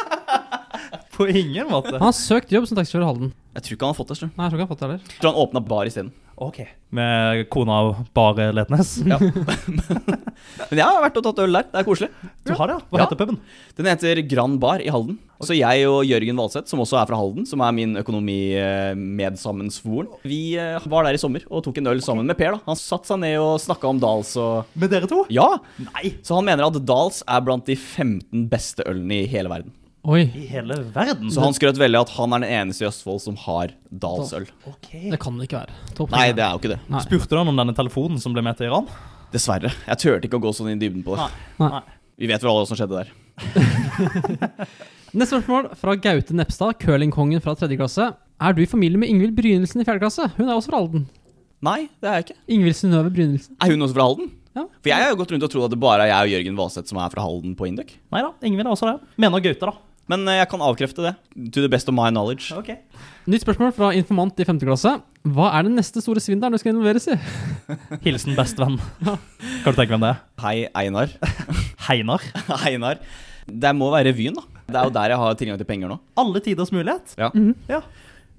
på 1.16 1.22
ingen 1.32 1.68
måte. 1.72 1.95
Han 1.97 2.09
har 2.09 2.18
søkt 2.18 2.51
jobb 2.53 2.66
som 2.70 2.78
taxisjåfør 2.80 3.05
i 3.05 3.09
Halden. 3.11 3.30
Jeg 3.55 3.61
tror 3.63 3.74
ikke 3.78 3.86
han 3.88 3.93
har 3.95 3.99
fått 4.01 4.11
det. 4.13 4.18
tror. 4.22 4.32
Nei, 4.36 4.43
jeg 4.45 4.49
tror 4.51 4.59
ikke 4.59 4.61
han 4.61 4.68
har 4.68 4.74
fått 4.76 4.84
det 4.84 4.88
heller. 4.89 5.03
Jeg 5.09 5.20
tror 5.22 5.32
han 5.32 5.41
åpna 5.47 5.59
bar 5.70 5.86
isteden. 5.89 6.11
Ok. 6.36 6.57
Med 6.91 7.45
kona 7.49 7.76
Bare 8.18 8.49
Letnes. 8.51 8.89
Ja. 9.07 9.16
Men 9.24 10.76
jeg 10.80 10.84
har 10.86 10.99
vært 11.05 11.18
og 11.20 11.24
tatt 11.26 11.39
øl 11.45 11.53
der. 11.55 11.63
Det 11.72 11.80
er 11.80 11.86
koselig. 11.88 12.09
Du 12.45 12.51
har 12.59 12.68
det, 12.68 12.74
ja? 12.76 12.80
Hva 12.91 12.97
Ja. 12.99 13.03
heter 13.05 13.16
puben? 13.22 13.38
Den 13.78 13.86
heter 13.88 14.16
Grand 14.28 14.59
Bar 14.59 14.80
i 14.84 14.89
Halden. 14.91 15.16
Så 15.43 15.53
jeg 15.55 15.88
og 15.88 16.03
Jørgen 16.07 16.38
Valseth, 16.39 16.68
som 16.72 16.80
også 16.84 16.97
er 16.99 17.05
fra 17.09 17.18
Halden, 17.20 17.45
som 17.47 17.59
er 17.63 17.72
min 17.76 17.95
økonomimedssammensvoren, 17.99 20.07
vi 20.28 20.41
eh, 20.59 20.80
var 20.91 21.03
der 21.07 21.13
i 21.18 21.22
sommer 21.22 21.41
og 21.49 21.63
tok 21.66 21.78
en 21.82 21.88
øl 21.91 22.01
sammen 22.03 22.26
med 22.28 22.38
Per. 22.39 22.51
da. 22.55 22.59
Han 22.68 22.76
satte 22.80 23.07
seg 23.11 23.20
ned 23.24 23.36
og 23.41 23.59
snakka 23.63 23.86
om 23.91 23.99
Dals 24.03 24.32
og 24.41 24.55
Med 24.80 24.89
dere 24.91 25.07
to? 25.11 25.20
Ja! 25.34 25.49
Nei. 25.80 26.05
Så 26.26 26.32
han 26.39 26.45
mener 26.47 26.63
at 26.68 26.80
Dals 26.88 27.18
er 27.28 27.41
blant 27.47 27.66
de 27.68 27.76
15 27.80 28.47
beste 28.51 28.82
ølene 28.88 29.16
i 29.24 29.28
hele 29.32 29.49
verden. 29.51 29.72
Oi, 30.06 30.22
I 30.38 30.45
hele 30.51 30.76
verden? 30.93 31.32
Så 31.34 31.41
han 31.41 31.56
skrøt 31.58 31.80
veldig 31.82 31.97
at 32.03 32.12
han 32.14 32.36
er 32.38 32.43
den 32.43 32.51
eneste 32.60 32.86
i 32.86 32.88
Østfold 32.89 33.24
som 33.24 33.38
har 33.41 33.74
dalsøl. 33.89 34.45
Okay. 34.70 35.08
Det 35.10 35.18
kan 35.22 35.39
det 35.39 35.47
ikke 35.49 35.64
være. 35.64 35.78
Topp. 35.97 36.14
Nei, 36.14 36.28
det 36.38 36.43
er 36.45 36.53
jo 36.53 36.62
ikke 36.62 36.74
det. 36.76 36.80
Nei. 36.93 37.01
Spurte 37.08 37.32
du 37.34 37.39
han 37.41 37.49
om 37.49 37.62
denne 37.64 37.74
telefonen 37.78 38.22
som 38.22 38.36
ble 38.36 38.43
med 38.45 38.60
til 38.60 38.70
Iran? 38.70 38.89
Dessverre. 39.34 39.74
Jeg 39.88 40.01
turte 40.03 40.30
ikke 40.30 40.38
å 40.38 40.43
gå 40.45 40.53
sånn 40.53 40.70
i 40.76 40.78
dybden 40.80 41.01
på 41.06 41.18
det. 41.18 41.26
Nei. 41.64 41.72
Nei. 41.80 41.82
Vi 42.22 42.30
vet 42.30 42.43
vel 42.45 42.51
alle 42.53 42.62
hva 42.64 42.70
som 42.70 42.78
skjedde 42.80 43.01
der. 43.01 43.10
Neste 45.16 45.39
spørsmål 45.39 45.72
fra 45.80 45.95
Gaute 45.99 46.36
Nepstad, 46.38 46.78
curlingkongen 46.80 47.41
fra 47.43 47.56
tredje 47.58 47.80
klasse. 47.80 48.08
Er 48.43 48.56
du 48.56 48.62
i 48.64 48.70
familie 48.70 48.99
med 48.99 49.10
Ingvild 49.12 49.36
Brynildsen 49.36 49.82
i 49.82 49.88
fjerde 49.88 50.03
klasse? 50.03 50.30
Hun 50.38 50.47
er 50.47 50.56
også 50.56 50.72
fra 50.72 50.82
Halden. 50.84 51.06
Nei, 51.66 51.86
det 52.03 52.10
er 52.12 52.18
jeg 52.20 52.28
ikke. 52.28 52.38
Ingvild 52.56 52.78
Synnøve 52.78 53.12
Brynildsen. 53.16 53.58
Er 53.64 53.74
hun 53.74 53.86
også 53.88 53.95
fra 53.97 54.08
Halden? 54.10 54.30
Ja. 54.56 54.64
For 54.80 54.91
jeg 54.91 55.03
har 55.03 55.12
jo 55.12 55.18
gått 55.20 55.34
rundt 55.34 55.45
og 55.47 55.51
trodd 55.51 55.68
at 55.68 55.74
det 55.74 55.80
bare 55.84 56.06
er 56.06 56.12
jeg 56.14 56.28
og 56.30 56.34
Jørgen 56.36 56.60
Valseth 56.60 56.91
som 56.91 56.99
er 57.03 57.12
fra 57.12 57.24
Halden 57.26 57.56
på 57.60 57.68
Induc. 57.68 57.91
Nei 58.16 58.22
da, 58.24 58.32
Ingvild 58.47 58.68
er 58.70 58.72
også 58.76 58.91
det. 58.93 58.95
Mener 59.24 59.43
Gaute, 59.43 59.72
da. 59.72 59.95
Men 60.12 60.28
eh, 60.30 60.38
jeg 60.41 60.49
kan 60.51 60.62
avkrefte 60.62 61.01
det. 61.06 61.14
To 61.56 61.64
the 61.64 61.70
best 61.72 61.89
of 61.89 61.95
my 61.97 62.12
knowledge. 62.14 62.51
Okay. 62.53 62.78
Nytt 63.30 63.45
spørsmål 63.45 63.74
fra 63.74 63.91
informant 63.97 64.38
i 64.39 64.45
5. 64.45 64.60
klasse. 64.62 64.91
Hva 65.26 65.47
er 65.58 65.66
den 65.66 65.78
neste 65.80 66.03
store 66.03 66.22
svindelen 66.22 66.53
du 66.53 66.62
skal 66.62 66.76
involveres 66.76 67.08
i? 67.10 67.18
Hilsen 68.06 68.38
bestevenn. 68.38 68.78
Kan 69.01 69.74
du 69.74 69.80
tenke 69.80 69.95
hvem 69.95 70.06
det 70.06 70.12
er? 70.14 70.20
Hei, 70.43 70.58
Einar. 70.78 71.16
Heinar. 71.88 72.26
Heinar. 72.66 73.01
Det 73.45 73.72
må 73.78 73.89
være 73.93 74.12
revyen, 74.12 74.38
da. 74.38 74.45
Det 74.66 74.78
er 74.80 74.88
jo 74.89 74.93
der 74.93 75.12
jeg 75.14 75.22
har 75.22 75.36
tilgang 75.38 75.58
til 75.62 75.70
penger 75.70 75.91
nå. 75.93 75.99
Alle 76.18 76.41
tiders 76.45 76.72
mulighet. 76.74 77.18
Ja. 77.22 77.30
Ja. 77.70 77.82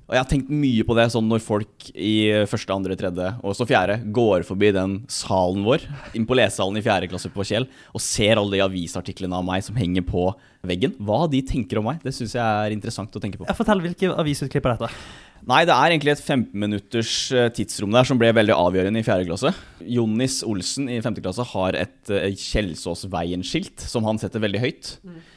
Og 0.07 0.15
jeg 0.15 0.23
har 0.23 0.29
tenkt 0.31 0.51
mye 0.55 0.85
på 0.87 0.95
det 0.95 1.09
sånn 1.11 1.27
når 1.27 1.41
folk 1.43 1.89
i 1.91 2.31
første, 2.47 2.71
andre, 2.71 2.95
tredje 2.99 3.31
og 3.41 3.51
også 3.51 3.67
fjerde 3.67 3.97
går 4.15 4.45
forbi 4.47 4.71
den 4.77 5.01
salen 5.11 5.65
vår, 5.67 5.83
inn 6.15 6.27
på 6.29 6.37
lesesalen 6.39 6.79
i 6.79 6.85
fjerde 6.85 7.09
klasse 7.11 7.31
på 7.35 7.47
Kjell, 7.47 7.67
og 7.91 8.03
ser 8.05 8.39
alle 8.39 8.55
de 8.55 8.63
avisartiklene 8.63 9.35
av 9.35 9.47
meg 9.49 9.65
som 9.67 9.79
henger 9.79 10.07
på 10.07 10.29
veggen. 10.67 10.95
Hva 11.03 11.25
de 11.31 11.43
tenker 11.47 11.83
om 11.83 11.89
meg, 11.91 11.99
det 12.07 12.15
syns 12.15 12.37
jeg 12.39 12.45
er 12.47 12.75
interessant 12.75 13.19
å 13.19 13.23
tenke 13.23 13.41
på. 13.41 13.49
Jeg 13.51 13.59
Fortell 13.59 13.83
hvilke 13.83 14.13
avisutklipp 14.15 14.71
er 14.71 14.77
dette. 14.77 14.93
Nei, 15.47 15.61
det 15.67 15.75
er 15.75 15.93
egentlig 15.93 16.15
et 16.15 16.23
15 16.23 16.55
minutters 16.59 17.13
eh, 17.35 17.51
tidsrom 17.55 17.93
der 17.95 18.07
som 18.07 18.19
ble 18.19 18.31
veldig 18.35 18.55
avgjørende 18.55 19.03
i 19.03 19.07
fjerde 19.07 19.27
klasse. 19.29 19.53
Jonis 19.83 20.41
Olsen 20.47 20.89
i 20.91 21.03
femte 21.05 21.23
klasse 21.23 21.45
har 21.53 21.77
et 21.83 22.15
uh, 22.15 22.31
Kjelsåsveien-skilt 22.31 23.85
som 23.91 24.07
han 24.07 24.23
setter 24.23 24.43
veldig 24.43 24.63
høyt. 24.63 24.97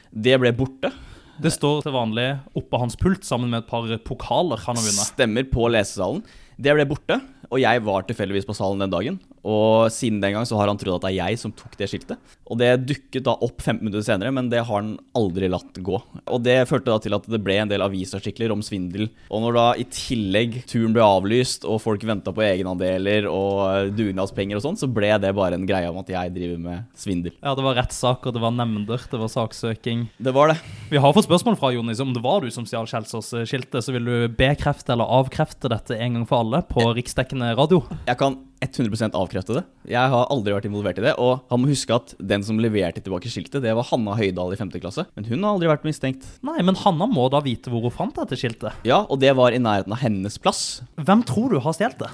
Det 0.09 0.37
ble 0.41 0.53
borte. 0.57 0.93
Det 1.39 1.51
står 1.55 1.85
til 1.85 1.93
vanlig 1.95 2.27
oppå 2.59 2.81
hans 2.81 2.97
pult 2.99 3.23
sammen 3.23 3.51
med 3.53 3.63
et 3.63 3.69
par 3.69 3.87
pokaler 4.03 4.59
han 4.65 4.75
har 4.75 4.83
vunnet. 4.83 5.11
Stemmer 5.13 5.45
på 5.47 5.69
lesesalen. 5.71 6.19
Det 6.59 6.73
ble 6.75 6.83
borte, 6.89 7.15
og 7.49 7.61
jeg 7.61 7.81
var 7.87 8.03
tilfeldigvis 8.03 8.47
på 8.49 8.53
salen 8.57 8.83
den 8.83 8.91
dagen. 8.91 9.19
Og 9.47 9.87
siden 9.93 10.19
den 10.19 10.33
gang 10.35 10.45
så 10.45 10.57
har 10.59 10.67
han 10.67 10.77
trodd 10.79 10.97
at 10.97 11.05
det 11.07 11.13
er 11.13 11.29
jeg 11.31 11.39
som 11.39 11.53
tok 11.55 11.77
det 11.79 11.87
skiltet. 11.87 12.19
Og 12.49 12.59
det 12.59 12.73
dukket 12.89 13.23
da 13.23 13.37
opp 13.39 13.61
15 13.61 13.79
minutter 13.85 14.03
senere, 14.03 14.33
men 14.35 14.49
det 14.51 14.59
har 14.65 14.81
han 14.81 14.97
aldri 15.15 15.47
latt 15.47 15.79
gå. 15.85 15.95
Og 16.27 16.41
det 16.43 16.57
førte 16.69 16.91
da 16.91 16.97
til 17.01 17.15
at 17.15 17.29
det 17.31 17.39
ble 17.45 17.55
en 17.61 17.71
del 17.71 17.83
avisartikler 17.85 18.51
om 18.51 18.63
svindel. 18.65 19.07
Og 19.31 19.43
når 19.45 19.55
da 19.55 19.65
i 19.79 19.85
tillegg 19.87 20.59
turen 20.69 20.93
ble 20.95 21.05
avlyst, 21.05 21.63
og 21.69 21.79
folk 21.83 22.03
venta 22.09 22.33
på 22.35 22.43
egenandeler 22.43 23.29
og 23.31 23.93
dugnadspenger 23.95 24.59
og 24.59 24.65
sånn, 24.65 24.79
så 24.81 24.91
ble 24.91 25.13
det 25.23 25.31
bare 25.37 25.55
en 25.55 25.67
greie 25.69 25.87
om 25.89 26.01
at 26.03 26.11
jeg 26.11 26.35
driver 26.35 26.59
med 26.65 26.91
svindel. 26.99 27.37
Ja, 27.39 27.55
Det 27.55 27.65
var 27.65 27.79
rettssaker, 27.79 28.35
det 28.35 28.43
var 28.43 28.51
nemnder, 28.55 28.99
det 28.99 29.21
var 29.23 29.31
saksøking. 29.31 30.09
Det 30.19 30.35
var 30.35 30.51
det. 30.51 30.59
Vi 30.91 30.99
har 30.99 31.15
fått 31.15 31.29
spørsmål 31.29 31.57
fra 31.61 31.71
Jonis 31.75 32.03
om 32.03 32.11
det 32.15 32.23
var 32.25 32.43
du 32.43 32.51
som 32.51 32.67
stjal 32.67 32.87
Kjelsås-skiltet. 32.89 33.79
Så 33.85 33.95
vil 33.95 34.05
du 34.07 34.27
bekrefte 34.35 34.93
eller 34.95 35.07
avkrefte 35.19 35.71
dette 35.71 35.95
en 35.95 36.19
gang 36.19 36.25
for 36.27 36.41
alle 36.41 36.48
på 36.69 36.83
riksdekkende 36.97 37.51
radio? 37.57 37.83
Jeg 38.07 38.17
kan 38.19 38.39
100% 38.65 39.15
avkrefte 39.15 39.55
det. 39.55 39.63
Jeg 39.93 40.11
har 40.11 40.25
aldri 40.33 40.55
vært 40.55 40.65
involvert 40.67 40.99
i 40.99 41.05
det. 41.05 41.13
Og 41.21 41.45
han 41.51 41.61
må 41.61 41.69
huske 41.69 41.95
at 41.95 42.15
den 42.17 42.43
som 42.45 42.59
leverte 42.59 43.03
tilbake 43.05 43.31
skiltet, 43.31 43.61
det 43.63 43.75
var 43.77 43.87
Hanna 43.91 44.17
Høydahl 44.17 44.55
i 44.55 44.59
5. 44.59 44.73
klasse. 44.81 45.05
Men 45.15 45.29
hun 45.29 45.45
har 45.45 45.55
aldri 45.55 45.69
vært 45.71 45.87
mistenkt. 45.87 46.25
Nei, 46.45 46.57
men 46.65 46.77
Hanna 46.81 47.07
må 47.09 47.29
da 47.31 47.43
vite 47.45 47.71
hvor 47.71 47.85
hun 47.85 47.95
fant 47.95 48.17
dette 48.17 48.39
skiltet. 48.39 48.75
Ja, 48.87 49.03
og 49.05 49.21
det 49.21 49.31
var 49.37 49.55
i 49.55 49.61
nærheten 49.61 49.95
av 49.95 50.01
hennes 50.01 50.39
plass. 50.41 50.81
Hvem 50.97 51.23
tror 51.29 51.53
du 51.53 51.61
har 51.63 51.77
stjålet 51.77 52.03
det? 52.03 52.11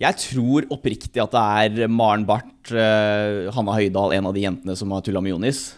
Jeg 0.00 0.16
tror 0.16 0.66
oppriktig 0.72 1.20
at 1.20 1.34
det 1.36 1.40
er 1.84 1.92
Maren 1.92 2.24
Barth, 2.28 2.72
eh, 2.72 3.50
Hanna 3.52 3.74
Høydahl, 3.76 4.14
en 4.16 4.30
av 4.30 4.36
de 4.36 4.46
jentene 4.46 4.76
som 4.76 4.92
har 4.96 5.04
tulla 5.04 5.20
med 5.20 5.34
Jonis. 5.34 5.74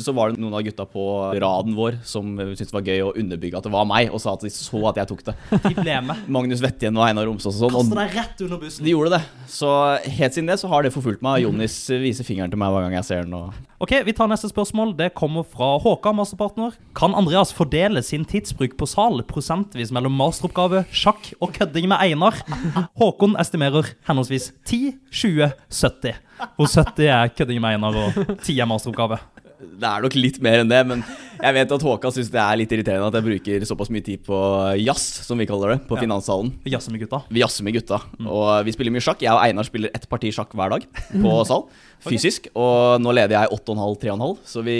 Så 0.00 0.14
var 0.16 0.32
det 0.32 0.40
noen 0.42 0.56
av 0.58 0.64
gutta 0.66 0.86
på 0.88 1.04
raden 1.38 1.76
vår 1.78 1.98
som 2.08 2.34
syntes 2.38 2.70
det 2.70 2.76
var 2.78 2.86
gøy 2.88 3.02
å 3.06 3.12
underbygge 3.18 3.60
at 3.60 3.66
det 3.68 3.72
var 3.74 3.86
meg, 3.88 4.10
og 4.14 4.22
sa 4.22 4.34
at 4.34 4.44
de 4.46 4.50
så 4.54 4.80
at 4.90 5.00
jeg 5.02 5.10
tok 5.12 5.24
det. 5.28 5.34
De 5.68 5.74
ble 5.78 5.98
med. 6.08 6.24
Magnus 6.38 6.62
Vettjen 6.64 6.96
og 6.98 7.04
Einar 7.06 7.28
Romsås 7.28 7.60
og 7.60 7.72
sånn. 7.74 7.90
Kasta 7.92 8.00
deg 8.02 8.16
rett 8.18 8.44
under 8.46 8.62
bussen. 8.62 8.84
de 8.86 8.94
gjorde 8.94 9.18
det. 9.18 9.22
Så 9.52 9.72
helt 10.18 10.36
siden 10.36 10.50
det 10.50 10.58
så 10.62 10.70
har 10.72 10.86
det 10.86 10.92
forfulgt 10.94 11.24
meg. 11.24 11.42
Jonis 11.44 11.76
viser 12.02 12.26
fingeren 12.26 12.52
til 12.52 12.60
meg 12.60 12.72
hver 12.74 12.86
gang 12.88 12.96
jeg 12.98 13.08
ser 13.10 13.24
den. 13.26 13.34
Og 13.38 13.64
Ok, 13.78 13.92
Vi 14.04 14.12
tar 14.12 14.26
neste 14.26 14.48
spørsmål. 14.50 14.96
Det 14.98 15.12
kommer 15.14 15.44
fra 15.46 15.76
Håkan, 15.78 16.16
masterpartner. 16.18 16.74
Kan 16.98 17.14
Andreas 17.14 17.52
fordele 17.54 18.02
sin 18.02 18.24
tidsbruk 18.26 18.74
på 18.80 18.88
sal 18.90 19.22
prosentvis 19.28 19.92
mellom 19.94 20.16
masteroppgave, 20.18 20.84
sjakk 20.90 21.30
og 21.38 21.52
kødding 21.54 21.86
med 21.92 22.00
Einar? 22.02 22.34
Håkon 22.98 23.36
estimerer 23.38 23.92
henholdsvis 24.08 24.50
10, 24.66 24.96
20, 25.14 25.52
70. 25.70 26.18
Hvor 26.58 26.68
70 26.70 27.08
er 27.10 27.34
kødding 27.36 27.60
med 27.62 27.76
Einar 27.78 27.96
og 28.06 28.22
10 28.44 28.58
er 28.60 28.68
masteroppgave. 28.70 29.18
Det 29.58 29.82
er 29.88 30.04
nok 30.04 30.14
litt 30.14 30.36
mer 30.42 30.60
enn 30.62 30.68
det, 30.70 30.78
men 30.86 31.00
jeg 31.42 31.54
vet 31.56 31.72
at 31.74 31.82
Håkan 31.82 32.12
syns 32.14 32.28
det 32.30 32.38
er 32.38 32.58
litt 32.60 32.70
irriterende 32.74 33.08
at 33.10 33.16
jeg 33.18 33.24
bruker 33.26 33.64
såpass 33.66 33.88
mye 33.90 34.04
tid 34.06 34.20
på 34.26 34.36
jazz, 34.78 35.02
som 35.26 35.38
vi 35.38 35.46
kaller 35.50 35.72
det, 35.74 35.78
på 35.88 35.96
Ja. 35.98 36.02
Finanssalen. 36.04 36.52
Vi 36.62 36.70
jazzer 36.70 36.94
med 36.94 37.02
gutta. 37.02 37.20
Vi 37.26 37.42
jazzer 37.42 37.66
med 37.66 37.74
gutta, 37.74 37.98
og 38.22 38.50
vi 38.68 38.74
spiller 38.76 38.94
mye 38.94 39.02
sjakk. 39.02 39.22
Jeg 39.26 39.34
og 39.34 39.42
Einar 39.42 39.66
spiller 39.66 39.90
ett 39.94 40.06
parti 40.10 40.30
sjakk 40.34 40.54
hver 40.54 40.70
dag 40.76 40.86
på 41.10 41.32
sal, 41.50 41.66
fysisk. 42.06 42.46
Og 42.54 43.02
nå 43.02 43.10
leder 43.18 43.34
jeg 43.34 43.50
8,5-3,5, 43.58 44.36
så 44.46 44.62
vi 44.66 44.76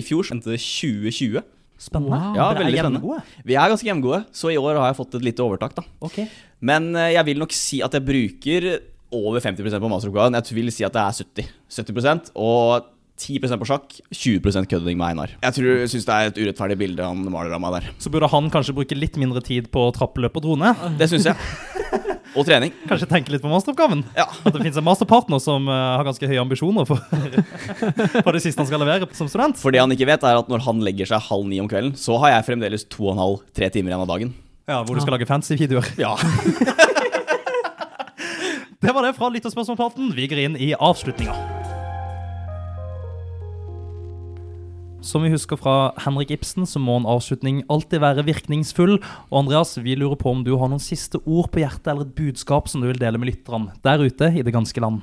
i 0.00 0.04
fjor 0.06 0.32
endte 0.32 0.56
2020. 0.56 1.42
Spennende. 1.82 2.14
Wow. 2.14 2.36
Ja, 2.38 2.44
Dere 2.54 2.68
er 2.70 2.76
jevngode. 2.78 3.20
Vi 3.44 3.56
er 3.58 3.68
ganske 3.72 3.88
jevngode, 3.88 4.22
så 4.32 4.52
i 4.52 4.56
år 4.60 4.76
har 4.78 4.92
jeg 4.92 5.00
fått 5.00 5.16
et 5.18 5.24
lite 5.26 5.42
overtak, 5.44 5.72
da. 5.74 5.82
Okay. 6.06 6.28
Men 6.62 6.92
eh, 6.94 7.08
jeg 7.16 7.26
vil 7.26 7.40
nok 7.42 7.52
si 7.58 7.80
at 7.82 7.96
jeg 7.98 8.04
bruker 8.06 8.68
over 9.12 9.42
50% 9.44 9.82
på 9.82 9.92
masteroppgaven. 9.92 10.38
Jeg 10.40 10.56
vil 10.56 10.72
si 10.74 10.86
at 10.86 10.96
det 10.96 11.02
er 11.04 11.20
70. 11.22 11.52
70% 11.78 12.32
og 12.34 12.90
10% 13.22 13.60
på 13.60 13.68
sjakk, 13.68 13.98
20 14.10 14.66
kødding 14.70 14.98
med 14.98 15.12
Einar. 15.12 15.34
Jeg 15.42 15.56
tror, 15.58 15.84
syns 15.90 16.06
det 16.08 16.14
er 16.14 16.30
et 16.30 16.40
urettferdig 16.40 16.78
bilde 16.80 17.06
han 17.06 17.20
maler 17.30 17.54
av 17.54 17.62
meg 17.62 17.76
der. 17.76 17.90
Så 18.02 18.10
burde 18.10 18.30
han 18.32 18.48
kanskje 18.50 18.74
bruke 18.76 18.98
litt 18.98 19.18
mindre 19.20 19.42
tid 19.44 19.68
på 19.74 19.84
trappeløp 19.94 20.40
og 20.40 20.46
drone. 20.48 20.72
Det 20.98 21.10
syns 21.12 21.28
jeg. 21.30 21.36
Og 22.32 22.46
trening. 22.48 22.70
Kanskje 22.88 23.04
tenke 23.10 23.32
litt 23.34 23.42
på 23.44 23.50
masteroppgaven. 23.52 24.06
Ja. 24.16 24.24
At 24.24 24.54
det 24.54 24.62
finnes 24.62 24.78
en 24.80 24.86
masterpartner 24.86 25.40
som 25.42 25.66
eh, 25.68 25.80
har 25.98 26.06
ganske 26.06 26.30
høye 26.30 26.40
ambisjoner 26.40 26.86
for, 26.88 27.02
for 28.24 28.32
det 28.32 28.40
siste 28.40 28.62
han 28.62 28.70
skal 28.70 28.80
levere 28.80 29.08
som 29.18 29.28
student. 29.28 29.60
For 29.60 29.74
det 29.74 29.82
han 29.82 29.92
ikke 29.92 30.08
vet, 30.08 30.24
er 30.24 30.40
at 30.40 30.48
når 30.48 30.64
han 30.64 30.80
legger 30.80 31.10
seg 31.10 31.26
halv 31.28 31.44
ni 31.50 31.60
om 31.60 31.68
kvelden, 31.68 31.92
så 32.00 32.16
har 32.24 32.38
jeg 32.38 32.46
fremdeles 32.48 32.88
to 32.88 33.04
og 33.04 33.12
en 33.12 33.22
halv, 33.26 33.44
tre 33.52 33.68
timer 33.74 33.92
igjen 33.92 34.06
av 34.06 34.08
dagen. 34.14 34.32
Ja, 34.70 34.80
Hvor 34.80 34.96
du 34.96 35.04
skal 35.04 35.18
lage 35.18 35.28
fancy 35.28 35.58
videoer. 35.60 35.92
Ja. 36.00 36.16
Det 38.82 38.90
var 38.90 39.04
det 39.06 39.12
fra 39.14 39.28
Lytterspørsmålspraten. 39.30 40.08
Vi 40.10 40.24
går 40.26 40.40
inn 40.42 40.54
i 40.58 40.72
avslutninga. 40.74 41.36
Som 45.06 45.22
vi 45.22 45.30
husker 45.30 45.58
fra 45.58 45.92
Henrik 46.02 46.32
Ibsen, 46.34 46.66
så 46.66 46.82
må 46.82 46.96
en 46.98 47.06
avslutning 47.06 47.60
alltid 47.70 48.02
være 48.02 48.24
virkningsfull. 48.26 48.96
Og 49.30 49.36
Andreas, 49.38 49.76
vi 49.78 49.94
lurer 49.94 50.18
på 50.18 50.34
om 50.34 50.42
du 50.42 50.56
har 50.58 50.72
noen 50.72 50.82
siste 50.82 51.20
ord 51.22 51.52
på 51.54 51.62
hjertet 51.62 51.92
eller 51.92 52.08
et 52.08 52.16
budskap 52.18 52.66
som 52.70 52.82
du 52.82 52.88
vil 52.90 52.98
dele 52.98 53.22
med 53.22 53.30
lytterne 53.30 53.70
der 53.86 54.02
ute 54.02 54.32
i 54.34 54.42
det 54.42 54.54
ganske 54.54 54.82
land. 54.82 54.98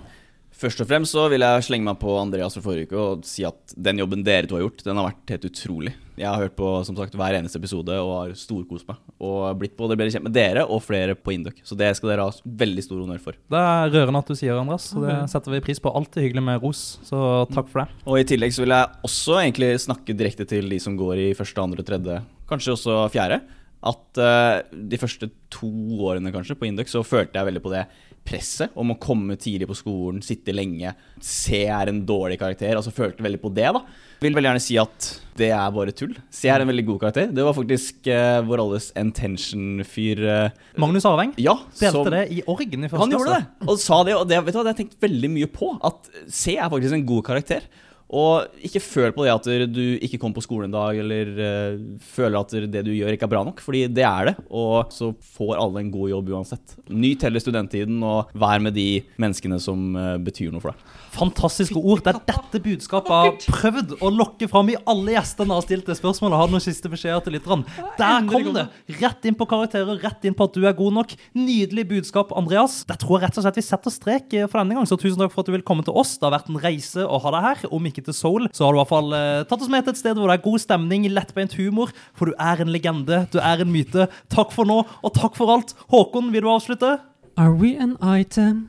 Først 0.59 0.83
og 0.83 0.91
fremst 0.91 1.15
så 1.15 1.29
vil 1.31 1.47
jeg 1.47 1.69
slenge 1.69 1.87
meg 1.87 2.01
på 2.03 2.19
Andreas 2.19 2.59
fra 2.59 2.65
forrige 2.65 2.91
uke 2.91 2.99
og 2.99 3.23
si 3.27 3.47
at 3.47 3.79
den 3.79 4.03
jobben 4.03 4.27
dere 4.27 4.43
to 4.49 4.59
har 4.59 4.65
gjort, 4.65 4.83
den 4.83 4.99
har 4.99 5.07
vært 5.13 5.37
helt 5.37 5.51
utrolig. 5.53 5.95
Jeg 6.19 6.27
har 6.27 6.41
hørt 6.41 6.55
på 6.57 6.69
som 6.83 6.97
sagt 6.97 7.13
hver 7.15 7.37
eneste 7.37 7.59
episode 7.61 7.95
og 7.95 8.09
har 8.11 8.31
storkost 8.35 8.87
meg. 8.89 8.97
Og 9.23 9.55
blitt 9.61 9.77
både 9.79 9.95
bedre 9.95 10.11
kjent 10.11 10.25
med 10.25 10.35
dere 10.35 10.65
og 10.67 10.81
flere 10.83 11.15
på 11.15 11.31
Induc. 11.31 11.61
Så 11.63 11.77
det 11.79 11.93
skal 11.95 12.11
dere 12.11 12.25
ha 12.27 12.55
veldig 12.63 12.83
stor 12.83 12.99
honnør 12.99 13.21
for. 13.23 13.37
Det 13.39 13.61
er 13.71 13.93
rørende 13.93 14.19
at 14.19 14.31
du 14.31 14.35
sier, 14.35 14.59
Andreas. 14.59 14.89
Så 14.91 15.03
det 15.05 15.15
setter 15.31 15.55
vi 15.55 15.61
pris 15.63 15.79
på. 15.79 15.93
Alltid 15.95 16.27
hyggelig 16.27 16.43
med 16.49 16.65
ros. 16.65 16.83
Så 17.07 17.21
takk 17.53 17.71
for 17.71 17.85
det. 17.85 18.03
Og 18.03 18.19
i 18.19 18.27
tillegg 18.27 18.55
så 18.55 18.65
vil 18.65 18.75
jeg 18.75 18.91
også 19.07 19.39
egentlig 19.39 19.71
snakke 19.85 20.17
direkte 20.19 20.49
til 20.49 20.67
de 20.73 20.81
som 20.83 20.99
går 20.99 21.23
i 21.29 21.31
første, 21.39 21.63
andre, 21.63 21.87
tredje, 21.87 22.19
kanskje 22.51 22.75
også 22.75 22.99
fjerde. 23.15 23.39
At 23.79 24.19
uh, 24.19 24.59
de 24.91 24.99
første 24.99 25.29
to 25.55 25.71
årene 26.03 26.33
kanskje 26.35 26.57
på 26.59 26.67
Induc 26.67 26.91
så 26.91 26.99
følte 27.07 27.39
jeg 27.39 27.47
veldig 27.47 27.63
på 27.63 27.71
det 27.71 27.85
presset 28.29 28.75
om 28.77 28.93
å 28.93 28.99
komme 29.01 29.37
tidlig 29.41 29.67
på 29.69 29.77
skolen, 29.79 30.21
sitte 30.25 30.53
lenge. 30.53 30.93
C 31.23 31.63
er 31.65 31.89
en 31.89 32.03
dårlig 32.07 32.37
karakter. 32.41 32.77
Altså 32.77 32.93
følte 32.93 33.25
veldig 33.25 33.41
på 33.41 33.51
det, 33.55 33.65
da. 33.75 33.81
Vil 34.21 34.35
veldig 34.35 34.51
gjerne 34.51 34.63
si 34.63 34.77
at 34.81 35.09
det 35.39 35.49
er 35.55 35.71
bare 35.73 35.93
tull. 35.95 36.13
C 36.35 36.51
er 36.51 36.61
en 36.61 36.69
veldig 36.69 36.85
god 36.89 37.01
karakter. 37.05 37.29
Det 37.33 37.45
var 37.47 37.55
faktisk 37.57 38.09
uh, 38.11 38.39
vår 38.45 38.63
alles 38.65 38.89
intention-fyr. 38.99 40.23
uh, 40.27 40.63
Magnus 40.83 41.07
Arveng 41.07 41.33
ja, 41.39 41.55
delte 41.79 41.91
som- 41.95 42.11
det 42.13 42.25
i 42.35 42.41
Orgen 42.45 42.83
i 42.83 42.91
første 42.91 43.05
han 43.05 43.15
gjorde 43.15 43.37
det, 43.37 43.67
og 43.67 43.79
sa 43.79 44.01
det, 44.03 44.17
og 44.19 44.27
det, 44.29 44.41
vet 44.45 44.53
du 44.53 44.59
hva, 44.59 44.65
det 44.67 44.73
har 44.73 44.77
jeg 44.77 44.81
tenkt 44.85 45.07
veldig 45.07 45.31
mye 45.37 45.51
på. 45.51 45.71
At 45.89 46.11
C 46.27 46.57
er 46.57 46.69
faktisk 46.71 46.97
en 46.99 47.07
god 47.09 47.25
karakter. 47.31 47.69
Og 48.09 48.61
ikke 48.65 48.81
føl 48.81 49.11
på 49.13 49.25
det 49.25 49.33
at 49.35 49.47
du 49.69 49.83
ikke 50.01 50.17
kom 50.21 50.33
på 50.33 50.41
skolen 50.41 50.69
en 50.69 50.77
dag, 50.77 50.97
eller 50.97 51.29
uh, 51.37 51.81
føler 52.01 52.39
at 52.39 52.55
det 52.73 52.81
du 52.87 52.91
gjør 52.95 53.13
ikke 53.13 53.27
er 53.27 53.33
bra 53.35 53.43
nok, 53.45 53.61
fordi 53.61 53.83
det 53.93 54.05
er 54.07 54.31
det. 54.31 54.35
Og 54.49 54.89
så 54.93 55.11
får 55.37 55.53
alle 55.59 55.83
en 55.83 55.91
god 55.93 56.09
jobb 56.15 56.31
uansett. 56.33 56.73
Nyt 56.89 57.27
heller 57.27 57.43
studenttiden, 57.43 58.01
og 58.01 58.31
vær 58.33 58.63
med 58.65 58.73
de 58.77 59.03
menneskene 59.21 59.61
som 59.61 59.91
uh, 59.93 60.15
betyr 60.25 60.49
noe 60.53 60.63
for 60.63 60.73
deg. 60.73 60.97
Fantastiske 61.13 61.77
ord. 61.79 62.03
Det 62.05 62.13
er 62.13 62.19
dette 62.27 62.61
budskapet 62.63 63.09
jeg 63.09 63.31
har 63.31 63.59
prøvd 63.59 63.95
å 64.05 64.11
lokke 64.13 64.49
fram 64.51 64.69
i 64.71 64.77
alle 64.89 65.15
gjestene 65.15 65.55
har 65.55 65.65
stilt 65.65 65.89
det 65.89 65.97
spørsmålet. 65.99 66.37
Har 66.39 66.51
noen 66.51 66.63
siste 66.63 66.91
beskjeder 66.91 67.23
til 67.25 67.35
lytterne? 67.37 67.65
Der 67.99 68.27
kom 68.29 68.49
det! 68.55 68.65
Rett 68.99 69.27
inn 69.29 69.37
på 69.39 69.47
karakterer, 69.49 69.99
rett 70.03 70.27
inn 70.27 70.37
på 70.37 70.47
at 70.49 70.55
du 70.55 70.65
er 70.69 70.77
god 70.77 70.95
nok. 70.99 71.15
Nydelig 71.37 71.87
budskap, 71.89 72.33
Andreas. 72.37 72.81
Det 72.89 72.99
tror 73.01 73.17
jeg 73.17 73.27
rett 73.27 73.39
og 73.41 73.45
slett 73.45 73.59
vi 73.59 73.65
setter 73.65 73.93
strek 73.93 74.37
eh, 74.37 74.47
for 74.47 74.61
denne 74.61 74.77
gang. 74.77 74.87
Så 74.89 74.99
tusen 74.99 75.19
takk 75.21 75.33
for 75.33 75.43
at 75.43 75.51
du 75.51 75.55
vil 75.57 75.65
komme 75.65 75.85
til 75.87 75.97
oss. 75.97 76.15
Det 76.17 76.27
har 76.27 76.35
vært 76.37 76.51
en 76.51 76.61
reise 76.61 77.05
å 77.05 77.21
ha 77.23 77.35
deg 77.35 77.47
her. 77.49 77.67
Om 77.75 77.91
ikke 77.91 78.05
til 78.07 78.17
Soul, 78.17 78.49
så 78.53 78.65
har 78.65 78.73
du 78.73 78.79
i 78.79 78.83
hvert 78.83 78.93
fall 78.93 79.17
eh, 79.17 79.43
tatt 79.49 79.65
oss 79.65 79.71
med 79.71 79.85
til 79.85 79.95
et 79.95 80.01
sted 80.01 80.19
hvor 80.19 80.31
det 80.31 80.39
er 80.39 80.47
god 80.47 80.65
stemning, 80.65 81.07
lettbeint 81.13 81.57
humor. 81.59 81.93
For 82.17 82.31
du 82.31 82.37
er 82.39 82.63
en 82.63 82.73
legende. 82.73 83.23
Du 83.33 83.39
er 83.41 83.63
en 83.63 83.71
myte. 83.73 84.09
Takk 84.33 84.53
for 84.55 84.69
nå, 84.69 84.81
og 84.85 85.15
takk 85.17 85.37
for 85.39 85.53
alt. 85.53 85.75
Håkon, 85.93 86.33
vil 86.33 86.45
du 86.45 86.51
avslutte? 86.53 86.97
Are 87.39 87.55
we 87.55 87.77
an 87.79 87.97
item? 88.03 88.67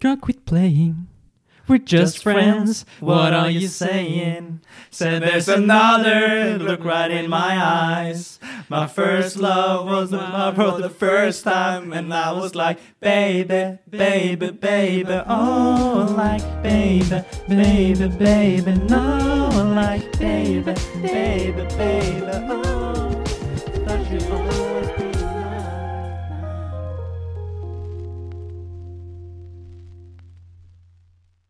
Girl, 0.00 0.16
quit 0.16 0.44
playing. 0.46 1.08
We're 1.68 1.76
just 1.76 2.22
friends. 2.22 2.86
What 2.98 3.34
are 3.34 3.50
you 3.50 3.68
saying? 3.68 4.60
Said 4.90 5.22
there's 5.22 5.48
another 5.48 6.58
look 6.58 6.82
right 6.82 7.10
in 7.10 7.28
my 7.28 7.62
eyes. 7.62 8.40
My 8.70 8.86
first 8.86 9.36
love 9.36 9.84
was 9.84 10.10
when 10.10 10.20
I 10.20 10.50
wrote 10.50 10.80
the 10.80 10.88
first 10.88 11.44
time, 11.44 11.92
and 11.92 12.12
I 12.14 12.32
was 12.32 12.54
like, 12.54 12.78
baby, 13.00 13.78
baby, 13.90 14.50
baby, 14.50 15.20
oh, 15.28 16.14
like 16.16 16.62
baby, 16.62 17.22
baby, 17.46 18.08
baby, 18.08 18.74
no, 18.88 19.50
like 19.74 20.18
baby, 20.18 20.74
baby, 21.02 21.66
baby, 21.76 22.30
oh. 22.32 22.77